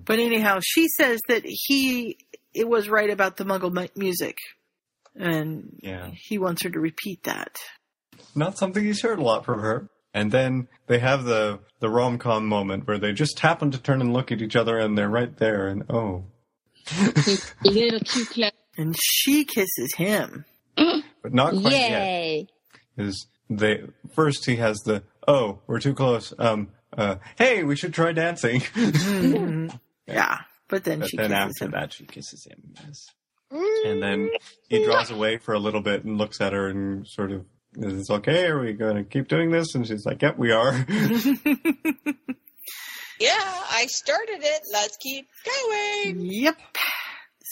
But 0.05 0.19
anyhow, 0.19 0.59
she 0.63 0.87
says 0.97 1.19
that 1.29 1.41
he 1.45 2.17
it 2.53 2.67
was 2.67 2.89
right 2.89 3.09
about 3.09 3.37
the 3.37 3.45
Muggle 3.45 3.71
mu- 3.73 3.87
music, 3.95 4.37
and 5.15 5.79
Yeah, 5.81 6.11
he 6.13 6.37
wants 6.37 6.61
her 6.63 6.69
to 6.69 6.79
repeat 6.79 7.23
that. 7.23 7.55
not 8.35 8.57
something 8.57 8.83
he's 8.83 9.01
heard 9.01 9.17
a 9.19 9.23
lot 9.23 9.45
from 9.45 9.59
her. 9.61 9.89
And 10.13 10.31
then 10.31 10.67
they 10.87 10.99
have 10.99 11.23
the 11.23 11.59
the 11.79 11.89
rom 11.89 12.17
com 12.17 12.45
moment 12.45 12.87
where 12.87 12.97
they 12.97 13.13
just 13.13 13.39
happen 13.39 13.71
to 13.71 13.77
turn 13.81 14.01
and 14.01 14.13
look 14.13 14.31
at 14.31 14.41
each 14.41 14.55
other, 14.55 14.77
and 14.77 14.97
they're 14.97 15.09
right 15.09 15.35
there, 15.37 15.67
and 15.67 15.83
oh, 15.89 16.25
A 16.99 17.69
little 17.69 17.99
too 17.99 18.25
close. 18.25 18.51
And 18.77 18.95
she 19.01 19.45
kisses 19.45 19.93
him. 19.95 20.45
but 20.75 21.33
not 21.33 21.51
quite 21.53 21.71
yet. 21.73 22.45
Is 22.97 23.27
they 23.49 23.83
first 24.13 24.45
he 24.45 24.55
has 24.57 24.77
the 24.79 25.03
oh 25.27 25.59
we're 25.67 25.79
too 25.79 25.93
close 25.93 26.33
um 26.39 26.69
uh 26.97 27.15
hey 27.37 27.63
we 27.63 27.75
should 27.75 27.93
try 27.93 28.11
dancing. 28.11 28.61
Mhm. 28.61 29.79
Yeah. 30.07 30.39
But 30.67 30.83
then 30.83 30.99
but 30.99 31.09
she 31.09 31.17
then 31.17 31.29
kisses 31.29 31.39
after 31.61 31.65
him. 31.65 31.71
that 31.71 31.93
she 31.93 32.05
kisses 32.05 32.45
him. 32.49 32.73
Yes. 32.85 33.05
And 33.85 34.01
then 34.01 34.29
he 34.67 34.83
draws 34.83 35.11
away 35.11 35.37
for 35.37 35.53
a 35.53 35.59
little 35.59 35.81
bit 35.81 36.03
and 36.03 36.17
looks 36.17 36.41
at 36.41 36.51
her 36.53 36.67
and 36.67 37.07
sort 37.07 37.31
of 37.31 37.45
is 37.77 37.93
this 37.97 38.09
okay? 38.09 38.45
Are 38.47 38.59
we 38.59 38.73
going 38.73 38.95
to 38.97 39.03
keep 39.03 39.27
doing 39.27 39.51
this? 39.51 39.75
And 39.75 39.85
she's 39.87 40.05
like, 40.05 40.21
"Yep, 40.21 40.37
we 40.37 40.51
are." 40.51 40.73
Yeah, 43.19 43.37
I 43.37 43.85
started 43.87 44.39
it. 44.41 44.61
Let's 44.73 44.97
keep 44.97 45.27
going. 45.45 46.21
Yep. 46.21 46.57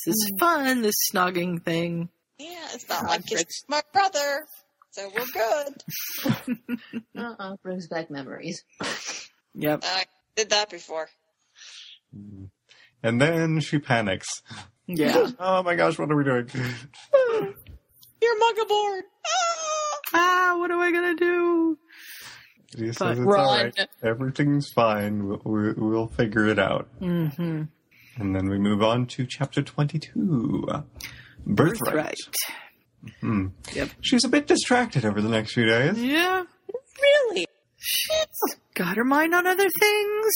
This 0.06 0.16
is 0.16 0.32
fun, 0.40 0.82
this 0.82 0.96
snogging 1.14 1.62
thing. 1.64 2.10
Yeah, 2.40 2.70
it's 2.74 2.90
not 2.90 3.04
like 3.04 3.32
it's 3.32 3.66
my 3.68 3.84
brother, 3.94 4.48
so 4.90 5.12
we're 5.16 5.28
good. 5.32 6.80
Uh-uh, 7.16 7.56
brings 7.62 7.88
back 7.88 8.10
memories. 8.10 8.64
Yep. 9.54 9.84
I 9.86 10.06
did 10.36 10.50
that 10.50 10.72
before. 10.72 11.08
and 13.04 13.22
then 13.22 13.60
she 13.60 13.78
panics. 13.78 14.42
Yeah. 14.88 15.30
Oh 15.40 15.62
my 15.62 15.76
gosh, 15.76 16.00
what 16.00 16.10
are 16.12 16.16
we 16.16 16.24
doing? 16.24 16.50
You're 16.54 18.36
Muggle-born. 18.40 19.04
ah, 19.28 19.79
what 20.12 20.72
am 20.72 20.80
I 20.80 20.92
gonna 20.92 21.16
do? 21.16 21.78
He 22.78 22.88
says 22.88 22.98
But- 23.00 23.12
it's 23.12 23.20
Run. 23.22 23.40
all 23.40 23.56
right. 23.64 23.88
Everything's 24.04 24.70
fine. 24.70 25.28
We'll, 25.28 25.42
we'll, 25.44 25.74
we'll 25.78 26.08
figure 26.08 26.48
it 26.48 26.60
out. 26.60 26.88
Mm-hmm. 27.02 27.64
And 28.22 28.36
then 28.36 28.50
we 28.50 28.60
move 28.60 28.84
on 28.84 29.06
to 29.08 29.26
chapter 29.28 29.62
22. 29.62 30.68
Birthright. 31.46 31.80
Birthright. 31.94 32.16
Hmm. 33.22 33.48
Yep. 33.74 33.90
She's 34.02 34.24
a 34.26 34.30
bit 34.30 34.46
distracted 34.46 35.06
over 35.06 35.22
the 35.22 35.30
next 35.30 35.54
few 35.54 35.66
days. 35.66 35.98
Yeah. 36.02 36.44
Really? 37.02 37.48
She's 37.78 38.56
got 38.76 38.98
her 38.98 39.06
mind 39.06 39.34
on 39.34 39.48
other 39.48 39.70
things. 39.70 40.34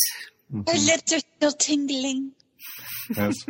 Her 0.53 0.74
lips 0.86 1.11
are 1.13 1.19
still 1.19 1.51
tingling. 1.51 2.32
Yes. 3.15 3.36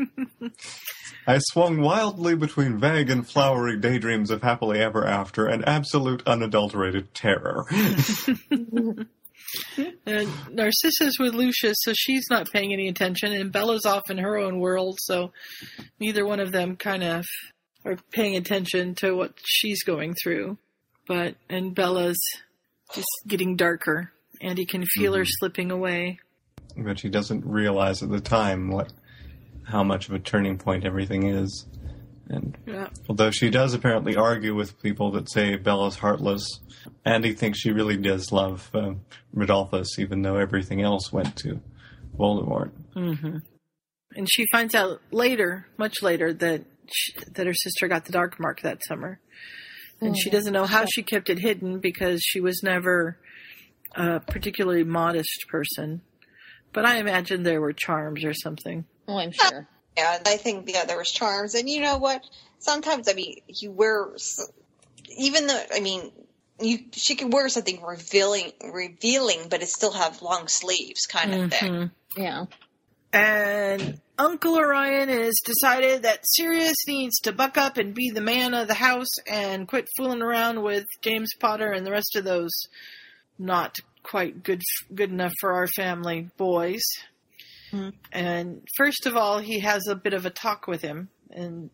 I 1.25 1.37
swung 1.39 1.81
wildly 1.81 2.35
between 2.35 2.79
vague 2.79 3.09
and 3.09 3.27
flowery 3.27 3.77
daydreams 3.77 4.29
of 4.29 4.41
happily 4.41 4.79
ever 4.79 5.05
after 5.05 5.47
and 5.47 5.67
absolute 5.67 6.23
unadulterated 6.27 7.13
terror. 7.13 7.65
And 10.05 10.27
Narcissa's 10.49 11.17
with 11.19 11.33
Lucius, 11.33 11.77
so 11.81 11.93
she's 11.95 12.25
not 12.29 12.51
paying 12.51 12.73
any 12.73 12.87
attention, 12.87 13.33
and 13.33 13.51
Bella's 13.51 13.85
off 13.85 14.09
in 14.09 14.17
her 14.17 14.37
own 14.37 14.59
world, 14.59 14.97
so 15.01 15.31
neither 15.99 16.25
one 16.25 16.39
of 16.39 16.51
them 16.51 16.75
kind 16.75 17.03
of 17.03 17.25
are 17.85 17.97
paying 18.11 18.35
attention 18.35 18.95
to 18.95 19.13
what 19.13 19.33
she's 19.45 19.83
going 19.83 20.15
through. 20.21 20.57
But 21.07 21.35
and 21.49 21.75
Bella's 21.75 22.19
just 22.93 23.07
getting 23.27 23.55
darker, 23.55 24.11
and 24.41 24.57
he 24.57 24.65
can 24.65 24.85
feel 24.85 25.13
her 25.13 25.21
mm-hmm. 25.21 25.29
slipping 25.39 25.71
away. 25.71 26.19
but 26.75 26.99
she 26.99 27.09
doesn't 27.09 27.45
realize 27.45 28.01
at 28.01 28.09
the 28.09 28.21
time 28.21 28.69
what 28.69 28.91
how 29.65 29.83
much 29.83 30.09
of 30.09 30.15
a 30.15 30.19
turning 30.19 30.57
point 30.57 30.85
everything 30.85 31.27
is. 31.27 31.65
And 32.29 32.57
Yeah. 32.65 32.89
although 33.09 33.31
she 33.31 33.49
does 33.49 33.73
apparently 33.73 34.15
argue 34.15 34.55
with 34.55 34.81
people 34.81 35.11
that 35.11 35.29
say 35.31 35.55
Bella's 35.57 35.97
heartless, 35.97 36.45
Andy 37.05 37.33
thinks 37.33 37.59
she 37.59 37.71
really 37.71 37.97
does 37.97 38.31
love 38.31 38.69
uh, 38.73 38.93
Rodolphus, 39.35 39.99
even 39.99 40.21
though 40.21 40.37
everything 40.37 40.81
else 40.81 41.11
went 41.11 41.35
to 41.37 41.59
Voldemort. 42.17 42.71
hmm 42.93 43.37
And 44.15 44.27
she 44.31 44.45
finds 44.51 44.73
out 44.75 45.01
later, 45.11 45.67
much 45.77 46.01
later, 46.01 46.33
that 46.33 46.63
she, 46.91 47.13
that 47.33 47.45
her 47.47 47.53
sister 47.53 47.87
got 47.87 48.05
the 48.05 48.11
dark 48.11 48.39
mark 48.39 48.61
that 48.61 48.81
summer, 48.87 49.19
and 50.01 50.17
she 50.17 50.29
Oh, 50.29 50.33
doesn't 50.33 50.53
know 50.53 50.65
how 50.65 50.85
she 50.85 51.03
kept 51.03 51.29
it 51.29 51.39
hidden 51.39 51.79
because 51.79 52.21
she 52.21 52.39
was 52.39 52.61
never 52.63 53.17
a 53.95 54.19
particularly 54.19 54.83
modest 54.83 55.45
person. 55.49 56.01
But 56.73 56.85
I 56.85 56.97
imagine 56.97 57.43
there 57.43 57.61
were 57.61 57.73
charms 57.73 58.23
or 58.25 58.33
something. 58.33 58.85
Oh, 59.07 59.17
I'm 59.17 59.31
sure. 59.31 59.67
Yeah, 59.97 60.17
I 60.25 60.37
think 60.37 60.69
yeah, 60.69 60.85
there 60.85 60.97
was 60.97 61.11
charms, 61.11 61.55
and 61.55 61.69
you 61.69 61.81
know 61.81 61.97
what? 61.97 62.23
Sometimes 62.59 63.07
I 63.09 63.13
mean, 63.13 63.41
you 63.47 63.71
wear 63.71 64.09
even 65.17 65.47
though 65.47 65.63
I 65.73 65.79
mean, 65.79 66.11
you 66.59 66.79
she 66.93 67.15
could 67.15 67.31
wear 67.31 67.49
something 67.49 67.81
revealing, 67.81 68.51
revealing, 68.63 69.47
but 69.49 69.61
it 69.61 69.69
still 69.69 69.91
have 69.91 70.21
long 70.21 70.47
sleeves, 70.47 71.05
kind 71.05 71.33
of 71.33 71.51
thing. 71.51 71.73
Mhm. 71.73 71.91
Yeah. 72.17 72.45
And 73.11 74.01
Uncle 74.17 74.55
Orion 74.55 75.09
has 75.09 75.35
decided 75.45 76.01
that 76.01 76.23
Sirius 76.23 76.87
needs 76.87 77.19
to 77.19 77.31
buck 77.31 77.57
up 77.57 77.77
and 77.77 77.93
be 77.93 78.09
the 78.09 78.21
man 78.21 78.55
of 78.55 78.67
the 78.67 78.73
house 78.73 79.15
and 79.29 79.67
quit 79.67 79.87
fooling 79.95 80.23
around 80.23 80.63
with 80.63 80.85
James 81.01 81.29
Potter 81.39 81.71
and 81.71 81.85
the 81.85 81.91
rest 81.91 82.15
of 82.15 82.23
those 82.23 82.51
not 83.37 83.77
quite 84.01 84.43
good 84.43 84.61
good 84.93 85.11
enough 85.11 85.33
for 85.39 85.53
our 85.53 85.67
family 85.67 86.29
boys. 86.37 86.81
And 88.11 88.67
first 88.77 89.05
of 89.05 89.15
all, 89.17 89.39
he 89.39 89.59
has 89.59 89.87
a 89.87 89.95
bit 89.95 90.13
of 90.13 90.25
a 90.25 90.29
talk 90.29 90.67
with 90.67 90.81
him, 90.81 91.09
and 91.31 91.69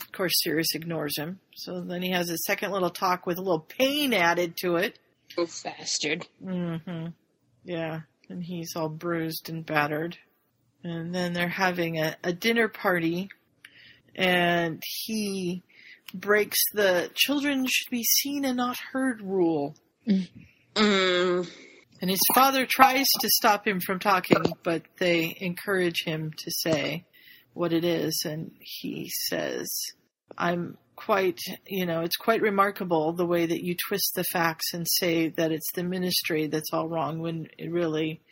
of 0.00 0.12
course 0.12 0.32
Sirius 0.42 0.74
ignores 0.74 1.16
him. 1.18 1.40
So 1.54 1.80
then 1.80 2.02
he 2.02 2.10
has 2.10 2.30
a 2.30 2.38
second 2.38 2.72
little 2.72 2.90
talk 2.90 3.26
with 3.26 3.38
a 3.38 3.42
little 3.42 3.60
pain 3.60 4.14
added 4.14 4.56
to 4.58 4.76
it. 4.76 4.98
Oh, 5.36 5.46
bastard. 5.62 6.26
Mm-hmm. 6.44 7.08
Yeah, 7.64 8.00
and 8.28 8.42
he's 8.42 8.74
all 8.76 8.88
bruised 8.88 9.48
and 9.48 9.64
battered. 9.64 10.16
And 10.82 11.14
then 11.14 11.34
they're 11.34 11.48
having 11.48 11.98
a, 11.98 12.16
a 12.24 12.32
dinner 12.32 12.68
party, 12.68 13.28
and 14.16 14.82
he 15.04 15.62
breaks 16.14 16.58
the 16.72 17.10
children 17.14 17.66
should 17.68 17.90
be 17.90 18.02
seen 18.02 18.44
and 18.44 18.56
not 18.56 18.78
heard 18.92 19.20
rule. 19.20 19.76
Mm. 20.08 21.48
And 22.00 22.10
his 22.10 22.20
father 22.34 22.66
tries 22.66 23.06
to 23.20 23.28
stop 23.28 23.66
him 23.66 23.80
from 23.80 23.98
talking, 23.98 24.42
but 24.62 24.82
they 24.98 25.36
encourage 25.40 26.02
him 26.04 26.32
to 26.38 26.50
say 26.50 27.04
what 27.52 27.72
it 27.72 27.84
is. 27.84 28.22
And 28.24 28.52
he 28.58 29.10
says, 29.28 29.68
I'm 30.38 30.78
quite, 30.96 31.38
you 31.66 31.84
know, 31.86 32.00
it's 32.00 32.16
quite 32.16 32.40
remarkable 32.40 33.12
the 33.12 33.26
way 33.26 33.44
that 33.46 33.62
you 33.62 33.74
twist 33.88 34.12
the 34.14 34.24
facts 34.24 34.72
and 34.72 34.86
say 34.88 35.28
that 35.28 35.52
it's 35.52 35.72
the 35.74 35.82
ministry 35.84 36.46
that's 36.46 36.72
all 36.72 36.88
wrong 36.88 37.20
when 37.20 37.48
it 37.58 37.70
really, 37.70 38.22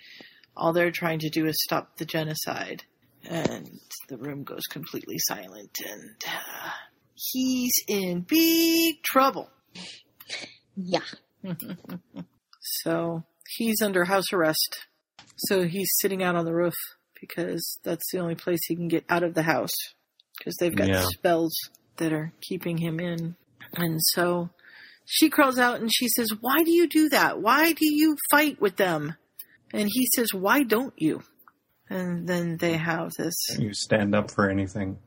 all 0.57 0.73
they're 0.73 0.91
trying 0.91 1.19
to 1.21 1.31
do 1.31 1.47
is 1.47 1.62
stop 1.62 1.99
the 1.99 2.07
genocide. 2.07 2.85
And 3.29 3.69
the 4.09 4.16
room 4.16 4.45
goes 4.45 4.62
completely 4.71 5.16
silent, 5.19 5.77
and 5.85 6.14
uh, 6.27 6.71
he's 7.14 7.75
in 7.89 8.21
big 8.21 9.03
trouble. 9.03 9.51
Yeah. 10.77 11.01
So 12.61 13.24
he's 13.57 13.81
under 13.83 14.05
house 14.05 14.33
arrest. 14.33 14.87
So 15.37 15.66
he's 15.66 15.89
sitting 16.01 16.23
out 16.23 16.37
on 16.37 16.45
the 16.45 16.55
roof 16.55 16.75
because 17.20 17.79
that's 17.85 18.05
the 18.12 18.19
only 18.19 18.35
place 18.35 18.61
he 18.66 18.77
can 18.77 18.89
get 18.89 19.05
out 19.09 19.23
of 19.23 19.35
the 19.35 19.43
house 19.43 19.75
because 20.39 20.57
they've 20.57 20.75
got 20.75 20.89
Yeah. 20.89 21.05
spells 21.09 21.55
that 21.97 22.12
are 22.12 22.33
keeping 22.41 22.79
him 22.79 23.01
in. 23.01 23.37
And 23.75 23.99
so 24.15 24.51
she 25.05 25.29
crawls 25.31 25.59
out 25.59 25.81
and 25.81 25.91
she 25.93 26.09
says, 26.09 26.29
Why 26.41 26.62
do 26.65 26.70
you 26.73 26.89
do 26.89 27.09
that? 27.11 27.41
Why 27.41 27.73
do 27.73 27.87
you 27.87 28.16
fight 28.31 28.61
with 28.61 28.77
them? 28.77 29.15
And 29.73 29.89
he 29.93 30.07
says, 30.15 30.33
Why 30.33 30.62
don't 30.62 30.95
you? 30.97 31.23
And 31.91 32.29
then 32.29 32.59
they 32.59 32.77
have 32.77 33.12
this. 33.15 33.35
You 33.59 33.73
stand 33.75 34.15
up 34.15 34.31
for 34.31 34.51
anything. 34.51 34.99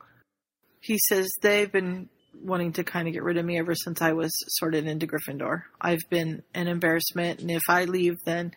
He 0.79 0.97
says, 1.07 1.29
They've 1.41 1.71
been 1.71 2.09
wanting 2.43 2.73
to 2.73 2.83
kind 2.83 3.07
of 3.07 3.13
get 3.13 3.23
rid 3.23 3.37
of 3.37 3.45
me 3.45 3.57
ever 3.57 3.75
since 3.75 4.01
I 4.01 4.13
was 4.13 4.31
sorted 4.57 4.87
into 4.87 5.07
Gryffindor. 5.07 5.63
I've 5.79 6.01
been 6.09 6.43
an 6.53 6.67
embarrassment, 6.67 7.39
and 7.39 7.51
if 7.51 7.63
I 7.69 7.85
leave, 7.85 8.17
then 8.25 8.53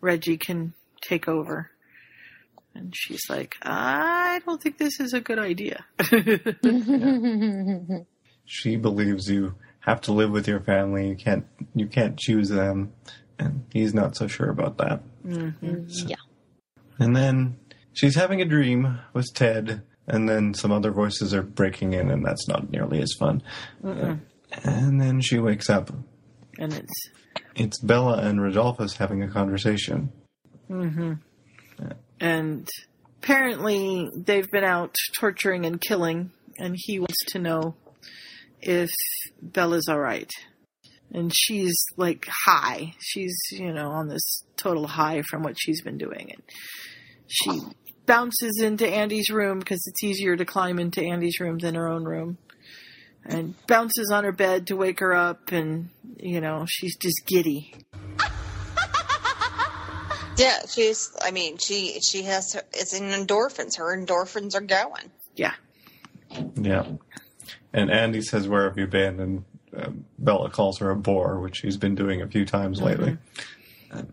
Reggie 0.00 0.36
can 0.36 0.74
take 1.00 1.28
over. 1.28 1.70
And 2.74 2.92
she's 2.94 3.22
like, 3.28 3.54
I 3.62 4.40
don't 4.44 4.60
think 4.60 4.78
this 4.78 5.00
is 5.00 5.12
a 5.12 5.20
good 5.20 5.38
idea. 5.38 5.84
She 8.46 8.76
believes 8.76 9.28
you 9.28 9.54
have 9.80 10.00
to 10.02 10.12
live 10.12 10.30
with 10.30 10.46
your 10.46 10.60
family. 10.60 11.08
You 11.08 11.16
can't 11.16 11.46
you 11.74 11.86
can't 11.86 12.18
choose 12.18 12.48
them, 12.48 12.92
and 13.38 13.64
he's 13.72 13.94
not 13.94 14.16
so 14.16 14.26
sure 14.26 14.50
about 14.50 14.78
that. 14.78 15.00
mm-hmm. 15.26 15.84
yeah. 16.06 16.16
And 16.98 17.16
then 17.16 17.56
she's 17.92 18.14
having 18.14 18.40
a 18.40 18.44
dream 18.44 18.98
with 19.12 19.32
Ted, 19.34 19.82
and 20.06 20.28
then 20.28 20.54
some 20.54 20.72
other 20.72 20.90
voices 20.92 21.32
are 21.34 21.42
breaking 21.42 21.92
in, 21.94 22.10
and 22.10 22.24
that's 22.24 22.48
not 22.48 22.70
nearly 22.70 23.00
as 23.00 23.12
fun. 23.18 23.42
Mm-mm. 23.82 24.20
And 24.62 25.00
then 25.00 25.20
she 25.20 25.38
wakes 25.38 25.68
up. 25.70 25.90
And 26.58 26.72
it's, 26.72 27.10
It's 27.56 27.80
Bella 27.80 28.18
and 28.18 28.38
Rodolphus 28.40 28.96
having 28.96 29.22
a 29.22 29.28
conversation. 29.30 30.12
hmm 30.68 31.14
And 32.20 32.68
apparently 33.22 34.08
they've 34.16 34.50
been 34.50 34.64
out 34.64 34.94
torturing 35.18 35.66
and 35.66 35.80
killing, 35.80 36.30
and 36.58 36.74
he 36.78 36.98
wants 37.00 37.24
to 37.28 37.38
know 37.38 37.74
if 38.60 38.90
Bella's 39.42 39.88
alright. 39.88 40.30
and 41.12 41.32
she's 41.34 41.76
like 41.96 42.26
high. 42.46 42.94
She's 43.00 43.36
you 43.50 43.72
know 43.72 43.88
on 43.90 44.08
this 44.08 44.44
total 44.56 44.86
high 44.86 45.22
from 45.28 45.42
what 45.42 45.56
she's 45.58 45.82
been 45.82 45.98
doing, 45.98 46.30
and 46.32 46.42
she 47.26 47.60
bounces 48.06 48.60
into 48.60 48.86
Andy's 48.86 49.30
room 49.30 49.58
because 49.58 49.84
it's 49.86 50.02
easier 50.02 50.36
to 50.36 50.44
climb 50.44 50.78
into 50.78 51.02
Andy's 51.02 51.40
room 51.40 51.58
than 51.58 51.74
her 51.74 51.88
own 51.88 52.04
room, 52.04 52.38
and 53.24 53.54
bounces 53.66 54.10
on 54.12 54.24
her 54.24 54.32
bed 54.32 54.66
to 54.68 54.76
wake 54.76 55.00
her 55.00 55.14
up, 55.14 55.52
and 55.52 55.88
you 56.18 56.40
know 56.40 56.66
she's 56.68 56.96
just 56.96 57.26
giddy. 57.26 57.74
Yeah, 60.36 60.58
she's. 60.68 61.14
I 61.22 61.30
mean, 61.30 61.58
she 61.58 62.00
she 62.00 62.22
has. 62.24 62.54
Her, 62.54 62.62
it's 62.72 62.92
in 62.92 63.04
endorphins. 63.04 63.76
Her 63.78 63.96
endorphins 63.96 64.54
are 64.54 64.60
going. 64.60 65.10
Yeah. 65.36 65.54
Yeah. 66.56 66.86
And 67.72 67.90
Andy 67.90 68.20
says, 68.20 68.48
"Where 68.48 68.68
have 68.68 68.78
you 68.78 68.86
been?" 68.86 69.20
And 69.20 69.44
uh, 69.76 69.90
Bella 70.18 70.50
calls 70.50 70.78
her 70.78 70.90
a 70.90 70.96
bore, 70.96 71.38
which 71.40 71.58
she's 71.58 71.76
been 71.76 71.94
doing 71.94 72.22
a 72.22 72.26
few 72.26 72.44
times 72.44 72.80
lately. 72.80 73.16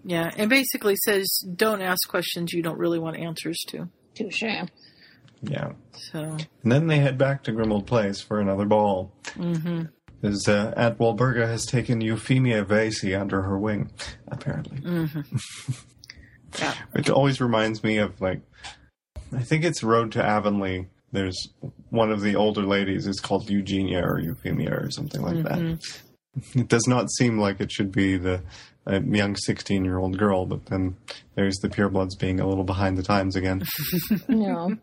Yeah, 0.03 0.31
and 0.37 0.49
basically 0.49 0.95
says, 1.05 1.27
"Don't 1.55 1.81
ask 1.81 2.07
questions 2.07 2.53
you 2.53 2.61
don't 2.63 2.77
really 2.77 2.99
want 2.99 3.17
answers 3.17 3.57
to." 3.69 3.89
Touche. 4.15 4.43
Yeah. 5.43 5.71
So, 6.11 6.37
And 6.63 6.71
then 6.71 6.87
they 6.87 6.99
head 6.99 7.17
back 7.17 7.43
to 7.43 7.51
Grimmauld 7.51 7.87
Place 7.87 8.21
for 8.21 8.39
another 8.39 8.65
ball. 8.65 9.11
hmm 9.33 9.83
Because 10.21 10.47
uh, 10.47 10.73
Aunt 10.77 10.99
Walburga 10.99 11.47
has 11.47 11.65
taken 11.65 11.99
Euphemia 12.01 12.63
Vasey 12.63 13.19
under 13.19 13.41
her 13.41 13.57
wing, 13.57 13.91
apparently. 14.27 14.77
hmm 14.81 15.21
yeah, 16.59 16.73
Which 16.91 17.09
always 17.09 17.39
reminds 17.41 17.83
me 17.83 17.97
of 17.97 18.19
like, 18.21 18.41
I 19.33 19.41
think 19.43 19.63
it's 19.63 19.81
Road 19.83 20.11
to 20.13 20.23
Avonlea. 20.23 20.87
There's 21.13 21.49
one 21.89 22.11
of 22.11 22.21
the 22.21 22.35
older 22.35 22.63
ladies 22.63 23.07
is 23.07 23.19
called 23.19 23.49
Eugenia 23.49 24.03
or 24.03 24.19
Euphemia 24.19 24.73
or 24.73 24.91
something 24.91 25.21
like 25.21 25.37
Mhm. 25.37 25.43
that. 25.43 26.01
It 26.55 26.67
does 26.69 26.87
not 26.87 27.09
seem 27.11 27.37
like 27.39 27.59
it 27.59 27.71
should 27.71 27.91
be 27.91 28.15
the 28.17 28.41
a 28.85 28.99
young 29.01 29.35
16 29.35 29.85
year 29.85 29.97
old 29.97 30.17
girl, 30.17 30.45
but 30.45 30.65
then 30.67 30.95
there's 31.35 31.57
the 31.57 31.69
purebloods 31.69 32.17
being 32.19 32.39
a 32.39 32.47
little 32.47 32.63
behind 32.63 32.97
the 32.97 33.03
times 33.03 33.35
again. 33.35 33.61
No. 34.27 34.75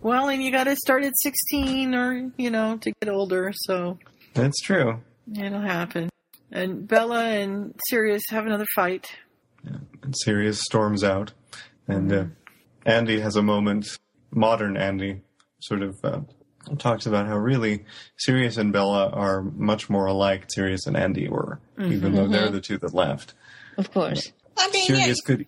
Well, 0.00 0.28
and 0.28 0.42
you 0.42 0.50
got 0.52 0.64
to 0.64 0.76
start 0.76 1.04
at 1.04 1.12
sixteen, 1.16 1.94
or 1.94 2.30
you 2.36 2.50
know, 2.50 2.76
to 2.78 2.92
get 3.00 3.08
older. 3.10 3.52
So 3.54 3.98
That's 4.34 4.58
true. 4.62 5.00
it'll 5.36 5.60
happen. 5.60 6.08
And 6.50 6.86
Bella 6.86 7.24
and 7.24 7.74
Sirius 7.88 8.22
have 8.30 8.46
another 8.46 8.66
fight. 8.76 9.10
Yeah. 9.64 9.78
And 10.02 10.14
Sirius 10.16 10.60
storms 10.60 11.02
out, 11.04 11.32
and 11.88 12.12
uh, 12.12 12.24
Andy 12.86 13.20
has 13.20 13.36
a 13.36 13.42
moment. 13.42 13.86
Modern 14.30 14.76
Andy 14.76 15.20
sort 15.60 15.82
of 15.82 15.96
uh, 16.04 16.20
talks 16.78 17.06
about 17.06 17.26
how 17.26 17.36
really 17.36 17.84
Sirius 18.16 18.56
and 18.56 18.72
Bella 18.72 19.08
are 19.10 19.42
much 19.42 19.90
more 19.90 20.06
alike. 20.06 20.44
Sirius 20.48 20.86
and 20.86 20.96
Andy 20.96 21.28
were, 21.28 21.60
even 21.78 22.14
though 22.14 22.28
they're 22.28 22.48
Mhm. 22.48 22.52
the 22.52 22.60
two 22.60 22.78
that 22.78 22.94
left. 22.94 23.34
Of 23.76 23.90
course. 23.92 24.32
I 24.58 24.70
mean, 24.70 24.86
yeah, 24.88 24.96
Sirius 24.96 25.20
could 25.22 25.46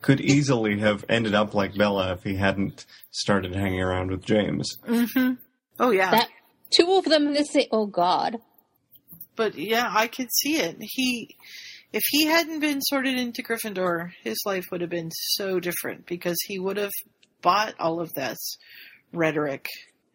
could 0.00 0.20
easily 0.20 0.78
have 0.78 1.04
ended 1.08 1.34
up 1.34 1.52
like 1.52 1.74
Bella 1.76 2.12
if 2.12 2.22
he 2.22 2.36
hadn't 2.36 2.86
started 3.10 3.54
hanging 3.54 3.80
around 3.80 4.10
with 4.10 4.24
James. 4.24 4.76
hmm 4.86 5.32
Oh 5.80 5.90
yeah, 5.90 6.12
That 6.12 6.28
two 6.70 6.92
of 6.92 7.04
them 7.04 7.26
in 7.26 7.32
the 7.34 7.44
same. 7.44 7.66
Oh 7.72 7.86
God. 7.86 8.36
but 9.36 9.56
yeah, 9.56 9.90
I 9.92 10.06
could 10.06 10.28
see 10.32 10.56
it. 10.58 10.76
He, 10.80 11.36
if 11.92 12.02
he 12.10 12.26
hadn't 12.26 12.60
been 12.60 12.80
sorted 12.82 13.16
into 13.18 13.42
Gryffindor, 13.42 14.12
his 14.22 14.38
life 14.46 14.64
would 14.70 14.80
have 14.80 14.90
been 14.90 15.10
so 15.12 15.58
different 15.58 16.06
because 16.06 16.36
he 16.46 16.58
would 16.60 16.76
have 16.76 16.92
bought 17.42 17.74
all 17.80 18.00
of 18.00 18.12
this 18.14 18.38
rhetoric, 19.12 19.66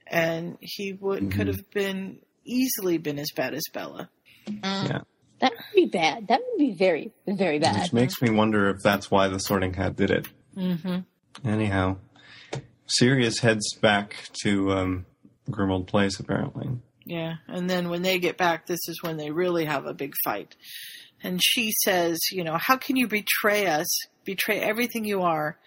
and 0.09 0.57
he 0.61 0.93
would 0.93 1.23
Mhm. 1.23 1.31
could 1.31 1.47
have 1.47 1.69
been 1.71 2.19
easily 2.45 2.97
been 2.97 3.19
as 3.19 3.31
bad 3.35 3.53
as 3.53 3.63
Bella. 3.73 4.09
Yeah. 4.47 5.01
That 5.39 5.51
would 5.53 5.75
be 5.75 5.85
bad. 5.85 6.27
That 6.27 6.41
would 6.45 6.57
be 6.57 6.73
very, 6.73 7.11
very 7.27 7.59
bad. 7.59 7.83
Which 7.83 7.93
makes 7.93 8.21
me 8.21 8.29
wonder 8.29 8.69
if 8.69 8.77
that's 8.83 9.09
why 9.09 9.27
the 9.29 9.39
Sorting 9.39 9.73
Hat 9.73 9.95
did 9.95 10.11
it. 10.11 10.27
Mm-hmm. 10.57 11.47
Anyhow, 11.47 11.97
Sirius 12.87 13.39
heads 13.39 13.73
back 13.81 14.15
to 14.43 14.71
um, 14.71 15.05
Grimmauld 15.49 15.87
Place, 15.87 16.19
apparently. 16.19 16.67
Yeah, 17.05 17.35
and 17.47 17.69
then 17.69 17.89
when 17.89 18.01
they 18.01 18.19
get 18.19 18.37
back, 18.37 18.65
this 18.67 18.79
is 18.87 19.01
when 19.01 19.17
they 19.17 19.31
really 19.31 19.65
have 19.65 19.85
a 19.85 19.93
big 19.93 20.13
fight. 20.23 20.55
And 21.23 21.41
she 21.43 21.71
says, 21.83 22.17
you 22.31 22.43
know, 22.43 22.57
how 22.57 22.77
can 22.77 22.95
you 22.95 23.07
betray 23.07 23.65
us, 23.67 23.87
betray 24.25 24.59
everything 24.59 25.05
you 25.05 25.21
are? 25.21 25.57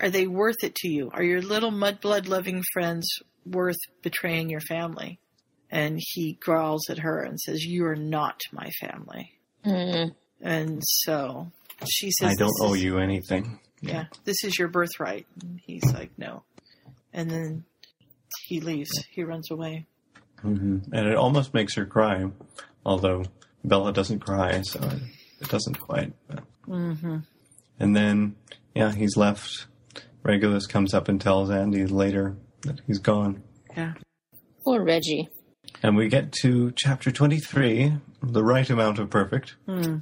Are 0.00 0.10
they 0.10 0.26
worth 0.26 0.62
it 0.62 0.74
to 0.76 0.88
you? 0.88 1.10
Are 1.12 1.22
your 1.22 1.40
little 1.42 1.70
mudblood 1.70 2.28
loving 2.28 2.62
friends 2.72 3.06
worth 3.46 3.76
betraying 4.02 4.50
your 4.50 4.60
family? 4.60 5.18
And 5.70 5.98
he 5.98 6.34
growls 6.34 6.88
at 6.88 6.98
her 6.98 7.20
and 7.20 7.40
says, 7.40 7.64
You 7.64 7.86
are 7.86 7.96
not 7.96 8.40
my 8.52 8.70
family. 8.80 9.32
Mm. 9.64 10.14
And 10.40 10.82
so 10.84 11.50
she 11.88 12.10
says, 12.12 12.32
I 12.32 12.34
don't 12.34 12.52
owe 12.60 12.74
is- 12.74 12.82
you 12.82 12.98
anything. 12.98 13.58
Yeah, 13.80 14.04
this 14.24 14.44
is 14.44 14.58
your 14.58 14.68
birthright. 14.68 15.26
And 15.42 15.60
he's 15.64 15.84
like, 15.92 16.10
No. 16.16 16.44
And 17.12 17.30
then 17.30 17.64
he 18.46 18.60
leaves. 18.60 18.90
He 19.10 19.24
runs 19.24 19.50
away. 19.50 19.86
hmm 20.40 20.78
And 20.92 21.08
it 21.08 21.16
almost 21.16 21.54
makes 21.54 21.74
her 21.76 21.86
cry, 21.86 22.26
although 22.84 23.24
Bella 23.64 23.92
doesn't 23.92 24.20
cry, 24.20 24.60
so 24.62 24.80
it, 24.80 25.02
it 25.40 25.48
doesn't 25.48 25.80
quite. 25.80 26.12
But. 26.28 26.44
Mm-hmm. 26.68 27.18
And 27.80 27.96
then, 27.96 28.36
yeah, 28.74 28.92
he's 28.92 29.16
left. 29.16 29.66
Regulus 30.22 30.66
comes 30.66 30.94
up 30.94 31.08
and 31.08 31.20
tells 31.20 31.50
Andy 31.50 31.86
later 31.86 32.36
that 32.36 32.43
he's 32.86 32.98
gone. 32.98 33.42
Yeah. 33.76 33.94
Poor 34.64 34.82
Reggie. 34.82 35.28
And 35.82 35.96
we 35.96 36.08
get 36.08 36.32
to 36.42 36.72
chapter 36.72 37.10
23, 37.10 37.96
The 38.22 38.44
Right 38.44 38.68
Amount 38.70 38.98
of 38.98 39.10
Perfect, 39.10 39.56
Hmm. 39.66 39.98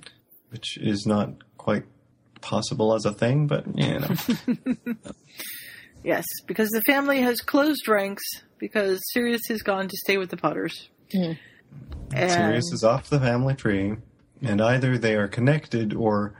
which 0.50 0.76
is 0.78 1.06
not 1.06 1.30
quite 1.56 1.84
possible 2.40 2.94
as 2.94 3.04
a 3.04 3.12
thing, 3.12 3.46
but, 3.46 3.66
you 3.76 3.98
know. 4.00 4.94
Yes, 6.04 6.24
because 6.46 6.68
the 6.70 6.82
family 6.82 7.20
has 7.20 7.40
closed 7.40 7.86
ranks 7.86 8.24
because 8.58 9.00
Sirius 9.12 9.42
has 9.48 9.62
gone 9.62 9.86
to 9.86 9.96
stay 9.98 10.18
with 10.18 10.30
the 10.30 10.36
Potters. 10.36 10.88
Mm. 11.14 11.38
And 12.12 12.30
Sirius 12.30 12.72
is 12.72 12.82
off 12.82 13.08
the 13.08 13.20
family 13.20 13.54
tree, 13.54 13.94
and 14.42 14.60
either 14.60 14.98
they 14.98 15.14
are 15.14 15.28
connected 15.28 15.94
or 15.94 16.34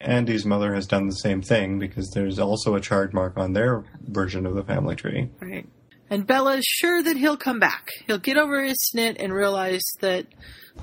Andy's 0.00 0.44
mother 0.44 0.74
has 0.74 0.86
done 0.86 1.06
the 1.06 1.12
same 1.14 1.40
thing 1.42 1.78
because 1.78 2.10
there's 2.10 2.38
also 2.38 2.74
a 2.74 2.80
charge 2.80 3.12
mark 3.12 3.36
on 3.36 3.52
their 3.52 3.84
version 4.02 4.46
of 4.46 4.54
the 4.54 4.62
family 4.62 4.94
tree. 4.96 5.30
right. 5.40 5.66
And 6.08 6.24
Bella's 6.24 6.64
sure 6.64 7.02
that 7.02 7.16
he'll 7.16 7.36
come 7.36 7.58
back. 7.58 7.88
He'll 8.06 8.18
get 8.18 8.36
over 8.36 8.62
his 8.62 8.76
snit 8.94 9.16
and 9.18 9.32
realize 9.34 9.82
that 10.00 10.26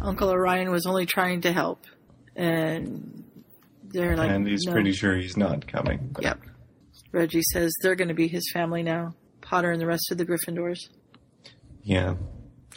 Uncle 0.02 0.30
Orion 0.30 0.70
was 0.70 0.86
only 0.86 1.06
trying 1.06 1.42
to 1.42 1.54
help. 1.54 1.86
And 2.36 3.24
they're 3.86 4.18
like, 4.18 4.30
Andy's 4.32 4.66
no. 4.66 4.74
pretty 4.74 4.92
sure 4.92 5.16
he's 5.16 5.38
not 5.38 5.66
coming. 5.66 6.10
but- 6.12 6.24
Yep. 6.24 6.42
Reggie 7.14 7.42
says 7.54 7.72
they're 7.82 7.96
going 7.96 8.08
to 8.10 8.14
be 8.14 8.28
his 8.28 8.52
family 8.52 8.84
now. 8.84 9.14
Potter 9.40 9.72
and 9.72 9.80
the 9.80 9.86
rest 9.86 10.12
of 10.12 10.18
the 10.18 10.26
Gryffindors. 10.26 10.80
Yeah. 11.84 12.16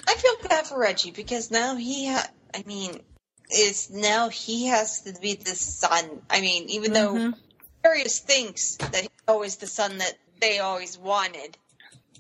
I 0.06 0.14
feel 0.14 0.48
bad 0.48 0.66
for 0.68 0.78
Reggie 0.78 1.10
because 1.10 1.50
now 1.50 1.74
he 1.74 2.06
ha- 2.12 2.28
I 2.54 2.62
mean, 2.64 3.00
it's 3.50 3.90
now 3.90 4.28
he 4.28 4.66
has 4.66 5.02
to 5.02 5.12
be 5.20 5.34
the 5.34 5.54
son. 5.54 6.22
I 6.30 6.40
mean, 6.40 6.68
even 6.68 6.92
though 6.92 7.14
Mhm. 7.14 7.34
Sirius 7.84 8.20
thinks 8.20 8.76
that 8.76 9.02
he's 9.02 9.10
always 9.28 9.56
the 9.56 9.66
son 9.66 9.98
that 9.98 10.18
they 10.40 10.58
always 10.58 10.98
wanted, 10.98 11.56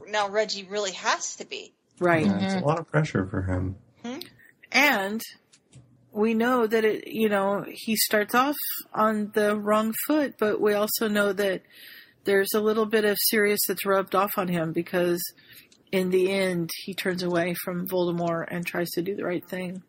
now 0.06 0.28
Reggie 0.28 0.64
really 0.64 0.92
has 0.92 1.36
to 1.36 1.44
be. 1.44 1.72
Right. 1.98 2.26
Yeah, 2.26 2.40
It's 2.40 2.54
a 2.54 2.60
lot 2.60 2.78
of 2.78 2.86
pressure 2.86 3.26
for 3.26 3.42
him. 3.42 3.76
And 4.70 5.22
we 6.12 6.34
know 6.34 6.66
that 6.66 6.84
it, 6.84 7.08
you 7.08 7.28
know, 7.28 7.64
he 7.68 7.96
starts 7.96 8.34
off 8.34 8.56
on 8.92 9.30
the 9.34 9.56
wrong 9.56 9.94
foot, 10.06 10.34
but 10.38 10.60
we 10.60 10.74
also 10.74 11.08
know 11.08 11.32
that 11.32 11.62
there's 12.24 12.52
a 12.54 12.60
little 12.60 12.86
bit 12.86 13.04
of 13.04 13.16
Sirius 13.28 13.60
that's 13.66 13.86
rubbed 13.86 14.14
off 14.14 14.32
on 14.36 14.48
him 14.48 14.72
because 14.72 15.22
in 15.92 16.10
the 16.10 16.32
end 16.32 16.70
he 16.84 16.94
turns 16.94 17.22
away 17.22 17.54
from 17.64 17.86
Voldemort 17.86 18.46
and 18.48 18.66
tries 18.66 18.90
to 18.90 19.02
do 19.02 19.14
the 19.14 19.24
right 19.24 19.46
thing. 19.48 19.82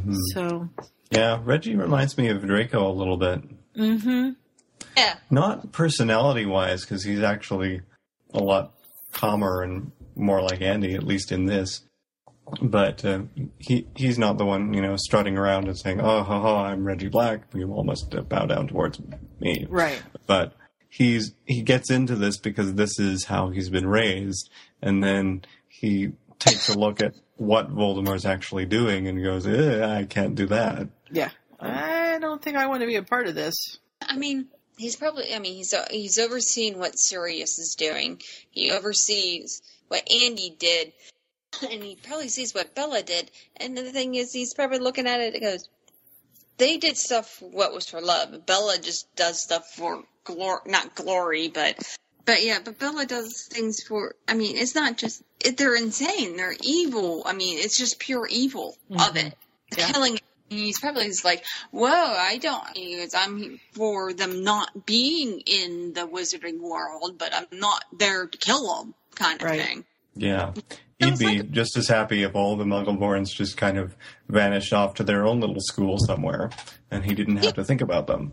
Hmm 0.00 0.14
So, 0.34 0.68
Yeah, 1.10 1.40
Reggie 1.42 1.76
reminds 1.76 2.16
me 2.16 2.28
of 2.28 2.44
Draco 2.46 2.90
a 2.90 2.92
little 2.92 3.16
bit. 3.16 3.42
Mm-hmm. 3.76 4.30
Yeah. 4.96 5.14
Not 5.30 5.72
personality 5.72 6.46
wise, 6.46 6.82
because 6.82 7.04
he's 7.04 7.22
actually 7.22 7.80
a 8.34 8.38
lot 8.38 8.72
calmer 9.12 9.62
and 9.62 9.92
more 10.14 10.42
like 10.42 10.60
Andy, 10.60 10.94
at 10.94 11.02
least 11.04 11.32
in 11.32 11.46
this. 11.46 11.82
But 12.60 13.04
uh, 13.04 13.22
he 13.58 13.86
he's 13.94 14.18
not 14.18 14.36
the 14.36 14.44
one, 14.44 14.74
you 14.74 14.82
know, 14.82 14.96
strutting 14.96 15.38
around 15.38 15.68
and 15.68 15.78
saying, 15.78 16.00
"Oh, 16.00 16.22
ha, 16.22 16.40
ha, 16.40 16.64
I'm 16.64 16.84
Reggie 16.84 17.08
Black." 17.08 17.42
You 17.54 17.72
almost 17.72 18.14
uh, 18.14 18.20
bow 18.22 18.46
down 18.46 18.66
towards 18.68 19.00
me. 19.40 19.66
right. 19.70 20.02
But 20.26 20.54
he's 20.90 21.34
he 21.46 21.62
gets 21.62 21.90
into 21.90 22.16
this 22.16 22.36
because 22.36 22.74
this 22.74 22.98
is 22.98 23.24
how 23.26 23.50
he's 23.50 23.70
been 23.70 23.86
raised, 23.86 24.50
and 24.82 25.02
then 25.02 25.42
he 25.68 26.12
takes 26.40 26.68
a 26.68 26.78
look 26.78 27.00
at 27.00 27.14
what 27.36 27.74
Voldemort's 27.74 28.24
actually 28.24 28.66
doing 28.66 29.08
and 29.08 29.22
goes, 29.22 29.46
eh, 29.46 29.84
"I 29.84 30.04
can't 30.04 30.34
do 30.34 30.46
that." 30.46 30.88
Yeah. 31.10 31.30
I 31.60 32.18
don't 32.20 32.42
think 32.42 32.56
I 32.56 32.66
want 32.66 32.80
to 32.80 32.86
be 32.86 32.96
a 32.96 33.02
part 33.02 33.28
of 33.28 33.34
this. 33.34 33.78
I 34.00 34.16
mean, 34.16 34.48
he's 34.76 34.96
probably. 34.96 35.34
I 35.34 35.38
mean, 35.38 35.54
he's 35.54 35.74
he's 35.90 36.18
overseeing 36.18 36.78
what 36.78 36.98
Sirius 36.98 37.58
is 37.58 37.74
doing. 37.76 38.20
He 38.50 38.70
oversees 38.70 39.62
what 39.88 40.10
Andy 40.10 40.54
did, 40.58 40.92
and 41.70 41.82
he 41.82 41.96
probably 41.96 42.28
sees 42.28 42.54
what 42.54 42.74
Bella 42.74 43.02
did. 43.02 43.30
And 43.56 43.76
the 43.76 43.92
thing 43.92 44.14
is, 44.14 44.32
he's 44.32 44.54
probably 44.54 44.78
looking 44.78 45.06
at 45.06 45.20
it 45.20 45.34
and 45.34 45.42
goes, 45.42 45.68
they 46.58 46.78
did 46.78 46.96
stuff 46.96 47.40
what 47.40 47.72
was 47.72 47.88
for 47.88 48.00
love. 48.00 48.46
Bella 48.46 48.78
just 48.78 49.14
does 49.16 49.42
stuff 49.42 49.68
for 49.70 50.04
glory, 50.24 50.60
not 50.66 50.94
glory, 50.94 51.48
but 51.48 51.76
but 52.24 52.42
yeah, 52.44 52.58
but 52.64 52.78
Bella 52.78 53.06
does 53.06 53.48
things 53.50 53.82
for. 53.82 54.14
I 54.28 54.34
mean, 54.34 54.56
it's 54.56 54.74
not 54.74 54.96
just 54.96 55.22
it, 55.40 55.56
they're 55.56 55.76
insane. 55.76 56.36
They're 56.36 56.54
evil. 56.62 57.22
I 57.26 57.32
mean, 57.32 57.58
it's 57.58 57.76
just 57.76 57.98
pure 57.98 58.26
evil 58.26 58.76
of 58.90 59.16
it. 59.16 59.34
Mm-hmm. 59.72 59.92
Killing. 59.92 60.18
He's 60.48 60.78
probably 60.78 61.06
just 61.06 61.24
like, 61.24 61.44
whoa, 61.70 61.88
I 61.88 62.36
don't. 62.36 62.62
I'm 63.16 63.58
for 63.72 64.12
them 64.12 64.44
not 64.44 64.84
being 64.84 65.40
in 65.46 65.94
the 65.94 66.06
wizarding 66.06 66.60
world, 66.60 67.16
but 67.16 67.34
I'm 67.34 67.58
not 67.58 67.82
there 67.98 68.26
to 68.26 68.38
kill 68.38 68.76
them, 68.76 68.94
kind 69.14 69.40
of 69.40 69.46
Right. 69.46 69.62
thing. 69.62 69.84
Yeah. 70.14 70.52
He'd 70.98 71.18
be 71.18 71.42
just 71.42 71.76
as 71.78 71.88
happy 71.88 72.22
if 72.22 72.34
all 72.36 72.56
the 72.56 72.64
Muggleborns 72.64 73.30
just 73.34 73.56
kind 73.56 73.78
of 73.78 73.96
vanished 74.28 74.74
off 74.74 74.94
to 74.96 75.04
their 75.04 75.26
own 75.26 75.40
little 75.40 75.56
school 75.58 75.96
somewhere 75.98 76.50
and 76.90 77.02
he 77.02 77.14
didn't 77.14 77.38
have 77.38 77.54
to 77.54 77.64
think 77.64 77.80
about 77.80 78.06
them. 78.06 78.32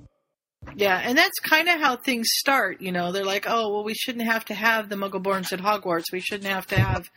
Yeah, 0.75 0.97
and 0.97 1.17
that's 1.17 1.39
kind 1.39 1.67
of 1.69 1.79
how 1.79 1.95
things 1.95 2.27
start. 2.31 2.81
You 2.81 2.91
know, 2.91 3.11
they're 3.11 3.25
like, 3.25 3.45
oh, 3.47 3.71
well, 3.73 3.83
we 3.83 3.93
shouldn't 3.93 4.25
have 4.25 4.45
to 4.45 4.53
have 4.53 4.89
the 4.89 4.95
Muggleborns 4.95 5.51
at 5.53 5.59
Hogwarts. 5.59 6.11
We 6.11 6.19
shouldn't 6.19 6.49
have 6.51 6.67
to 6.67 6.79
have, 6.79 7.09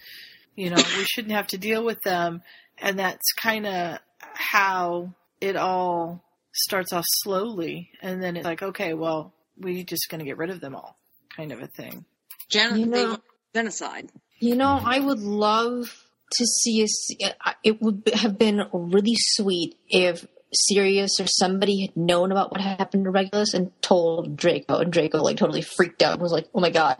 you 0.56 0.70
know, 0.70 0.76
we 0.76 1.04
shouldn't 1.04 1.34
have 1.34 1.46
to 1.48 1.58
deal 1.58 1.84
with 1.84 2.00
them. 2.02 2.42
And 2.78 2.98
that's 2.98 3.32
kind 3.40 3.66
of 3.66 3.98
how 4.34 5.14
it 5.40 5.56
all 5.56 6.24
starts 6.52 6.92
off 6.92 7.04
slowly. 7.22 7.90
And 8.00 8.22
then 8.22 8.36
it's 8.36 8.44
like, 8.44 8.62
okay, 8.62 8.94
well, 8.94 9.32
we're 9.58 9.84
just 9.84 10.08
going 10.08 10.18
to 10.20 10.24
get 10.24 10.38
rid 10.38 10.50
of 10.50 10.60
them 10.60 10.74
all, 10.74 10.96
kind 11.36 11.52
of 11.52 11.60
a 11.62 11.66
thing. 11.68 12.04
Gen- 12.50 12.76
You 12.78 12.86
know- 12.86 13.18
genocide. 13.54 14.10
You 14.38 14.56
know, 14.56 14.80
I 14.84 14.98
would 14.98 15.20
love 15.20 15.84
to 16.32 16.46
see 16.46 16.82
a. 17.20 17.26
Uh, 17.46 17.52
it 17.62 17.80
would 17.80 18.10
have 18.14 18.38
been 18.38 18.60
really 18.72 19.14
sweet 19.14 19.76
if 19.88 20.26
Sirius 20.52 21.18
or 21.20 21.26
somebody 21.26 21.82
had 21.86 21.96
known 21.96 22.30
about 22.32 22.50
what 22.52 22.60
happened 22.60 23.04
to 23.04 23.10
Regulus 23.10 23.54
and 23.54 23.70
told 23.82 24.36
Draco, 24.36 24.78
and 24.78 24.92
Draco 24.92 25.18
like 25.22 25.36
totally 25.36 25.62
freaked 25.62 26.02
out 26.02 26.14
and 26.14 26.22
was 26.22 26.32
like, 26.32 26.48
"Oh 26.54 26.60
my 26.60 26.70
god, 26.70 26.96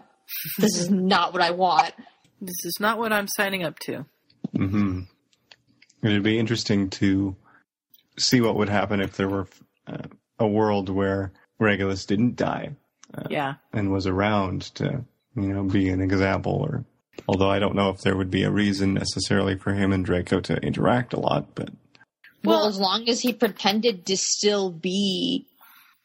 this 0.58 0.76
is 0.78 0.90
not 0.90 1.32
what 1.32 1.42
I 1.42 1.50
want." 1.50 1.92
This 2.40 2.64
is 2.64 2.76
not 2.80 2.98
what 2.98 3.12
I'm 3.12 3.28
signing 3.28 3.62
up 3.62 3.78
to. 3.80 4.04
hmm 4.54 5.00
It'd 6.02 6.22
be 6.24 6.38
interesting 6.38 6.90
to 6.90 7.36
see 8.18 8.40
what 8.40 8.56
would 8.56 8.68
happen 8.68 9.00
if 9.00 9.16
there 9.16 9.28
were 9.28 9.46
uh, 9.86 9.98
a 10.40 10.46
world 10.48 10.88
where 10.88 11.32
Regulus 11.60 12.04
didn't 12.04 12.34
die 12.36 12.70
Yeah. 13.30 13.54
and 13.72 13.92
was 13.92 14.06
around 14.08 14.62
to, 14.76 15.04
you 15.36 15.42
know, 15.52 15.62
be 15.62 15.88
an 15.90 16.00
example 16.00 16.54
or. 16.68 16.84
Although 17.28 17.50
I 17.50 17.60
don't 17.60 17.76
know 17.76 17.90
if 17.90 18.00
there 18.00 18.16
would 18.16 18.30
be 18.30 18.42
a 18.42 18.50
reason 18.50 18.94
necessarily 18.94 19.56
for 19.56 19.72
him 19.74 19.92
and 19.92 20.04
Draco 20.04 20.40
to 20.40 20.56
interact 20.56 21.12
a 21.12 21.20
lot, 21.20 21.54
but 21.54 21.68
Well, 22.44 22.66
as 22.66 22.78
long 22.78 23.08
as 23.08 23.20
he 23.20 23.32
pretended 23.32 24.06
to 24.06 24.16
still 24.16 24.70
be 24.70 25.46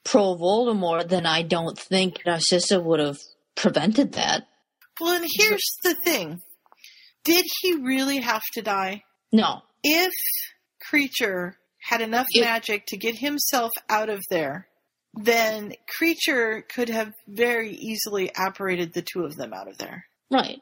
pro 0.03 0.35
Voldemort, 0.35 1.09
then 1.09 1.25
I 1.25 1.41
don't 1.41 1.77
think 1.77 2.21
Narcissa 2.25 2.79
would 2.79 2.99
have 2.99 3.17
prevented 3.55 4.13
that. 4.13 4.47
Well, 4.99 5.15
and 5.15 5.25
here's 5.37 5.65
the 5.83 5.95
thing 5.95 6.41
Did 7.23 7.45
he 7.61 7.75
really 7.75 8.19
have 8.19 8.43
to 8.53 8.61
die? 8.61 9.03
No. 9.31 9.61
If 9.83 10.13
Kreacher 10.91 11.53
had 11.89 12.01
enough 12.01 12.27
If- 12.31 12.43
magic 12.43 12.85
to 12.87 12.97
get 12.97 13.15
himself 13.17 13.71
out 13.89 14.09
of 14.09 14.23
there, 14.29 14.67
then 15.13 15.73
Kreacher 15.99 16.67
could 16.69 16.89
have 16.89 17.11
very 17.27 17.71
easily 17.71 18.31
apparated 18.35 18.93
the 18.93 19.01
two 19.01 19.23
of 19.25 19.35
them 19.35 19.53
out 19.53 19.67
of 19.67 19.77
there. 19.77 20.05
Right. 20.31 20.61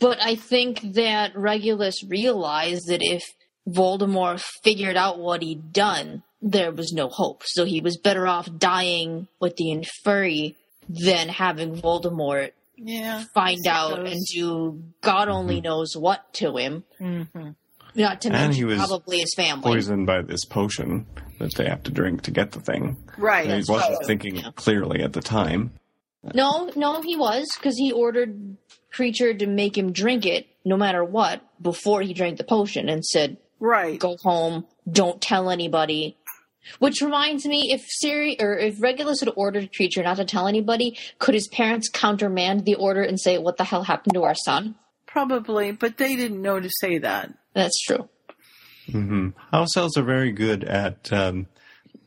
But 0.00 0.20
I 0.22 0.34
think 0.34 0.80
that 0.94 1.36
Regulus 1.36 2.02
realized 2.04 2.88
that 2.88 3.00
if 3.02 3.22
Voldemort 3.68 4.40
figured 4.62 4.96
out 4.96 5.18
what 5.18 5.42
he'd 5.42 5.72
done, 5.72 6.22
there 6.40 6.70
was 6.72 6.92
no 6.92 7.08
hope. 7.08 7.42
So 7.44 7.64
he 7.64 7.80
was 7.80 7.96
better 7.96 8.26
off 8.26 8.48
dying 8.58 9.28
with 9.40 9.56
the 9.56 9.66
Inferi 9.66 10.54
than 10.88 11.28
having 11.28 11.80
Voldemort 11.80 12.52
Yeah. 12.76 13.24
find 13.34 13.66
out 13.66 14.06
and 14.06 14.20
do 14.32 14.82
God 15.00 15.28
only 15.28 15.60
knows 15.60 15.96
what 15.96 16.32
to 16.34 16.56
him. 16.56 16.84
Mm-hmm. 17.00 17.50
Not 17.96 18.20
to 18.20 18.28
And 18.28 18.34
mention 18.34 18.52
he 18.54 18.64
was 18.64 18.78
probably 18.78 19.20
his 19.20 19.34
family. 19.34 19.62
poisoned 19.72 20.06
by 20.06 20.22
this 20.22 20.44
potion 20.44 21.06
that 21.40 21.54
they 21.54 21.66
have 21.66 21.82
to 21.84 21.90
drink 21.90 22.22
to 22.22 22.30
get 22.30 22.52
the 22.52 22.60
thing. 22.60 22.96
Right. 23.18 23.46
he 23.46 23.64
wasn't 23.72 23.96
true. 23.98 24.06
thinking 24.06 24.42
clearly 24.54 25.02
at 25.02 25.12
the 25.14 25.22
time. 25.22 25.72
No, 26.34 26.70
no, 26.76 27.00
he 27.02 27.16
was 27.16 27.48
because 27.56 27.76
he 27.76 27.92
ordered 27.92 28.56
Kreacher 28.94 29.36
to 29.38 29.46
make 29.46 29.76
him 29.78 29.92
drink 29.92 30.26
it 30.26 30.46
no 30.64 30.76
matter 30.76 31.02
what 31.04 31.40
before 31.60 32.02
he 32.02 32.12
drank 32.14 32.36
the 32.38 32.44
potion 32.44 32.88
and 32.88 33.04
said, 33.04 33.38
Right. 33.58 33.98
"Go 33.98 34.16
home, 34.22 34.66
don't 34.90 35.20
tell 35.20 35.50
anybody." 35.50 36.16
Which 36.80 37.00
reminds 37.00 37.46
me, 37.46 37.72
if 37.72 37.84
Siri 37.88 38.40
or 38.40 38.58
if 38.58 38.82
Regulus 38.82 39.20
had 39.20 39.32
ordered 39.36 39.64
a 39.64 39.68
Kreacher 39.68 40.02
not 40.02 40.16
to 40.16 40.24
tell 40.24 40.48
anybody, 40.48 40.98
could 41.20 41.34
his 41.34 41.46
parents 41.48 41.88
countermand 41.88 42.64
the 42.64 42.74
order 42.74 43.02
and 43.02 43.20
say, 43.20 43.38
"What 43.38 43.56
the 43.56 43.64
hell 43.64 43.84
happened 43.84 44.14
to 44.14 44.24
our 44.24 44.34
son?" 44.34 44.74
Probably, 45.06 45.70
but 45.72 45.96
they 45.96 46.16
didn't 46.16 46.42
know 46.42 46.58
to 46.58 46.68
say 46.80 46.98
that. 46.98 47.32
That's 47.54 47.80
true. 47.82 48.08
Mm-hmm. 48.88 49.28
House 49.50 49.76
elves 49.76 49.96
are 49.96 50.02
very 50.02 50.32
good 50.32 50.64
at 50.64 51.12
um, 51.12 51.46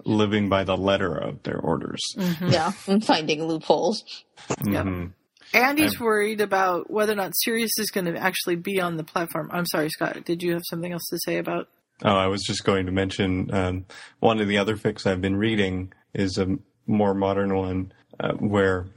living 0.06 0.50
by 0.50 0.64
the 0.64 0.78
letter 0.78 1.16
of 1.16 1.44
their 1.44 1.58
orders. 1.60 2.02
Yeah, 2.42 2.74
and 2.88 3.04
finding 3.04 3.46
loopholes. 3.48 4.04
Mhm. 4.50 5.14
Andy's 5.54 6.00
worried 6.00 6.42
about 6.42 6.90
whether 6.92 7.14
or 7.14 7.16
not 7.16 7.34
Sirius 7.36 7.72
is 7.80 7.92
going 7.92 8.06
to 8.06 8.18
actually 8.18 8.56
be 8.56 8.80
on 8.80 8.98
the 8.98 9.04
platform. 9.04 9.50
I'm 9.52 9.66
sorry, 9.66 9.90
Scott. 9.90 10.24
Did 10.26 10.44
you 10.44 10.54
have 10.54 10.64
something 10.70 10.92
else 10.92 11.08
to 11.10 11.20
say 11.24 11.38
about? 11.38 11.68
Oh, 12.04 12.16
I 12.16 12.28
was 12.28 12.44
just 12.44 12.64
going 12.64 12.86
to 12.86 12.92
mention 12.92 13.54
um, 13.54 13.86
one 14.20 14.40
of 14.40 14.48
the 14.48 14.58
other 14.58 14.78
fics 14.78 15.06
I've 15.06 15.22
been 15.22 15.36
reading 15.36 15.92
is 16.14 16.38
a 16.38 16.58
more 16.88 17.14
modern 17.14 17.56
one 17.56 17.92
uh, 18.20 18.34
where 18.34 18.88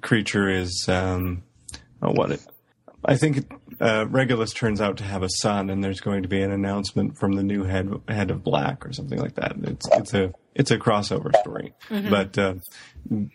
Kreacher 0.00 0.54
is 0.54 0.86
um, 0.88 1.42
oh, 2.02 2.12
what 2.12 2.32
it. 2.32 2.46
I 3.04 3.16
think 3.16 3.50
uh, 3.80 4.06
Regulus 4.08 4.52
turns 4.52 4.80
out 4.80 4.98
to 4.98 5.04
have 5.04 5.22
a 5.22 5.28
son, 5.40 5.70
and 5.70 5.82
there's 5.82 6.00
going 6.00 6.22
to 6.22 6.28
be 6.28 6.42
an 6.42 6.52
announcement 6.52 7.18
from 7.18 7.32
the 7.32 7.42
new 7.42 7.64
head 7.64 7.90
head 8.08 8.30
of 8.30 8.44
Black 8.44 8.86
or 8.86 8.92
something 8.92 9.18
like 9.18 9.36
that. 9.36 9.56
It's 9.62 9.88
it's 9.92 10.14
a 10.14 10.32
it's 10.54 10.70
a 10.70 10.78
crossover 10.78 11.34
story, 11.40 11.74
Mhm. 11.88 12.10
but 12.10 12.38
uh, 12.38 12.54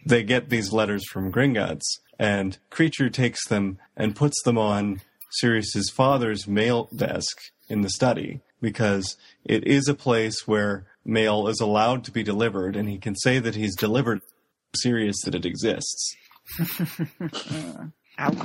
they 0.06 0.24
get 0.24 0.50
these 0.50 0.72
letters 0.74 1.04
from 1.10 1.32
Gringotts, 1.32 1.86
and 2.20 2.58
Kreacher 2.72 3.12
takes 3.12 3.48
them 3.48 3.78
and 3.96 4.16
puts 4.16 4.42
them 4.44 4.58
on 4.58 5.02
Sirius's 5.40 5.90
father's 5.90 6.48
mail 6.48 6.90
desk 6.96 7.38
in 7.70 7.82
the 7.82 7.90
study 7.90 8.42
because 8.62 9.18
it 9.44 9.66
is 9.68 9.88
a 9.88 9.94
place 9.94 10.48
where 10.48 10.86
mail 11.04 11.48
is 11.48 11.60
allowed 11.60 12.04
to 12.06 12.12
be 12.12 12.24
delivered, 12.24 12.76
and 12.76 12.90
he 12.90 12.98
can 12.98 13.16
say 13.16 13.40
that 13.40 13.56
he's 13.56 13.76
delivered 13.76 14.22
Sirius 14.76 15.22
that 15.24 15.36
it 15.36 15.46
exists. 15.46 16.16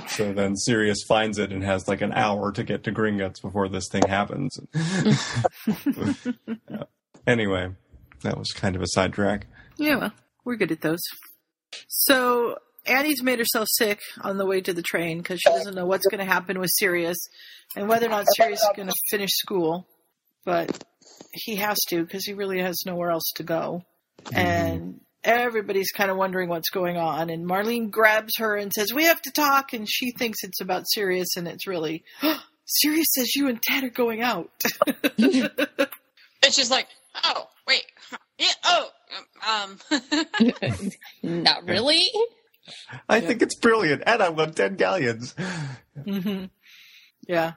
So 0.08 0.32
then 0.32 0.56
Sirius 0.56 1.04
finds 1.06 1.38
it 1.38 1.52
and 1.52 1.62
has 1.62 1.86
like 1.86 2.00
an 2.00 2.12
hour 2.12 2.50
to 2.50 2.64
get 2.64 2.82
to 2.82 2.90
Gringotts 2.92 3.40
before 3.40 3.68
this 3.68 3.86
thing 3.88 4.02
happens. 4.08 4.58
Yeah. 6.68 6.82
Anyway, 7.26 7.70
that 8.22 8.38
was 8.38 8.52
kind 8.52 8.76
of 8.76 8.82
a 8.82 8.86
sidetrack. 8.88 9.46
Yeah, 9.76 9.96
well, 9.96 10.12
we're 10.44 10.56
good 10.56 10.72
at 10.72 10.80
those. 10.80 11.00
So 11.88 12.56
Annie's 12.86 13.22
made 13.22 13.38
herself 13.38 13.68
sick 13.70 14.00
on 14.20 14.36
the 14.36 14.46
way 14.46 14.60
to 14.60 14.72
the 14.72 14.82
train 14.82 15.18
because 15.18 15.40
she 15.40 15.50
doesn't 15.50 15.74
know 15.74 15.86
what's 15.86 16.06
going 16.06 16.24
to 16.24 16.30
happen 16.30 16.58
with 16.58 16.70
Sirius 16.72 17.18
and 17.76 17.88
whether 17.88 18.06
or 18.06 18.10
not 18.10 18.26
Sirius 18.36 18.60
is 18.60 18.70
going 18.74 18.88
to 18.88 18.94
finish 19.10 19.30
school. 19.32 19.86
But 20.44 20.84
he 21.32 21.56
has 21.56 21.78
to 21.88 22.02
because 22.02 22.24
he 22.24 22.32
really 22.32 22.60
has 22.60 22.82
nowhere 22.86 23.10
else 23.10 23.30
to 23.36 23.42
go. 23.42 23.84
Mm-hmm. 24.24 24.38
And 24.38 25.00
everybody's 25.22 25.90
kind 25.90 26.10
of 26.10 26.16
wondering 26.16 26.48
what's 26.48 26.70
going 26.70 26.96
on. 26.96 27.30
And 27.30 27.46
Marlene 27.46 27.90
grabs 27.90 28.38
her 28.38 28.56
and 28.56 28.72
says, 28.72 28.92
We 28.92 29.04
have 29.04 29.20
to 29.22 29.30
talk. 29.30 29.72
And 29.72 29.86
she 29.88 30.12
thinks 30.12 30.42
it's 30.42 30.60
about 30.60 30.88
Sirius, 30.88 31.36
and 31.36 31.46
it's 31.46 31.66
really, 31.66 32.04
Sirius 32.64 33.08
says 33.12 33.34
you 33.34 33.48
and 33.48 33.60
Ted 33.62 33.84
are 33.84 33.90
going 33.90 34.22
out. 34.22 34.50
It's 36.42 36.56
just 36.56 36.70
like, 36.70 36.88
oh, 37.24 37.46
wait, 37.66 37.82
yeah, 38.38 38.46
oh, 38.64 38.88
um, 39.48 39.78
Not 41.22 41.66
really. 41.66 42.02
I 43.08 43.20
think 43.20 43.42
it's 43.42 43.54
brilliant, 43.56 44.02
and 44.06 44.22
I 44.22 44.28
want 44.28 44.56
10 44.56 44.76
galleons. 44.76 45.34
hmm 46.04 46.44
Yeah. 47.26 47.52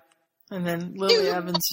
And 0.52 0.66
then 0.68 0.94
Lily 0.96 1.30
Evans 1.30 1.64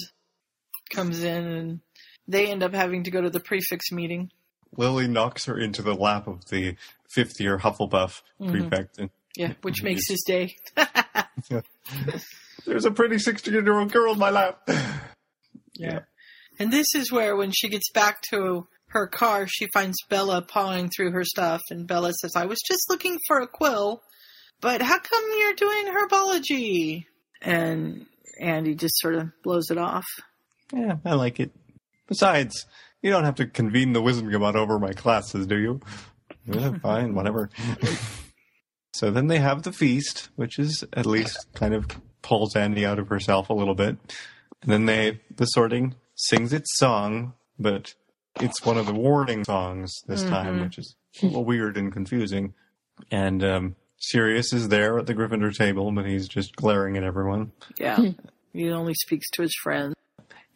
comes 0.89 1.23
in 1.23 1.45
and 1.45 1.79
they 2.27 2.47
end 2.51 2.63
up 2.63 2.73
having 2.73 3.03
to 3.03 3.11
go 3.11 3.21
to 3.21 3.29
the 3.29 3.39
prefects 3.39 3.91
meeting. 3.91 4.31
Lily 4.77 5.07
knocks 5.07 5.45
her 5.45 5.57
into 5.59 5.81
the 5.81 5.93
lap 5.93 6.27
of 6.27 6.45
the 6.49 6.75
fifth 7.09 7.39
year 7.39 7.57
Hufflepuff 7.59 8.21
Mhm. 8.39 8.51
prefect. 8.51 8.97
And 8.97 9.09
Yeah, 9.35 9.53
which 9.61 9.83
makes 9.83 10.07
his 10.09 10.23
day. 10.25 10.55
There's 12.65 12.85
a 12.85 12.91
pretty 12.91 13.19
16 13.19 13.53
year 13.53 13.79
old 13.79 13.91
girl 13.91 14.13
in 14.13 14.19
my 14.19 14.29
lap. 14.29 14.67
Yeah. 15.73 15.99
And 16.59 16.71
this 16.71 16.87
is 16.95 17.11
where 17.11 17.35
when 17.35 17.51
she 17.51 17.69
gets 17.69 17.89
back 17.91 18.21
to 18.29 18.67
her 18.87 19.07
car, 19.07 19.47
she 19.47 19.67
finds 19.73 19.97
Bella 20.09 20.41
pawing 20.41 20.89
through 20.89 21.11
her 21.11 21.23
stuff 21.23 21.61
and 21.69 21.87
Bella 21.87 22.11
says, 22.13 22.33
I 22.35 22.45
was 22.45 22.59
just 22.65 22.89
looking 22.89 23.17
for 23.27 23.39
a 23.39 23.47
quill, 23.47 24.01
but 24.59 24.81
how 24.81 24.99
come 24.99 25.23
you're 25.39 25.53
doing 25.53 25.85
herbology? 25.87 27.05
And 27.41 28.05
Andy 28.39 28.75
just 28.75 28.99
sort 28.99 29.15
of 29.15 29.29
blows 29.43 29.71
it 29.71 29.77
off. 29.77 30.05
Yeah, 30.73 30.97
I 31.05 31.13
like 31.13 31.39
it. 31.39 31.51
Besides, 32.07 32.65
you 33.01 33.09
don't 33.09 33.23
have 33.23 33.35
to 33.35 33.47
convene 33.47 33.93
the 33.93 34.01
Wizengamot 34.01 34.55
over 34.55 34.77
my 34.77 34.93
classes, 34.93 35.47
do 35.47 35.57
you? 35.57 35.79
Yeah, 36.45 36.77
fine, 36.79 37.15
whatever. 37.15 37.49
so 38.93 39.11
then 39.11 39.27
they 39.27 39.39
have 39.39 39.63
the 39.63 39.71
feast, 39.71 40.29
which 40.35 40.59
is 40.59 40.83
at 40.93 41.05
least 41.05 41.47
kind 41.53 41.73
of 41.73 41.87
pulls 42.21 42.55
Andy 42.55 42.85
out 42.85 42.99
of 42.99 43.07
herself 43.07 43.49
a 43.49 43.53
little 43.53 43.75
bit. 43.75 43.97
And 44.61 44.71
then 44.71 44.85
they 44.85 45.19
the 45.35 45.45
sorting 45.45 45.95
sings 46.25 46.53
its 46.53 46.77
song, 46.77 47.33
but 47.59 47.93
it's 48.39 48.63
one 48.65 48.77
of 48.77 48.85
the 48.85 48.93
warning 48.93 49.43
songs 49.43 49.93
this 50.07 50.23
time, 50.23 50.57
Mhm. 50.59 50.63
which 50.63 50.77
is 50.77 50.95
a 51.21 51.25
little 51.25 51.45
weird 51.45 51.77
and 51.77 51.91
confusing. 51.91 52.53
And 53.09 53.43
um, 53.43 53.75
Sirius 53.97 54.53
is 54.53 54.69
there 54.69 54.97
at 54.99 55.05
the 55.07 55.13
Gryffindor 55.15 55.55
table, 55.55 55.91
but 55.91 56.05
he's 56.05 56.27
just 56.27 56.55
glaring 56.55 56.97
at 56.97 57.03
everyone. 57.03 57.51
Yeah. 57.77 57.97
he 58.53 58.69
only 58.69 58.93
speaks 58.93 59.29
to 59.31 59.41
his 59.41 59.55
friends. 59.63 59.95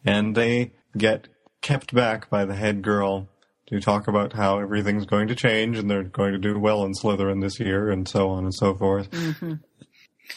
and 0.04 0.34
they 0.34 0.72
get 0.96 1.28
kept 1.62 1.92
back 1.94 2.30
by 2.30 2.44
the 2.44 2.54
head 2.54 2.80
girl 2.82 3.28
to 3.66 3.80
talk 3.80 4.06
about 4.06 4.32
how 4.34 4.60
everything's 4.60 5.04
going 5.06 5.26
to 5.26 5.34
change 5.34 5.76
and 5.76 5.90
they're 5.90 6.04
going 6.04 6.30
to 6.32 6.38
do 6.38 6.56
well 6.58 6.84
in 6.84 6.92
Slytherin 6.92 7.40
this 7.42 7.58
year 7.58 7.90
and 7.90 8.06
so 8.08 8.28
on 8.30 8.44
and 8.44 8.54
so 8.54 8.74
forth. 8.74 9.08
hmm 9.12 9.54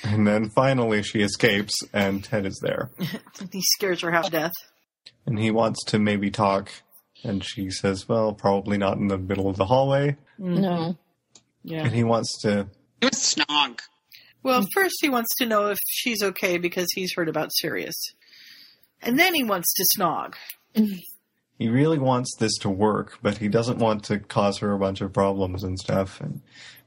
And 0.03 0.25
then 0.27 0.49
finally 0.49 1.01
she 1.03 1.21
escapes 1.21 1.75
and 1.93 2.23
Ted 2.23 2.45
is 2.45 2.59
there 2.63 2.89
he 3.51 3.61
scares 3.75 4.01
her 4.01 4.11
half 4.11 4.25
to 4.25 4.31
death. 4.31 4.51
And 5.25 5.39
he 5.39 5.51
wants 5.51 5.83
to 5.85 5.99
maybe 5.99 6.31
talk 6.31 6.71
and 7.23 7.43
she 7.43 7.69
says, 7.69 8.07
well, 8.07 8.33
probably 8.33 8.77
not 8.77 8.97
in 8.97 9.07
the 9.07 9.17
middle 9.17 9.49
of 9.49 9.57
the 9.57 9.65
hallway. 9.65 10.17
Mm-hmm. 10.39 10.61
No. 10.61 10.97
Yeah. 11.63 11.85
And 11.85 11.93
he 11.93 12.03
wants 12.03 12.41
to, 12.41 12.67
It 13.01 13.11
was 13.13 13.35
snog. 13.35 13.79
Well, 14.41 14.65
first 14.73 14.95
he 15.01 15.09
wants 15.09 15.29
to 15.37 15.45
know 15.45 15.67
if 15.67 15.77
she's 15.85 16.23
okay 16.23 16.57
because 16.57 16.87
he's 16.93 17.13
heard 17.13 17.27
about 17.27 17.49
Sirius. 17.51 17.95
And 19.01 19.19
then 19.19 19.33
he 19.33 19.43
wants 19.43 19.73
to 19.73 19.85
snog. 19.97 20.35
he 20.73 21.69
really 21.69 21.99
wants 21.99 22.35
this 22.37 22.57
to 22.59 22.69
work, 22.69 23.19
but 23.21 23.37
he 23.37 23.49
doesn't 23.49 23.79
want 23.79 24.05
to 24.05 24.19
cause 24.19 24.59
her 24.59 24.71
a 24.73 24.79
bunch 24.79 25.01
of 25.01 25.11
problems 25.11 25.63
and 25.63 25.77
stuff. 25.77 26.21
And, 26.21 26.41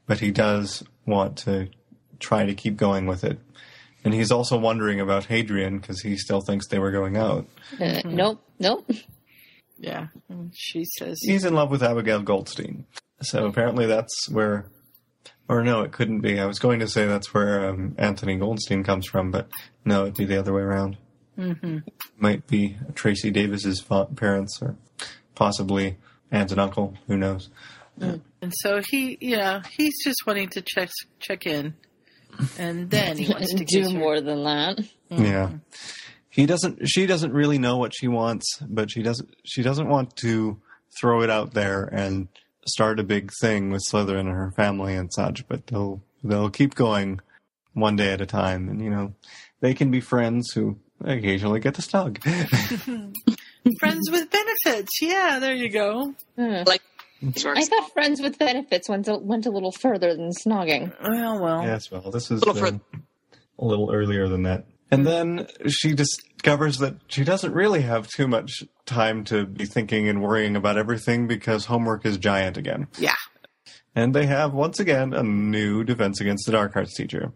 but 0.07 0.19
he 0.19 0.31
does 0.31 0.83
want 1.05 1.37
to 1.39 1.69
try 2.19 2.45
to 2.45 2.55
keep 2.55 2.75
going 2.75 3.05
with 3.05 3.23
it. 3.23 3.39
And 4.05 4.13
he's 4.13 4.31
also 4.31 4.57
wondering 4.57 4.99
about 4.99 5.25
Hadrian 5.25 5.79
because 5.79 6.01
he 6.01 6.17
still 6.17 6.41
thinks 6.41 6.67
they 6.67 6.79
were 6.79 6.91
going 6.91 7.15
out. 7.17 7.47
Uh, 7.79 8.01
Nope. 8.05 8.43
Nope. 8.59 8.89
Yeah. 9.79 10.07
She 10.53 10.83
says, 10.97 11.19
He's 11.21 11.45
in 11.45 11.53
love 11.53 11.69
with 11.71 11.83
Abigail 11.83 12.21
Goldstein. 12.21 12.85
So 13.21 13.45
apparently 13.45 13.85
that's 13.85 14.29
where, 14.29 14.65
or 15.47 15.63
no, 15.63 15.81
it 15.81 15.91
couldn't 15.93 16.19
be. 16.21 16.39
I 16.39 16.45
was 16.45 16.59
going 16.59 16.79
to 16.79 16.87
say 16.87 17.05
that's 17.05 17.33
where 17.33 17.69
um, 17.69 17.95
Anthony 17.97 18.35
Goldstein 18.37 18.83
comes 18.83 19.07
from, 19.07 19.31
but 19.31 19.47
no, 19.85 20.03
it'd 20.03 20.15
be 20.15 20.25
the 20.25 20.39
other 20.39 20.53
way 20.53 20.61
around. 20.61 20.97
hmm 21.35 21.77
Might 22.17 22.45
be 22.47 22.77
Tracey 22.95 23.31
Davis's 23.31 23.79
fa- 23.81 24.07
parents 24.15 24.59
or 24.61 24.75
possibly 25.35 25.97
aunt 26.31 26.51
and 26.51 26.59
uncle. 26.59 26.95
Who 27.07 27.15
knows? 27.17 27.49
And 27.97 28.53
so 28.61 28.81
he, 28.89 29.17
yeah, 29.21 29.61
he's 29.77 29.93
just 30.03 30.25
wanting 30.25 30.49
to 30.49 30.61
check 30.61 30.89
check 31.19 31.45
in, 31.45 31.75
and 32.57 32.89
then 32.89 33.17
he 33.17 33.31
wants 33.31 33.53
to 33.53 33.57
do 33.65 33.81
kiss 33.83 33.91
her. 33.91 33.97
more 33.97 34.21
than 34.21 34.43
that. 34.43 34.77
Mm. 35.11 35.27
Yeah. 35.27 35.49
He 36.29 36.45
doesn't 36.45 36.87
she 36.89 37.05
doesn't 37.05 37.31
really 37.33 37.57
know 37.59 37.77
what 37.77 37.93
she 37.95 38.07
wants, 38.07 38.57
but 38.67 38.89
she 38.91 39.03
doesn't 39.03 39.29
she 39.45 39.61
doesn't 39.61 39.87
want 39.87 40.15
to 40.17 40.59
throw 40.99 41.21
it 41.21 41.29
out 41.29 41.53
there 41.53 41.83
and 41.85 42.27
start 42.65 42.99
a 42.99 43.03
big 43.03 43.31
thing 43.41 43.69
with 43.71 43.81
Slytherin 43.91 44.21
and 44.21 44.29
her 44.29 44.51
family 44.55 44.95
and 44.95 45.11
such, 45.13 45.47
but 45.47 45.67
they'll 45.67 46.01
they'll 46.23 46.49
keep 46.49 46.73
going 46.75 47.19
one 47.73 47.95
day 47.95 48.11
at 48.13 48.21
a 48.21 48.25
time 48.25 48.69
and 48.69 48.81
you 48.81 48.89
know, 48.89 49.13
they 49.61 49.73
can 49.73 49.91
be 49.91 49.99
friends 50.01 50.51
who 50.53 50.77
occasionally 51.03 51.59
get 51.59 51.75
to 51.75 51.81
snug. 51.81 52.19
Friends 53.79 54.09
with 54.11 54.29
benefits. 54.29 54.91
Yeah, 55.01 55.39
there 55.39 55.55
you 55.55 55.69
go. 55.69 56.13
Like, 56.37 56.81
I 57.45 57.65
thought 57.65 57.93
friends 57.93 58.21
with 58.21 58.37
benefits 58.37 58.89
went 58.89 59.07
a, 59.07 59.17
went 59.17 59.45
a 59.45 59.51
little 59.51 59.71
further 59.71 60.15
than 60.15 60.31
snogging. 60.31 60.93
Well, 61.01 61.39
well. 61.41 61.63
yes, 61.63 61.89
well, 61.91 62.11
this 62.11 62.31
is 62.31 62.43
Little 62.45 62.65
um, 62.65 62.81
a 63.59 63.65
little 63.65 63.91
earlier 63.93 64.27
than 64.27 64.43
that. 64.43 64.65
And 64.91 65.07
then 65.07 65.47
she 65.67 65.93
discovers 65.93 66.77
that 66.77 66.95
she 67.07 67.23
doesn't 67.23 67.53
really 67.53 67.81
have 67.81 68.07
too 68.07 68.27
much 68.27 68.63
time 68.85 69.23
to 69.25 69.45
be 69.45 69.65
thinking 69.65 70.07
and 70.07 70.21
worrying 70.21 70.55
about 70.55 70.77
everything 70.77 71.25
because 71.27 71.65
homework 71.65 72.05
is 72.05 72.17
giant 72.17 72.57
again. 72.57 72.87
Yeah. 72.99 73.15
And 73.95 74.13
they 74.13 74.25
have 74.27 74.53
once 74.53 74.79
again 74.79 75.13
a 75.13 75.23
new 75.23 75.83
Defense 75.83 76.21
Against 76.21 76.45
the 76.45 76.51
Dark 76.51 76.75
Arts 76.75 76.95
teacher. 76.95 77.33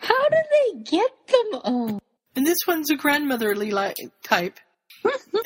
How 0.00 0.28
did 0.28 0.44
they 0.52 0.80
get 0.90 1.10
them? 1.26 1.60
Oh, 1.64 2.00
And 2.36 2.46
this 2.46 2.58
one's 2.66 2.90
a 2.90 2.96
grandmotherly 2.96 3.70
li- 3.70 3.94
type, 4.22 4.58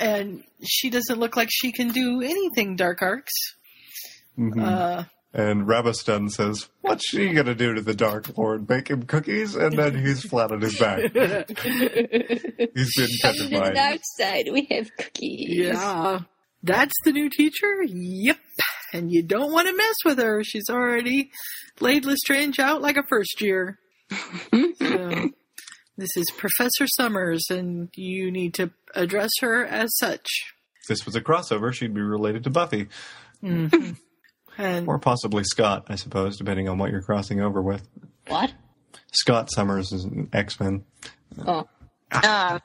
and 0.00 0.42
she 0.64 0.90
doesn't 0.90 1.18
look 1.18 1.36
like 1.36 1.48
she 1.50 1.72
can 1.72 1.88
do 1.90 2.20
anything 2.22 2.76
dark 2.76 3.02
arts. 3.02 3.32
Mhm. 4.38 4.62
Uh, 4.62 5.04
and 5.34 5.66
Rabastan 5.66 6.30
says, 6.30 6.68
"What's 6.80 7.06
she 7.08 7.32
gonna 7.32 7.54
do 7.54 7.74
to 7.74 7.82
the 7.82 7.94
Dark 7.94 8.36
Lord? 8.38 8.68
Make 8.68 8.88
him 8.88 9.02
cookies?" 9.02 9.54
And 9.56 9.76
then 9.78 10.02
he's 10.04 10.22
flat 10.24 10.52
on 10.52 10.60
his 10.60 10.78
back. 10.78 11.00
He's 12.74 12.94
been 12.96 13.08
Come 13.22 13.34
to 13.34 13.42
the 13.44 13.48
petrified. 13.50 13.74
dark 13.74 14.00
side. 14.16 14.48
We 14.52 14.66
have 14.70 14.90
cookies. 14.96 15.48
yeah, 15.50 16.20
that's 16.62 16.94
the 17.04 17.12
new 17.12 17.28
teacher. 17.30 17.82
Yep, 17.84 18.38
and 18.92 19.12
you 19.12 19.22
don't 19.22 19.52
want 19.52 19.68
to 19.68 19.76
mess 19.76 19.94
with 20.04 20.18
her. 20.18 20.42
She's 20.44 20.70
already 20.70 21.30
laid 21.80 22.04
Lestrange 22.04 22.58
out 22.58 22.80
like 22.80 22.96
a 22.96 23.02
first 23.08 23.40
year. 23.40 23.78
so, 24.78 25.30
this 25.98 26.16
is 26.16 26.30
Professor 26.36 26.86
Summers, 26.96 27.44
and 27.50 27.90
you 27.94 28.30
need 28.30 28.54
to 28.54 28.70
address 28.94 29.30
her 29.40 29.66
as 29.66 29.90
such. 29.98 30.26
If 30.82 30.88
this 30.88 31.04
was 31.04 31.14
a 31.16 31.20
crossover, 31.20 31.72
she'd 31.74 31.92
be 31.92 32.00
related 32.00 32.44
to 32.44 32.50
Buffy, 32.50 32.88
Mhm. 33.42 33.98
and 34.56 34.88
or 34.88 34.98
possibly 34.98 35.44
Scott, 35.44 35.84
I 35.88 35.96
suppose, 35.96 36.38
depending 36.38 36.68
on 36.68 36.78
what 36.78 36.90
you're 36.90 37.02
crossing 37.02 37.40
over 37.42 37.60
with. 37.60 37.86
What? 38.28 38.52
Scott 39.12 39.50
Summers 39.52 39.92
is 39.92 40.04
an 40.04 40.30
X 40.32 40.58
Men. 40.60 40.84
Oh. 41.46 41.68
Uh, 42.10 42.58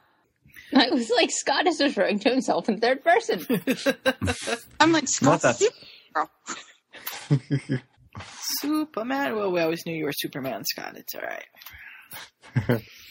I 0.76 0.90
was 0.90 1.10
like, 1.16 1.30
Scott 1.32 1.68
is 1.68 1.80
referring 1.82 2.20
to 2.20 2.30
himself 2.30 2.70
in 2.70 2.80
third 2.80 3.04
person. 3.04 3.46
I'm 4.80 4.92
like, 4.92 5.04
Not 5.22 5.42
Scott's 5.42 5.60
that. 5.60 5.72
a. 6.16 7.82
Superman. 8.62 9.36
Well, 9.36 9.52
we 9.52 9.60
always 9.62 9.86
knew 9.86 9.96
you 9.96 10.06
were 10.06 10.14
Superman, 10.14 10.64
Scott. 10.66 10.96
It's 10.98 11.14
all 11.16 11.22
right. 11.22 12.84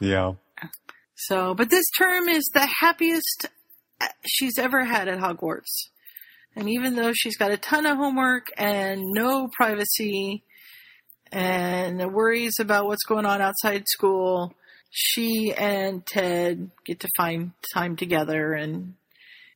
Yeah. 0.00 0.32
So, 1.14 1.54
but 1.54 1.70
this 1.70 1.86
term 1.98 2.28
is 2.28 2.44
the 2.54 2.68
happiest 2.80 3.46
uh, 4.00 4.06
she's 4.26 4.58
ever 4.58 4.84
had 4.84 5.08
at 5.08 5.18
Hogwarts. 5.18 5.88
And 6.54 6.68
even 6.68 6.96
though 6.96 7.12
she's 7.12 7.36
got 7.36 7.50
a 7.50 7.56
ton 7.56 7.86
of 7.86 7.96
homework 7.96 8.46
and 8.56 9.02
no 9.12 9.48
privacy 9.56 10.42
and 11.30 12.12
worries 12.12 12.54
about 12.58 12.86
what's 12.86 13.04
going 13.04 13.26
on 13.26 13.40
outside 13.40 13.84
school, 13.86 14.54
she 14.90 15.52
and 15.56 16.06
Ted 16.06 16.70
get 16.84 17.00
to 17.00 17.08
find 17.16 17.52
time 17.74 17.96
together. 17.96 18.52
And 18.52 18.94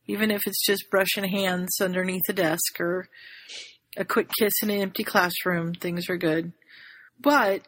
even 0.06 0.30
if 0.30 0.42
it's 0.46 0.64
just 0.64 0.90
brushing 0.90 1.24
hands 1.24 1.80
underneath 1.80 2.22
a 2.28 2.32
desk 2.32 2.80
or 2.80 3.08
a 3.96 4.04
quick 4.04 4.28
kiss 4.38 4.52
in 4.62 4.70
an 4.70 4.80
empty 4.80 5.04
classroom, 5.04 5.74
things 5.74 6.08
are 6.08 6.16
good. 6.16 6.52
But 7.20 7.62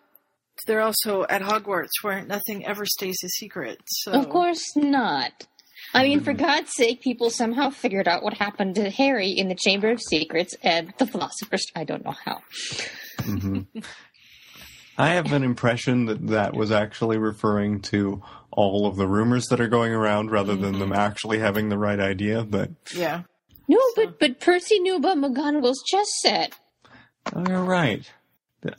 they're 0.67 0.83
also 0.83 1.25
at 1.29 1.43
Hogwarts 1.43 2.03
where 2.03 2.25
nothing 2.25 2.65
ever 2.67 2.85
stays 2.87 3.17
a 3.25 3.29
secret. 3.29 3.81
So 3.87 4.13
Of 4.13 4.29
course 4.29 4.65
not. 4.77 5.47
I 5.93 6.03
mean, 6.03 6.21
for 6.21 6.33
God's 6.33 6.73
sake, 6.75 7.03
people 7.03 7.31
somehow 7.31 7.71
figured 7.71 8.09
out 8.09 8.23
what 8.23 8.35
happened 8.35 8.75
to 8.77 8.91
Harry 8.91 9.29
in 9.31 9.49
the 9.49 9.55
Chamber 9.55 9.91
of 9.91 10.01
Secrets 10.03 10.55
and 10.63 10.93
the 10.99 11.07
Philosopher's. 11.07 11.67
I 11.77 11.85
don't 11.85 12.05
know 12.05 12.17
how. 12.25 12.43
hmm 13.21 13.61
I 14.97 15.09
have 15.11 15.33
an 15.33 15.43
impression 15.43 16.07
that 16.07 16.29
that 16.29 16.55
was 16.55 16.71
actually 16.71 17.19
referring 17.19 17.81
to 17.83 18.23
all 18.53 18.87
of 18.87 18.95
the 18.95 19.09
rumors 19.09 19.47
that 19.47 19.61
are 19.61 19.69
going 19.69 19.93
around 19.93 20.31
rather 20.31 20.55
than 20.55 20.79
them 20.79 20.93
actually 20.93 21.41
having 21.41 21.69
the 21.69 21.79
right 21.79 21.99
idea. 21.99 22.45
But 22.45 22.71
Yeah. 22.95 23.23
No, 23.67 23.79
but 23.97 24.21
but 24.21 24.41
Percy 24.41 24.79
knew 24.79 24.97
about 24.97 25.17
McGonagall's 25.19 25.83
chess 25.87 26.07
set. 26.23 26.55
oh, 27.35 27.45
you're 27.49 27.65
right. 27.65 28.09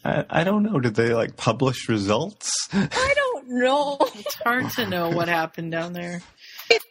I, 0.03 0.25
I 0.29 0.43
don't 0.43 0.63
know. 0.63 0.79
Did 0.79 0.95
they 0.95 1.13
like 1.13 1.37
publish 1.37 1.87
results? 1.89 2.51
I 2.73 3.13
don't 3.15 3.47
know. 3.49 3.97
It's 4.15 4.35
hard 4.35 4.69
to 4.71 4.87
know 4.87 5.09
what 5.09 5.27
happened 5.27 5.71
down 5.71 5.93
there. 5.93 6.21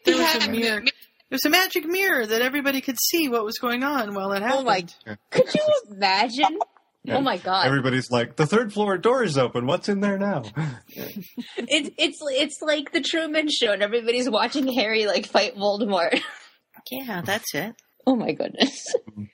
There 0.04 0.16
was 0.16 0.46
a 0.46 0.50
mirror. 0.50 0.80
There 0.80 1.36
was 1.36 1.44
a 1.44 1.50
magic 1.50 1.84
mirror 1.86 2.26
that 2.26 2.42
everybody 2.42 2.80
could 2.80 2.96
see 3.00 3.28
what 3.28 3.44
was 3.44 3.58
going 3.58 3.82
on 3.82 4.14
while 4.14 4.32
it 4.32 4.42
happened. 4.42 4.60
Oh 4.60 4.64
my! 4.64 5.16
Could 5.30 5.52
you 5.54 5.66
imagine? 5.90 6.58
Oh 7.08 7.20
my 7.20 7.38
God! 7.38 7.66
Everybody's 7.66 8.10
like, 8.10 8.36
the 8.36 8.46
third 8.46 8.72
floor 8.72 8.96
door 8.98 9.22
is 9.24 9.36
open. 9.36 9.66
What's 9.66 9.88
in 9.88 10.00
there 10.00 10.18
now? 10.18 10.44
It's 11.56 11.90
it's 11.98 12.18
it's 12.22 12.58
like 12.62 12.92
the 12.92 13.00
Truman 13.00 13.48
Show, 13.50 13.72
and 13.72 13.82
everybody's 13.82 14.30
watching 14.30 14.72
Harry 14.72 15.06
like 15.06 15.26
fight 15.26 15.56
Voldemort. 15.56 16.20
Yeah, 16.90 17.22
that's 17.24 17.54
it. 17.54 17.74
Oh 18.06 18.14
my 18.14 18.32
goodness! 18.32 18.84
Mm-hmm. 19.10 19.24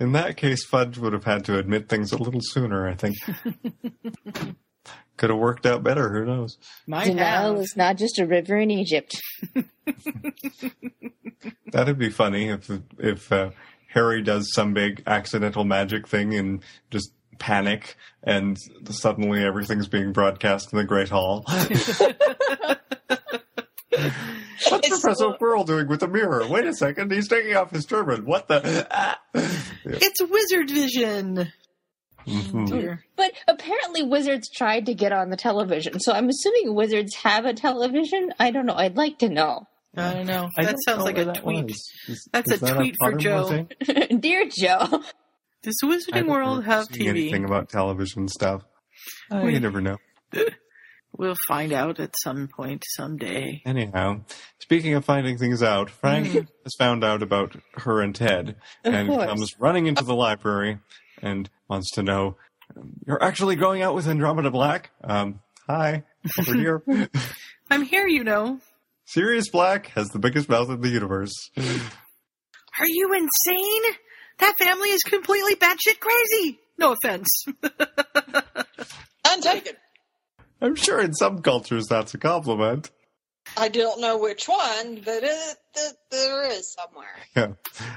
In 0.00 0.12
that 0.12 0.36
case, 0.38 0.64
Fudge 0.64 0.96
would 0.96 1.12
have 1.12 1.24
had 1.24 1.44
to 1.44 1.58
admit 1.58 1.90
things 1.90 2.10
a 2.10 2.16
little 2.16 2.40
sooner, 2.42 2.88
I 2.88 2.94
think. 2.94 3.16
Could 5.18 5.28
have 5.28 5.38
worked 5.38 5.66
out 5.66 5.82
better. 5.82 6.10
Who 6.10 6.24
knows? 6.24 6.56
Might 6.86 7.08
The 7.08 7.14
Nile 7.14 7.60
is 7.60 7.76
not 7.76 7.98
just 7.98 8.18
a 8.18 8.26
river 8.26 8.56
in 8.56 8.70
Egypt. 8.70 9.20
That'd 11.70 11.98
be 11.98 12.08
funny 12.08 12.48
if 12.48 12.70
if 12.98 13.30
uh, 13.30 13.50
Harry 13.88 14.22
does 14.22 14.50
some 14.54 14.72
big 14.72 15.02
accidental 15.06 15.64
magic 15.64 16.08
thing 16.08 16.34
and 16.34 16.62
just 16.90 17.12
panic, 17.38 17.96
and 18.22 18.56
suddenly 18.88 19.44
everything's 19.44 19.88
being 19.88 20.12
broadcast 20.12 20.72
in 20.72 20.78
the 20.78 20.84
Great 20.84 21.10
Hall. 21.10 21.44
What's 24.68 24.88
Professor 24.88 25.30
Quirrell 25.40 25.66
doing 25.66 25.88
with 25.88 26.00
the 26.00 26.08
mirror? 26.08 26.46
Wait 26.46 26.64
a 26.66 26.74
second, 26.74 27.10
he's 27.12 27.28
taking 27.28 27.56
off 27.56 27.70
his 27.70 27.84
turban. 27.86 28.24
What 28.26 28.48
the? 28.48 28.86
Ah. 28.90 29.18
It's 29.84 30.20
wizard 30.22 30.70
vision. 30.70 31.50
Mhm. 32.26 32.98
But 33.16 33.32
apparently, 33.48 34.02
wizards 34.02 34.50
tried 34.50 34.86
to 34.86 34.94
get 34.94 35.10
on 35.12 35.30
the 35.30 35.36
television. 35.36 35.98
So 36.00 36.12
I'm 36.12 36.28
assuming 36.28 36.74
wizards 36.74 37.14
have 37.16 37.46
a 37.46 37.54
television. 37.54 38.32
I 38.38 38.50
don't 38.50 38.66
know. 38.66 38.74
I'd 38.74 38.96
like 38.96 39.18
to 39.20 39.28
know. 39.30 39.66
I 39.96 40.12
don't 40.14 40.26
know. 40.26 40.48
I 40.58 40.64
that 40.64 40.72
don't 40.72 40.82
sounds 40.84 40.98
know 40.98 41.04
like 41.06 41.18
a 41.18 41.24
that 41.24 41.36
tweet. 41.42 41.70
Is- 41.70 42.28
That's 42.32 42.52
is 42.52 42.62
a 42.62 42.66
that 42.66 42.74
tweet 42.76 42.96
for 43.02 43.12
Jo. 43.14 43.66
Dear 44.20 44.48
Jo. 44.48 45.02
Does 45.62 45.78
Wizarding 45.82 46.26
World 46.28 46.64
have 46.64 46.88
TV? 46.88 47.08
Anything 47.08 47.44
about 47.44 47.68
television 47.70 48.28
stuff? 48.28 48.62
We- 49.32 49.54
you 49.54 49.60
never 49.60 49.80
know. 49.80 49.96
We'll 51.16 51.36
find 51.48 51.72
out 51.72 51.98
at 52.00 52.14
some 52.22 52.48
point 52.48 52.84
someday. 52.96 53.62
Anyhow, 53.66 54.20
speaking 54.60 54.94
of 54.94 55.04
finding 55.04 55.38
things 55.38 55.62
out, 55.62 55.90
Frank 55.90 56.28
Mm. 56.28 56.48
has 56.64 56.72
found 56.78 57.04
out 57.04 57.22
about 57.22 57.56
her 57.78 58.00
and 58.00 58.14
Ted 58.14 58.56
Of 58.84 58.94
and 58.94 59.08
course. 59.08 59.26
comes 59.26 59.54
running 59.58 59.86
into 59.86 60.04
the 60.04 60.14
library 60.14 60.78
and 61.20 61.50
wants 61.68 61.90
to 61.92 62.02
know, 62.02 62.36
"You're 63.06 63.22
actually 63.22 63.56
going 63.56 63.82
out 63.82 63.94
with 63.94 64.06
Andromeda 64.08 64.50
Black? 64.50 64.90
Um, 65.02 65.40
hi, 65.66 66.04
over 66.38 66.54
here. 66.54 66.82
I'm 67.70 67.82
here, 67.82 68.06
you 68.06 68.24
know. 68.24 68.60
Sirius 69.04 69.48
Black 69.50 69.86
has 69.96 70.08
the 70.10 70.18
biggest 70.20 70.48
mouth 70.48 70.70
in 70.70 70.80
the 70.80 70.88
universe. 70.88 71.50
Are 71.58 72.86
you 72.86 73.12
insane? 73.12 73.82
That 74.38 74.56
family 74.58 74.90
is 74.90 75.02
completely 75.02 75.56
batshit 75.56 75.98
crazy. 76.00 76.60
No 76.78 76.92
offense. 76.92 77.28
None 79.26 79.40
taken. 79.42 79.74
I'm 80.60 80.74
sure 80.74 81.00
in 81.00 81.14
some 81.14 81.40
cultures 81.42 81.86
that's 81.88 82.14
a 82.14 82.18
compliment. 82.18 82.90
I 83.56 83.68
don't 83.68 84.00
know 84.00 84.18
which 84.18 84.46
one, 84.46 85.00
but 85.04 85.24
it, 85.24 85.56
it, 85.74 85.96
there 86.10 86.48
is 86.50 86.72
somewhere. 86.74 87.08
Yeah, 87.34 87.52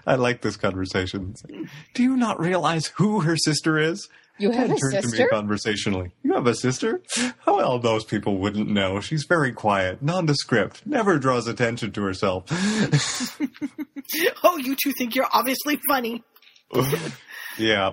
I 0.07 0.15
like 0.15 0.41
this 0.41 0.55
conversation. 0.57 1.35
Like, 1.49 1.69
Do 1.93 2.01
you 2.03 2.15
not 2.15 2.39
realize 2.39 2.87
who 2.87 3.19
her 3.21 3.35
sister 3.37 3.77
is? 3.77 4.07
You 4.39 4.49
have 4.51 4.69
Ted 4.69 4.77
a 4.77 4.79
turned 4.79 4.93
to 4.93 5.01
me 5.03 5.17
sister? 5.17 5.27
conversationally. 5.29 6.11
You 6.23 6.33
have 6.33 6.47
a 6.47 6.55
sister? 6.55 7.03
Oh, 7.45 7.57
well, 7.57 7.77
those 7.77 8.03
people 8.03 8.37
wouldn't 8.39 8.67
know. 8.69 8.99
She's 8.99 9.25
very 9.29 9.51
quiet, 9.51 10.01
nondescript, 10.01 10.87
never 10.87 11.19
draws 11.19 11.47
attention 11.47 11.91
to 11.91 12.01
herself. 12.01 12.45
oh, 14.43 14.57
you 14.57 14.75
two 14.75 14.91
think 14.97 15.13
you're 15.13 15.27
obviously 15.31 15.79
funny. 15.87 16.23
yeah. 17.59 17.91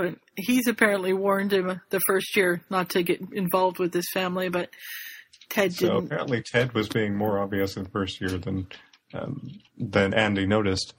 But 0.00 0.14
he's 0.34 0.66
apparently 0.66 1.12
warned 1.12 1.52
him 1.52 1.78
the 1.90 2.00
first 2.06 2.34
year 2.34 2.62
not 2.70 2.88
to 2.90 3.02
get 3.02 3.20
involved 3.32 3.78
with 3.78 3.92
his 3.92 4.06
family, 4.14 4.48
but 4.48 4.70
Ted 5.50 5.74
So 5.74 5.88
didn't. 5.88 6.04
apparently 6.06 6.42
Ted 6.42 6.72
was 6.72 6.88
being 6.88 7.14
more 7.14 7.38
obvious 7.38 7.76
in 7.76 7.84
the 7.84 7.90
first 7.90 8.18
year 8.18 8.38
than 8.38 8.66
um, 9.12 9.50
than 9.76 10.14
Andy 10.14 10.46
noticed. 10.46 10.94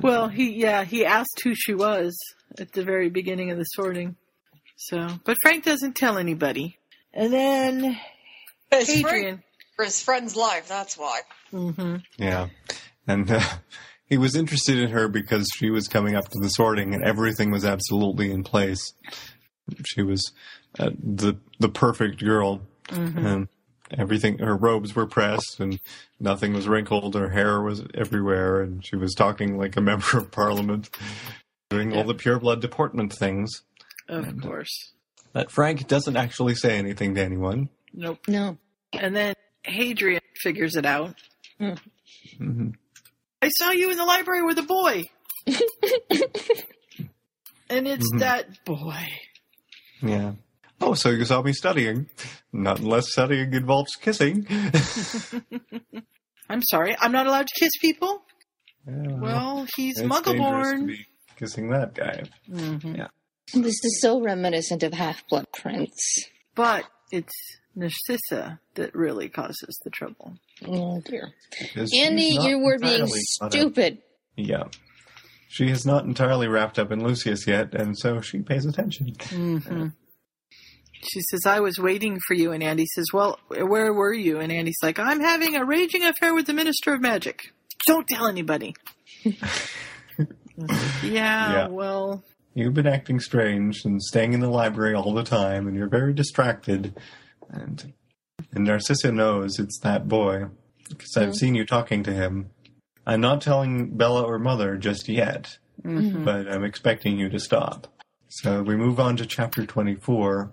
Well, 0.00 0.28
he 0.28 0.52
yeah, 0.52 0.84
he 0.84 1.04
asked 1.04 1.40
who 1.42 1.52
she 1.56 1.74
was 1.74 2.16
at 2.56 2.70
the 2.70 2.84
very 2.84 3.10
beginning 3.10 3.50
of 3.50 3.58
the 3.58 3.64
sorting. 3.64 4.14
So, 4.76 5.08
but 5.24 5.36
Frank 5.42 5.64
doesn't 5.64 5.96
tell 5.96 6.16
anybody. 6.16 6.78
And 7.12 7.32
then 7.32 7.98
Adrian. 8.70 9.42
for 9.74 9.84
his 9.84 10.00
friend's 10.00 10.36
life, 10.36 10.68
that's 10.68 10.96
why. 10.96 11.22
Mm-hmm. 11.52 11.96
Yeah. 12.18 12.50
And 13.08 13.28
uh, 13.28 13.40
he 14.06 14.18
was 14.18 14.36
interested 14.36 14.78
in 14.78 14.90
her 14.90 15.08
because 15.08 15.48
she 15.56 15.70
was 15.70 15.88
coming 15.88 16.14
up 16.14 16.28
to 16.28 16.38
the 16.40 16.48
sorting 16.48 16.94
and 16.94 17.02
everything 17.04 17.50
was 17.50 17.64
absolutely 17.64 18.30
in 18.30 18.44
place. 18.44 18.92
She 19.86 20.02
was 20.02 20.32
uh, 20.78 20.90
the 21.02 21.36
the 21.58 21.68
perfect 21.68 22.22
girl. 22.22 22.60
Mhm. 22.88 23.24
And 23.24 23.48
everything 23.98 24.38
her 24.38 24.56
robes 24.56 24.94
were 24.94 25.06
pressed 25.06 25.58
and 25.60 25.78
nothing 26.20 26.52
was 26.52 26.66
wrinkled 26.68 27.14
her 27.14 27.30
hair 27.30 27.60
was 27.62 27.82
everywhere 27.94 28.60
and 28.60 28.84
she 28.84 28.96
was 28.96 29.14
talking 29.14 29.56
like 29.56 29.76
a 29.76 29.80
member 29.80 30.18
of 30.18 30.30
parliament 30.30 30.90
doing 31.70 31.94
all 31.96 32.02
the 32.04 32.14
pure 32.14 32.38
blood 32.40 32.60
deportment 32.60 33.12
things 33.12 33.62
Of 34.08 34.40
course. 34.40 34.92
that 35.32 35.50
frank 35.50 35.86
doesn't 35.86 36.16
actually 36.16 36.54
say 36.56 36.76
anything 36.78 37.14
to 37.14 37.22
anyone 37.22 37.68
Nope. 37.92 38.18
No. 38.26 38.58
And 38.92 39.14
then 39.14 39.34
Hadrian 39.62 40.22
figures 40.42 40.74
it 40.76 40.86
out. 40.86 41.14
hmm 41.58 42.70
I 43.44 43.48
saw 43.58 43.70
you 43.72 43.90
in 43.90 43.98
the 43.98 44.04
library 44.06 44.42
with 44.42 44.58
a 44.58 44.62
boy. 44.62 45.02
and 47.68 47.86
it's 47.86 48.10
Mhm. 48.14 48.20
that 48.20 48.64
boy. 48.64 49.06
yeah 50.02 50.32
oh 50.80 50.94
so 50.94 51.10
you 51.10 51.24
saw 51.24 51.42
me 51.42 51.52
studying 51.52 52.08
not 52.52 52.78
unless 52.80 53.10
studying 53.12 53.52
involves 53.52 53.94
kissing 53.96 54.46
I'm 56.48 56.62
sorry, 56.70 56.96
I'm 57.00 57.12
not 57.12 57.26
allowed 57.26 57.46
to 57.48 57.54
kiss 57.58 57.72
people? 57.80 58.22
Yeah, 58.86 59.18
Well, 59.18 59.66
he's 59.76 59.98
it's 59.98 60.00
dangerous 60.00 60.12
to 60.12 60.14
muggle-born. 60.32 60.86
be 60.86 61.06
kissing 61.36 61.68
that 61.70 61.94
guy 61.94 62.22
Mhm. 62.50 62.96
yeah 62.96 63.08
This 63.52 63.78
is 63.84 64.00
so 64.00 64.20
reminiscent 64.22 64.82
of 64.82 64.94
Half 64.94 65.28
Blood 65.28 65.46
Prince. 65.52 66.24
But 66.54 66.86
it's 67.12 67.32
Narcissa 67.74 68.60
that 68.74 68.94
really 68.94 69.28
causes 69.28 69.78
the 69.84 69.90
trouble. 69.90 70.34
Oh 70.66 71.00
dear. 71.04 71.32
Because 71.58 71.92
Andy, 71.96 72.38
you 72.40 72.58
were 72.58 72.78
being 72.78 72.94
entirely 73.00 73.20
caught 73.40 73.52
stupid. 73.52 73.98
Yeah. 74.36 74.64
She 75.48 75.68
is 75.68 75.86
not 75.86 76.04
entirely 76.04 76.48
wrapped 76.48 76.78
up 76.78 76.90
in 76.90 77.04
Lucius 77.04 77.46
yet, 77.46 77.74
and 77.74 77.96
so 77.96 78.20
she 78.20 78.40
pays 78.40 78.66
attention. 78.66 79.12
hmm 79.28 79.86
She 81.02 81.20
says, 81.30 81.46
I 81.46 81.60
was 81.60 81.78
waiting 81.78 82.18
for 82.26 82.34
you. 82.34 82.50
And 82.52 82.62
Andy 82.62 82.86
says, 82.94 83.06
Well, 83.12 83.38
where 83.48 83.92
were 83.92 84.12
you? 84.14 84.40
And 84.40 84.50
Andy's 84.50 84.78
like, 84.82 84.98
I'm 84.98 85.20
having 85.20 85.54
a 85.54 85.64
raging 85.64 86.02
affair 86.02 86.34
with 86.34 86.46
the 86.46 86.54
Minister 86.54 86.94
of 86.94 87.00
Magic. 87.00 87.52
Don't 87.86 88.08
tell 88.08 88.26
anybody. 88.26 88.74
Like, 89.24 89.34
yeah, 91.02 91.52
Yeah. 91.52 91.68
well, 91.68 92.24
You've 92.56 92.74
been 92.74 92.86
acting 92.86 93.18
strange 93.18 93.84
and 93.84 94.00
staying 94.00 94.32
in 94.32 94.38
the 94.38 94.48
library 94.48 94.94
all 94.94 95.12
the 95.12 95.24
time, 95.24 95.66
and 95.66 95.76
you're 95.76 95.88
very 95.88 96.12
distracted. 96.14 96.96
And, 97.54 97.92
and 98.52 98.64
Narcissa 98.64 99.12
knows 99.12 99.58
it's 99.58 99.78
that 99.80 100.08
boy, 100.08 100.46
because 100.88 101.16
I've 101.16 101.30
Mhm. 101.30 101.36
seen 101.36 101.54
you 101.54 101.64
talking 101.64 102.02
to 102.02 102.12
him. 102.12 102.50
I'm 103.06 103.20
not 103.20 103.40
telling 103.40 103.96
Bella 103.96 104.22
or 104.22 104.38
Mother 104.38 104.76
just 104.76 105.08
yet, 105.08 105.58
Mhm. 105.82 106.24
but 106.24 106.48
I'm 106.50 106.64
expecting 106.64 107.18
you 107.18 107.28
to 107.28 107.38
stop. 107.38 107.86
So 108.28 108.62
we 108.62 108.76
move 108.76 108.98
on 108.98 109.16
to 109.18 109.26
chapter 109.26 109.64
24. 109.64 110.52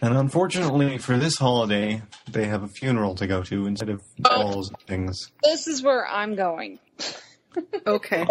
And 0.00 0.16
unfortunately 0.16 0.96
for 0.98 1.18
this 1.18 1.36
holiday, 1.38 2.02
they 2.30 2.44
have 2.46 2.62
a 2.62 2.68
funeral 2.68 3.14
to 3.16 3.26
go 3.26 3.42
to 3.42 3.66
instead 3.66 3.88
of 3.90 4.00
balls 4.18 4.70
and 4.70 4.78
things. 4.86 5.30
This 5.42 5.66
is 5.66 5.82
where 5.82 6.06
I'm 6.06 6.36
going. 6.36 6.78
okay. 7.86 8.26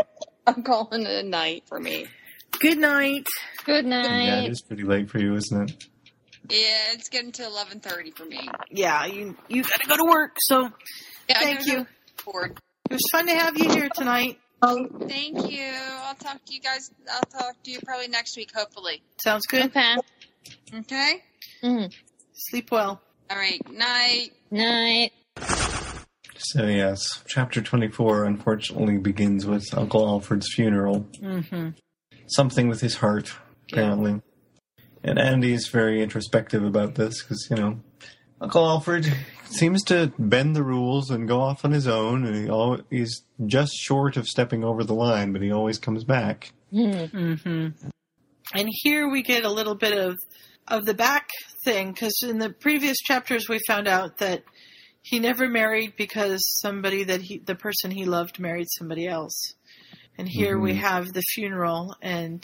I'm 0.48 0.64
calling 0.64 1.02
it 1.02 1.26
a 1.26 1.28
night 1.28 1.64
for 1.68 1.80
me. 1.80 2.08
Good 2.60 2.78
night. 2.78 3.28
Good 3.66 3.86
night. 3.86 4.24
Yeah, 4.26 4.42
it 4.44 4.52
is 4.52 4.62
pretty 4.62 4.84
late 4.84 5.10
for 5.10 5.20
you, 5.20 5.36
isn't 5.36 5.70
it? 5.70 5.84
Yeah, 6.50 6.94
it's 6.94 7.10
getting 7.10 7.32
to 7.34 7.44
11:30 7.44 8.16
for 8.16 8.26
me. 8.26 8.48
Yeah, 8.72 9.06
you 9.06 9.36
you 9.50 9.64
got 9.64 9.82
to 9.82 9.88
go 9.88 9.98
to 9.98 10.06
work. 10.06 10.38
So 10.40 10.72
Yeah, 11.30 11.40
thank 11.40 11.66
you. 11.66 11.86
forward. 12.18 12.60
It 12.90 12.94
was 12.94 13.02
fun 13.12 13.28
to 13.28 13.34
have 13.34 13.58
you 13.58 13.70
here 13.70 13.90
tonight. 13.94 14.40
Thank 14.62 15.52
you. 15.52 15.72
I'll 15.76 16.16
talk 16.16 16.44
to 16.46 16.54
you 16.54 16.60
guys. 16.62 16.90
I'll 17.12 17.22
talk 17.40 17.62
to 17.64 17.72
you 17.72 17.80
probably 17.86 18.08
next 18.08 18.36
week, 18.38 18.50
hopefully. 18.56 19.04
Sounds 19.22 19.46
good. 19.46 19.66
Okay. 19.66 19.96
Okay. 20.74 21.24
Mm. 21.64 21.94
Sleep 22.34 22.72
well. 22.72 23.02
All 23.30 23.38
right. 23.38 23.62
Night. 23.72 24.32
Night. 24.50 25.12
So 26.40 26.66
yes, 26.66 27.24
chapter 27.28 27.62
24 27.62 28.26
unfortunately 28.26 28.98
begins 28.98 29.46
with 29.46 29.66
Uncle 29.76 30.08
Alfred's 30.08 30.48
funeral. 30.54 31.08
Mm-hmm. 31.22 31.70
Something 32.28 32.68
with 32.68 32.80
his 32.82 32.96
heart, 32.96 33.34
apparently. 33.72 34.22
And 35.08 35.18
Andy's 35.20 35.68
very 35.70 36.02
introspective 36.04 36.64
about 36.64 36.96
this 36.96 37.22
because, 37.24 37.48
you 37.50 37.56
know, 37.58 37.80
Uncle 38.42 38.68
Alfred 38.68 39.12
seems 39.46 39.84
to 39.86 40.12
bend 40.20 40.56
the 40.56 40.64
rules 40.64 41.10
and 41.10 41.28
go 41.28 41.40
off 41.42 41.64
on 41.66 41.72
his 41.72 41.88
own, 41.88 42.26
and 42.26 42.36
he 42.36 42.50
al- 42.50 42.82
he's 42.90 43.24
just 43.46 43.74
short 43.74 44.18
of 44.18 44.28
stepping 44.28 44.64
over 44.64 44.84
the 44.84 44.94
line, 44.94 45.32
but 45.34 45.42
he 45.42 45.52
always 45.52 45.80
comes 45.80 46.04
back. 46.04 46.52
Mm-hmm. 46.74 47.68
And 48.54 48.70
here 48.84 49.10
we 49.10 49.24
get 49.24 49.44
a 49.46 49.50
little 49.52 49.76
bit 49.76 49.98
of 49.98 50.16
of 50.68 50.86
the 50.86 50.94
back 50.94 51.30
thing 51.64 51.94
because 51.94 52.20
in 52.24 52.40
the 52.40 52.50
previous 52.50 52.98
chapters 52.98 53.48
we 53.48 53.58
found 53.66 53.88
out 53.88 54.18
that 54.18 54.44
he 55.02 55.18
never 55.20 55.48
married 55.48 55.94
because 55.98 56.42
somebody 56.60 57.06
that 57.06 57.22
he 57.22 57.40
the 57.40 57.56
person 57.56 57.90
he 57.92 58.04
loved 58.06 58.38
married 58.40 58.68
somebody 58.78 59.08
else. 59.08 59.54
And 60.18 60.28
here 60.28 60.60
we 60.60 60.74
Mhm. 60.74 60.78
have 60.80 61.14
the 61.14 61.22
funeral 61.22 61.96
and 62.02 62.44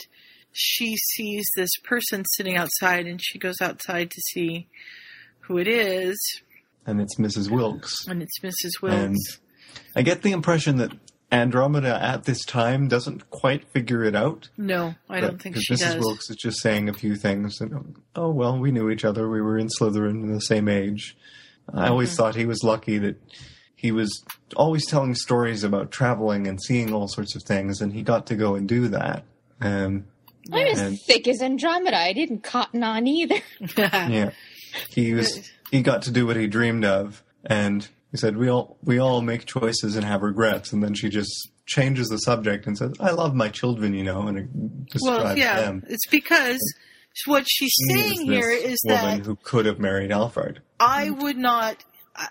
she 0.54 0.96
sees 0.96 1.46
this 1.56 1.70
person 1.82 2.24
sitting 2.36 2.56
outside 2.56 3.06
and 3.06 3.20
she 3.22 3.38
goes 3.38 3.60
outside 3.60 4.10
to 4.10 4.20
see 4.32 4.68
who 5.40 5.58
it 5.58 5.68
is 5.68 6.16
And 6.86 7.00
it's 7.00 7.16
Mrs. 7.16 7.50
Wilkes. 7.50 8.06
and 8.06 8.22
it's 8.22 8.38
Mrs. 8.40 8.70
And 8.82 9.12
Wilkes. 9.12 9.40
I 9.96 10.02
get 10.02 10.22
the 10.22 10.32
impression 10.32 10.76
that 10.76 10.92
Andromeda 11.32 12.00
at 12.00 12.24
this 12.24 12.44
time 12.44 12.86
doesn't 12.86 13.28
quite 13.30 13.66
figure 13.72 14.04
it 14.04 14.14
out. 14.14 14.48
No, 14.56 14.94
I 15.10 15.20
don't 15.20 15.42
think 15.42 15.56
she 15.58 15.74
Mrs. 15.74 15.78
does. 15.80 15.96
Wilkes 15.98 16.30
is 16.30 16.36
just 16.36 16.60
saying 16.60 16.88
a 16.88 16.92
few 16.94 17.16
things. 17.16 17.60
And, 17.60 17.96
oh, 18.14 18.30
well, 18.30 18.56
we 18.58 18.70
knew 18.70 18.88
each 18.90 19.04
other. 19.04 19.28
We 19.28 19.40
were 19.42 19.58
in 19.58 19.66
Slytherin 19.68 20.22
in 20.22 20.32
the 20.32 20.40
same 20.40 20.68
age. 20.68 21.16
I 21.72 21.88
always 21.88 22.12
Mhm. 22.12 22.16
thought 22.16 22.34
he 22.36 22.46
was 22.46 22.62
lucky 22.62 22.98
that 22.98 23.16
he 23.74 23.90
was 23.90 24.22
always 24.54 24.86
telling 24.86 25.14
stories 25.14 25.64
about 25.64 25.90
traveling 25.90 26.46
and 26.46 26.62
seeing 26.62 26.92
all 26.92 27.08
sorts 27.08 27.34
of 27.34 27.42
things, 27.42 27.80
and 27.80 27.92
he 27.92 28.02
got 28.02 28.26
to 28.26 28.36
go 28.36 28.54
and 28.54 28.68
do 28.68 28.86
that. 28.88 29.24
Um, 29.60 30.04
I'm 30.52 30.66
as 30.66 30.80
and- 30.80 31.00
thick 31.00 31.26
as 31.28 31.40
Andromeda. 31.42 31.96
I 31.96 32.12
didn't 32.12 32.42
cotton 32.42 32.82
on 32.82 33.06
either. 33.06 33.36
yeah, 33.76 34.30
he 34.90 35.14
was. 35.14 35.50
He 35.70 35.82
got 35.82 36.02
to 36.02 36.10
do 36.10 36.26
what 36.26 36.36
he 36.36 36.46
dreamed 36.46 36.84
of, 36.84 37.22
and 37.44 37.86
he 38.10 38.16
said, 38.16 38.36
"We 38.36 38.48
all 38.48 38.76
we 38.82 38.98
all 38.98 39.22
make 39.22 39.46
choices 39.46 39.96
and 39.96 40.04
have 40.04 40.22
regrets." 40.22 40.72
And 40.72 40.82
then 40.82 40.94
she 40.94 41.08
just 41.08 41.50
changes 41.66 42.08
the 42.08 42.18
subject 42.18 42.66
and 42.66 42.76
says, 42.76 42.92
"I 43.00 43.10
love 43.10 43.34
my 43.34 43.48
children, 43.48 43.94
you 43.94 44.04
know," 44.04 44.26
and 44.28 44.38
it 44.38 44.86
describes 44.90 45.24
Well, 45.24 45.38
yeah, 45.38 45.60
them. 45.62 45.84
it's 45.88 46.06
because 46.06 46.60
what 47.26 47.44
she's 47.48 47.70
She 47.72 47.94
saying 47.94 48.12
is 48.12 48.18
here 48.20 48.50
this 48.50 48.72
is 48.72 48.80
woman 48.86 49.18
that 49.18 49.26
who 49.26 49.36
could 49.36 49.66
have 49.66 49.78
married 49.78 50.12
Alfred. 50.12 50.60
I 50.78 51.10
would 51.10 51.36
not. 51.38 51.82
I- 52.14 52.28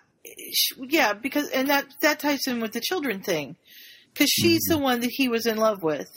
Yeah, 0.77 1.13
because 1.13 1.49
and 1.49 1.69
that 1.69 1.85
that 2.01 2.19
ties 2.19 2.47
in 2.47 2.59
with 2.59 2.73
the 2.73 2.81
children 2.81 3.21
thing, 3.21 3.55
because 4.13 4.29
she's 4.29 4.61
mm-hmm. 4.69 4.79
the 4.79 4.83
one 4.83 4.99
that 5.01 5.11
he 5.11 5.27
was 5.27 5.45
in 5.45 5.57
love 5.57 5.83
with, 5.83 6.09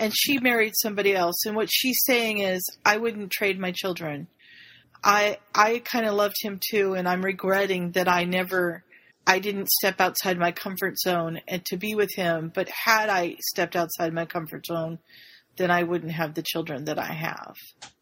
and 0.00 0.12
she 0.16 0.38
married 0.38 0.72
somebody 0.74 1.14
else. 1.14 1.44
And 1.44 1.54
what 1.54 1.68
she's 1.70 2.00
saying 2.04 2.38
is, 2.38 2.64
I 2.84 2.96
wouldn't 2.96 3.30
trade 3.30 3.60
my 3.60 3.70
children. 3.70 4.26
I 5.04 5.38
I 5.54 5.80
kind 5.84 6.06
of 6.06 6.14
loved 6.14 6.36
him 6.40 6.58
too, 6.70 6.94
and 6.94 7.06
I'm 7.06 7.22
regretting 7.22 7.92
that 7.92 8.08
I 8.08 8.24
never. 8.24 8.82
I 9.26 9.38
didn't 9.38 9.68
step 9.68 10.00
outside 10.00 10.38
my 10.38 10.50
comfort 10.50 10.98
zone 10.98 11.40
and 11.46 11.64
to 11.66 11.76
be 11.76 11.94
with 11.94 12.12
him, 12.16 12.50
but 12.52 12.68
had 12.68 13.10
I 13.10 13.36
stepped 13.52 13.76
outside 13.76 14.12
my 14.14 14.24
comfort 14.24 14.66
zone, 14.66 14.98
then 15.56 15.70
I 15.70 15.82
wouldn't 15.82 16.12
have 16.12 16.34
the 16.34 16.42
children 16.42 16.86
that 16.86 16.98
I 16.98 17.12
have. 17.12 17.54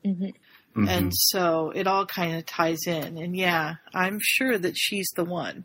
Mm-hmm. 0.07 0.89
And 0.89 1.13
so 1.13 1.73
it 1.75 1.89
all 1.89 2.07
kind 2.07 2.37
of 2.37 2.47
ties 2.47 2.87
in. 2.87 3.19
And 3.19 3.37
yeah, 3.37 3.75
I'm 3.93 4.19
sure 4.23 4.57
that 4.57 4.77
she's 4.77 5.09
the 5.17 5.25
one. 5.25 5.65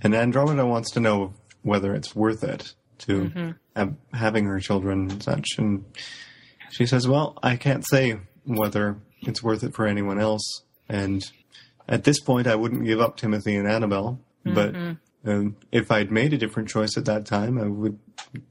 And 0.00 0.14
Andromeda 0.14 0.66
wants 0.66 0.90
to 0.92 1.00
know 1.00 1.34
whether 1.60 1.94
it's 1.94 2.16
worth 2.16 2.42
it 2.42 2.74
to 3.02 3.30
Mhm. 3.30 3.54
have, 3.76 3.94
having 4.12 4.44
her 4.46 4.58
children 4.60 5.10
and 5.10 5.22
such. 5.22 5.46
And 5.58 5.84
she 6.70 6.86
says, 6.86 7.06
"Well, 7.08 7.38
I 7.42 7.56
can't 7.56 7.86
say 7.86 8.18
whether 8.44 8.96
it's 9.22 9.42
worth 9.42 9.62
it 9.62 9.74
for 9.74 9.86
anyone 9.86 10.18
else. 10.18 10.62
And 10.88 11.22
at 11.88 12.04
this 12.04 12.20
point, 12.20 12.46
I 12.46 12.54
wouldn't 12.56 12.84
give 12.84 13.00
up 13.00 13.16
Timothy 13.16 13.54
and 13.56 13.68
Annabelle. 13.68 14.20
But 14.44 14.72
Mhm. 14.74 14.98
um, 15.24 15.56
if 15.70 15.90
I'd 15.92 16.10
made 16.10 16.32
a 16.32 16.38
different 16.38 16.68
choice 16.68 16.96
at 16.96 17.04
that 17.04 17.24
time, 17.26 17.58
I 17.58 17.68
would. 17.68 17.98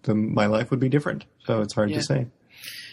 The, 0.03 0.15
my 0.15 0.45
life 0.45 0.71
would 0.71 0.79
be 0.79 0.87
different. 0.89 1.25
So 1.45 1.61
it's 1.61 1.73
hard 1.73 1.89
Yeah. 1.89 1.97
to 1.97 2.03
say. 2.03 2.27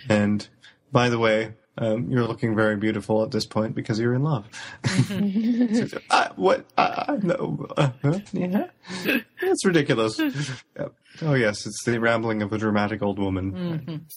And 0.09 0.49
by 0.91 1.09
the 1.09 1.19
way." 1.19 1.55
Um, 1.81 2.11
you're 2.11 2.27
looking 2.27 2.57
very 2.57 2.77
beautiful 2.77 3.23
at 3.23 3.31
this 3.31 3.47
point 3.47 3.77
because 3.77 4.01
you're 4.01 4.15
in 4.15 4.25
love. 4.25 4.47
I, 6.11 6.31
what? 6.35 6.67
I, 6.77 7.05
I 7.09 7.17
know. 7.25 7.67
Uh, 7.77 7.91
yeah. 8.33 8.67
That's 9.41 9.65
ridiculous. 9.65 10.19
Yeah. 10.19 10.89
Oh, 11.23 11.35
yes, 11.35 11.67
it's 11.67 11.85
the 11.85 12.01
rambling 12.01 12.43
of 12.43 12.53
a 12.53 12.59
dramatic 12.59 13.01
old 13.01 13.19
woman. 13.21 13.53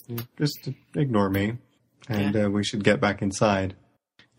Mhm. 0.09 0.27
Just 0.39 0.69
ignore 0.95 1.29
me, 1.29 1.57
and 2.09 2.35
uh, 2.35 2.49
we 2.49 2.63
should 2.63 2.83
get 2.83 2.99
back 2.99 3.21
inside. 3.21 3.75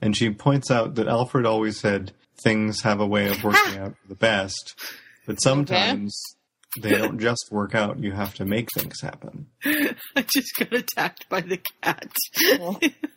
And 0.00 0.16
she 0.16 0.30
points 0.30 0.70
out 0.70 0.96
that 0.96 1.06
Alfred 1.06 1.46
always 1.46 1.78
said 1.78 2.12
things 2.42 2.82
have 2.82 2.98
a 3.00 3.06
way 3.06 3.30
of 3.30 3.44
working 3.44 3.78
out 3.78 3.94
for 4.02 4.08
the 4.08 4.16
best, 4.16 4.74
but 5.26 5.40
sometimes 5.40 6.20
they 6.80 6.96
don't 6.96 7.18
just 7.18 7.48
work 7.50 7.74
out. 7.74 7.98
You 7.98 8.12
have 8.12 8.34
to 8.34 8.44
make 8.44 8.68
things 8.74 9.00
happen. 9.00 9.46
I 9.64 10.22
just 10.22 10.54
got 10.58 10.72
attacked 10.72 11.28
by 11.28 11.40
the 11.42 11.60
cat. 11.82 12.10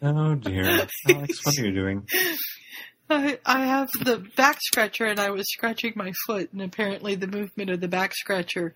Oh, 0.02 0.36
dear. 0.36 0.88
Alex, 1.10 1.46
what 1.46 1.58
are 1.58 1.66
you 1.66 1.74
doing? 1.74 2.08
I, 3.10 3.38
I 3.46 3.66
have 3.66 3.90
the 3.92 4.26
back 4.36 4.58
scratcher 4.62 5.06
and 5.06 5.20
I 5.20 5.30
was 5.30 5.46
scratching 5.52 5.94
my 5.96 6.12
foot, 6.26 6.52
and 6.52 6.62
apparently 6.62 7.16
the 7.16 7.28
movement 7.28 7.70
of 7.70 7.80
the 7.80 7.88
back 7.88 8.14
scratcher 8.16 8.76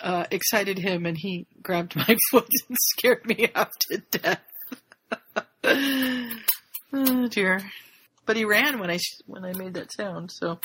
uh, 0.00 0.24
excited 0.30 0.78
him, 0.78 1.06
and 1.06 1.16
he 1.18 1.46
grabbed 1.62 1.96
my 1.96 2.16
foot 2.30 2.48
and 2.68 2.78
scared 2.96 3.26
me 3.26 3.50
half 3.54 3.70
to 3.90 3.98
death. 4.10 4.42
oh 6.92 7.28
dear! 7.28 7.60
But 8.26 8.36
he 8.36 8.44
ran 8.44 8.78
when 8.78 8.90
I 8.90 8.98
when 9.26 9.44
I 9.44 9.52
made 9.54 9.74
that 9.74 9.92
sound, 9.92 10.30
so 10.32 10.60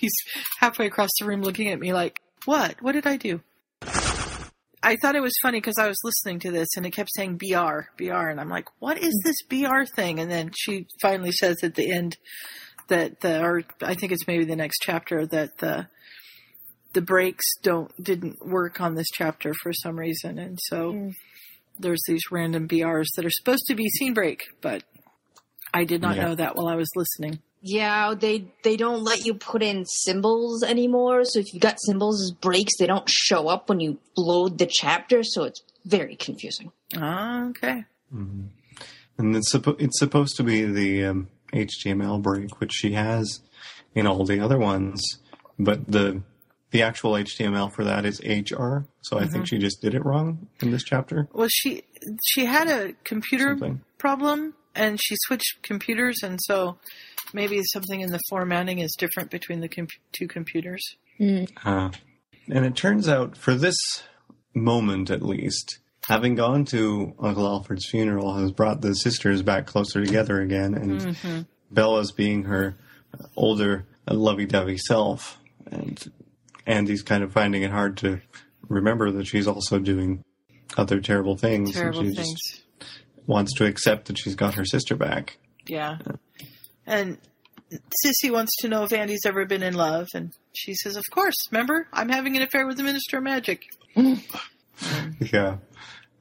he's 0.00 0.14
halfway 0.60 0.86
across 0.86 1.10
the 1.18 1.26
room 1.26 1.42
looking 1.42 1.68
at 1.68 1.80
me 1.80 1.92
like, 1.92 2.20
"What? 2.44 2.80
What 2.82 2.92
did 2.92 3.06
I 3.06 3.16
do?" 3.16 3.40
I 4.82 4.96
thought 4.96 5.14
it 5.14 5.20
was 5.20 5.34
funny 5.42 5.58
because 5.58 5.76
I 5.78 5.88
was 5.88 5.98
listening 6.02 6.40
to 6.40 6.50
this 6.50 6.68
and 6.76 6.86
it 6.86 6.92
kept 6.92 7.10
saying 7.14 7.36
BR, 7.36 7.80
BR, 7.98 8.28
and 8.28 8.40
I'm 8.40 8.48
like, 8.48 8.66
what 8.78 8.96
is 8.96 9.14
mm. 9.14 9.24
this 9.24 9.42
BR 9.42 9.84
thing? 9.94 10.18
And 10.18 10.30
then 10.30 10.52
she 10.56 10.86
finally 11.02 11.32
says 11.32 11.58
at 11.62 11.74
the 11.74 11.92
end 11.92 12.16
that 12.88 13.20
the, 13.20 13.42
or 13.42 13.62
I 13.82 13.94
think 13.94 14.12
it's 14.12 14.26
maybe 14.26 14.46
the 14.46 14.56
next 14.56 14.78
chapter 14.82 15.26
that 15.26 15.58
the 15.58 15.86
the 16.92 17.00
breaks 17.00 17.44
don't 17.62 17.90
didn't 18.02 18.44
work 18.44 18.80
on 18.80 18.94
this 18.94 19.06
chapter 19.14 19.54
for 19.62 19.72
some 19.72 19.96
reason, 19.96 20.38
and 20.38 20.58
so 20.60 20.92
mm. 20.92 21.14
there's 21.78 22.02
these 22.08 22.22
random 22.32 22.66
BRs 22.66 23.06
that 23.14 23.24
are 23.24 23.30
supposed 23.30 23.64
to 23.68 23.76
be 23.76 23.88
scene 23.88 24.12
break, 24.12 24.42
but 24.60 24.82
I 25.72 25.84
did 25.84 26.02
not 26.02 26.16
Yeah. 26.16 26.24
know 26.26 26.34
that 26.34 26.56
while 26.56 26.66
I 26.66 26.74
was 26.74 26.90
listening. 26.96 27.40
Yeah, 27.62 28.14
they 28.18 28.46
they 28.64 28.76
don't 28.76 29.02
let 29.04 29.24
you 29.26 29.34
put 29.34 29.62
in 29.62 29.84
symbols 29.86 30.62
anymore. 30.62 31.24
So 31.24 31.38
if 31.40 31.52
you 31.52 31.60
got 31.60 31.76
symbols 31.80 32.22
as 32.22 32.30
breaks, 32.32 32.72
they 32.78 32.86
don't 32.86 33.08
show 33.08 33.48
up 33.48 33.68
when 33.68 33.80
you 33.80 33.98
load 34.16 34.58
the 34.58 34.66
chapter. 34.66 35.22
So 35.22 35.44
it's 35.44 35.62
very 35.84 36.16
confusing. 36.16 36.72
Ah, 36.96 37.48
okay. 37.48 37.84
Mhm. 38.14 38.48
And 39.18 39.36
it's, 39.36 39.52
suppo- 39.54 39.78
it's 39.78 39.98
supposed 39.98 40.36
to 40.38 40.42
be 40.42 40.64
the 40.64 41.04
um, 41.04 41.28
HTML 41.52 42.22
break, 42.22 42.58
which 42.60 42.72
she 42.72 42.92
has 42.92 43.40
in 43.94 44.06
all 44.06 44.24
the 44.24 44.40
other 44.40 44.56
ones, 44.58 45.02
but 45.58 45.86
the 45.90 46.22
the 46.70 46.82
actual 46.82 47.12
HTML 47.12 47.70
for 47.72 47.84
that 47.84 48.06
is 48.06 48.20
HR. 48.24 48.86
So 49.02 49.18
I 49.18 49.26
think 49.26 49.44
Mhm. 49.44 49.48
she 49.48 49.58
just 49.58 49.82
did 49.82 49.94
it 49.94 50.04
wrong 50.04 50.46
in 50.62 50.70
this 50.70 50.84
chapter. 50.84 51.28
Well, 51.34 51.48
she 51.50 51.82
she 52.24 52.46
had 52.46 52.68
a 52.68 52.94
computer 53.04 53.48
Something. 53.50 53.82
problem, 53.98 54.54
and 54.80 54.98
she 55.02 55.14
switched 55.26 55.62
computers, 55.62 56.18
and 56.22 56.38
so 56.42 56.78
maybe 57.34 57.60
something 57.72 58.00
in 58.00 58.10
the 58.10 58.20
formatting 58.30 58.78
is 58.78 58.94
different 58.98 59.30
between 59.30 59.60
the 59.60 59.68
com- 59.68 59.86
two 60.12 60.26
computers. 60.26 60.82
Uh, 61.64 61.90
and 62.48 62.64
it 62.64 62.74
turns 62.74 63.08
out, 63.08 63.36
for 63.36 63.54
this 63.54 63.76
moment 64.54 65.10
at 65.10 65.22
least, 65.22 65.78
having 66.08 66.34
gone 66.34 66.64
to 66.64 67.14
Uncle 67.20 67.46
Alfred's 67.46 67.86
funeral 67.90 68.34
has 68.38 68.50
brought 68.52 68.80
the 68.80 68.94
sisters 68.94 69.42
back 69.42 69.66
closer 69.66 70.04
together 70.04 70.40
again, 70.40 70.74
and 70.74 71.00
Mhm. 71.00 71.46
Bella's 71.70 72.10
being 72.12 72.44
her 72.44 72.76
older, 73.36 73.86
lovey-dovey 74.08 74.78
self, 74.78 75.38
and 75.70 76.10
Andy's 76.66 77.02
kind 77.02 77.22
of 77.22 77.32
finding 77.32 77.62
it 77.62 77.70
hard 77.70 77.96
to 77.98 78.20
remember 78.68 79.10
that 79.12 79.26
she's 79.26 79.46
also 79.46 79.78
doing 79.78 80.22
other 80.76 81.00
terrible 81.00 81.36
things. 81.36 81.72
Terrible 81.72 82.00
and 82.00 82.08
she 82.10 82.14
things. 82.16 82.28
just 82.48 82.62
wants 83.30 83.54
to 83.54 83.64
accept 83.64 84.06
that 84.08 84.18
she's 84.18 84.34
got 84.34 84.54
her 84.54 84.64
sister 84.64 84.96
back. 84.96 85.38
Yeah. 85.66 85.98
And 86.86 87.18
Cissy 88.02 88.30
wants 88.30 88.50
to 88.60 88.68
know 88.68 88.82
if 88.82 88.92
Andy's 88.92 89.24
ever 89.24 89.46
been 89.46 89.62
in 89.62 89.74
love, 89.74 90.08
and 90.14 90.32
she 90.52 90.74
says, 90.74 90.96
"Of 90.96 91.04
course. 91.12 91.36
Remember, 91.52 91.86
I'm 91.92 92.08
having 92.08 92.36
an 92.36 92.42
affair 92.42 92.66
with 92.66 92.76
the 92.76 92.82
Minister 92.82 93.18
of 93.18 93.22
Magic." 93.24 93.62
Yeah. 95.20 95.56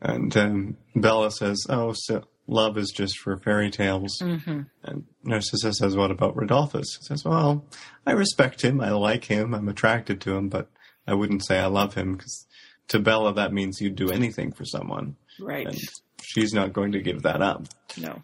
And 0.02 0.36
um, 0.38 0.78
Bella 0.96 1.32
says, 1.32 1.58
"Oh, 1.70 1.94
so 1.96 2.24
love 2.48 2.78
is 2.78 2.92
just 2.96 3.18
for 3.20 3.38
fairy 3.38 3.70
tales." 3.72 4.18
Mm-hmm. 4.22 4.62
And 4.84 5.04
Narcissa 5.24 5.74
says, 5.74 5.96
"What 5.96 6.12
about 6.12 6.36
Rodolphus?" 6.36 6.98
He 7.00 7.04
says, 7.06 7.24
"Well, 7.26 7.66
I 8.06 8.12
respect 8.12 8.62
him. 8.62 8.82
I 8.82 8.92
like 8.92 9.26
him. 9.26 9.54
I'm 9.54 9.68
attracted 9.70 10.22
to 10.22 10.36
him, 10.36 10.50
but 10.50 10.70
I 11.08 11.14
wouldn't 11.14 11.46
say 11.46 11.60
I 11.60 11.66
love 11.68 11.96
him 11.96 12.14
because 12.16 12.46
to 12.90 13.00
Bella 13.00 13.34
that 13.34 13.54
means 13.54 13.80
you'd 13.82 13.96
do 13.96 14.10
anything 14.12 14.52
for 14.52 14.66
someone, 14.66 15.16
Right. 15.40 15.68
and 15.68 15.78
she's 16.22 16.54
not 16.54 16.74
going 16.74 16.92
to 16.94 17.02
give 17.02 17.24
that 17.24 17.42
up." 17.42 17.66
No. 17.98 18.22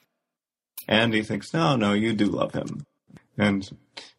Andy 0.88 1.23
thinks, 1.23 1.53
"No, 1.53 1.76
no, 1.76 1.93
you 1.93 2.13
do 2.13 2.26
love 2.26 2.53
him," 2.53 2.85
and 3.38 3.67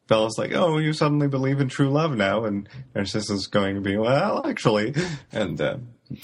Bella's 0.08 0.36
like, 0.38 0.52
"Oh, 0.52 0.78
you 0.78 0.92
suddenly 0.92 1.28
believe 1.28 1.60
in 1.60 1.68
true 1.68 1.90
love 1.90 2.16
now?" 2.16 2.44
And 2.44 2.68
Narcissa's 2.94 3.46
going 3.46 3.74
to 3.76 3.80
be, 3.80 3.96
"Well, 3.96 4.46
actually," 4.46 4.94
and 5.32 5.60
uh, 5.60 5.76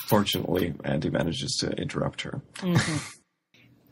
fortunately, 0.09 0.75
Andy 0.85 1.11
manages 1.11 1.57
to 1.61 1.71
interrupt 1.71 2.23
her. 2.23 2.41
hmm 2.59 2.97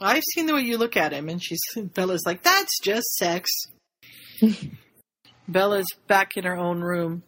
I've 0.02 0.22
seen 0.34 0.46
the 0.46 0.54
way 0.54 0.62
you 0.62 0.78
look 0.78 0.96
at 0.96 1.12
him, 1.12 1.28
and 1.28 1.42
she's 1.42 1.60
Bella's 1.94 2.22
like, 2.24 2.42
"That's 2.42 2.78
just 2.82 3.06
sex." 3.16 3.50
Bella's 5.48 5.86
back 6.06 6.36
in 6.36 6.44
her 6.44 6.56
own 6.56 6.80
room. 6.80 7.22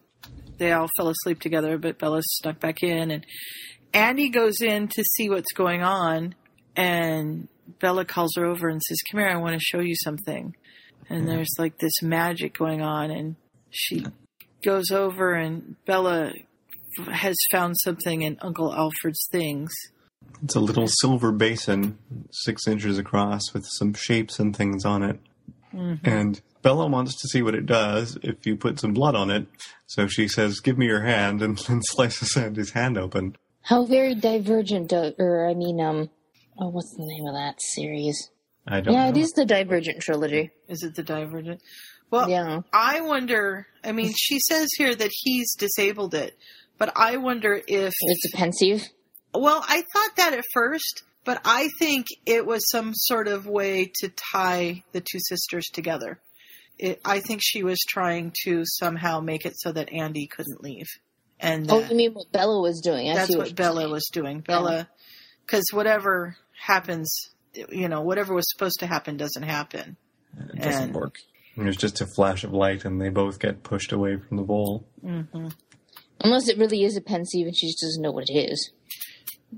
They 0.57 0.71
all 0.71 0.89
fell 0.97 1.09
asleep 1.09 1.39
together, 1.39 1.77
but 1.77 1.99
Bella's 1.99 2.25
snuck 2.37 2.59
back 2.59 2.81
in, 2.83 3.11
and 3.11 3.25
Andy 3.93 4.29
goes 4.29 4.61
in 4.61 4.87
to 4.89 5.03
see 5.03 5.29
what's 5.29 5.51
going 5.53 5.83
on, 5.83 6.35
and 6.75 7.47
Bella 7.79 8.05
calls 8.05 8.33
her 8.35 8.45
over 8.45 8.67
and 8.67 8.81
says, 8.81 8.97
"Come 9.09 9.19
here, 9.19 9.29
I 9.29 9.37
want 9.37 9.53
to 9.53 9.63
show 9.63 9.79
you 9.79 9.95
something." 9.95 10.55
And 11.09 11.27
there's 11.27 11.53
like 11.59 11.77
this 11.79 12.01
magic 12.01 12.57
going 12.57 12.81
on, 12.81 13.11
and 13.11 13.35
she 13.69 14.05
goes 14.63 14.91
over, 14.91 15.33
and 15.33 15.75
Bella 15.85 16.33
has 17.11 17.35
found 17.51 17.75
something 17.83 18.21
in 18.21 18.37
Uncle 18.41 18.73
Alfred's 18.73 19.27
things. 19.31 19.71
It's 20.43 20.55
a 20.55 20.59
little 20.59 20.87
silver 20.87 21.31
basin, 21.31 21.97
six 22.31 22.67
inches 22.67 22.97
across, 22.97 23.53
with 23.53 23.65
some 23.77 23.93
shapes 23.93 24.39
and 24.39 24.55
things 24.55 24.85
on 24.85 25.03
it. 25.03 25.19
Mhm. 25.73 25.99
And 26.03 26.41
Bella 26.61 26.87
wants 26.87 27.19
to 27.21 27.27
see 27.27 27.41
what 27.41 27.55
it 27.55 27.65
does 27.65 28.17
if 28.23 28.45
you 28.45 28.55
put 28.55 28.79
some 28.79 28.93
blood 28.93 29.15
on 29.15 29.29
it. 29.29 29.47
So 29.87 30.07
she 30.07 30.27
says, 30.27 30.59
Give 30.59 30.77
me 30.77 30.85
your 30.85 31.01
hand, 31.01 31.41
and 31.41 31.57
then 31.67 31.81
slices 31.83 32.37
Andy's 32.37 32.71
hand 32.71 32.97
open. 32.97 33.35
How 33.63 33.85
very 33.85 34.13
divergent, 34.13 34.91
uh, 34.93 35.11
or 35.17 35.49
I 35.49 35.53
mean, 35.53 35.79
um, 35.79 36.09
oh, 36.59 36.69
what's 36.69 36.93
the 36.95 37.05
name 37.05 37.25
of 37.25 37.33
that 37.33 37.61
series? 37.61 38.29
I 38.67 38.81
don't 38.81 38.87
know. 38.87 38.91
yeah, 38.93 39.03
know. 39.05 39.09
it 39.09 39.17
is 39.17 39.31
the 39.31 39.45
Divergent 39.45 40.01
trilogy. 40.01 40.51
Is 40.67 40.83
it 40.83 40.95
the 40.95 41.03
Divergent? 41.03 41.61
Well, 42.11 42.29
Yeah. 42.29 42.61
I 42.71 43.01
wonder. 43.01 43.67
I 43.83 43.91
mean, 43.91 44.13
she 44.15 44.39
says 44.39 44.69
here 44.77 44.93
that 44.93 45.11
he's 45.11 45.55
disabled 45.55 46.13
it, 46.13 46.37
but 46.77 46.91
I 46.95 47.17
wonder 47.17 47.61
if 47.67 47.93
It's 48.01 48.33
a 48.33 48.37
Pensieve. 48.37 48.87
Well, 49.33 49.65
I 49.67 49.83
thought 49.93 50.15
that 50.17 50.33
at 50.33 50.43
first, 50.53 51.03
but 51.25 51.41
I 51.43 51.69
think 51.79 52.07
it 52.25 52.45
was 52.45 52.69
some 52.69 52.91
sort 52.93 53.27
of 53.27 53.47
way 53.47 53.91
to 54.01 54.09
tie 54.09 54.83
the 54.91 55.01
two 55.01 55.19
sisters 55.19 55.65
together. 55.73 56.19
It, 56.77 56.99
I 57.03 57.19
think 57.19 57.41
she 57.43 57.63
was 57.63 57.79
trying 57.87 58.33
to 58.43 58.63
somehow 58.65 59.19
make 59.19 59.45
it 59.45 59.53
so 59.57 59.71
that 59.71 59.91
Andy 59.91 60.27
couldn't 60.27 60.63
leave, 60.63 60.87
and 61.43 61.69
Oh, 61.71 61.81
that- 61.81 61.91
you 61.91 61.95
mean 61.97 62.13
what 62.13 62.31
Bella 62.31 62.59
was 62.61 62.81
doing? 62.81 63.09
I 63.11 63.15
that's 63.15 63.29
see 63.29 63.37
what, 63.37 63.47
you're 63.49 63.55
Bella 63.55 63.81
saying. 63.81 63.91
was 63.91 64.09
doing. 64.11 64.39
Bella, 64.41 64.89
because 65.45 65.65
whatever 65.71 66.37
happens, 66.59 67.13
you 67.69 67.87
know, 67.89 68.01
whatever 68.01 68.33
was 68.33 68.45
supposed 68.51 68.79
to 68.79 68.87
happen 68.87 69.17
doesn't 69.17 69.43
happen. 69.43 69.97
It 70.53 70.61
doesn't 70.61 70.83
And- 70.83 70.95
work. 70.95 71.15
And 71.55 71.65
there's 71.67 71.77
just 71.77 72.01
a 72.01 72.07
flash 72.15 72.43
of 72.43 72.51
light, 72.51 72.83
and 72.83 72.99
they 72.99 73.09
both 73.09 73.37
get 73.39 73.61
pushed 73.61 73.91
away 73.91 74.17
from 74.17 74.37
the 74.37 74.43
bowl. 74.43 74.87
hmm 75.01 75.49
Unless 76.23 76.47
it 76.47 76.57
really 76.57 76.83
is 76.83 76.95
a 76.97 77.01
Pensieve 77.01 77.45
and 77.47 77.55
she 77.55 77.67
just 77.67 77.81
doesn't 77.81 78.01
know 78.01 78.11
what 78.11 78.23
it 78.29 78.33
is. 78.33 78.71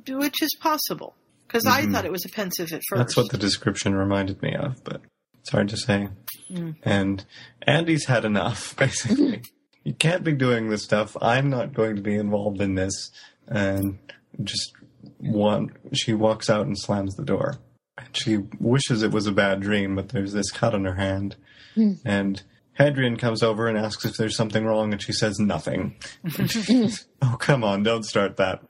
Which 0.10 0.41
is 0.41 0.49
possible, 0.60 1.16
because 1.48 1.66
I 1.66 1.84
Mhm. 1.84 1.91
thought 1.94 2.03
it 2.06 2.12
was 2.12 2.26
a 2.26 2.30
Pensieve 2.30 2.74
at 2.74 2.82
first. 2.90 2.98
That's 2.99 3.16
what 3.16 3.30
the 3.30 3.38
description 3.38 3.94
reminded 3.95 4.41
me 4.41 4.56
of, 4.56 4.84
but 4.84 5.02
it's 5.40 5.52
hard 5.52 5.70
to 5.70 5.78
say. 5.78 6.10
Mm. 6.52 6.76
And 6.84 7.24
Andy's 7.62 8.06
had 8.07 8.26
enough, 8.26 8.76
basically. 8.78 9.41
you 9.86 9.94
can't 9.94 10.24
be 10.24 10.34
doing 10.34 10.70
this 10.70 10.84
stuff. 10.84 11.16
I'm 11.22 11.49
not 11.49 11.74
going 11.74 11.95
to 11.95 12.02
be 12.02 12.16
involved 12.16 12.60
in 12.60 12.76
this. 12.76 13.12
And 13.48 13.99
just 14.44 14.74
one, 15.20 15.72
she 15.94 16.14
walks 16.14 16.49
out 16.49 16.66
and 16.66 16.78
slams 16.78 17.16
the 17.16 17.24
door. 17.24 17.56
And 17.98 18.10
she 18.12 18.38
wishes 18.60 19.03
it 19.03 19.12
was 19.12 19.28
a 19.28 19.32
bad 19.32 19.62
dream, 19.62 19.95
but 19.95 20.10
there's 20.10 20.34
this 20.34 20.52
cut 20.52 20.74
on 20.74 20.84
her 20.86 20.95
hand. 20.95 21.38
Hmm. 21.76 21.94
And 22.03 22.44
Hadrian 22.74 23.16
comes 23.16 23.41
over 23.44 23.68
and 23.68 23.78
asks 23.78 24.03
if 24.03 24.18
there's 24.18 24.36
something 24.36 24.66
wrong, 24.66 24.91
and 24.91 25.02
she 25.02 25.14
says 25.14 25.40
nothing. 25.40 25.95
Oh, 27.22 27.38
come 27.40 27.64
on, 27.64 27.82
don't 27.82 28.06
start 28.06 28.38
that. 28.38 28.62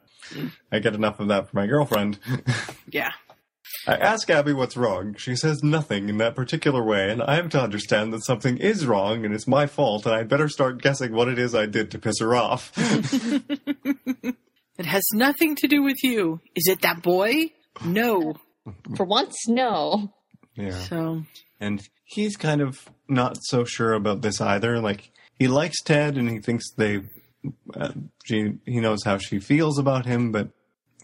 I 0.72 0.80
get 0.80 0.96
enough 0.96 1.20
of 1.20 1.28
that 1.28 1.50
for 1.50 1.58
my 1.58 1.68
girlfriend. 1.68 2.20
Yeah. 2.90 3.12
I 3.88 3.96
ask 3.96 4.30
Abby 4.30 4.54
what's 4.54 4.76
wrong. 4.76 5.16
She 5.16 5.36
says 5.36 5.64
nothing 5.64 6.10
in 6.10 6.18
that 6.18 6.36
particular 6.36 6.84
way, 6.84 7.12
and 7.12 7.22
I 7.22 7.38
am 7.38 7.50
to 7.50 7.62
understand 7.62 8.14
that 8.14 8.26
something 8.26 8.58
is 8.58 8.86
wrong 8.86 9.26
and 9.26 9.34
it's 9.34 9.48
my 9.48 9.68
fault, 9.68 10.06
and 10.06 10.16
I'd 10.16 10.30
better 10.30 10.50
start 10.50 10.82
guessing 10.82 11.14
what 11.14 11.28
it 11.28 11.38
is 11.38 11.54
I 11.54 11.66
did 11.66 11.92
to 11.92 12.00
piss 12.00 12.20
her 12.20 12.36
off. 12.36 12.72
It 14.78 14.86
has 14.86 15.04
nothing 15.14 15.56
to 15.58 15.68
do 15.68 15.82
with 15.82 16.04
you. 16.04 16.42
Is 16.56 16.68
it 16.68 16.82
that 16.82 17.02
boy? 17.02 17.52
No. 17.84 18.36
For 18.96 19.06
once, 19.06 19.48
no. 19.48 20.14
yeah. 20.56 20.78
So 20.80 21.24
And 21.60 21.82
he's 22.04 22.36
kind 22.36 22.62
of 22.62 22.90
not 23.08 23.38
so 23.42 23.64
sure 23.64 23.94
about 23.94 24.22
this 24.22 24.42
either. 24.42 24.80
Like, 24.80 25.12
he 25.40 25.48
likes 25.48 25.82
Ted 25.82 26.18
and 26.18 26.30
he 26.30 26.40
thinks 26.40 26.72
they. 26.74 27.04
Uh, 27.74 27.92
she, 28.26 28.56
he 28.66 28.80
knows 28.80 29.04
how 29.06 29.18
she 29.20 29.40
feels 29.40 29.78
about 29.78 30.06
him, 30.06 30.32
but 30.32 30.50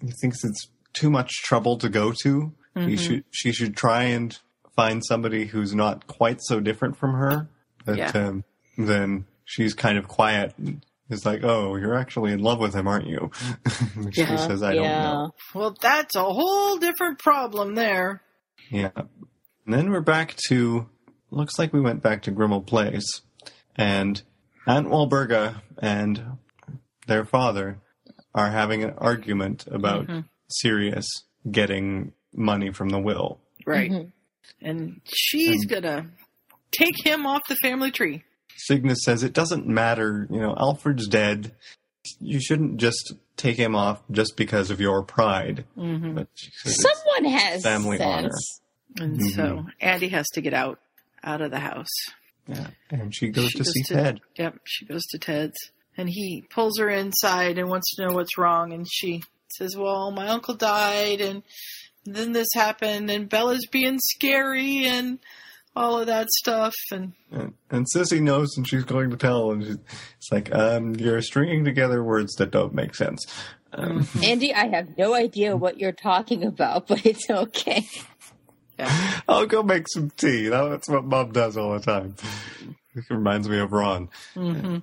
he 0.02 0.12
thinks 0.22 0.44
it's 0.44 0.68
too 0.94 1.10
much 1.10 1.32
trouble 1.44 1.78
to 1.78 1.88
go 1.88 2.12
to. 2.24 2.54
He 2.76 2.82
Mhm. 2.96 3.00
should, 3.00 3.24
she 3.32 3.52
should 3.52 3.76
try 3.76 4.04
and 4.04 4.38
find 4.76 5.04
somebody 5.06 5.46
who's 5.46 5.76
not 5.76 6.08
quite 6.08 6.40
so 6.42 6.60
different 6.60 6.96
from 6.98 7.14
her. 7.14 7.50
But 7.86 7.98
Yeah. 7.98 8.12
um, 8.16 8.44
then 8.78 9.26
she's 9.46 9.74
kind 9.74 9.98
of 9.98 10.08
quiet 10.08 10.54
and 10.58 10.86
is 11.10 11.26
like, 11.26 11.44
"Oh, 11.44 11.76
you're 11.76 11.96
actually 11.96 12.32
in 12.32 12.40
love 12.42 12.60
with 12.60 12.74
him, 12.74 12.88
aren't 12.88 13.08
you?" 13.08 13.32
And 13.96 14.14
she 14.16 14.22
Yeah. 14.22 14.36
says, 14.38 14.64
"I 14.64 14.76
don't 14.76 14.84
know." 14.86 15.34
Well, 15.54 15.76
that's 15.82 16.16
a 16.16 16.24
whole 16.24 16.78
different 16.78 17.20
problem 17.20 17.76
there. 17.76 18.22
Yeah. 18.70 18.92
And 18.96 19.74
then 19.74 19.92
we're 19.92 20.00
back 20.02 20.36
to 20.48 20.88
looks 21.32 21.58
like 21.60 21.72
we 21.74 21.82
went 21.82 22.02
back 22.02 22.22
to 22.24 22.32
Grimmauld 22.32 22.66
Place, 22.68 23.22
and 23.76 24.22
Aunt 24.68 24.88
Walburga 24.88 25.62
and 25.82 26.38
their 27.08 27.26
father 27.26 27.80
are 28.36 28.52
having 28.52 28.84
an 28.84 28.92
argument 28.98 29.66
about 29.68 30.08
Mhm. 30.08 30.26
Sirius 30.50 31.08
getting 31.50 32.14
money 32.34 32.72
from 32.72 32.90
the 32.90 33.00
will. 33.00 33.40
Right. 33.66 33.92
Mm-hmm. 33.92 34.10
And 34.62 35.02
she's 35.06 35.66
gonna 35.66 36.10
take 36.72 37.06
him 37.06 37.26
off 37.26 37.42
the 37.50 37.56
family 37.58 37.92
tree. 37.92 38.24
Cygnus 38.56 39.00
says 39.04 39.24
it 39.24 39.34
doesn't 39.34 39.68
matter, 39.68 40.28
you 40.30 40.40
know, 40.40 40.56
Alfred's 40.58 41.08
dead. 41.08 41.54
You 42.20 42.40
shouldn't 42.40 42.78
just 42.78 43.14
take 43.38 43.58
him 43.58 43.76
off 43.76 44.02
just 44.12 44.36
because 44.38 44.70
of 44.72 44.80
your 44.80 45.04
pride. 45.04 45.66
Mhm. 45.78 46.16
But 46.16 46.28
she 46.36 46.52
says 46.52 46.80
it's 46.80 46.82
Someone 47.04 47.32
has 47.32 47.64
family 47.64 47.98
sense. 47.98 48.10
honor. 48.98 49.06
And 49.08 49.20
Mhm. 49.20 49.36
so 49.36 49.66
Andy 49.80 50.10
has 50.10 50.28
to 50.34 50.42
get 50.42 50.54
out 50.54 50.80
out 51.24 51.42
of 51.42 51.52
the 51.52 51.60
house. 51.60 51.88
Yeah. 52.48 52.68
And 52.90 53.14
she 53.16 53.30
goes 53.30 53.50
She 53.52 53.60
to 53.60 53.64
goes 53.64 53.74
see 53.74 53.84
to- 53.84 53.94
Ted. 53.94 54.20
Yep, 54.38 54.60
she 54.66 54.86
goes 54.86 55.04
to 55.12 55.20
Ted's. 55.20 55.58
And 55.98 56.10
he 56.10 56.44
pulls 56.50 56.80
her 56.80 56.90
inside 56.90 57.58
and 57.58 57.70
wants 57.70 57.96
to 57.96 58.06
know 58.08 58.14
what's 58.14 58.38
wrong. 58.38 58.74
And 58.74 58.88
she 58.90 59.22
says, 59.50 59.76
Well, 59.78 60.12
my 60.12 60.28
uncle 60.30 60.56
died, 60.56 61.22
and 61.22 61.44
then 62.06 62.32
this 62.32 62.48
happened, 62.56 63.10
and 63.10 63.30
Bella's 63.30 63.68
being 63.72 64.00
scary, 64.00 64.86
and 64.86 65.20
all 65.76 66.00
of 66.00 66.08
that 66.08 66.30
stuff. 66.30 66.74
And 66.92 67.14
And, 67.32 67.54
and 67.70 67.90
Cissy 67.90 68.20
knows 68.20 68.58
and 68.58 68.68
she's 68.68 68.84
going 68.84 69.10
to 69.12 69.18
tell. 69.18 69.52
And 69.52 69.64
she's 69.64 69.78
it's 70.18 70.32
like, 70.32 70.54
um, 70.54 70.96
you're 70.96 71.22
stringing 71.22 71.64
together 71.64 72.04
words 72.04 72.34
that 72.36 72.52
don't 72.52 72.74
make 72.74 72.96
sense. 72.96 73.26
Um, 73.74 74.08
Andy, 74.22 74.54
I 74.54 74.68
have 74.68 74.98
no 74.98 75.14
idea 75.14 75.56
what 75.56 75.80
you're 75.80 75.94
talking 75.94 76.44
about, 76.44 76.88
but 76.90 77.06
it's 77.06 77.30
okay. 77.30 77.86
Yeah. 78.78 79.22
I'll 79.28 79.46
go 79.46 79.64
make 79.64 79.86
some 79.88 80.10
tea. 80.12 80.48
That's 80.48 80.90
what 80.90 81.06
Mom 81.06 81.32
does 81.32 81.56
all 81.56 81.74
the 81.74 81.80
time. 81.80 82.16
It 82.96 83.06
reminds 83.10 83.48
me 83.48 83.60
of 83.60 83.72
Ron. 83.72 84.10
hmm 84.34 84.80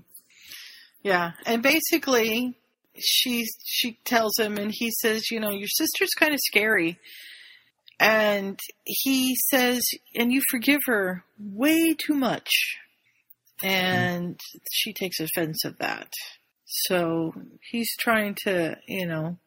Yeah, 1.03 1.32
and 1.45 1.62
basically, 1.62 2.57
she 3.01 3.47
she 3.65 3.99
tells 4.05 4.39
him, 4.39 4.59
and 4.59 4.70
he 4.73 4.91
says, 5.01 5.31
you 5.31 5.41
know, 5.41 5.51
your 5.51 5.69
sister's 5.69 6.11
kind 6.19 6.33
of 6.33 6.41
scary, 6.47 6.99
and 8.01 8.59
he 8.85 9.37
says, 9.51 9.83
and 10.15 10.33
you 10.33 10.43
forgive 10.51 10.81
her 10.87 11.25
way 11.39 11.95
too 11.95 12.15
much, 12.15 12.51
and 13.62 14.41
she 14.73 14.93
takes 14.93 15.20
offense 15.20 15.65
of 15.65 15.79
that. 15.79 16.12
So 16.65 17.33
he's 17.70 17.89
trying 17.99 18.37
to, 18.45 18.77
you 18.87 19.07
know, 19.07 19.39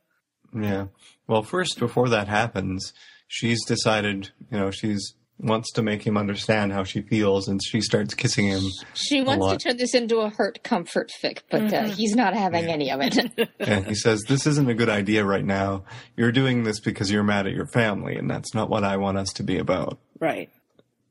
Yeah. 0.53 0.87
Well, 1.27 1.43
first, 1.43 1.79
before 1.79 2.09
that 2.09 2.27
happens, 2.27 2.93
she's 3.27 3.63
decided, 3.65 4.31
you 4.51 4.59
know, 4.59 4.71
she's 4.71 5.13
wants 5.41 5.71
to 5.73 5.81
make 5.81 6.05
him 6.05 6.17
understand 6.17 6.71
how 6.71 6.83
she 6.83 7.01
feels, 7.01 7.47
and 7.47 7.59
she 7.63 7.81
starts 7.81 8.13
kissing 8.13 8.45
him. 8.47 8.61
She 8.93 9.21
wants 9.21 9.47
to 9.49 9.57
turn 9.57 9.77
this 9.77 9.93
into 9.95 10.17
a 10.19 10.29
hurt 10.29 10.63
comfort 10.63 11.11
fic, 11.23 11.39
but 11.49 11.61
uh, 11.73 11.83
Mhm. 11.83 11.89
he's 11.95 12.15
not 12.15 12.33
having 12.35 12.65
any 12.69 12.91
of 12.91 13.01
it. 13.01 13.17
and 13.59 13.85
he 13.85 13.95
says, 13.95 14.21
"This 14.27 14.45
isn't 14.47 14.69
a 14.69 14.73
good 14.75 14.89
idea 14.89 15.25
right 15.25 15.43
now. 15.45 15.83
You're 16.15 16.31
doing 16.31 16.63
this 16.63 16.79
because 16.79 17.11
you're 17.11 17.23
mad 17.23 17.47
at 17.47 17.53
your 17.53 17.67
family, 17.67 18.15
and 18.15 18.29
that's 18.29 18.53
not 18.53 18.69
what 18.69 18.83
I 18.83 18.97
want 18.97 19.17
us 19.17 19.33
to 19.33 19.43
be 19.43 19.57
about." 19.57 19.99
right. 20.19 20.49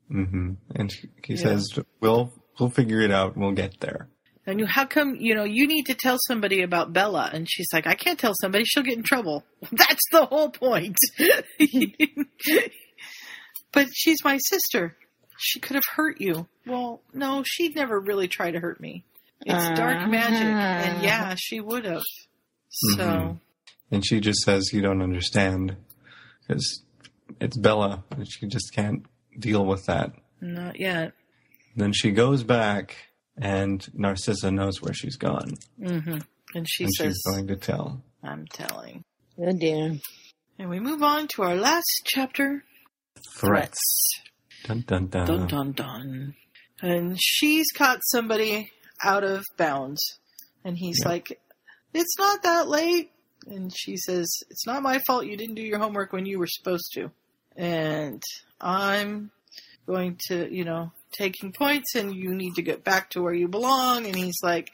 hmm 0.09 0.53
And 0.75 0.91
he, 0.91 1.09
he 1.25 1.33
Yeah. 1.35 1.39
says, 1.43 1.67
"We'll 1.99 2.33
we'll 2.59 2.69
figure 2.69 3.01
it 3.01 3.11
out. 3.11 3.33
and 3.35 3.43
We'll 3.43 3.53
get 3.53 3.79
there." 3.81 4.07
And 4.47 4.59
you, 4.59 4.65
how 4.65 4.85
come, 4.85 5.15
you 5.19 5.35
know, 5.35 5.43
you 5.43 5.67
need 5.67 5.83
to 5.85 5.93
tell 5.93 6.17
somebody 6.27 6.63
about 6.63 6.91
Bella? 6.93 7.29
And 7.31 7.47
she's 7.47 7.67
like, 7.71 7.85
I 7.85 7.93
can't 7.93 8.17
tell 8.17 8.33
somebody, 8.41 8.63
she'll 8.65 8.81
get 8.81 8.97
in 8.97 9.03
trouble. 9.03 9.43
That's 9.71 10.01
the 10.11 10.25
whole 10.25 10.49
point. 10.49 10.97
but 13.71 13.87
she's 13.93 14.23
my 14.23 14.37
sister. 14.37 14.95
She 15.37 15.59
could 15.59 15.75
have 15.75 15.83
hurt 15.95 16.21
you. 16.21 16.47
Well, 16.67 17.01
no, 17.13 17.43
she'd 17.45 17.75
never 17.75 17.99
really 17.99 18.27
try 18.27 18.51
to 18.51 18.59
hurt 18.59 18.79
me. 18.79 19.03
It's 19.43 19.79
dark 19.79 20.07
magic. 20.09 20.41
And 20.43 21.03
yeah, 21.03 21.35
she 21.37 21.59
would 21.59 21.85
have. 21.85 22.03
So, 22.69 23.03
Mhm. 23.03 23.39
And 23.89 24.05
she 24.05 24.19
just 24.21 24.39
says, 24.43 24.71
"You 24.71 24.81
don't 24.81 25.01
understand," 25.01 25.75
because 26.41 26.83
it's 27.41 27.57
Bella, 27.57 28.03
and 28.11 28.25
she 28.31 28.45
just 28.47 28.71
can't 28.73 29.05
deal 29.37 29.65
with 29.65 29.85
that. 29.87 30.13
not 30.39 30.79
yet. 30.79 31.13
Then 31.75 31.91
she 31.93 32.11
goes 32.11 32.43
back, 32.43 32.95
and 33.37 33.87
Narcissa 33.93 34.49
knows 34.51 34.81
where 34.81 34.93
she's 34.93 35.15
gone, 35.17 35.55
hmm 35.77 36.19
And 36.55 36.67
she 36.69 36.83
and 36.85 36.93
says, 36.93 37.13
she's 37.15 37.23
going 37.33 37.47
to 37.47 37.55
tell. 37.55 38.03
I'm 38.23 38.45
telling. 38.47 39.03
oh 39.39 39.51
dear. 39.53 39.97
And 40.59 40.69
we 40.69 40.79
move 40.79 41.01
on 41.03 41.27
to 41.29 41.43
our 41.43 41.55
last 41.55 42.01
chapter 42.05 42.63
Threats. 43.39 43.79
Dun 44.63 44.81
dun 44.87 45.07
dun. 45.07 45.25
Dun 45.27 45.47
dun 45.47 45.71
dun. 45.73 46.33
And 46.81 47.17
she's 47.21 47.67
caught 47.75 47.99
somebody 48.11 48.71
out 49.03 49.23
of 49.23 49.43
bounds. 49.57 50.01
And 50.63 50.77
he's 50.77 50.99
Yeah. 51.01 51.09
like, 51.09 51.39
It's 51.93 52.17
not 52.17 52.43
that 52.43 52.67
late. 52.69 53.11
And 53.47 53.71
she 53.75 53.97
says, 53.97 54.29
It's 54.49 54.65
not 54.65 54.83
my 54.83 54.99
fault 55.07 55.25
you 55.25 55.35
didn't 55.37 55.55
do 55.55 55.61
your 55.63 55.79
homework 55.79 56.13
when 56.13 56.25
you 56.25 56.39
were 56.39 56.47
supposed 56.47 56.91
to. 56.93 57.11
And 57.55 58.23
I'm 58.59 59.31
going 59.87 60.17
to, 60.27 60.47
you 60.53 60.63
know, 60.63 60.91
taking 61.11 61.51
points 61.51 61.95
and 61.95 62.15
you 62.15 62.33
need 62.33 62.53
to 62.55 62.61
get 62.61 62.83
back 62.83 63.09
to 63.11 63.21
where 63.21 63.33
you 63.33 63.47
belong. 63.47 64.05
And 64.05 64.15
he's 64.15 64.39
like, 64.43 64.69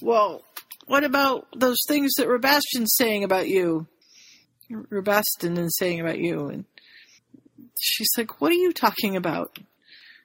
Well, 0.00 0.42
what 0.86 1.04
about 1.04 1.48
those 1.56 1.78
things 1.88 2.12
that 2.16 2.28
Rabastan's 2.28 2.94
saying 2.96 3.24
about 3.24 3.48
you? 3.48 3.86
Rabastan 4.70 5.58
is 5.58 5.76
saying 5.78 6.00
about 6.00 6.18
you. 6.18 6.48
And 6.48 6.64
she's 7.78 8.08
like, 8.16 8.40
What 8.40 8.50
are 8.52 8.56
you 8.56 8.72
talking 8.72 9.16
about? 9.16 9.58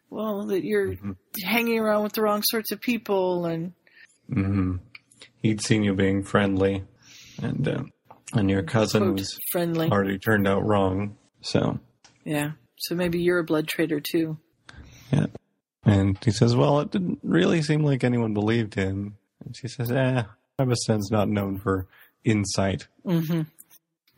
Well, 0.09 0.45
that 0.47 0.63
you're 0.65 0.95
hanging 1.43 1.79
around 1.79 2.03
with 2.03 2.13
the 2.13 2.21
wrong 2.21 2.43
sorts 2.43 2.71
of 2.71 2.81
people 2.81 3.45
and 3.45 3.73
hmm 4.31 4.75
He'd 5.41 5.61
seen 5.61 5.83
you 5.83 5.93
being 5.95 6.23
friendly, 6.23 6.83
and 7.41 7.67
uh, 7.67 7.83
and 8.33 8.49
your 8.49 8.61
cousin 8.63 9.03
Quote, 9.03 9.19
was 9.19 9.39
friendly. 9.51 9.89
already 9.89 10.19
turned 10.19 10.47
out 10.47 10.63
wrong. 10.65 11.17
So 11.41 11.79
yeah. 12.23 12.51
So 12.77 12.93
maybe 12.95 13.21
you're 13.21 13.39
a 13.39 13.43
blood 13.43 13.67
traitor 13.67 13.99
too. 13.99 14.37
yeah, 15.11 15.25
and 15.83 16.17
he 16.23 16.29
says, 16.31 16.55
"Well, 16.55 16.79
it 16.81 16.91
didn't 16.91 17.19
really 17.23 17.61
seem 17.63 17.83
like 17.83 18.03
anyone 18.03 18.33
believed 18.35 18.75
him." 18.75 19.17
And 19.43 19.55
she 19.55 19.67
says, 19.67 19.91
"Eh, 19.91 20.23
Rabastan's 20.59 21.09
not 21.11 21.27
known 21.27 21.57
for 21.57 21.87
insight. 22.23 22.87
Mm-hmm. 23.05 23.41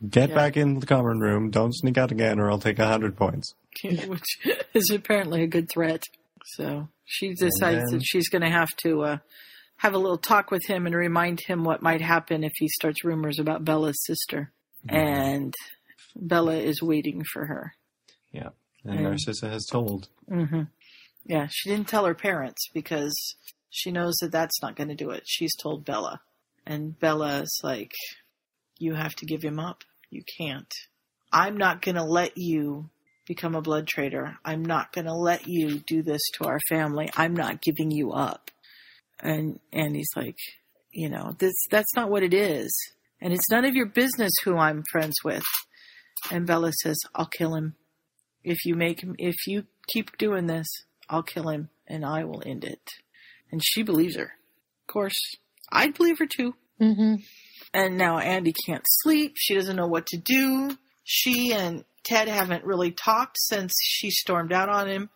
Get 0.08 0.30
Yeah. 0.30 0.34
back 0.34 0.56
in 0.56 0.80
the 0.80 0.86
common 0.86 1.20
room. 1.20 1.50
Don't 1.50 1.74
sneak 1.74 1.96
out 1.98 2.10
again, 2.12 2.38
or 2.40 2.50
I'll 2.50 2.58
take 2.58 2.78
a 2.78 2.86
hundred 2.86 3.16
points." 3.16 3.54
Which 4.06 4.38
is 4.74 4.90
apparently 4.90 5.42
a 5.42 5.46
good 5.46 5.68
threat. 5.70 6.02
So 6.56 6.88
she 7.04 7.34
decides 7.34 7.90
then- 7.90 7.98
that 7.98 8.02
she's 8.04 8.28
going 8.28 8.42
to 8.42 8.50
have 8.50 8.68
to 8.82 9.02
uh, 9.02 9.16
have 9.78 9.94
a 9.94 9.98
little 9.98 10.18
talk 10.18 10.50
with 10.50 10.64
him 10.66 10.86
and 10.86 10.94
remind 10.94 11.40
him 11.40 11.64
what 11.64 11.82
might 11.82 12.00
happen 12.00 12.44
if 12.44 12.52
he 12.56 12.68
starts 12.68 13.04
rumors 13.04 13.38
about 13.38 13.64
Bella's 13.64 14.04
sister. 14.04 14.52
And 14.88 15.54
Bella 16.14 16.56
is 16.56 16.82
waiting 16.82 17.24
for 17.32 17.46
her. 17.46 17.72
Yeah, 18.32 18.50
and 18.84 18.94
And- 18.94 19.04
Narcissa 19.04 19.48
has 19.48 19.64
told. 19.66 20.08
hmm 20.28 20.62
Yeah, 21.24 21.46
she 21.50 21.70
didn't 21.70 21.88
tell 21.88 22.04
her 22.04 22.14
parents 22.14 22.68
because 22.74 23.14
she 23.70 23.90
knows 23.90 24.14
that 24.20 24.30
that's 24.32 24.60
not 24.62 24.76
going 24.76 24.88
to 24.88 24.94
do 24.94 25.10
it. 25.10 25.22
She's 25.26 25.56
told 25.56 25.84
Bella. 25.84 26.20
And 26.66 26.98
Bella's 27.00 27.58
like, 27.62 27.92
You 28.78 28.94
have 28.94 29.14
to 29.16 29.26
give 29.26 29.42
him 29.42 29.58
up. 29.58 29.84
You 30.10 30.22
can't. 30.38 30.72
I'm 31.32 31.56
not 31.56 31.82
going 31.82 31.96
to 31.96 32.04
let 32.04 32.36
you 32.36 32.90
become 33.26 33.54
a 33.54 33.62
blood 33.62 33.86
traitor. 33.86 34.36
I'm 34.44 34.64
not 34.64 34.92
going 34.92 35.06
to 35.06 35.14
let 35.14 35.46
you 35.46 35.80
do 35.80 36.02
this 36.02 36.20
to 36.34 36.44
our 36.44 36.60
family. 36.68 37.10
I'm 37.16 37.34
not 37.34 37.62
giving 37.62 37.90
you 37.90 38.12
up. 38.12 38.50
And 39.20 39.58
and 39.72 39.96
he's 39.96 40.10
like, 40.16 40.36
You 40.90 41.08
know, 41.08 41.34
this 41.38 41.54
that's 41.70 41.94
not 41.96 42.10
what 42.10 42.22
it 42.22 42.34
is. 42.34 42.72
And 43.20 43.32
it's 43.32 43.50
none 43.50 43.64
of 43.64 43.74
your 43.74 43.86
business 43.86 44.32
who 44.44 44.56
I'm 44.56 44.82
friends 44.90 45.14
with. 45.24 45.44
And 46.30 46.46
Bella 46.46 46.72
says, 46.82 46.98
I'll 47.14 47.26
kill 47.26 47.54
him. 47.54 47.76
If 48.42 48.64
you 48.66 48.74
make 48.74 49.02
him, 49.02 49.14
if 49.18 49.34
you 49.46 49.64
keep 49.88 50.18
doing 50.18 50.46
this, 50.46 50.66
I'll 51.08 51.22
kill 51.22 51.48
him 51.48 51.70
and 51.86 52.04
I 52.04 52.24
will 52.24 52.42
end 52.44 52.64
it. 52.64 52.90
And 53.50 53.62
she 53.64 53.82
believes 53.82 54.16
her. 54.16 54.34
Of 54.82 54.92
course, 54.92 55.18
I'd 55.72 55.94
believe 55.94 56.18
her 56.18 56.26
too. 56.26 56.54
Mm-hmm. 56.80 57.14
And 57.74 57.98
now 57.98 58.18
Andy 58.18 58.54
can't 58.66 58.84
sleep. 58.86 59.34
She 59.36 59.54
doesn't 59.54 59.76
know 59.76 59.88
what 59.88 60.06
to 60.06 60.16
do. 60.16 60.78
She 61.02 61.52
and 61.52 61.84
Ted 62.04 62.28
haven't 62.28 62.64
really 62.64 62.92
talked 62.92 63.36
since 63.38 63.72
she 63.82 64.10
stormed 64.10 64.52
out 64.52 64.68
on 64.68 64.88
him 64.88 65.10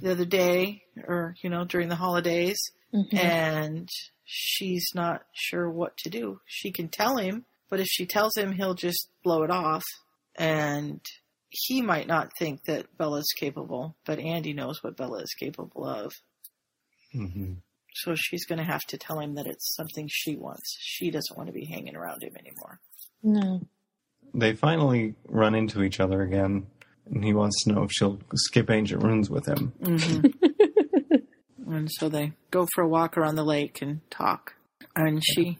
the 0.00 0.12
other 0.12 0.24
day 0.24 0.82
or, 1.06 1.34
you 1.42 1.50
know, 1.50 1.64
during 1.64 1.88
the 1.90 1.96
holidays. 1.96 2.58
Mhm. 2.94 3.14
And 3.14 3.88
she's 4.24 4.88
not 4.94 5.26
sure 5.34 5.68
what 5.70 5.96
to 5.98 6.10
do. 6.10 6.40
She 6.46 6.72
can 6.72 6.88
tell 6.88 7.18
him, 7.18 7.44
but 7.68 7.78
if 7.78 7.86
she 7.88 8.06
tells 8.06 8.36
him, 8.36 8.52
he'll 8.52 8.74
just 8.74 9.08
blow 9.22 9.42
it 9.42 9.50
off. 9.50 9.84
And 10.34 11.00
he 11.50 11.82
might 11.82 12.06
not 12.06 12.30
think 12.38 12.64
that 12.64 12.96
Bella's 12.96 13.30
capable, 13.38 13.96
but 14.06 14.18
Andy 14.18 14.54
knows 14.54 14.82
what 14.82 14.96
Bella 14.96 15.18
is 15.18 15.34
capable 15.38 15.84
of. 15.84 16.10
hmm 17.12 17.54
So 17.94 18.14
she's 18.16 18.44
going 18.46 18.58
to 18.58 18.64
have 18.64 18.82
to 18.88 18.96
tell 18.98 19.18
him 19.20 19.34
that 19.34 19.46
it's 19.46 19.74
something 19.76 20.08
she 20.10 20.36
wants. 20.36 20.76
She 20.80 21.10
doesn't 21.10 21.36
want 21.36 21.48
to 21.48 21.52
be 21.52 21.66
hanging 21.66 21.94
around 21.96 22.22
him 22.22 22.32
anymore. 22.38 22.80
No. 23.22 23.60
They 24.34 24.54
finally 24.54 25.14
run 25.28 25.54
into 25.54 25.82
each 25.82 26.00
other 26.00 26.22
again, 26.22 26.66
and 27.10 27.22
he 27.24 27.34
wants 27.34 27.64
to 27.64 27.72
know 27.72 27.82
if 27.84 27.90
she'll 27.92 28.18
skip 28.34 28.70
ancient 28.70 29.02
runes 29.02 29.28
with 29.28 29.46
him. 29.46 29.72
hmm 29.82 30.20
and 31.70 31.90
so 31.92 32.08
they 32.08 32.32
go 32.50 32.66
for 32.74 32.82
a 32.82 32.88
walk 32.88 33.16
around 33.18 33.34
the 33.36 33.44
lake 33.44 33.80
and 33.82 34.00
talk. 34.10 34.54
And 34.96 35.22
she 35.24 35.58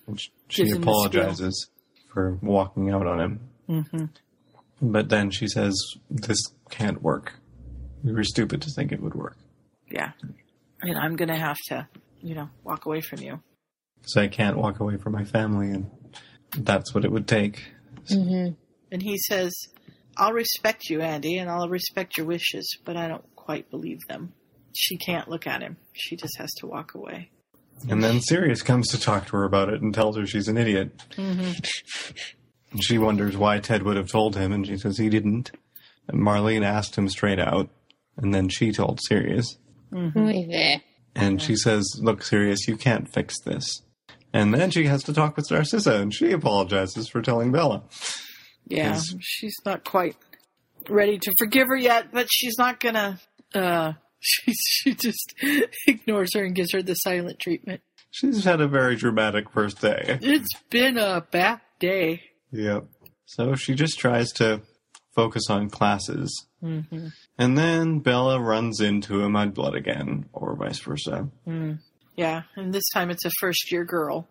She 0.48 0.62
gives 0.64 0.72
him 0.74 0.80
the 0.82 0.82
spiel. 0.82 0.82
apologizes 0.82 1.68
for 2.12 2.38
walking 2.42 2.90
out 2.90 3.06
on 3.06 3.20
him, 3.20 3.40
hmm 3.66 4.04
but 4.84 5.08
then 5.10 5.30
she 5.30 5.46
says, 5.46 5.74
"This 6.10 6.38
can't 6.70 7.00
work. 7.02 7.34
We 8.02 8.12
were 8.12 8.24
stupid 8.24 8.60
to 8.62 8.70
think 8.70 8.90
it 8.90 9.00
would 9.00 9.14
work." 9.14 9.36
Yeah. 9.90 10.12
And 10.80 10.98
I'm 10.98 11.14
going 11.14 11.28
to 11.28 11.36
have 11.36 11.56
to, 11.68 11.86
you 12.22 12.34
know, 12.34 12.48
walk 12.64 12.86
away 12.86 13.00
from 13.00 13.20
you. 13.20 13.40
So 14.06 14.20
I 14.20 14.28
can't 14.28 14.56
walk 14.56 14.80
away 14.80 14.96
from 14.96 15.12
my 15.12 15.24
family, 15.24 15.70
and 15.70 15.90
that's 16.56 16.94
what 16.94 17.04
it 17.04 17.12
would 17.12 17.28
take. 17.28 17.64
Mm-hmm. 18.06 18.54
And 18.90 19.02
he 19.02 19.16
says, 19.18 19.52
I'll 20.16 20.32
respect 20.32 20.88
you, 20.90 21.00
Andy, 21.00 21.38
and 21.38 21.50
I'll 21.50 21.68
respect 21.68 22.16
your 22.16 22.26
wishes, 22.26 22.78
but 22.84 22.96
I 22.96 23.08
don't 23.08 23.24
quite 23.36 23.70
believe 23.70 24.00
them. 24.08 24.32
She 24.74 24.96
can't 24.96 25.28
look 25.28 25.46
at 25.46 25.62
him. 25.62 25.76
She 25.92 26.16
just 26.16 26.36
has 26.38 26.52
to 26.54 26.66
walk 26.66 26.94
away. 26.94 27.30
And 27.88 28.02
then 28.02 28.20
Sirius 28.20 28.62
comes 28.62 28.88
to 28.88 29.00
talk 29.00 29.26
to 29.26 29.36
her 29.36 29.44
about 29.44 29.68
it 29.68 29.82
and 29.82 29.92
tells 29.92 30.16
her 30.16 30.26
she's 30.26 30.48
an 30.48 30.56
idiot. 30.56 30.96
Mm-hmm. 31.16 32.78
She 32.80 32.98
wonders 32.98 33.36
why 33.36 33.58
Ted 33.58 33.82
would 33.82 33.96
have 33.96 34.10
told 34.10 34.36
him, 34.36 34.52
and 34.52 34.66
she 34.66 34.78
says 34.78 34.98
he 34.98 35.08
didn't. 35.08 35.50
And 36.08 36.20
Marlene 36.20 36.64
asked 36.64 36.96
him 36.96 37.08
straight 37.08 37.38
out, 37.38 37.70
and 38.16 38.34
then 38.34 38.48
she 38.48 38.72
told 38.72 39.00
Sirius. 39.02 39.56
Mm-hmm. 39.92 40.80
And 41.14 41.42
she 41.42 41.56
says, 41.56 41.84
Look, 42.00 42.22
Sirius, 42.22 42.66
you 42.66 42.76
can't 42.76 43.08
fix 43.08 43.40
this. 43.40 43.82
And 44.32 44.54
then 44.54 44.70
she 44.70 44.86
has 44.86 45.02
to 45.04 45.12
talk 45.12 45.36
with 45.36 45.50
Narcissa, 45.50 46.00
and 46.00 46.12
she 46.12 46.32
apologizes 46.32 47.08
for 47.08 47.20
telling 47.20 47.52
Bella. 47.52 47.82
Yeah, 48.66 48.98
she's 49.20 49.56
not 49.66 49.84
quite 49.84 50.16
ready 50.88 51.18
to 51.18 51.34
forgive 51.38 51.68
her 51.68 51.76
yet, 51.76 52.12
but 52.12 52.28
she's 52.30 52.56
not 52.56 52.80
gonna. 52.80 53.20
Uh, 53.54 53.92
she 54.20 54.54
she 54.54 54.94
just 54.94 55.34
ignores 55.86 56.34
her 56.34 56.44
and 56.44 56.54
gives 56.54 56.72
her 56.72 56.82
the 56.82 56.94
silent 56.94 57.40
treatment. 57.40 57.82
She's 58.10 58.44
had 58.44 58.60
a 58.60 58.68
very 58.68 58.96
dramatic 58.96 59.50
first 59.50 59.80
day. 59.80 60.18
It's 60.22 60.54
been 60.70 60.98
a 60.98 61.26
bad 61.30 61.60
day. 61.78 62.22
Yep. 62.52 62.84
So 63.24 63.54
she 63.54 63.74
just 63.74 63.98
tries 63.98 64.30
to 64.32 64.60
focus 65.14 65.48
on 65.48 65.70
classes. 65.70 66.46
Mm-hmm. 66.62 67.08
And 67.38 67.56
then 67.56 68.00
Bella 68.00 68.40
runs 68.40 68.80
into 68.80 69.22
a 69.22 69.28
mudblood 69.28 69.74
again, 69.74 70.26
or 70.32 70.54
vice 70.54 70.78
versa. 70.80 71.28
Mm. 71.46 71.78
Yeah, 72.16 72.42
and 72.56 72.72
this 72.72 72.88
time 72.92 73.10
it's 73.10 73.24
a 73.24 73.30
first 73.40 73.72
year 73.72 73.84
girl, 73.84 74.28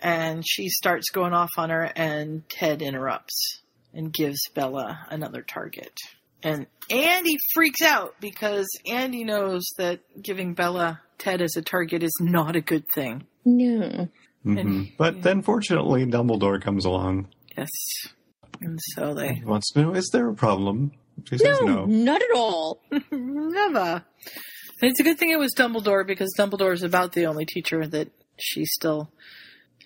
and 0.00 0.44
she 0.46 0.68
starts 0.68 1.10
going 1.10 1.32
off 1.32 1.50
on 1.58 1.70
her, 1.70 1.90
and 1.96 2.48
Ted 2.48 2.80
interrupts 2.80 3.60
and 3.92 4.12
gives 4.12 4.38
Bella 4.54 5.06
another 5.10 5.42
target. 5.42 5.96
And 6.42 6.66
Andy 6.90 7.36
freaks 7.54 7.82
out 7.82 8.14
because 8.20 8.68
Andy 8.86 9.24
knows 9.24 9.64
that 9.78 10.00
giving 10.20 10.54
Bella 10.54 11.00
Ted 11.18 11.40
as 11.40 11.56
a 11.56 11.62
target 11.62 12.02
is 12.02 12.14
not 12.20 12.54
a 12.54 12.60
good 12.60 12.84
thing. 12.94 13.24
No. 13.44 14.08
hmm 14.42 14.82
But 14.98 15.22
then 15.22 15.42
fortunately, 15.42 16.04
Dumbledore 16.04 16.60
comes 16.60 16.84
along. 16.84 17.28
Yes. 17.56 17.70
And 18.60 18.78
so 18.94 19.14
they. 19.14 19.34
He 19.34 19.44
wants 19.44 19.72
to 19.72 19.82
know, 19.82 19.94
is 19.94 20.10
there 20.12 20.28
a 20.28 20.34
problem? 20.34 20.92
She 21.28 21.38
says 21.38 21.60
no. 21.62 21.84
not 21.86 22.20
at 22.22 22.30
all. 22.34 22.82
Never. 23.10 24.04
And 24.82 24.90
it's 24.90 25.00
a 25.00 25.04
good 25.04 25.18
thing 25.18 25.30
it 25.30 25.38
was 25.38 25.54
Dumbledore 25.56 26.06
because 26.06 26.34
Dumbledore 26.38 26.72
is 26.74 26.82
about 26.82 27.12
the 27.12 27.26
only 27.26 27.46
teacher 27.46 27.86
that 27.86 28.08
she 28.38 28.64
still 28.64 29.10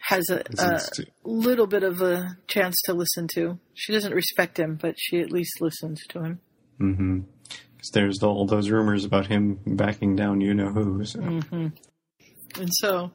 has 0.08 0.28
a, 0.30 0.42
a 0.58 0.80
little 1.24 1.66
bit 1.66 1.82
of 1.82 2.00
a 2.00 2.36
chance 2.46 2.74
to 2.86 2.94
listen 2.94 3.28
to. 3.34 3.58
She 3.74 3.92
doesn't 3.92 4.14
respect 4.14 4.58
him, 4.58 4.78
but 4.80 4.94
she 4.96 5.20
at 5.20 5.30
least 5.30 5.60
listens 5.60 6.00
to 6.08 6.22
him. 6.22 6.40
Mm-hmm. 6.80 7.20
'Cause 7.78 7.90
there's 7.92 8.22
all 8.24 8.44
those 8.46 8.70
rumors 8.70 9.04
about 9.04 9.28
him 9.28 9.60
backing 9.64 10.16
down 10.16 10.40
you 10.40 10.52
know 10.54 10.70
who. 10.72 11.04
So. 11.04 11.20
hmm 11.20 11.68
And 12.58 12.70
so 12.72 13.12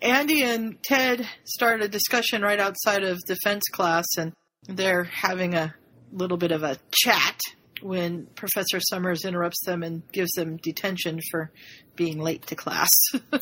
Andy 0.00 0.42
and 0.42 0.82
Ted 0.82 1.26
start 1.44 1.82
a 1.82 1.88
discussion 1.88 2.40
right 2.42 2.60
outside 2.60 3.02
of 3.04 3.18
defense 3.26 3.64
class, 3.72 4.06
and 4.16 4.32
they're 4.68 5.04
having 5.04 5.54
a 5.54 5.74
little 6.12 6.36
bit 6.36 6.52
of 6.52 6.62
a 6.62 6.78
chat 6.92 7.38
when 7.82 8.26
Professor 8.34 8.80
Summers 8.80 9.24
interrupts 9.24 9.64
them 9.66 9.82
and 9.82 10.02
gives 10.12 10.30
them 10.32 10.56
detention 10.58 11.20
for 11.30 11.50
being 11.94 12.18
late 12.20 12.46
to 12.46 12.54
class. 12.56 12.90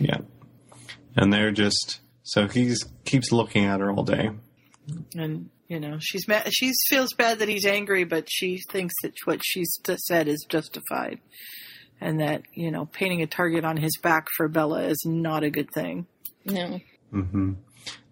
Yeah. 0.00 0.18
And 1.16 1.32
they're 1.32 1.52
just 1.52 2.00
so 2.24 2.48
he's 2.48 2.84
keeps 3.04 3.30
looking 3.30 3.64
at 3.66 3.78
her 3.78 3.92
all 3.92 4.02
day. 4.02 4.30
and 5.14 5.50
you 5.68 5.78
know 5.78 5.98
she's 6.00 6.26
mad. 6.26 6.52
She 6.52 6.72
feels 6.88 7.12
bad 7.14 7.38
that 7.38 7.48
he's 7.48 7.64
angry, 7.64 8.02
but 8.02 8.26
she 8.28 8.60
thinks 8.72 8.92
that 9.02 9.12
what 9.24 9.40
she's 9.44 9.78
t- 9.84 9.94
said 9.98 10.26
is 10.26 10.44
justified, 10.48 11.20
and 12.00 12.18
that 12.20 12.42
you 12.54 12.72
know 12.72 12.86
painting 12.86 13.22
a 13.22 13.28
target 13.28 13.64
on 13.64 13.76
his 13.76 13.96
back 14.02 14.26
for 14.36 14.48
Bella 14.48 14.82
is 14.82 15.00
not 15.06 15.44
a 15.44 15.50
good 15.50 15.70
thing. 15.72 16.06
No. 16.44 16.80
hmm 17.10 17.52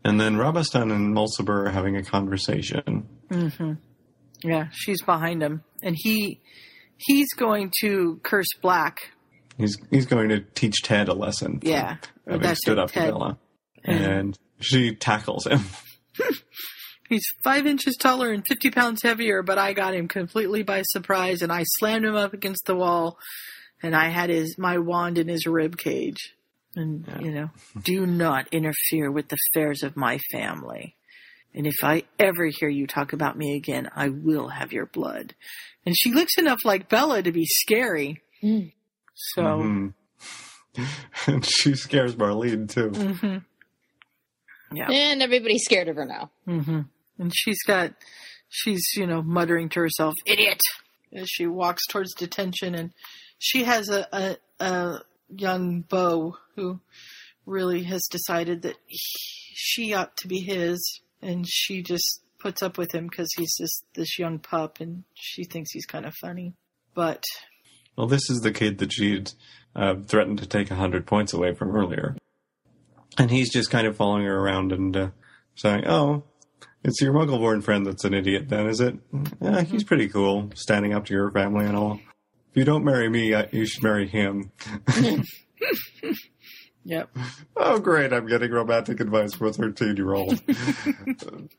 And 0.04 0.20
then 0.20 0.36
Rabastan 0.36 0.92
and 0.92 1.16
Mulciber 1.16 1.66
are 1.66 1.70
having 1.70 1.96
a 1.96 2.04
conversation. 2.04 3.08
Hmm 3.32 3.72
Yeah, 4.42 4.68
she's 4.72 5.02
behind 5.02 5.42
him, 5.42 5.64
and 5.82 5.96
he 5.98 6.40
he's 6.98 7.32
going 7.34 7.72
to 7.80 8.20
curse 8.22 8.48
Black. 8.60 9.12
He's 9.58 9.76
he's 9.90 10.06
going 10.06 10.28
to 10.30 10.40
teach 10.40 10.82
Ted 10.82 11.08
a 11.08 11.14
lesson. 11.14 11.60
Yeah, 11.62 11.96
having 12.28 12.54
stood 12.54 12.78
up 12.78 12.90
Ted. 12.90 13.06
to 13.06 13.12
Bella, 13.12 13.38
and 13.84 14.38
she 14.60 14.94
tackles 14.94 15.46
him. 15.46 15.60
He's 17.08 17.26
five 17.44 17.66
inches 17.66 17.96
taller 17.96 18.32
and 18.32 18.46
50 18.46 18.70
pounds 18.70 19.02
heavier, 19.02 19.42
but 19.42 19.58
I 19.58 19.74
got 19.74 19.94
him 19.94 20.08
completely 20.08 20.62
by 20.62 20.80
surprise 20.80 21.42
and 21.42 21.52
I 21.52 21.64
slammed 21.78 22.06
him 22.06 22.16
up 22.16 22.32
against 22.32 22.64
the 22.64 22.74
wall 22.74 23.18
and 23.82 23.94
I 23.94 24.08
had 24.08 24.30
his, 24.30 24.56
my 24.56 24.78
wand 24.78 25.18
in 25.18 25.28
his 25.28 25.46
rib 25.46 25.76
cage. 25.76 26.32
And, 26.74 27.06
you 27.20 27.30
know, 27.30 27.50
do 27.82 28.06
not 28.06 28.48
interfere 28.50 29.10
with 29.10 29.28
the 29.28 29.36
affairs 29.52 29.82
of 29.82 29.94
my 29.94 30.20
family. 30.30 30.96
And 31.54 31.66
if 31.66 31.74
I 31.82 32.04
ever 32.18 32.46
hear 32.46 32.68
you 32.68 32.86
talk 32.86 33.12
about 33.12 33.36
me 33.36 33.56
again, 33.56 33.90
I 33.94 34.08
will 34.08 34.48
have 34.48 34.72
your 34.72 34.86
blood. 34.86 35.34
And 35.84 35.94
she 35.96 36.12
looks 36.12 36.38
enough 36.38 36.60
like 36.64 36.88
Bella 36.88 37.22
to 37.22 37.32
be 37.32 37.44
scary. 37.46 38.22
So, 39.14 39.42
Mhm. 39.42 39.94
and 41.26 41.44
she 41.44 41.74
scares 41.74 42.16
Marlene 42.16 42.68
too. 42.68 42.88
hmm 42.90 43.38
yeah. 44.74 44.90
And 44.90 45.22
everybody's 45.22 45.64
scared 45.64 45.88
of 45.88 45.96
her 45.96 46.06
now. 46.06 46.30
hmm 46.46 46.80
And 47.18 47.30
she's 47.34 47.62
got, 47.66 47.92
she's, 48.48 48.82
you 48.96 49.06
know, 49.06 49.20
muttering 49.20 49.68
to 49.70 49.80
herself, 49.80 50.14
idiot, 50.24 50.60
as 51.12 51.28
she 51.28 51.46
walks 51.46 51.86
towards 51.86 52.14
detention. 52.14 52.74
And 52.74 52.92
she 53.38 53.64
has 53.64 53.90
a, 53.90 54.06
a, 54.12 54.36
a 54.64 55.00
young 55.28 55.82
beau 55.82 56.38
who 56.56 56.80
really 57.44 57.82
has 57.82 58.00
decided 58.10 58.62
that 58.62 58.76
he, 58.86 58.98
she 59.54 59.92
ought 59.92 60.16
to 60.18 60.28
be 60.28 60.40
his. 60.40 61.00
And 61.22 61.46
she 61.48 61.82
just 61.82 62.20
puts 62.38 62.62
up 62.62 62.76
with 62.76 62.92
him 62.92 63.06
because 63.06 63.28
he's 63.36 63.54
this, 63.58 63.82
this 63.94 64.18
young 64.18 64.38
pup 64.40 64.80
and 64.80 65.04
she 65.14 65.44
thinks 65.44 65.70
he's 65.70 65.86
kind 65.86 66.04
of 66.04 66.12
funny. 66.20 66.54
But, 66.94 67.22
Well, 67.96 68.08
this 68.08 68.28
is 68.28 68.40
the 68.40 68.52
kid 68.52 68.78
that 68.78 68.92
she'd 68.92 69.32
uh, 69.74 69.94
threatened 70.06 70.38
to 70.38 70.46
take 70.46 70.70
a 70.70 70.74
hundred 70.74 71.06
points 71.06 71.32
away 71.32 71.54
from 71.54 71.74
earlier, 71.74 72.16
and 73.16 73.30
he's 73.30 73.50
just 73.50 73.70
kind 73.70 73.86
of 73.86 73.96
following 73.96 74.24
her 74.24 74.38
around 74.38 74.72
and 74.72 74.96
uh, 74.96 75.08
saying, 75.54 75.86
"Oh, 75.86 76.24
it's 76.84 77.00
your 77.00 77.14
Muggle-born 77.14 77.62
friend 77.62 77.86
that's 77.86 78.04
an 78.04 78.12
idiot, 78.12 78.48
then, 78.48 78.66
is 78.66 78.80
it? 78.80 78.96
Yeah, 79.40 79.62
he's 79.62 79.84
pretty 79.84 80.08
cool, 80.08 80.50
standing 80.54 80.92
up 80.92 81.06
to 81.06 81.14
your 81.14 81.30
family 81.30 81.64
and 81.64 81.76
all. 81.76 82.00
If 82.50 82.56
you 82.56 82.64
don't 82.64 82.84
marry 82.84 83.08
me, 83.08 83.34
you 83.52 83.66
should 83.66 83.82
marry 83.82 84.06
him." 84.06 84.52
yep. 86.84 87.10
oh, 87.56 87.78
great! 87.78 88.12
I'm 88.12 88.26
getting 88.26 88.50
romantic 88.50 89.00
advice 89.00 89.34
from 89.34 89.48
a 89.48 89.52
thirteen-year-old. 89.52 90.40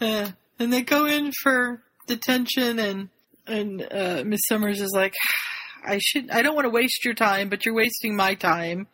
Uh, 0.00 0.28
and 0.58 0.72
they 0.72 0.82
go 0.82 1.06
in 1.06 1.30
for 1.42 1.80
detention 2.08 2.78
and 2.80 3.08
and 3.46 3.80
uh, 3.92 4.22
Miss 4.26 4.40
Summers 4.48 4.80
is 4.80 4.90
like, 4.92 5.14
I 5.86 5.98
should 6.02 6.30
I 6.30 6.42
don't 6.42 6.54
want 6.54 6.64
to 6.64 6.70
waste 6.70 7.04
your 7.04 7.14
time, 7.14 7.48
but 7.48 7.64
you're 7.64 7.74
wasting 7.74 8.16
my 8.16 8.34
time. 8.34 8.88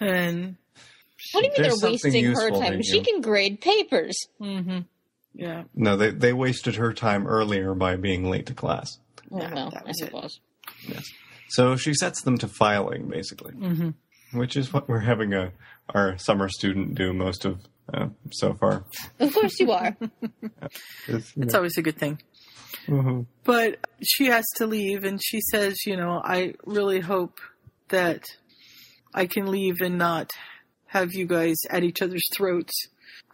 And 0.00 0.56
What 1.32 1.40
do 1.40 1.46
you 1.46 1.52
mean 1.52 1.52
There's 1.56 1.80
they're 1.80 1.90
wasting 1.90 2.24
her 2.26 2.50
time? 2.50 2.82
She 2.82 2.98
you. 2.98 3.02
can 3.02 3.20
grade 3.22 3.60
papers. 3.60 4.16
Mm-hmm. 4.40 4.80
yeah, 5.34 5.64
no, 5.74 5.96
they 5.96 6.10
they 6.10 6.32
wasted 6.32 6.76
her 6.76 6.92
time 6.92 7.26
earlier 7.26 7.74
by 7.74 7.96
being 7.96 8.30
late 8.30 8.46
to 8.46 8.54
class. 8.54 8.98
Oh, 9.32 9.38
no, 9.38 9.70
that 9.70 9.82
I 9.84 9.88
was 9.88 10.00
it. 10.00 10.06
suppose. 10.06 10.40
Yes. 10.86 11.04
So 11.48 11.76
she 11.76 11.92
sets 11.94 12.22
them 12.22 12.38
to 12.38 12.48
filing, 12.48 13.08
basically. 13.08 13.52
hmm 13.52 13.90
which 14.34 14.56
is 14.56 14.72
what 14.72 14.88
we're 14.88 15.00
having 15.00 15.32
a 15.34 15.52
our 15.94 16.16
summer 16.18 16.48
student 16.48 16.94
do 16.94 17.12
most 17.12 17.44
of 17.44 17.60
uh, 17.92 18.08
so 18.32 18.54
far. 18.54 18.84
Of 19.20 19.34
course 19.34 19.58
you 19.60 19.70
are. 19.72 19.96
It's, 21.06 21.32
it's 21.36 21.54
always 21.54 21.76
a 21.76 21.82
good 21.82 21.98
thing. 21.98 22.20
Mhm. 22.86 23.26
But 23.44 23.78
she 24.02 24.26
has 24.26 24.44
to 24.56 24.66
leave, 24.66 25.04
and 25.04 25.20
she 25.22 25.40
says, 25.50 25.76
you 25.86 25.96
know, 25.96 26.20
I 26.24 26.54
really 26.64 27.00
hope 27.00 27.38
that 27.88 28.22
I 29.14 29.26
can 29.26 29.50
leave 29.50 29.76
and 29.80 29.98
not 29.98 30.30
have 30.86 31.12
you 31.14 31.26
guys 31.26 31.56
at 31.70 31.84
each 31.84 32.00
other's 32.02 32.26
throats. 32.32 32.72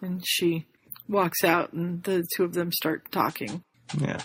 And 0.02 0.22
she 0.27 0.66
walks 1.09 1.44
out, 1.44 1.72
and 1.72 2.02
the 2.02 2.24
two 2.36 2.44
of 2.44 2.55
them 2.55 2.72
start 2.72 3.10
talking. 3.12 3.62
yeah. 3.98 4.20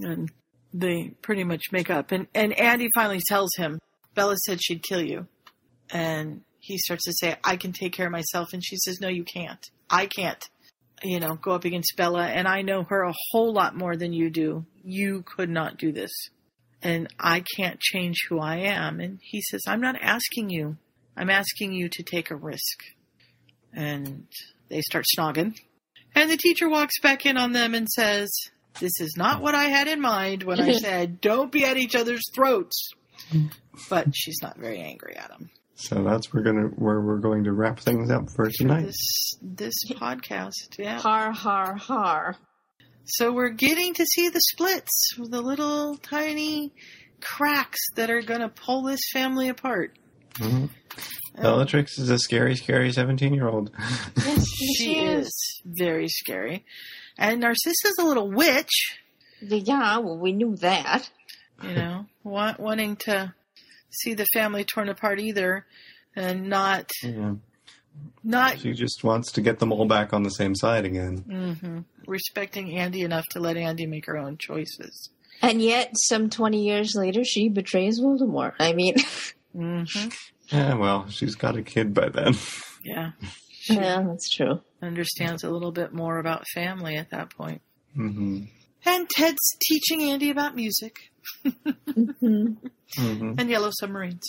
and 0.00 0.30
they 0.74 1.12
pretty 1.22 1.44
much 1.44 1.62
make 1.72 1.90
up. 1.90 2.12
And 2.12 2.26
and 2.34 2.52
Andy 2.58 2.88
finally 2.94 3.20
tells 3.28 3.50
him, 3.56 3.78
Bella 4.14 4.36
said 4.44 4.58
she'd 4.62 4.82
kill 4.82 5.02
you, 5.02 5.26
and 5.90 6.42
he 6.60 6.78
starts 6.78 7.04
to 7.04 7.12
say, 7.12 7.36
I 7.44 7.56
can 7.56 7.72
take 7.72 7.92
care 7.92 8.06
of 8.06 8.12
myself, 8.12 8.52
and 8.52 8.64
she 8.64 8.76
says, 8.76 9.00
No, 9.00 9.08
you 9.08 9.24
can't. 9.24 9.64
I 9.90 10.06
can't. 10.06 10.42
You 11.02 11.20
know, 11.20 11.36
go 11.36 11.52
up 11.52 11.64
against 11.64 11.96
Bella, 11.96 12.26
and 12.26 12.48
I 12.48 12.62
know 12.62 12.82
her 12.82 13.02
a 13.02 13.14
whole 13.30 13.52
lot 13.52 13.76
more 13.76 13.96
than 13.96 14.12
you 14.12 14.30
do. 14.30 14.66
You 14.82 15.22
could 15.22 15.48
not 15.48 15.78
do 15.78 15.92
this, 15.92 16.10
and 16.82 17.08
I 17.18 17.44
can't 17.56 17.80
change 17.80 18.26
who 18.28 18.40
I 18.40 18.56
am. 18.56 19.00
And 19.00 19.18
he 19.22 19.40
says, 19.42 19.62
I'm 19.66 19.80
not 19.80 19.96
asking 20.00 20.50
you. 20.50 20.76
I'm 21.16 21.30
asking 21.30 21.72
you 21.72 21.88
to 21.88 22.02
take 22.02 22.30
a 22.30 22.36
risk. 22.36 22.84
And 23.72 24.26
they 24.68 24.80
start 24.80 25.04
snogging. 25.16 25.56
And 26.14 26.30
the 26.30 26.36
teacher 26.36 26.68
walks 26.68 27.00
back 27.00 27.26
in 27.26 27.36
on 27.36 27.52
them 27.52 27.74
and 27.74 27.88
says, 27.88 28.30
This 28.80 29.00
is 29.00 29.14
not 29.16 29.42
what 29.42 29.54
I 29.54 29.64
had 29.64 29.88
in 29.88 30.00
mind 30.00 30.42
when 30.42 30.60
I 30.60 30.72
said, 30.78 31.20
don't 31.20 31.52
be 31.52 31.64
at 31.64 31.76
each 31.76 31.94
other's 31.94 32.24
throats. 32.34 32.90
But 33.88 34.14
she's 34.14 34.40
not 34.42 34.56
very 34.56 34.80
angry 34.80 35.16
at 35.16 35.30
him. 35.30 35.50
So 35.80 36.02
that's 36.02 36.32
we're 36.34 36.42
gonna 36.42 36.68
where 36.74 37.00
we're 37.00 37.18
going 37.18 37.44
to 37.44 37.52
wrap 37.52 37.78
things 37.78 38.10
up 38.10 38.30
for 38.34 38.50
tonight. 38.50 38.86
This, 38.86 39.34
this 39.40 39.74
podcast, 39.92 40.76
yeah. 40.76 40.98
Har 40.98 41.30
har 41.30 41.76
har. 41.76 42.36
So 43.04 43.32
we're 43.32 43.50
getting 43.50 43.94
to 43.94 44.04
see 44.04 44.28
the 44.28 44.40
splits, 44.40 45.10
the 45.16 45.40
little 45.40 45.96
tiny 45.96 46.72
cracks 47.20 47.78
that 47.94 48.10
are 48.10 48.22
going 48.22 48.40
to 48.40 48.48
pull 48.48 48.82
this 48.82 49.00
family 49.12 49.48
apart. 49.48 49.96
Mm-hmm. 50.34 50.66
Bellatrix 51.40 51.98
is 51.98 52.10
a 52.10 52.18
scary, 52.18 52.56
scary 52.56 52.92
seventeen-year-old. 52.92 53.70
She 54.76 54.98
is 54.98 55.62
very 55.64 56.08
scary. 56.08 56.64
And 57.16 57.40
Narcissa's 57.42 57.98
a 58.00 58.04
little 58.04 58.30
witch, 58.30 58.98
Yeah, 59.40 59.98
well, 59.98 60.18
we 60.18 60.32
knew 60.32 60.56
that. 60.56 61.08
you 61.62 61.74
know, 61.74 62.06
want, 62.24 62.58
wanting 62.60 62.96
to 62.96 63.32
see 63.90 64.14
the 64.14 64.26
family 64.32 64.64
torn 64.64 64.88
apart 64.88 65.20
either, 65.20 65.66
and 66.16 66.48
not 66.48 66.90
yeah. 67.02 67.34
not 68.24 68.58
She 68.58 68.72
just 68.72 69.04
wants 69.04 69.32
to 69.32 69.40
get 69.40 69.58
them 69.58 69.72
all 69.72 69.86
back 69.86 70.12
on 70.12 70.22
the 70.22 70.30
same 70.30 70.54
side 70.54 70.84
again. 70.84 71.18
hmm 71.28 71.78
respecting 72.06 72.74
Andy 72.76 73.02
enough 73.02 73.26
to 73.32 73.40
let 73.40 73.56
Andy 73.56 73.86
make 73.86 74.06
her 74.06 74.16
own 74.16 74.38
choices. 74.38 75.10
And 75.42 75.60
yet, 75.62 75.92
some 75.94 76.30
20 76.30 76.64
years 76.64 76.94
later, 76.96 77.22
she 77.22 77.48
betrays 77.48 78.00
Voldemort. 78.00 78.54
I 78.58 78.72
mean, 78.72 78.94
hmm 79.54 79.84
Yeah, 80.50 80.74
well, 80.74 81.08
she's 81.10 81.34
got 81.34 81.56
a 81.56 81.62
kid 81.62 81.92
by 81.94 82.08
then. 82.08 82.34
Yeah, 82.82 83.10
yeah, 83.68 84.02
that's 84.08 84.30
true. 84.30 84.60
understands 84.82 85.44
a 85.44 85.50
little 85.50 85.70
bit 85.72 85.92
more 85.92 86.18
about 86.18 86.46
family 86.54 86.96
at 86.96 87.10
that 87.10 87.30
point. 87.30 87.60
hmm 87.94 88.44
And 88.86 89.08
Ted's 89.10 89.56
teaching 89.60 90.02
Andy 90.02 90.30
about 90.30 90.56
music 90.56 91.10
hmm 92.20 92.46
hmm 92.96 93.32
and 93.38 93.50
yellow 93.50 93.70
submarines. 93.72 94.22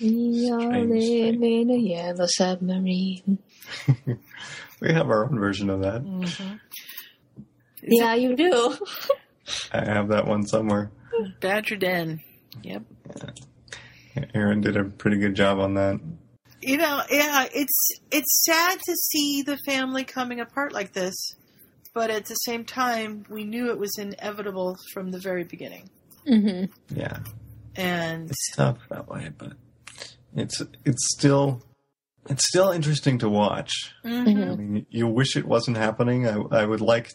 We 0.00 0.50
all 0.52 0.60
Strange 0.70 0.90
live 0.90 1.42
in 1.42 1.70
a 1.70 1.76
yellow 1.76 2.26
submarine. 2.26 3.38
We 4.80 4.92
have 4.92 5.10
our 5.10 5.24
own 5.26 5.38
version 5.38 5.70
of 5.70 5.82
that. 5.82 6.00
hmm 6.02 6.56
Yeah, 7.82 8.14
you 8.14 8.34
do. 8.34 8.76
I 9.72 9.84
have 9.84 10.08
that 10.08 10.26
one 10.26 10.44
somewhere. 10.44 10.90
Badger 11.40 11.76
Den. 11.76 12.20
Yep. 12.62 12.82
Aaron 14.34 14.60
did 14.60 14.76
a 14.76 14.84
pretty 14.84 15.18
good 15.18 15.36
job 15.36 15.58
on 15.60 15.74
that. 15.74 16.00
You 16.60 16.78
know, 16.78 17.00
yeah, 17.10 17.46
it's 17.54 17.90
it's 18.10 18.44
sad 18.44 18.80
to 18.86 18.94
see 18.96 19.42
the 19.42 19.56
family 19.64 20.04
coming 20.04 20.40
apart 20.40 20.72
like 20.72 20.92
this, 20.92 21.14
but 21.94 22.10
at 22.10 22.26
the 22.26 22.34
same 22.34 22.64
time, 22.64 23.24
we 23.28 23.44
knew 23.44 23.70
it 23.70 23.78
was 23.78 23.92
inevitable 23.98 24.76
from 24.92 25.10
the 25.10 25.18
very 25.18 25.44
beginning. 25.44 25.90
Mm-hmm. 26.26 26.72
Yeah, 26.98 27.18
And 27.76 28.30
it's 28.30 28.50
tough 28.54 28.78
that 28.90 29.08
way, 29.08 29.30
but 29.36 29.54
it's 30.36 30.62
it's 30.84 31.04
still 31.16 31.62
it's 32.30 32.46
still 32.46 32.70
interesting 32.70 33.18
to 33.18 33.28
watch. 33.28 33.72
Mhm. 34.04 34.52
I 34.52 34.56
mean, 34.56 34.86
you 34.90 35.08
wish 35.08 35.36
it 35.36 35.44
wasn't 35.46 35.76
happening. 35.76 36.26
I 36.28 36.36
I 36.62 36.64
would 36.64 36.80
like 36.80 37.10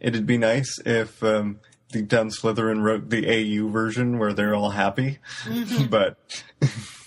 it'd 0.00 0.26
be 0.26 0.38
nice 0.38 0.78
if 0.84 1.22
um, 1.22 1.60
Deep 1.92 2.08
Down 2.08 2.28
Slytherin 2.30 2.82
wrote 2.82 3.08
the 3.10 3.26
AU 3.28 3.68
version 3.68 4.18
where 4.18 4.32
they're 4.32 4.54
all 4.54 4.70
happy, 4.70 5.18
Mhm. 5.44 5.88
but 5.96 6.42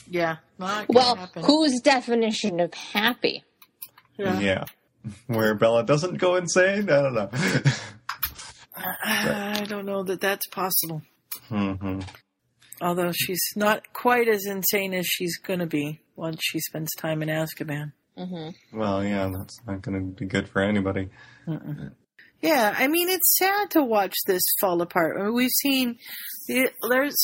yeah, 0.10 0.38
Well, 0.58 1.16
happen. 1.16 1.44
whose 1.44 1.80
definition 1.82 2.60
of 2.62 2.74
happy? 2.74 3.44
Yeah. 4.18 4.40
yeah. 4.40 4.64
where 5.28 5.56
Bella 5.56 5.84
doesn't 5.84 6.18
go 6.18 6.36
insane. 6.36 6.90
I 6.90 7.02
don't 7.02 7.14
know. 7.14 7.30
I 8.76 9.66
don't 9.68 9.86
know 9.86 10.04
that 10.04 10.22
that's 10.22 10.48
possible. 10.48 11.02
hmm 11.50 12.00
Although 12.82 13.12
she's 13.12 13.44
not 13.56 13.94
quite 13.94 14.28
as 14.28 14.46
insane 14.48 14.96
as 14.96 15.06
she's 15.06 15.38
going 15.38 15.60
to 15.60 15.68
be 15.68 16.00
once 16.16 16.40
she 16.42 16.60
spends 16.60 16.90
time 16.98 17.22
in 17.22 17.30
Azkaban. 17.30 17.92
Mm-hmm. 18.18 18.78
Well, 18.78 19.04
yeah, 19.04 19.30
that's 19.38 19.60
not 19.68 19.84
going 19.84 20.00
to 20.00 20.20
be 20.20 20.26
good 20.26 20.50
for 20.50 20.64
anybody. 20.64 21.10
Mm-mm. 21.48 21.92
Yeah, 22.42 22.76
I 22.76 22.88
mean, 22.88 23.08
it's 23.08 23.38
sad 23.38 23.70
to 23.72 23.84
watch 23.84 24.16
this 24.26 24.42
fall 24.60 24.82
apart. 24.82 25.18
I 25.20 25.26
mean, 25.26 25.34
we've 25.36 25.52
seen 25.52 26.00
it, 26.48 26.74
there's 26.90 27.16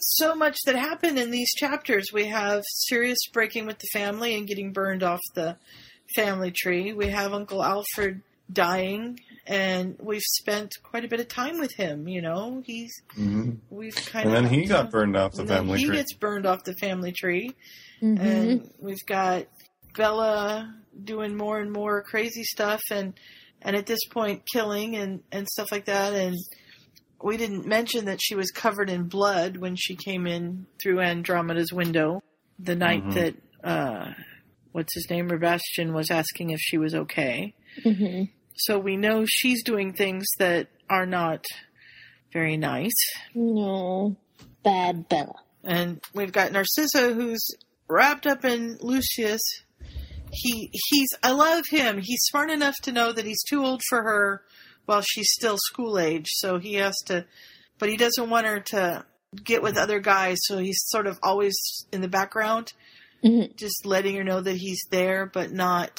so 0.00 0.34
much 0.34 0.56
that 0.66 0.74
happened 0.74 1.18
in 1.18 1.30
these 1.30 1.52
chapters. 1.54 2.06
We 2.12 2.26
have 2.26 2.64
Sirius 2.66 3.18
breaking 3.32 3.66
with 3.66 3.78
the 3.78 3.88
family 3.92 4.34
and 4.34 4.48
getting 4.48 4.72
burned 4.72 5.04
off 5.04 5.20
the 5.34 5.56
family 6.14 6.50
tree. 6.50 6.92
We 6.92 7.08
have 7.08 7.32
Uncle 7.32 7.62
Alfred 7.62 8.22
dying, 8.52 9.20
and 9.46 9.96
we've 10.00 10.22
spent 10.22 10.72
quite 10.82 11.04
a 11.04 11.08
bit 11.08 11.20
of 11.20 11.28
time 11.28 11.58
with 11.58 11.74
him. 11.74 12.08
You 12.08 12.22
know, 12.22 12.62
he's 12.64 12.92
hmm 13.14 13.52
we've 13.70 13.94
kind 14.06 14.26
And 14.28 14.34
of 14.36 14.44
and 14.44 14.46
then 14.46 14.52
he 14.60 14.66
got 14.66 14.90
burned 14.90 15.16
off 15.16 15.32
the 15.32 15.40
and 15.40 15.48
then 15.48 15.58
family 15.64 15.78
he 15.78 15.86
tree. 15.86 15.96
gets 15.96 16.14
burned 16.14 16.46
off 16.46 16.64
the 16.64 16.74
family 16.80 17.12
tree, 17.12 17.50
Mm-hmm. 18.02 18.20
and 18.24 18.70
we've 18.78 19.04
got 19.06 19.46
Bella 19.96 20.72
doing 21.02 21.36
more 21.36 21.58
and 21.60 21.72
more 21.72 22.02
crazy 22.02 22.44
stuff, 22.44 22.80
and 22.90 23.14
and 23.60 23.74
at 23.76 23.86
this 23.86 24.04
point 24.10 24.42
killing 24.52 24.96
and 24.96 25.20
and 25.32 25.48
stuff 25.48 25.72
like 25.72 25.86
that. 25.86 26.12
And 26.14 26.36
we 27.20 27.36
didn't 27.36 27.66
mention 27.66 28.04
that 28.04 28.20
she 28.22 28.36
was 28.36 28.50
covered 28.52 28.88
in 28.88 29.08
blood 29.08 29.56
when 29.56 29.74
she 29.74 29.96
came 29.96 30.26
in 30.28 30.66
through 30.80 31.00
Andromeda's 31.00 31.72
window 31.72 32.22
the 32.60 32.76
night 32.76 33.02
Mhm. 33.04 33.14
that 33.14 33.34
uh, 33.64 34.12
what's 34.72 34.94
his 34.94 35.08
name, 35.10 35.28
Sebastian 35.28 35.92
was 35.92 36.10
asking 36.10 36.50
if 36.50 36.60
she 36.60 36.78
was 36.78 36.94
okay. 36.94 37.54
Mm-hmm. 37.84 38.24
So 38.56 38.78
we 38.78 38.96
know 38.96 39.24
she's 39.26 39.62
doing 39.62 39.92
things 39.92 40.26
that 40.38 40.68
are 40.90 41.06
not 41.06 41.44
very 42.32 42.56
nice. 42.56 42.96
No. 43.34 44.16
Bad 44.62 45.08
Bella. 45.08 45.36
And 45.64 46.00
we've 46.14 46.32
got 46.32 46.52
Narcissa 46.52 47.14
who's 47.14 47.44
wrapped 47.88 48.26
up 48.26 48.44
in 48.44 48.78
Lucius. 48.80 49.40
He 50.30 50.70
he's 50.72 51.08
I 51.22 51.32
love 51.32 51.64
him. 51.70 51.98
He's 51.98 52.20
smart 52.22 52.50
enough 52.50 52.74
to 52.82 52.92
know 52.92 53.12
that 53.12 53.24
he's 53.24 53.42
too 53.48 53.64
old 53.64 53.80
for 53.88 54.02
her 54.02 54.42
while 54.84 55.00
she's 55.00 55.30
still 55.30 55.56
school 55.58 55.98
age, 55.98 56.26
so 56.28 56.58
he 56.58 56.74
has 56.74 56.94
to 57.06 57.24
but 57.78 57.88
he 57.88 57.96
doesn't 57.96 58.28
want 58.28 58.46
her 58.46 58.60
to 58.60 59.04
get 59.44 59.62
with 59.62 59.76
other 59.76 60.00
guys, 60.00 60.38
so 60.42 60.58
he's 60.58 60.80
sort 60.86 61.06
of 61.06 61.18
always 61.22 61.54
in 61.92 62.00
the 62.00 62.08
background, 62.08 62.72
Mm-hmm. 63.24 63.56
just 63.56 63.84
letting 63.84 64.14
her 64.16 64.22
know 64.24 64.40
that 64.40 64.56
he's 64.56 64.80
there 64.90 65.26
but 65.26 65.50
not 65.50 65.90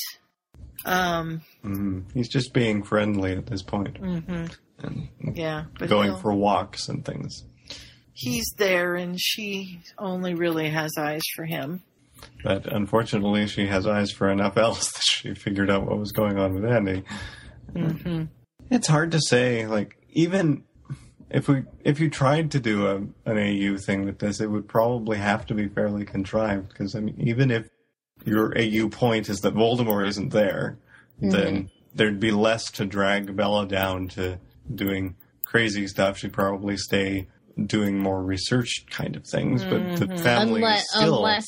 um 0.85 1.41
hmm 1.61 1.99
He's 2.13 2.29
just 2.29 2.53
being 2.53 2.83
friendly 2.83 3.33
at 3.33 3.45
this 3.45 3.61
point. 3.61 3.99
mhm. 4.01 4.55
And 4.81 5.09
yeah, 5.35 5.65
but 5.77 5.89
going 5.89 6.15
for 6.15 6.33
walks 6.33 6.87
and 6.87 7.03
things. 7.03 7.43
he's 8.13 8.45
there 8.57 8.95
and 8.95 9.19
she 9.19 9.81
only 9.97 10.33
really 10.35 10.69
has 10.69 10.91
eyes 10.97 11.21
for 11.35 11.43
him. 11.45 11.83
But 12.45 12.65
unfortunately, 12.71 13.47
she 13.47 13.67
has 13.67 13.85
eyes 13.85 14.11
for 14.11 14.29
enough 14.29 14.57
else 14.57 14.91
that 14.93 15.03
she 15.03 15.33
figured 15.33 15.69
out 15.69 15.85
what 15.85 15.99
was 15.99 16.13
going 16.13 16.37
on 16.39 16.53
with 16.53 16.65
Andy. 16.65 17.03
Mm-hmm. 17.73 18.23
It's 18.71 18.87
hard 18.87 19.11
to 19.11 19.19
say. 19.21 19.67
Like 19.67 19.97
even 20.11 20.63
if 21.29 21.47
we 21.47 21.63
if 21.83 21.99
you 21.99 22.09
tried 22.09 22.51
to 22.51 22.59
do 22.59 22.87
a, 22.87 22.95
an 23.29 23.37
AU 23.37 23.77
thing 23.77 24.05
with 24.05 24.19
this, 24.19 24.39
it 24.39 24.47
would 24.47 24.67
probably 24.67 25.17
have 25.17 25.45
to 25.47 25.53
be 25.53 25.67
fairly 25.67 26.05
contrived. 26.05 26.69
Because 26.69 26.95
I 26.95 26.99
mean, 26.99 27.15
even 27.19 27.51
if 27.51 27.69
your 28.25 28.53
AU 28.57 28.89
point 28.89 29.29
is 29.29 29.39
that 29.41 29.53
Voldemort 29.53 30.07
isn't 30.07 30.29
there, 30.29 30.77
then 31.21 31.69
there'd 31.93 32.19
be 32.19 32.31
less 32.31 32.69
to 32.71 32.85
drag 32.85 33.35
Bella 33.35 33.67
down 33.67 34.07
to 34.09 34.39
doing 34.73 35.15
crazy 35.45 35.87
stuff. 35.87 36.17
She'd 36.17 36.33
probably 36.33 36.77
stay 36.77 37.27
doing 37.65 37.97
more 37.99 38.23
research 38.23 38.85
kind 38.89 39.15
of 39.15 39.25
things. 39.25 39.63
But 39.65 39.97
the 39.97 40.07
Mhm. 40.07 40.19
family 40.21 40.55
unless, 40.61 40.81
is 40.83 40.89
still 40.95 41.17
unless 41.17 41.45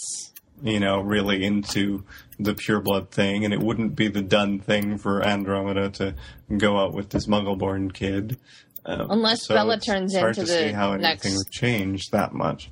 you 0.64 0.80
know, 0.80 1.02
really 1.02 1.44
into 1.44 2.04
the 2.40 2.54
pureblood 2.54 3.10
thing, 3.10 3.44
and 3.46 3.52
it 3.54 3.60
wouldn't 3.60 3.96
be 3.96 4.08
the 4.08 4.22
done 4.22 4.60
thing 4.60 4.96
for 4.98 5.24
Andromeda 5.26 5.90
to 5.90 6.14
go 6.58 6.78
out 6.80 6.94
with 6.94 7.10
this 7.10 7.26
Muggle-born 7.26 7.90
kid. 7.92 8.38
Um, 8.86 9.08
Unless 9.12 9.46
so 9.46 9.54
Bella 9.56 9.80
turns 9.80 10.16
hard 10.16 10.38
into 10.38 10.42
to 10.42 10.48
see 10.48 10.68
the 10.70 10.74
how 10.76 10.96
next- 10.96 11.26
would 11.38 11.52
change 11.52 12.10
that 12.12 12.34
much. 12.34 12.72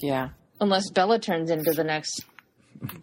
Yeah. 0.00 0.28
unless 0.60 0.90
Bella 0.90 1.18
turns 1.18 1.50
into 1.50 1.72
the 1.72 1.84
next 1.84 2.24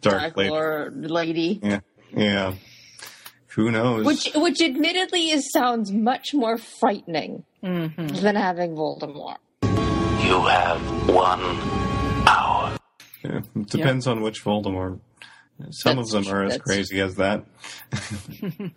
Dark, 0.02 0.20
Dark 0.22 0.38
Lady. 0.38 0.50
Lord 0.52 1.10
lady. 1.12 1.60
Yeah, 1.64 1.80
yeah. 2.16 2.54
Who 3.56 3.72
knows? 3.72 4.06
Which, 4.06 4.30
which 4.36 4.62
admittedly 4.62 5.30
is 5.32 5.52
sounds 5.52 5.92
much 5.92 6.34
more 6.34 6.58
frightening 6.58 7.44
Mm-hmm. 7.64 8.08
than 8.22 8.36
having 8.36 8.76
Voldemort. 8.76 9.38
You 9.64 10.42
have 10.42 11.08
one 11.10 11.42
hour. 12.28 12.78
Yeah, 13.24 13.42
it 13.56 13.70
depends 13.70 14.06
on 14.06 14.22
which 14.22 14.44
Voldemort. 14.44 15.00
Some 15.72 15.98
of 15.98 16.10
them 16.10 16.28
are 16.28 16.44
as 16.44 16.58
crazy 16.58 17.00
as 17.00 17.16
that. 17.16 17.46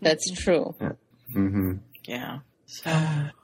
That's 0.01 0.31
true. 0.33 0.75
hmm 1.33 1.73
Yeah. 2.07 2.39
So 2.67 2.91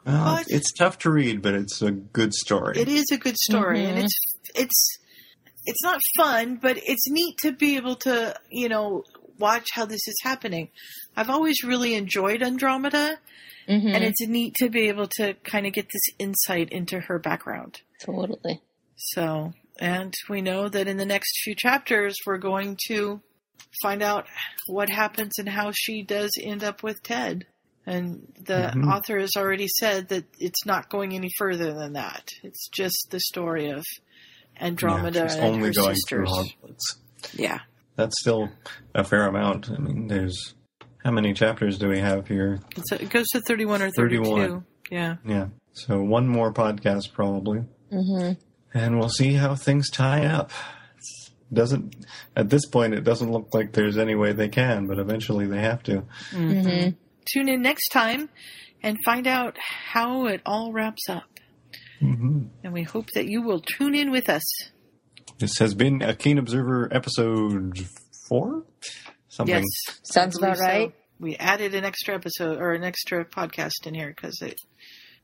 Well, 0.04 0.42
it's 0.48 0.72
tough 0.72 0.98
to 1.00 1.10
read, 1.10 1.42
but 1.42 1.54
it's 1.54 1.80
a 1.82 1.90
good 1.92 2.34
story. 2.34 2.78
it 2.78 2.88
is 2.88 3.06
a 3.12 3.16
good 3.16 3.36
story, 3.38 3.84
and 3.84 3.98
Mhm. 3.98 4.04
it's 4.04 4.36
it's 4.54 4.98
it's 5.64 5.82
not 5.84 6.00
fun, 6.16 6.56
but 6.56 6.76
it's 6.84 7.08
neat 7.08 7.36
to 7.42 7.52
be 7.52 7.76
able 7.76 7.94
to 7.96 8.34
you 8.50 8.68
know 8.68 9.04
watch 9.38 9.66
how 9.72 9.84
this 9.86 10.06
is 10.08 10.16
happening. 10.22 10.70
I've 11.16 11.30
always 11.30 11.62
really 11.64 11.94
enjoyed 11.94 12.42
Andromeda, 12.42 13.18
Mm-hmm. 13.68 13.94
and 13.94 14.02
it's 14.04 14.20
neat 14.26 14.54
to 14.56 14.68
be 14.68 14.88
able 14.88 15.06
to 15.18 15.34
kind 15.44 15.66
of 15.66 15.72
get 15.72 15.86
this 15.92 16.02
insight 16.18 16.70
into 16.70 16.98
her 17.00 17.18
background. 17.20 17.80
totally. 18.00 18.60
So, 18.96 19.52
and 19.78 20.12
we 20.28 20.42
know 20.42 20.68
that 20.68 20.88
in 20.88 20.96
the 20.96 21.06
next 21.06 21.42
few 21.44 21.54
chapters, 21.54 22.16
we're 22.26 22.38
going 22.38 22.76
to 22.88 23.20
find 23.82 24.02
out 24.02 24.26
what 24.66 24.88
happens 24.90 25.38
and 25.38 25.48
how 25.48 25.70
she 25.72 26.02
does 26.02 26.30
end 26.42 26.64
up 26.64 26.82
with 26.82 27.02
Ted. 27.04 27.46
And 27.86 28.26
the 28.38 28.72
Mhm. 28.74 28.92
author 28.92 29.18
has 29.18 29.30
already 29.36 29.66
said 29.80 30.08
that 30.08 30.24
it's 30.38 30.64
not 30.64 30.88
going 30.88 31.14
any 31.14 31.30
further 31.36 31.74
than 31.74 31.94
that. 31.94 32.28
It's 32.42 32.68
just 32.68 33.08
the 33.10 33.18
story 33.20 33.70
of 33.70 33.84
Andromeda 34.60 35.18
Yeah, 35.20 35.26
she's 35.26 35.36
and 35.36 35.44
only 35.54 35.68
her 35.68 35.72
going 35.74 35.94
sisters. 35.96 36.28
Hogwarts. 36.28 36.96
Yeah. 37.34 37.58
That's 37.96 38.14
still 38.20 38.50
a 38.94 39.02
fair 39.04 39.26
amount. 39.26 39.70
I 39.70 39.78
mean, 39.78 40.06
there's 40.08 40.54
how 41.04 41.10
many 41.10 41.32
chapters 41.34 41.78
do 41.78 41.88
we 41.88 41.98
have 41.98 42.28
here? 42.28 42.60
It's 42.76 42.92
it 42.92 43.10
goes 43.10 43.26
to 43.32 43.40
31 43.40 43.82
or 43.82 43.90
32. 43.90 44.22
31. 44.24 44.64
Yeah. 44.90 45.16
Yeah. 45.26 45.46
So 45.72 46.02
one 46.02 46.28
more 46.28 46.52
podcast 46.52 47.12
probably, 47.12 47.64
Mm-hmm. 47.90 48.32
and 48.78 48.98
we'll 48.98 49.08
see 49.08 49.32
how 49.34 49.54
things 49.56 49.90
tie 49.90 50.26
up. 50.26 50.50
Doesn't 51.52 52.06
at 52.36 52.48
this 52.48 52.64
point 52.66 52.94
it 52.94 53.04
doesn't 53.04 53.30
look 53.30 53.52
like 53.52 53.72
there's 53.72 53.98
any 53.98 54.14
way 54.14 54.32
they 54.32 54.48
can, 54.48 54.86
but 54.86 54.98
eventually 54.98 55.46
they 55.46 55.60
have 55.60 55.82
to. 55.84 56.04
Mm-hmm. 56.30 56.90
Tune 57.30 57.48
in 57.48 57.62
next 57.62 57.88
time 57.90 58.28
and 58.82 58.96
find 59.04 59.26
out 59.26 59.56
how 59.58 60.26
it 60.26 60.40
all 60.46 60.72
wraps 60.72 61.08
up. 61.08 61.24
hmm 62.00 62.44
And 62.64 62.72
we 62.72 62.82
hope 62.82 63.06
that 63.14 63.26
you 63.26 63.42
will 63.42 63.60
tune 63.60 63.94
in 63.94 64.10
with 64.10 64.28
us. 64.28 64.42
This 65.38 65.58
has 65.58 65.74
been 65.74 66.02
a 66.02 66.14
Keen 66.14 66.38
Observer 66.38 66.88
episode 66.92 67.78
four, 68.28 68.64
something. 69.28 69.54
Yes. 69.56 69.98
Sounds 70.02 70.38
about 70.38 70.58
right. 70.58 70.90
so. 70.90 70.94
We 71.20 71.36
added 71.36 71.74
an 71.74 71.84
extra 71.84 72.14
episode 72.14 72.58
or 72.58 72.72
an 72.72 72.82
extra 72.82 73.24
podcast 73.24 73.86
in 73.86 73.94
here 73.94 74.08
because 74.14 74.40
it 74.42 74.56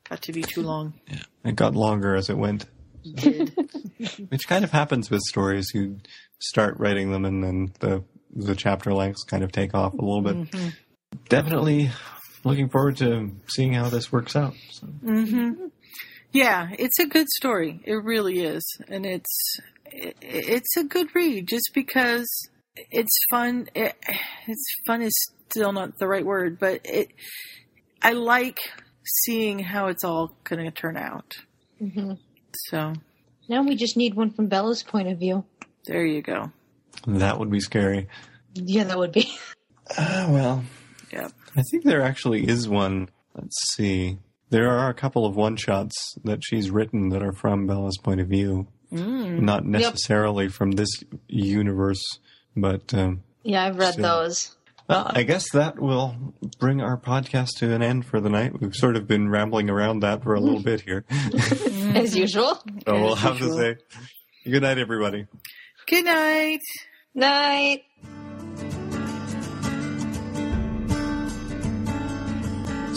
got 0.08 0.22
to 0.22 0.32
be 0.32 0.42
too 0.42 0.62
long. 0.62 0.94
Yeah, 1.10 1.22
It 1.44 1.56
got 1.56 1.74
longer 1.74 2.14
as 2.14 2.30
it 2.30 2.38
went, 2.38 2.66
Did. 3.14 3.52
which 4.28 4.46
kind 4.46 4.64
of 4.64 4.70
happens 4.70 5.10
with 5.10 5.20
stories. 5.22 5.72
You 5.74 5.98
start 6.38 6.78
writing 6.78 7.10
them, 7.10 7.24
and 7.24 7.42
then 7.42 7.72
the 7.80 8.04
the 8.34 8.54
chapter 8.54 8.92
lengths 8.92 9.24
kind 9.24 9.42
of 9.42 9.50
take 9.50 9.74
off 9.74 9.92
a 9.94 9.96
little 9.96 10.22
bit. 10.22 10.36
Mhm. 10.52 10.72
Definitely 11.28 11.90
looking 12.44 12.68
forward 12.68 12.96
to 12.98 13.30
seeing 13.48 13.72
how 13.74 13.88
this 13.88 14.10
works 14.12 14.36
out. 14.36 14.54
So. 14.70 14.86
Mm-hmm. 14.86 15.66
Yeah, 16.32 16.68
it's 16.78 16.98
a 16.98 17.06
good 17.06 17.28
story. 17.28 17.80
It 17.84 17.94
really 18.04 18.40
is, 18.40 18.62
and 18.88 19.06
it's 19.06 19.56
it, 19.86 20.16
it's 20.20 20.76
a 20.76 20.84
good 20.84 21.08
read 21.14 21.48
just 21.48 21.70
because 21.74 22.28
it's 22.90 23.16
fun. 23.30 23.68
It, 23.74 23.94
it's 24.46 24.64
fun 24.86 25.02
is 25.02 25.14
still 25.50 25.72
not 25.72 25.98
the 25.98 26.06
right 26.06 26.24
word, 26.24 26.58
but 26.58 26.80
it. 26.84 27.08
I 28.02 28.12
like 28.12 28.58
seeing 29.24 29.58
how 29.58 29.86
it's 29.88 30.04
all 30.04 30.36
going 30.44 30.64
to 30.64 30.70
turn 30.70 30.96
out. 30.96 31.34
Mm-hmm. 31.82 32.12
So 32.68 32.92
Now 33.48 33.62
we 33.62 33.74
just 33.74 33.96
need 33.96 34.14
one 34.14 34.30
from 34.30 34.48
Bella's 34.48 34.82
point 34.82 35.08
of 35.08 35.18
view. 35.18 35.44
there 35.86 36.04
you 36.04 36.22
go. 36.22 36.52
That 37.06 37.38
would 37.38 37.50
be 37.50 37.60
scary. 37.60 38.08
Yeah, 38.54 38.84
that 38.84 38.98
would 38.98 39.12
be. 39.12 39.30
Ah, 39.96 40.26
well, 40.28 40.64
Yep. 41.12 41.32
I 41.56 41.62
think 41.70 41.84
there 41.84 42.02
actually 42.02 42.46
is 42.48 42.68
one. 42.68 43.08
Let's 43.34 43.56
see. 43.74 44.18
There 44.50 44.70
are 44.70 44.88
a 44.88 44.94
couple 44.94 45.26
of 45.26 45.36
one 45.36 45.56
shots 45.56 46.14
that 46.24 46.40
she's 46.42 46.70
written 46.70 47.10
that 47.10 47.22
are 47.22 47.32
from 47.32 47.66
Bella's 47.66 47.98
point 48.02 48.20
of 48.20 48.28
view, 48.28 48.66
Mm. 48.92 49.40
not 49.42 49.66
necessarily 49.66 50.48
from 50.48 50.70
this 50.72 50.88
universe, 51.28 52.02
but 52.56 52.94
um, 52.94 53.22
Yeah, 53.42 53.64
I've 53.64 53.76
read 53.78 53.92
Still. 53.92 54.02
those. 54.22 54.56
Well, 54.88 55.12
I 55.14 55.22
guess 55.24 55.50
that 55.52 55.78
will 55.78 56.16
bring 56.58 56.80
our 56.80 56.96
podcast 56.96 57.58
to 57.58 57.70
an 57.74 57.82
end 57.82 58.06
for 58.06 58.20
the 58.20 58.30
night. 58.30 58.58
We've 58.58 58.74
sort 58.74 58.96
of 58.96 59.06
been 59.06 59.28
rambling 59.28 59.68
around 59.68 60.00
that 60.00 60.22
for 60.22 60.34
a 60.34 60.40
little 60.40 60.62
bit 60.62 60.80
here. 60.80 61.04
As 61.94 62.16
usual. 62.16 62.54
So 62.86 62.94
we'll 62.94 63.12
As 63.12 63.18
have 63.18 63.38
to 63.40 63.52
say 63.54 63.76
good 64.50 64.62
night, 64.62 64.78
everybody. 64.78 65.26
Good 65.86 66.06
night. 66.06 66.60
Night. 67.14 67.82